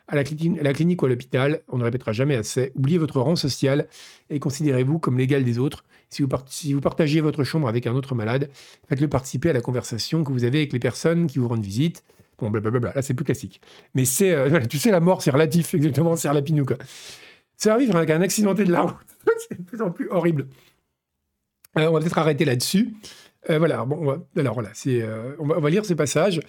à 0.08 0.14
la, 0.14 0.24
clinique, 0.24 1.00
ou 1.02 1.06
à 1.06 1.08
l'hôpital, 1.08 1.62
on 1.68 1.78
ne 1.78 1.84
répétera 1.84 2.12
jamais 2.12 2.36
assez, 2.36 2.72
oubliez 2.74 2.98
votre 2.98 3.18
rang 3.18 3.34
social 3.34 3.88
et 4.28 4.38
considérez-vous 4.38 4.98
comme 4.98 5.16
l'égal 5.16 5.42
des 5.42 5.58
autres. 5.58 5.84
Si 6.10 6.22
vous 6.22 6.80
partagez 6.82 7.22
votre 7.22 7.44
chambre 7.44 7.66
avec 7.66 7.86
un 7.86 7.94
autre 7.94 8.14
malade, 8.14 8.50
faites-le 8.90 9.08
participer 9.08 9.48
à 9.48 9.54
la 9.54 9.62
conversation 9.62 10.22
que 10.22 10.32
vous 10.32 10.44
avez 10.44 10.58
avec 10.58 10.74
les 10.74 10.78
personnes 10.78 11.28
qui 11.28 11.38
vous 11.38 11.48
rendent 11.48 11.64
visite. 11.64 12.04
Bon, 12.40 12.50
blablabla, 12.50 12.92
là 12.94 13.02
c'est 13.02 13.14
plus 13.14 13.24
classique. 13.24 13.60
Mais 13.94 14.04
c'est, 14.04 14.32
euh, 14.32 14.60
tu 14.70 14.78
sais, 14.78 14.90
la 14.90 15.00
mort 15.00 15.22
c'est 15.22 15.30
relatif, 15.30 15.74
exactement, 15.74 16.16
c'est 16.16 16.28
relapinou 16.28 16.64
quoi. 16.64 16.76
Va 17.64 17.76
vivre 17.76 17.96
avec 17.96 18.10
un 18.10 18.20
accidenté 18.20 18.64
de 18.64 18.70
la 18.70 18.82
route, 18.82 18.94
c'est 19.48 19.58
de 19.58 19.64
plus 19.64 19.82
en 19.82 19.90
plus 19.90 20.08
horrible. 20.10 20.46
Euh, 21.76 21.88
on 21.88 21.92
va 21.92 22.00
peut-être 22.00 22.18
arrêter 22.18 22.44
là-dessus. 22.44 22.94
Euh, 23.50 23.58
voilà, 23.58 23.84
bon, 23.84 24.22
alors 24.36 24.54
voilà, 24.54 24.70
c'est, 24.74 25.04
on, 25.38 25.46
va, 25.46 25.70
lire 25.70 25.84
ces 25.84 25.96
passages. 25.96 26.40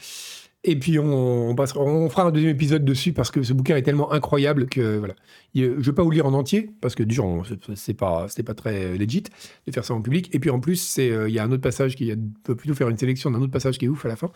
Et 0.66 0.78
puis 0.78 1.00
on, 1.00 1.56
fera 1.56 2.24
un 2.24 2.32
deuxième 2.32 2.52
épisode 2.52 2.84
dessus 2.84 3.14
parce 3.14 3.32
que 3.32 3.42
ce 3.44 3.54
bouquin 3.54 3.78
est 3.78 3.82
tellement 3.82 4.12
incroyable 4.12 4.68
que 4.68 4.98
voilà. 4.98 5.16
Je 5.56 5.64
ne 5.64 5.82
vais 5.82 5.94
pas 5.94 6.04
vous 6.04 6.12
lire 6.12 6.26
en 6.26 6.34
entier 6.34 6.70
parce 6.82 6.96
que 6.96 7.04
du 7.04 7.16
genre 7.16 7.46
c'est 7.76 7.94
pas 7.94 8.28
c'était 8.28 8.44
pas 8.44 8.56
très 8.56 8.98
legit 8.98 9.24
de 9.66 9.72
faire 9.72 9.86
ça 9.86 9.94
en 9.94 10.02
public. 10.02 10.30
Et 10.36 10.40
puis 10.40 10.50
en 10.50 10.60
plus 10.60 10.76
c'est 10.76 11.08
il 11.08 11.34
y 11.34 11.40
a 11.40 11.46
un 11.46 11.52
autre 11.54 11.62
passage 11.62 11.96
qui 11.96 12.14
peut 12.44 12.58
plutôt 12.58 12.76
faire 12.76 12.90
une 12.90 12.98
sélection 12.98 13.32
d'un 13.32 13.40
autre 13.40 13.54
passage 13.54 13.78
qui 13.78 13.86
est 13.86 13.88
ouf 13.88 14.04
à 14.06 14.10
la 14.10 14.18
fin. 14.18 14.32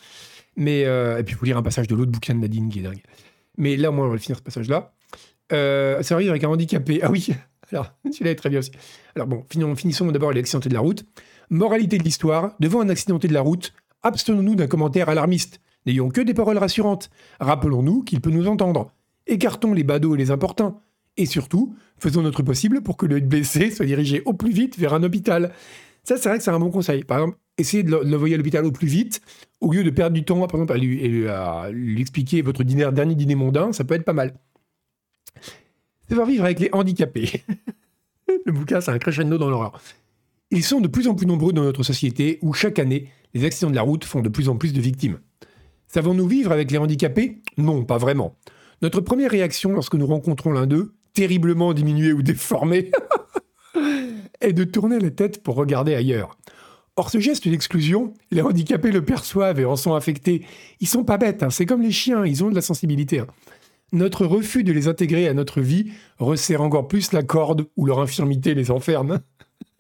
Mais 0.56 0.86
euh, 0.86 1.20
et 1.20 1.24
puis 1.24 1.36
vous 1.36 1.46
lire 1.46 1.58
un 1.58 1.64
passage 1.64 1.88
de 1.88 1.96
l'autre 1.96 2.12
bouquin 2.12 2.36
de 2.36 2.40
Nadine 2.40 2.70
qui 2.70 2.80
est 2.80 2.84
dingue. 2.84 3.02
Mais 3.58 3.76
là 3.76 3.92
moins 3.92 4.08
on 4.08 4.10
va 4.10 4.18
finir 4.18 4.38
ce 4.38 4.44
passage 4.44 4.70
là. 4.70 4.94
Euh, 5.52 6.02
ça 6.04 6.16
arrive 6.16 6.30
avec 6.30 6.44
un 6.44 6.50
handicapé. 6.50 7.00
Ah 7.02 7.12
oui. 7.12 7.28
Alors 7.72 7.94
celui-là 8.06 8.32
est 8.32 8.36
très 8.36 8.50
bien 8.50 8.60
aussi. 8.60 8.72
Alors 9.16 9.28
bon 9.28 9.44
finissons 9.76 10.12
d'abord 10.12 10.32
l'accidenté 10.34 10.70
de 10.70 10.74
la 10.74 10.80
route. 10.80 11.06
Moralité 11.50 11.98
de 11.98 12.04
l'histoire 12.04 12.56
devant 12.60 12.82
un 12.82 12.90
accidenté 12.90 13.28
de 13.28 13.34
la 13.34 13.42
route, 13.42 13.74
abstenons-nous 14.02 14.56
d'un 14.56 14.68
commentaire 14.68 15.10
alarmiste. 15.10 15.60
N'ayons 15.86 16.10
que 16.10 16.22
des 16.22 16.34
paroles 16.34 16.58
rassurantes. 16.58 17.10
Rappelons-nous 17.40 18.04
qu'il 18.04 18.22
peut 18.22 18.32
nous 18.32 18.48
entendre. 18.48 18.92
Écartons 19.28 19.74
les 19.74 19.84
badauds 19.84 20.16
et 20.16 20.18
les 20.18 20.32
importuns. 20.32 20.80
Et 21.18 21.26
surtout, 21.26 21.76
faisons 21.98 22.22
notre 22.22 22.42
possible 22.42 22.82
pour 22.82 22.98
que 22.98 23.06
le 23.06 23.20
blessé 23.20 23.70
soit 23.70 23.86
dirigé 23.86 24.24
au 24.26 24.34
plus 24.34 24.52
vite 24.52 24.78
vers 24.80 24.94
un 24.94 25.04
hôpital. 25.04 25.52
Ça, 26.04 26.18
c'est 26.18 26.30
vrai 26.30 26.38
que 26.38 26.44
c'est 26.44 26.52
un 26.52 26.60
bon 26.60 26.72
conseil. 26.72 27.04
Par 27.04 27.20
exemple, 27.20 27.38
essayez 27.58 27.84
de 27.84 27.92
l'envoyer 27.92 28.36
à 28.36 28.38
l'hôpital 28.38 28.66
au 28.66 28.72
plus 28.72 28.88
vite, 28.88 29.22
au 29.62 29.72
lieu 29.72 29.84
de 29.84 29.90
perdre 29.90 30.14
du 30.14 30.24
temps, 30.24 30.44
à 30.46 30.78
lui, 30.78 32.02
expliquer 32.02 32.42
votre 32.42 32.64
dernier 32.64 33.16
dîner 33.16 33.36
mondain, 33.36 33.72
ça 33.74 33.84
peut 33.84 33.94
être 33.96 34.06
pas 34.06 34.14
mal. 34.14 34.34
Savoir 36.10 36.28
vivre 36.28 36.44
avec 36.44 36.60
les 36.60 36.70
handicapés. 36.74 37.44
le 38.46 38.52
bouquin, 38.52 38.82
c'est 38.82 38.92
un 38.92 39.00
crescendo 39.00 39.38
dans 39.38 39.50
l'horreur. 39.50 39.82
Ils 40.52 40.64
sont 40.64 40.82
de 40.82 40.88
plus 40.88 41.08
en 41.08 41.16
plus 41.16 41.26
nombreux 41.26 41.54
dans 41.54 41.64
notre 41.64 41.84
société 41.84 42.40
où 42.42 42.54
chaque 42.54 42.78
année, 42.78 43.10
les 43.34 43.46
accidents 43.46 43.72
de 43.72 43.76
la 43.76 43.82
route 43.82 44.04
font 44.04 44.22
de 44.22 44.30
plus 44.30 44.50
en 44.50 44.58
plus 44.58 44.74
de 44.74 44.82
victimes. 44.82 45.20
Savons-nous 45.88 46.28
vivre 46.28 46.52
avec 46.52 46.72
les 46.72 46.78
handicapés? 46.78 47.42
Non, 47.58 47.86
pas 47.86 47.98
vraiment. 47.98 48.36
Notre 48.82 49.02
première 49.02 49.32
réaction 49.32 49.72
lorsque 49.72 49.96
nous 49.96 50.06
rencontrons 50.06 50.52
l'un 50.52 50.68
d'eux, 50.68 50.94
terriblement 51.14 51.74
diminué 51.74 52.14
ou 52.14 52.22
déformé, 52.22 52.92
est 54.42 54.54
de 54.54 54.64
tourner 54.64 55.00
la 55.00 55.10
tête 55.10 55.42
pour 55.42 55.56
regarder 55.56 55.96
ailleurs. 55.96 56.38
Or, 56.96 57.10
ce 57.10 57.20
geste 57.20 57.48
d'exclusion, 57.48 58.14
les 58.30 58.42
handicapés 58.42 58.92
le 58.92 59.04
perçoivent 59.04 59.60
et 59.60 59.66
en 59.66 59.76
sont 59.76 59.96
affectés. 59.96 60.46
Ils 60.80 60.88
sont 60.88 61.04
pas 61.04 61.18
bêtes, 61.18 61.42
hein. 61.42 61.50
c'est 61.50 61.66
comme 61.66 61.82
les 61.82 61.92
chiens, 61.92 62.24
ils 62.26 62.44
ont 62.44 62.50
de 62.50 62.56
la 62.56 62.62
sensibilité. 62.62 63.20
Hein. 63.20 63.28
Notre 63.94 64.26
refus 64.26 64.64
de 64.64 64.72
les 64.72 64.88
intégrer 64.88 65.28
à 65.28 65.34
notre 65.34 65.62
vie 65.62 65.92
resserre 66.20 66.62
encore 66.62 66.88
plus 66.88 67.12
la 67.12 67.24
corde 67.24 67.66
où 67.78 67.86
leur 67.86 68.00
infirmité 68.00 68.54
les 68.54 68.70
enferme. 68.70 69.22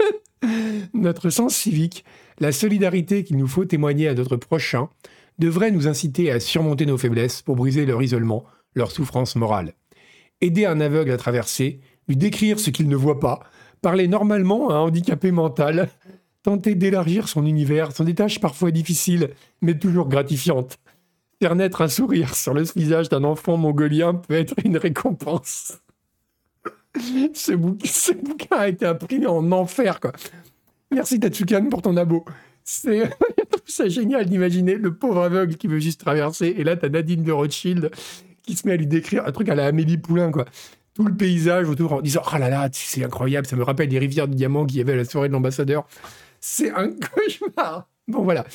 notre 0.93 1.29
sens 1.29 1.55
civique, 1.55 2.03
la 2.39 2.51
solidarité 2.51 3.23
qu'il 3.23 3.37
nous 3.37 3.47
faut 3.47 3.65
témoigner 3.65 4.07
à 4.07 4.15
notre 4.15 4.35
prochain, 4.35 4.89
devrait 5.39 5.71
nous 5.71 5.87
inciter 5.87 6.31
à 6.31 6.39
surmonter 6.39 6.85
nos 6.85 6.97
faiblesses 6.97 7.41
pour 7.41 7.55
briser 7.55 7.85
leur 7.85 8.01
isolement, 8.01 8.43
leur 8.75 8.91
souffrance 8.91 9.35
morale. 9.35 9.73
Aider 10.41 10.65
un 10.65 10.79
aveugle 10.79 11.11
à 11.11 11.17
traverser, 11.17 11.79
lui 12.07 12.15
décrire 12.15 12.59
ce 12.59 12.69
qu'il 12.69 12.87
ne 12.87 12.95
voit 12.95 13.19
pas, 13.19 13.39
parler 13.81 14.07
normalement 14.07 14.69
à 14.69 14.75
un 14.75 14.79
handicapé 14.79 15.31
mental, 15.31 15.89
tenter 16.43 16.75
d'élargir 16.75 17.27
son 17.27 17.45
univers 17.45 17.93
sont 17.93 18.03
des 18.03 18.15
tâches 18.15 18.39
parfois 18.39 18.71
difficiles, 18.71 19.29
mais 19.61 19.77
toujours 19.77 20.09
gratifiantes. 20.09 20.77
Faire 21.41 21.55
naître 21.55 21.81
un 21.81 21.87
sourire 21.87 22.35
sur 22.35 22.53
le 22.53 22.63
visage 22.75 23.09
d'un 23.09 23.23
enfant 23.23 23.57
mongolien 23.57 24.13
peut 24.13 24.35
être 24.35 24.53
une 24.63 24.77
récompense. 24.77 25.79
ce, 27.33 27.53
bouquin, 27.53 28.57
a 28.57 28.67
été 28.67 28.85
imprimé 28.85 29.25
en 29.25 29.51
enfer, 29.51 29.99
quoi. 29.99 30.11
Merci 30.91 31.19
Tatsukan 31.19 31.69
pour 31.69 31.81
ton 31.81 31.97
abo. 31.97 32.23
C'est 32.63 33.09
c'est 33.65 33.89
génial 33.89 34.25
d'imaginer 34.25 34.75
le 34.75 34.93
pauvre 34.93 35.23
aveugle 35.23 35.55
qui 35.55 35.67
veut 35.67 35.79
juste 35.79 36.01
traverser. 36.01 36.53
Et 36.57 36.63
là, 36.63 36.75
t'as 36.75 36.89
Nadine 36.89 37.23
de 37.23 37.31
Rothschild 37.31 37.89
qui 38.43 38.55
se 38.55 38.67
met 38.67 38.73
à 38.73 38.77
lui 38.77 38.87
décrire 38.87 39.25
un 39.25 39.31
truc 39.31 39.49
à 39.49 39.55
la 39.55 39.65
Amélie 39.65 39.97
Poulain, 39.97 40.31
quoi. 40.31 40.45
Tout 40.93 41.05
le 41.05 41.15
paysage 41.15 41.67
autour 41.67 41.93
en 41.93 42.01
disant 42.01 42.21
Oh 42.31 42.37
là 42.37 42.49
là, 42.49 42.69
c'est 42.71 43.03
incroyable, 43.03 43.47
ça 43.47 43.55
me 43.55 43.63
rappelle 43.63 43.89
les 43.89 43.97
rivières 43.97 44.27
de 44.27 44.35
diamants 44.35 44.65
qu'il 44.65 44.77
y 44.77 44.81
avait 44.81 44.93
à 44.93 44.97
la 44.97 45.05
soirée 45.05 45.27
de 45.27 45.33
l'ambassadeur. 45.33 45.87
C'est 46.45 46.71
un 46.71 46.89
cauchemar. 47.15 47.87
Bon, 48.09 48.21
voilà. 48.23 48.45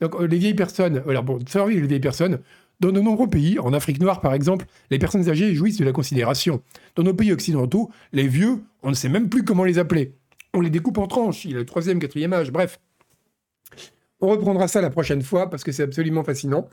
Donc, 0.00 0.16
euh, 0.16 0.26
les 0.26 0.36
vieilles 0.36 0.54
personnes, 0.54 1.04
alors 1.08 1.22
bon, 1.22 1.38
ça 1.46 1.64
les 1.64 1.80
vieilles 1.80 2.00
personnes. 2.00 2.40
Dans 2.80 2.90
de 2.90 3.00
nombreux 3.00 3.30
pays, 3.30 3.60
en 3.60 3.72
Afrique 3.72 4.00
noire 4.00 4.20
par 4.20 4.34
exemple, 4.34 4.66
les 4.90 4.98
personnes 4.98 5.30
âgées 5.30 5.54
jouissent 5.54 5.78
de 5.78 5.84
la 5.84 5.92
considération. 5.92 6.60
Dans 6.96 7.04
nos 7.04 7.14
pays 7.14 7.32
occidentaux, 7.32 7.88
les 8.12 8.26
vieux, 8.26 8.64
on 8.82 8.90
ne 8.90 8.94
sait 8.94 9.08
même 9.08 9.28
plus 9.28 9.44
comment 9.44 9.62
les 9.62 9.78
appeler. 9.78 10.16
On 10.54 10.60
les 10.60 10.70
découpe 10.70 10.98
en 10.98 11.06
tranches, 11.06 11.44
il 11.44 11.52
y 11.52 11.54
a 11.54 11.58
le 11.58 11.64
troisième, 11.64 12.00
quatrième 12.00 12.32
âge, 12.32 12.50
bref. 12.50 12.80
On 14.20 14.28
reprendra 14.28 14.66
ça 14.66 14.80
la 14.80 14.90
prochaine 14.90 15.22
fois 15.22 15.48
parce 15.48 15.62
que 15.62 15.70
c'est 15.70 15.84
absolument 15.84 16.24
fascinant. 16.24 16.68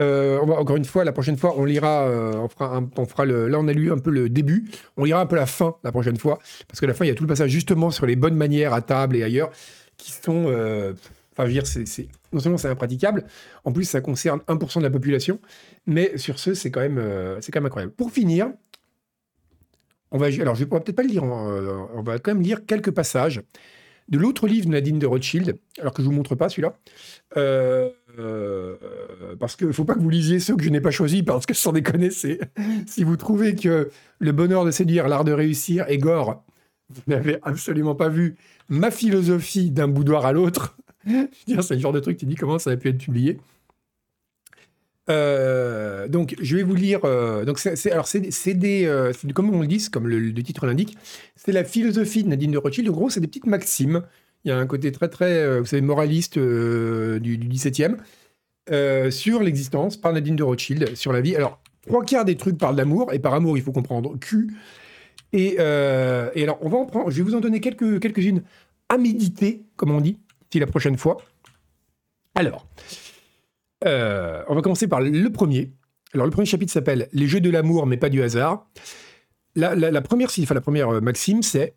Euh, 0.00 0.38
encore 0.38 0.76
une 0.76 0.84
fois, 0.84 1.04
la 1.04 1.12
prochaine 1.12 1.36
fois, 1.36 1.54
on 1.58 1.64
lira, 1.64 2.04
euh, 2.08 2.32
on 2.36 2.48
fera, 2.48 3.26
là 3.26 3.58
on 3.58 3.68
a 3.68 3.72
lu 3.72 3.92
un 3.92 3.98
peu 3.98 4.10
le 4.10 4.30
début, 4.30 4.70
on 4.96 5.04
lira 5.04 5.20
un 5.20 5.26
peu 5.26 5.36
la 5.36 5.46
fin 5.46 5.76
la 5.84 5.92
prochaine 5.92 6.16
fois 6.16 6.38
parce 6.66 6.80
que 6.80 6.86
la 6.86 6.94
fin 6.94 7.04
il 7.04 7.08
y 7.08 7.10
a 7.10 7.14
tout 7.14 7.24
le 7.24 7.28
passage 7.28 7.50
justement 7.50 7.90
sur 7.90 8.06
les 8.06 8.16
bonnes 8.16 8.36
manières 8.36 8.72
à 8.72 8.80
table 8.80 9.16
et 9.16 9.22
ailleurs 9.22 9.50
qui 9.96 10.12
sont, 10.12 10.44
euh, 10.48 10.92
enfin 11.32 11.44
je 11.44 11.48
veux 11.48 11.52
dire, 11.52 11.66
c'est, 11.66 12.08
non 12.32 12.40
seulement 12.40 12.58
c'est 12.58 12.68
impraticable, 12.68 13.24
en 13.64 13.72
plus 13.72 13.84
ça 13.84 14.00
concerne 14.00 14.40
1% 14.48 14.78
de 14.78 14.84
la 14.84 14.90
population, 14.90 15.40
mais 15.86 16.16
sur 16.18 16.38
ce 16.38 16.54
c'est 16.54 16.70
quand 16.70 16.80
même, 16.80 17.02
c'est 17.40 17.52
quand 17.52 17.60
même 17.60 17.66
incroyable. 17.66 17.92
Pour 17.92 18.10
finir, 18.10 18.52
on 20.10 20.18
va, 20.18 20.26
alors 20.26 20.54
je 20.54 20.60
ne 20.60 20.68
pourrais 20.68 20.80
peut-être 20.80 20.96
pas 20.96 21.02
le 21.02 21.08
lire, 21.08 21.24
on 21.24 22.02
va 22.02 22.18
quand 22.18 22.34
même 22.34 22.42
lire 22.42 22.66
quelques 22.66 22.92
passages 22.92 23.42
de 24.08 24.18
l'autre 24.18 24.46
livre 24.46 24.66
de 24.66 24.72
Nadine 24.72 24.98
de 24.98 25.06
Rothschild, 25.06 25.58
alors 25.80 25.92
que 25.92 26.02
je 26.02 26.08
ne 26.08 26.12
vous 26.12 26.16
montre 26.16 26.34
pas 26.34 26.48
celui-là, 26.48 26.76
euh, 27.36 27.90
euh, 28.18 28.76
parce 29.38 29.56
qu'il 29.56 29.66
ne 29.66 29.72
faut 29.72 29.84
pas 29.84 29.94
que 29.94 30.00
vous 30.00 30.10
lisiez 30.10 30.40
ceux 30.40 30.56
que 30.56 30.62
je 30.62 30.70
n'ai 30.70 30.80
pas 30.80 30.90
choisis, 30.90 31.22
parce 31.22 31.46
que 31.46 31.54
sans 31.54 31.72
déconner, 31.72 32.10
si 32.10 33.04
vous 33.04 33.16
trouvez 33.16 33.54
que 33.54 33.90
Le 34.18 34.32
bonheur 34.32 34.64
de 34.64 34.70
séduire, 34.70 35.08
l'art 35.08 35.24
de 35.24 35.32
réussir 35.32 35.86
est 35.88 35.98
gore, 35.98 36.44
vous 36.90 37.02
n'avez 37.06 37.38
absolument 37.42 37.94
pas 37.94 38.08
vu 38.08 38.36
ma 38.68 38.90
philosophie 38.90 39.70
d'un 39.70 39.88
boudoir 39.88 40.26
à 40.26 40.32
l'autre. 40.32 40.76
c'est 41.06 41.74
le 41.74 41.80
genre 41.80 41.92
de 41.92 42.00
truc 42.00 42.16
qui 42.16 42.26
dit 42.26 42.34
comment 42.34 42.58
ça 42.58 42.70
a 42.70 42.76
pu 42.76 42.88
être 42.88 42.98
publié. 42.98 43.38
Euh, 45.10 46.08
donc, 46.08 46.34
je 46.40 46.56
vais 46.56 46.62
vous 46.62 46.74
lire. 46.74 47.00
Euh, 47.04 47.44
donc, 47.44 47.60
alors, 47.90 48.06
c'est, 48.06 48.54
des, 48.54 48.86
euh, 48.86 49.12
comme 49.34 49.54
on 49.54 49.60
le 49.60 49.66
dit, 49.66 49.90
comme 49.90 50.08
le, 50.08 50.32
titre 50.42 50.66
l'indique, 50.66 50.96
c'est 51.36 51.52
la 51.52 51.64
philosophie 51.64 52.24
de 52.24 52.28
Nadine 52.28 52.52
de 52.52 52.58
Rothschild. 52.58 52.88
En 52.88 52.92
gros, 52.92 53.10
c'est 53.10 53.20
des 53.20 53.26
petites 53.26 53.46
maximes. 53.46 54.02
Il 54.44 54.48
y 54.48 54.52
a 54.52 54.58
un 54.58 54.66
côté 54.66 54.92
très, 54.92 55.08
très, 55.08 55.58
vous 55.58 55.66
savez, 55.66 55.82
moraliste 55.82 56.38
du, 56.38 57.38
du 57.38 57.48
17e 57.48 57.96
sur 59.10 59.42
l'existence 59.42 59.96
par 59.96 60.12
Nadine 60.12 60.36
de 60.36 60.42
Rothschild, 60.42 60.94
sur 60.96 61.12
la 61.12 61.20
vie. 61.20 61.34
Alors, 61.34 61.60
trois 61.86 62.04
quarts 62.04 62.24
des 62.24 62.36
trucs 62.36 62.58
parlent 62.58 62.76
d'amour, 62.76 63.12
et 63.12 63.18
par 63.18 63.32
amour, 63.34 63.56
il 63.56 63.62
faut 63.62 63.72
comprendre 63.72 64.18
Q. 64.18 64.54
Et, 65.34 65.54
et 65.54 66.42
alors, 66.42 66.58
on 66.62 66.68
va 66.68 66.78
en 66.78 66.86
prendre. 66.86 67.10
Je 67.10 67.16
vais 67.16 67.22
vous 67.22 67.34
en 67.34 67.40
donner 67.40 67.60
quelques, 67.60 68.00
quelques-unes 68.00 68.42
à 68.88 68.96
méditer, 68.96 69.64
comme 69.76 69.90
on 69.90 70.00
dit, 70.00 70.18
si 70.50 70.58
la 70.58 70.66
prochaine 70.66 70.96
fois. 70.96 71.18
Alors. 72.34 72.66
Euh, 73.84 74.42
on 74.48 74.54
va 74.54 74.62
commencer 74.62 74.88
par 74.88 75.00
le 75.00 75.28
premier. 75.30 75.72
Alors, 76.14 76.26
le 76.26 76.32
premier 76.32 76.46
chapitre 76.46 76.72
s'appelle 76.72 77.08
Les 77.12 77.26
jeux 77.26 77.40
de 77.40 77.50
l'amour, 77.50 77.86
mais 77.86 77.96
pas 77.96 78.08
du 78.08 78.22
hasard. 78.22 78.66
La, 79.56 80.00
première, 80.02 80.28
enfin, 80.40 80.54
la 80.54 80.60
première 80.60 80.88
euh, 80.88 81.00
maxime, 81.00 81.42
c'est 81.42 81.76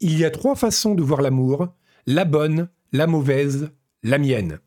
Il 0.00 0.18
y 0.18 0.24
a 0.24 0.30
trois 0.30 0.54
façons 0.54 0.94
de 0.94 1.02
voir 1.02 1.20
l'amour 1.20 1.68
la 2.06 2.24
bonne, 2.24 2.68
la 2.92 3.06
mauvaise, 3.06 3.70
la 4.02 4.16
mienne. 4.16 4.60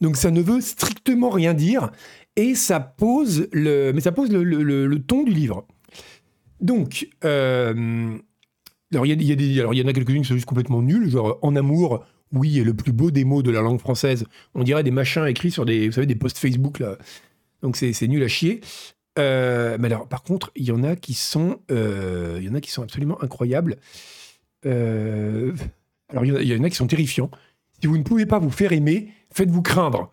Donc, 0.00 0.16
ça 0.16 0.30
ne 0.30 0.40
veut 0.40 0.60
strictement 0.60 1.28
rien 1.28 1.52
dire 1.52 1.90
et 2.36 2.54
ça 2.54 2.80
pose 2.80 3.48
le, 3.52 3.92
mais 3.92 4.00
ça 4.00 4.12
pose 4.12 4.30
le, 4.30 4.96
ton 4.98 5.24
du 5.24 5.32
livre. 5.32 5.66
Donc, 6.60 7.08
euh, 7.24 8.16
alors 8.92 9.06
il 9.06 9.22
y, 9.22 9.32
y, 9.32 9.54
y, 9.54 9.62
en 9.62 9.70
a 9.70 9.92
quelques-unes 9.92 10.22
qui 10.22 10.28
sont 10.28 10.34
juste 10.34 10.46
complètement 10.46 10.82
nulles, 10.82 11.10
genre 11.10 11.38
en 11.42 11.54
amour, 11.56 12.04
oui, 12.32 12.54
le 12.54 12.74
plus 12.74 12.92
beau 12.92 13.10
des 13.10 13.24
mots 13.24 13.42
de 13.42 13.50
la 13.50 13.60
langue 13.60 13.80
française. 13.80 14.24
On 14.54 14.62
dirait 14.62 14.82
des 14.82 14.90
machins 14.90 15.26
écrits 15.26 15.50
sur 15.50 15.64
des, 15.64 15.86
vous 15.86 15.92
savez, 15.92 16.06
des 16.06 16.14
posts 16.14 16.38
Facebook 16.38 16.78
là. 16.78 16.96
Donc 17.62 17.76
c'est 17.76 18.08
nul 18.08 18.22
à 18.22 18.28
chier. 18.28 18.60
Euh, 19.18 19.76
mais 19.80 19.86
alors, 19.86 20.06
par 20.06 20.22
contre, 20.22 20.52
il 20.54 20.64
y 20.64 20.72
en 20.72 20.84
a 20.84 20.94
qui 20.94 21.14
sont, 21.14 21.58
euh, 21.70 22.38
il 22.40 22.46
y 22.46 22.48
en 22.48 22.54
a 22.54 22.60
qui 22.60 22.70
sont 22.70 22.82
absolument 22.82 23.20
incroyables. 23.22 23.76
Alors, 24.64 26.24
il 26.24 26.42
y, 26.44 26.56
en 26.56 26.64
a 26.64 26.70
qui 26.70 26.76
sont 26.76 26.86
terrifiants. 26.86 27.30
Si 27.80 27.86
vous 27.86 27.98
ne 27.98 28.02
pouvez 28.02 28.26
pas 28.26 28.38
vous 28.38 28.50
faire 28.50 28.72
aimer, 28.72 29.12
faites-vous 29.32 29.62
craindre. 29.62 30.12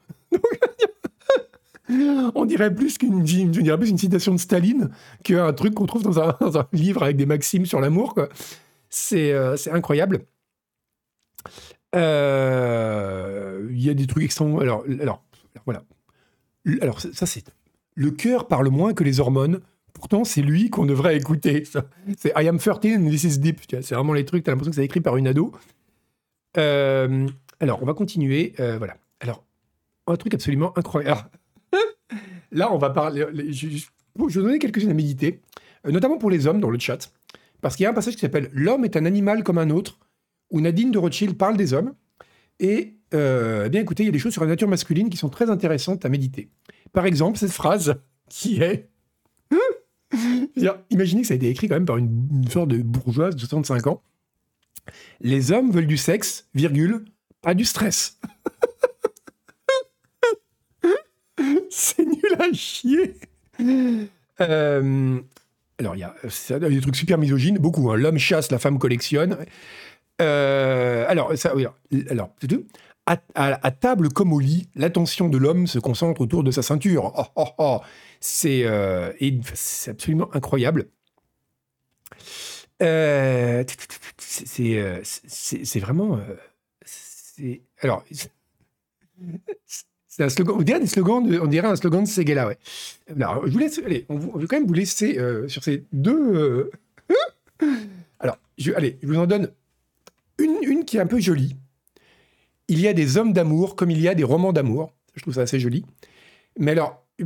On 1.90 2.46
dirait 2.46 2.74
plus 2.74 2.98
qu'une 2.98 3.24
une 3.92 3.98
citation 3.98 4.34
de 4.34 4.40
Staline 4.40 4.90
qu'un 5.24 5.54
truc 5.54 5.76
qu'on 5.76 5.86
trouve 5.86 6.04
dans 6.04 6.20
un, 6.20 6.68
livre 6.74 7.04
avec 7.04 7.18
des 7.18 7.26
maximes 7.26 7.66
sur 7.66 7.80
l'amour. 7.80 8.16
euh, 9.14 9.58
c'est 9.58 9.72
incroyable. 9.72 10.26
Euh, 11.96 13.68
Il 13.72 13.82
y 13.82 13.90
a 13.90 13.94
des 13.94 14.08
trucs 14.08 14.24
extrêmement. 14.24 14.60
Alors, 14.60 14.84
alors, 15.00 15.24
voilà. 15.66 15.84
Alors, 16.82 17.00
ça, 17.00 17.26
c'est. 17.26 17.44
Le 17.94 18.12
cœur 18.12 18.48
parle 18.48 18.70
moins 18.70 18.94
que 18.94 19.04
les 19.04 19.20
hormones. 19.20 19.62
Pourtant, 19.94 20.26
c'est 20.26 20.42
lui 20.42 20.70
qu'on 20.70 20.86
devrait 20.86 21.16
écouter. 21.16 21.64
C'est 22.18 22.34
I 22.36 22.48
am 22.50 22.58
13 22.58 22.98
and 22.98 23.10
this 23.10 23.24
is 23.24 23.40
deep. 23.40 23.62
C'est 23.70 23.96
vraiment 23.96 24.12
les 24.14 24.26
trucs, 24.26 24.44
t'as 24.44 24.52
l'impression 24.52 24.72
que 24.72 24.76
c'est 24.76 24.84
écrit 24.84 25.00
par 25.00 25.16
une 25.16 25.28
ado. 25.28 25.54
Euh, 26.58 27.28
alors, 27.62 27.82
on 27.82 27.86
va 27.86 27.94
continuer. 27.94 28.54
Voilà. 28.58 28.98
Alors, 29.22 29.44
un 30.08 30.18
truc 30.18 30.34
absolument 30.34 30.78
incroyable. 30.78 31.30
Là, 32.56 32.74
on 32.74 32.78
va 32.78 32.90
parler. 32.90 33.26
Je, 33.50 33.70
je, 33.70 33.86
je 34.30 34.40
vais 34.40 34.46
donner 34.46 34.60
quelques-unes 34.60 34.90
à 34.90 34.94
méditer, 34.94 35.42
euh, 35.86 35.92
notamment 35.92 36.18
pour 36.18 36.30
les 36.30 36.48
hommes 36.48 36.60
dans 36.60 36.70
le 36.70 36.80
chat. 36.80 37.12
Parce 37.62 37.76
qu'il 37.76 37.84
y 37.84 37.88
a 37.88 37.90
un 37.90 37.94
passage 37.94 38.16
qui 38.16 38.22
s'appelle 38.22 38.50
L'homme 38.54 38.86
est 38.86 38.98
un 38.98 39.06
animal 39.06 39.44
comme 39.44 39.58
un 39.58 39.70
autre, 39.70 40.00
où 40.52 40.62
Nadine 40.62 40.92
de 40.92 40.98
Rothschild 40.98 41.38
parle 41.38 41.58
des 41.58 41.74
hommes. 41.74 41.94
Et 42.60 42.98
euh, 43.14 43.64
eh 43.66 43.70
bien 43.70 43.82
écoutez, 43.82 44.04
il 44.04 44.06
y 44.08 44.10
a 44.10 44.12
des 44.12 44.20
choses 44.20 44.34
sur 44.34 44.44
la 44.44 44.48
nature 44.48 44.68
masculine 44.68 45.10
qui 45.10 45.18
sont 45.18 45.30
très 45.30 45.50
intéressantes 45.50 46.06
à 46.06 46.10
méditer. 46.10 46.50
Par 46.94 47.06
exemple, 47.06 47.38
cette 47.38 47.52
phrase 47.52 47.96
qui 48.30 48.62
est. 48.62 48.90
imaginez 50.90 51.22
que 51.22 51.28
ça 51.28 51.34
a 51.34 51.38
été 51.38 51.50
écrit 51.50 51.68
quand 51.68 51.76
même 51.76 51.86
par 51.86 51.98
une, 51.98 52.28
une 52.32 52.48
sorte 52.48 52.70
de 52.70 52.78
bourgeoise 52.82 53.36
de 53.36 53.40
65 53.40 53.88
ans. 53.88 54.02
Les 55.20 55.52
hommes 55.52 55.72
veulent 55.72 55.88
du 55.88 55.98
sexe, 55.98 56.48
virgule, 56.54 57.06
pas 57.42 57.54
du 57.54 57.66
stress. 57.66 58.20
C'est 61.70 62.06
nul 62.06 62.38
à 62.40 62.52
chier. 62.54 63.16
Euh, 64.42 65.20
alors, 65.80 65.96
il 65.96 66.00
y, 66.00 66.04
a, 66.04 66.14
des 66.60 66.82
trucs 66.82 66.96
super 66.96 67.18
misogynes, 67.18 67.58
beaucoup. 67.58 67.92
Hein. 67.92 67.98
L'homme 67.98 68.18
chasse, 68.18 68.52
la 68.52 68.60
femme 68.60 68.80
collectionne. 68.80 69.38
Euh, 70.22 71.06
alors, 71.08 71.38
ça, 71.38 71.54
alors, 72.10 72.30
à, 73.06 73.18
à, 73.36 73.68
à, 73.68 73.72
table 73.72 74.10
comme 74.10 74.34
au 74.34 74.40
lit, 74.40 74.68
l'attention 74.76 75.30
de 75.30 75.38
l'homme 75.38 75.68
se 75.68 75.80
concentre 75.80 76.22
autour 76.22 76.44
de 76.44 76.52
sa 76.52 76.62
ceinture. 76.62 77.14
Oh, 77.18 77.26
oh, 77.36 77.48
oh. 77.58 77.80
C'est 78.20 78.64
euh, 78.66 79.12
absolument 79.88 80.30
incroyable. 80.34 80.88
C'est 82.80 83.66
vraiment. 85.80 86.20
Alors, 87.82 88.04
un 90.24 90.30
slogan. 90.30 91.40
On 91.42 91.48
dirait, 91.48 91.68
un 91.68 91.76
slogan 91.76 92.04
de 92.04 92.08
Seguela, 92.08 92.48
ouais. 92.48 92.58
Alors, 93.16 93.46
je 93.46 93.52
vous 93.52 93.60
laisse. 93.60 93.80
Allez, 93.80 94.06
on, 94.10 94.18
veut 94.18 94.48
quand 94.48 94.58
même 94.58 94.68
vous 94.68 94.74
laisser 94.74 95.18
euh, 95.20 95.48
sur 95.48 95.64
ces 95.64 95.84
deux. 95.92 96.72
alors, 98.20 98.38
je, 98.58 98.72
allez, 98.74 98.98
je 99.02 99.08
vous 99.08 99.18
en 99.18 99.28
donne 99.28 99.52
une, 100.38 100.86
qui 100.86 100.98
est 100.98 101.00
un 101.00 101.08
peu 101.08 101.20
jolie. 101.20 101.56
Il 102.68 102.80
y 102.80 102.88
a 102.88 102.94
des 102.94 103.18
hommes 103.18 103.34
d'amour 103.34 103.76
comme 103.76 103.92
il 103.92 104.00
y 104.00 104.08
a 104.08 104.16
des 104.16 104.24
romans 104.24 104.54
d'amour. 104.54 104.92
Je 105.16 105.22
trouve 105.22 105.34
ça 105.34 105.42
assez 105.42 105.60
joli. 105.60 105.86
Mais 106.58 106.72
alors, 106.72 107.06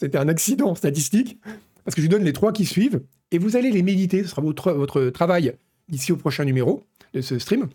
c'était 0.00 0.18
un 0.18 0.28
accident 0.28 0.74
statistique, 0.74 1.38
parce 1.84 1.94
que 1.94 2.00
je 2.00 2.06
vous 2.06 2.12
donne 2.12 2.24
les 2.24 2.32
trois 2.32 2.52
qui 2.52 2.64
suivent, 2.64 3.02
et 3.30 3.38
vous 3.38 3.56
allez 3.56 3.70
les 3.70 3.82
méditer. 3.82 4.22
Ce 4.22 4.30
sera 4.30 4.42
votre, 4.42 4.72
votre 4.72 5.10
travail 5.10 5.54
d'ici 5.88 6.12
au 6.12 6.16
prochain 6.16 6.44
numéro 6.44 6.82
de 7.12 7.20
ce 7.20 7.38
stream, 7.38 7.68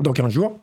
dans 0.00 0.12
15 0.12 0.32
jours. 0.32 0.58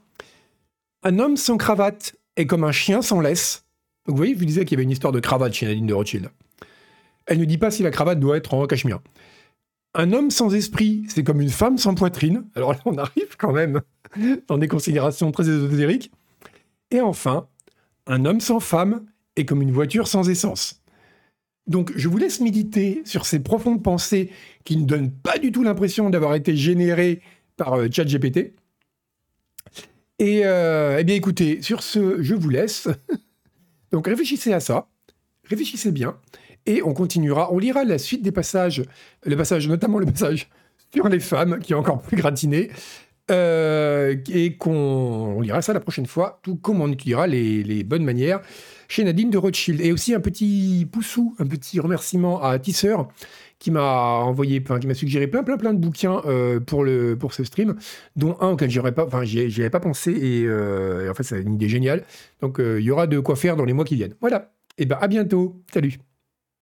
Un 1.03 1.19
homme 1.19 1.37
sans 1.37 1.57
cravate 1.57 2.15
est 2.35 2.45
comme 2.45 2.63
un 2.63 2.71
chien 2.71 3.01
sans 3.01 3.21
laisse. 3.21 3.65
Donc 4.05 4.15
vous 4.15 4.17
voyez, 4.17 4.33
je 4.33 4.39
vous 4.39 4.45
disais 4.45 4.65
qu'il 4.65 4.73
y 4.73 4.75
avait 4.75 4.83
une 4.83 4.91
histoire 4.91 5.13
de 5.13 5.19
cravate 5.19 5.53
chez 5.53 5.65
Nadine 5.65 5.87
de 5.87 5.93
Rothschild. 5.93 6.29
Elle 7.25 7.39
ne 7.39 7.45
dit 7.45 7.57
pas 7.57 7.71
si 7.71 7.83
la 7.83 7.91
cravate 7.91 8.19
doit 8.19 8.37
être 8.37 8.53
en 8.53 8.65
cachemire. 8.67 8.99
Un 9.93 10.11
homme 10.11 10.29
sans 10.29 10.53
esprit, 10.53 11.03
c'est 11.07 11.23
comme 11.23 11.41
une 11.41 11.49
femme 11.49 11.77
sans 11.77 11.95
poitrine. 11.95 12.45
Alors 12.55 12.73
là, 12.73 12.79
on 12.85 12.97
arrive 12.97 13.35
quand 13.37 13.53
même 13.53 13.81
dans 14.47 14.57
des 14.57 14.67
considérations 14.67 15.31
très 15.31 15.47
ésotériques. 15.47 16.11
Et 16.91 17.01
enfin, 17.01 17.47
un 18.05 18.25
homme 18.25 18.41
sans 18.41 18.59
femme 18.59 19.05
est 19.35 19.45
comme 19.45 19.61
une 19.61 19.71
voiture 19.71 20.07
sans 20.07 20.29
essence. 20.29 20.81
Donc 21.67 21.91
je 21.95 22.07
vous 22.07 22.17
laisse 22.17 22.41
méditer 22.41 23.01
sur 23.05 23.25
ces 23.25 23.41
profondes 23.41 23.81
pensées 23.81 24.29
qui 24.65 24.77
ne 24.77 24.85
donnent 24.85 25.11
pas 25.11 25.39
du 25.39 25.51
tout 25.51 25.63
l'impression 25.63 26.09
d'avoir 26.09 26.35
été 26.35 26.55
générées 26.55 27.21
par 27.57 27.73
euh, 27.73 27.87
ChatGPT. 27.89 28.53
Et 30.19 30.41
euh, 30.45 30.97
eh 30.99 31.03
bien 31.03 31.15
écoutez, 31.15 31.61
sur 31.61 31.83
ce, 31.83 32.21
je 32.21 32.35
vous 32.35 32.49
laisse. 32.49 32.87
Donc 33.91 34.07
réfléchissez 34.07 34.53
à 34.53 34.59
ça, 34.59 34.87
réfléchissez 35.43 35.91
bien, 35.91 36.17
et 36.65 36.81
on 36.83 36.93
continuera, 36.93 37.51
on 37.53 37.59
lira 37.59 37.83
la 37.83 37.97
suite 37.97 38.21
des 38.21 38.31
passages, 38.31 38.83
le 39.25 39.35
passage, 39.35 39.67
notamment 39.67 39.99
le 39.99 40.05
passage 40.05 40.49
sur 40.93 41.07
les 41.09 41.19
femmes, 41.19 41.59
qui 41.59 41.73
est 41.73 41.75
encore 41.75 42.01
plus 42.01 42.17
gratiné, 42.17 42.71
euh, 43.31 44.15
et 44.29 44.55
qu'on 44.55 45.41
lira 45.41 45.61
ça 45.61 45.73
la 45.73 45.79
prochaine 45.79 46.05
fois, 46.05 46.39
tout 46.43 46.55
comme 46.55 46.79
on 46.79 46.91
étudiera 46.91 47.27
les, 47.27 47.63
les, 47.63 47.83
bonnes 47.83 48.03
manières 48.03 48.39
chez 48.87 49.03
Nadine 49.03 49.29
de 49.29 49.37
Rothschild. 49.37 49.81
Et 49.81 49.91
aussi 49.91 50.13
un 50.13 50.19
petit 50.19 50.87
poussou, 50.91 51.35
un 51.39 51.45
petit 51.45 51.79
remerciement 51.79 52.41
à 52.41 52.57
Tisseur, 52.59 53.07
qui 53.59 53.71
m'a 53.71 54.19
envoyé, 54.19 54.61
enfin, 54.63 54.79
qui 54.79 54.87
m'a 54.87 54.93
suggéré 54.93 55.27
plein, 55.27 55.43
plein, 55.43 55.57
plein 55.57 55.73
de 55.73 55.79
bouquins 55.79 56.21
euh, 56.25 56.59
pour, 56.59 56.83
le, 56.83 57.17
pour 57.17 57.33
ce 57.33 57.43
stream, 57.43 57.75
dont 58.15 58.37
un 58.41 58.49
auquel 58.49 58.69
j'aurais 58.69 58.93
pas, 58.93 59.05
enfin, 59.05 59.23
j'y 59.23 59.39
avais 59.61 59.69
pas 59.69 59.79
pensé, 59.79 60.11
et, 60.11 60.45
euh, 60.45 61.05
et, 61.05 61.09
en 61.09 61.13
fait, 61.13 61.23
c'est 61.23 61.41
une 61.41 61.53
idée 61.53 61.69
géniale. 61.69 62.03
Donc, 62.41 62.59
euh, 62.59 62.79
il 62.79 62.85
y 62.85 62.91
aura 62.91 63.07
de 63.07 63.19
quoi 63.19 63.35
faire 63.35 63.55
dans 63.55 63.65
les 63.65 63.73
mois 63.73 63.85
qui 63.85 63.95
viennent. 63.95 64.15
Voilà. 64.21 64.51
Et 64.77 64.85
ben, 64.85 64.97
à 64.99 65.07
bientôt. 65.07 65.61
Salut. 65.73 65.99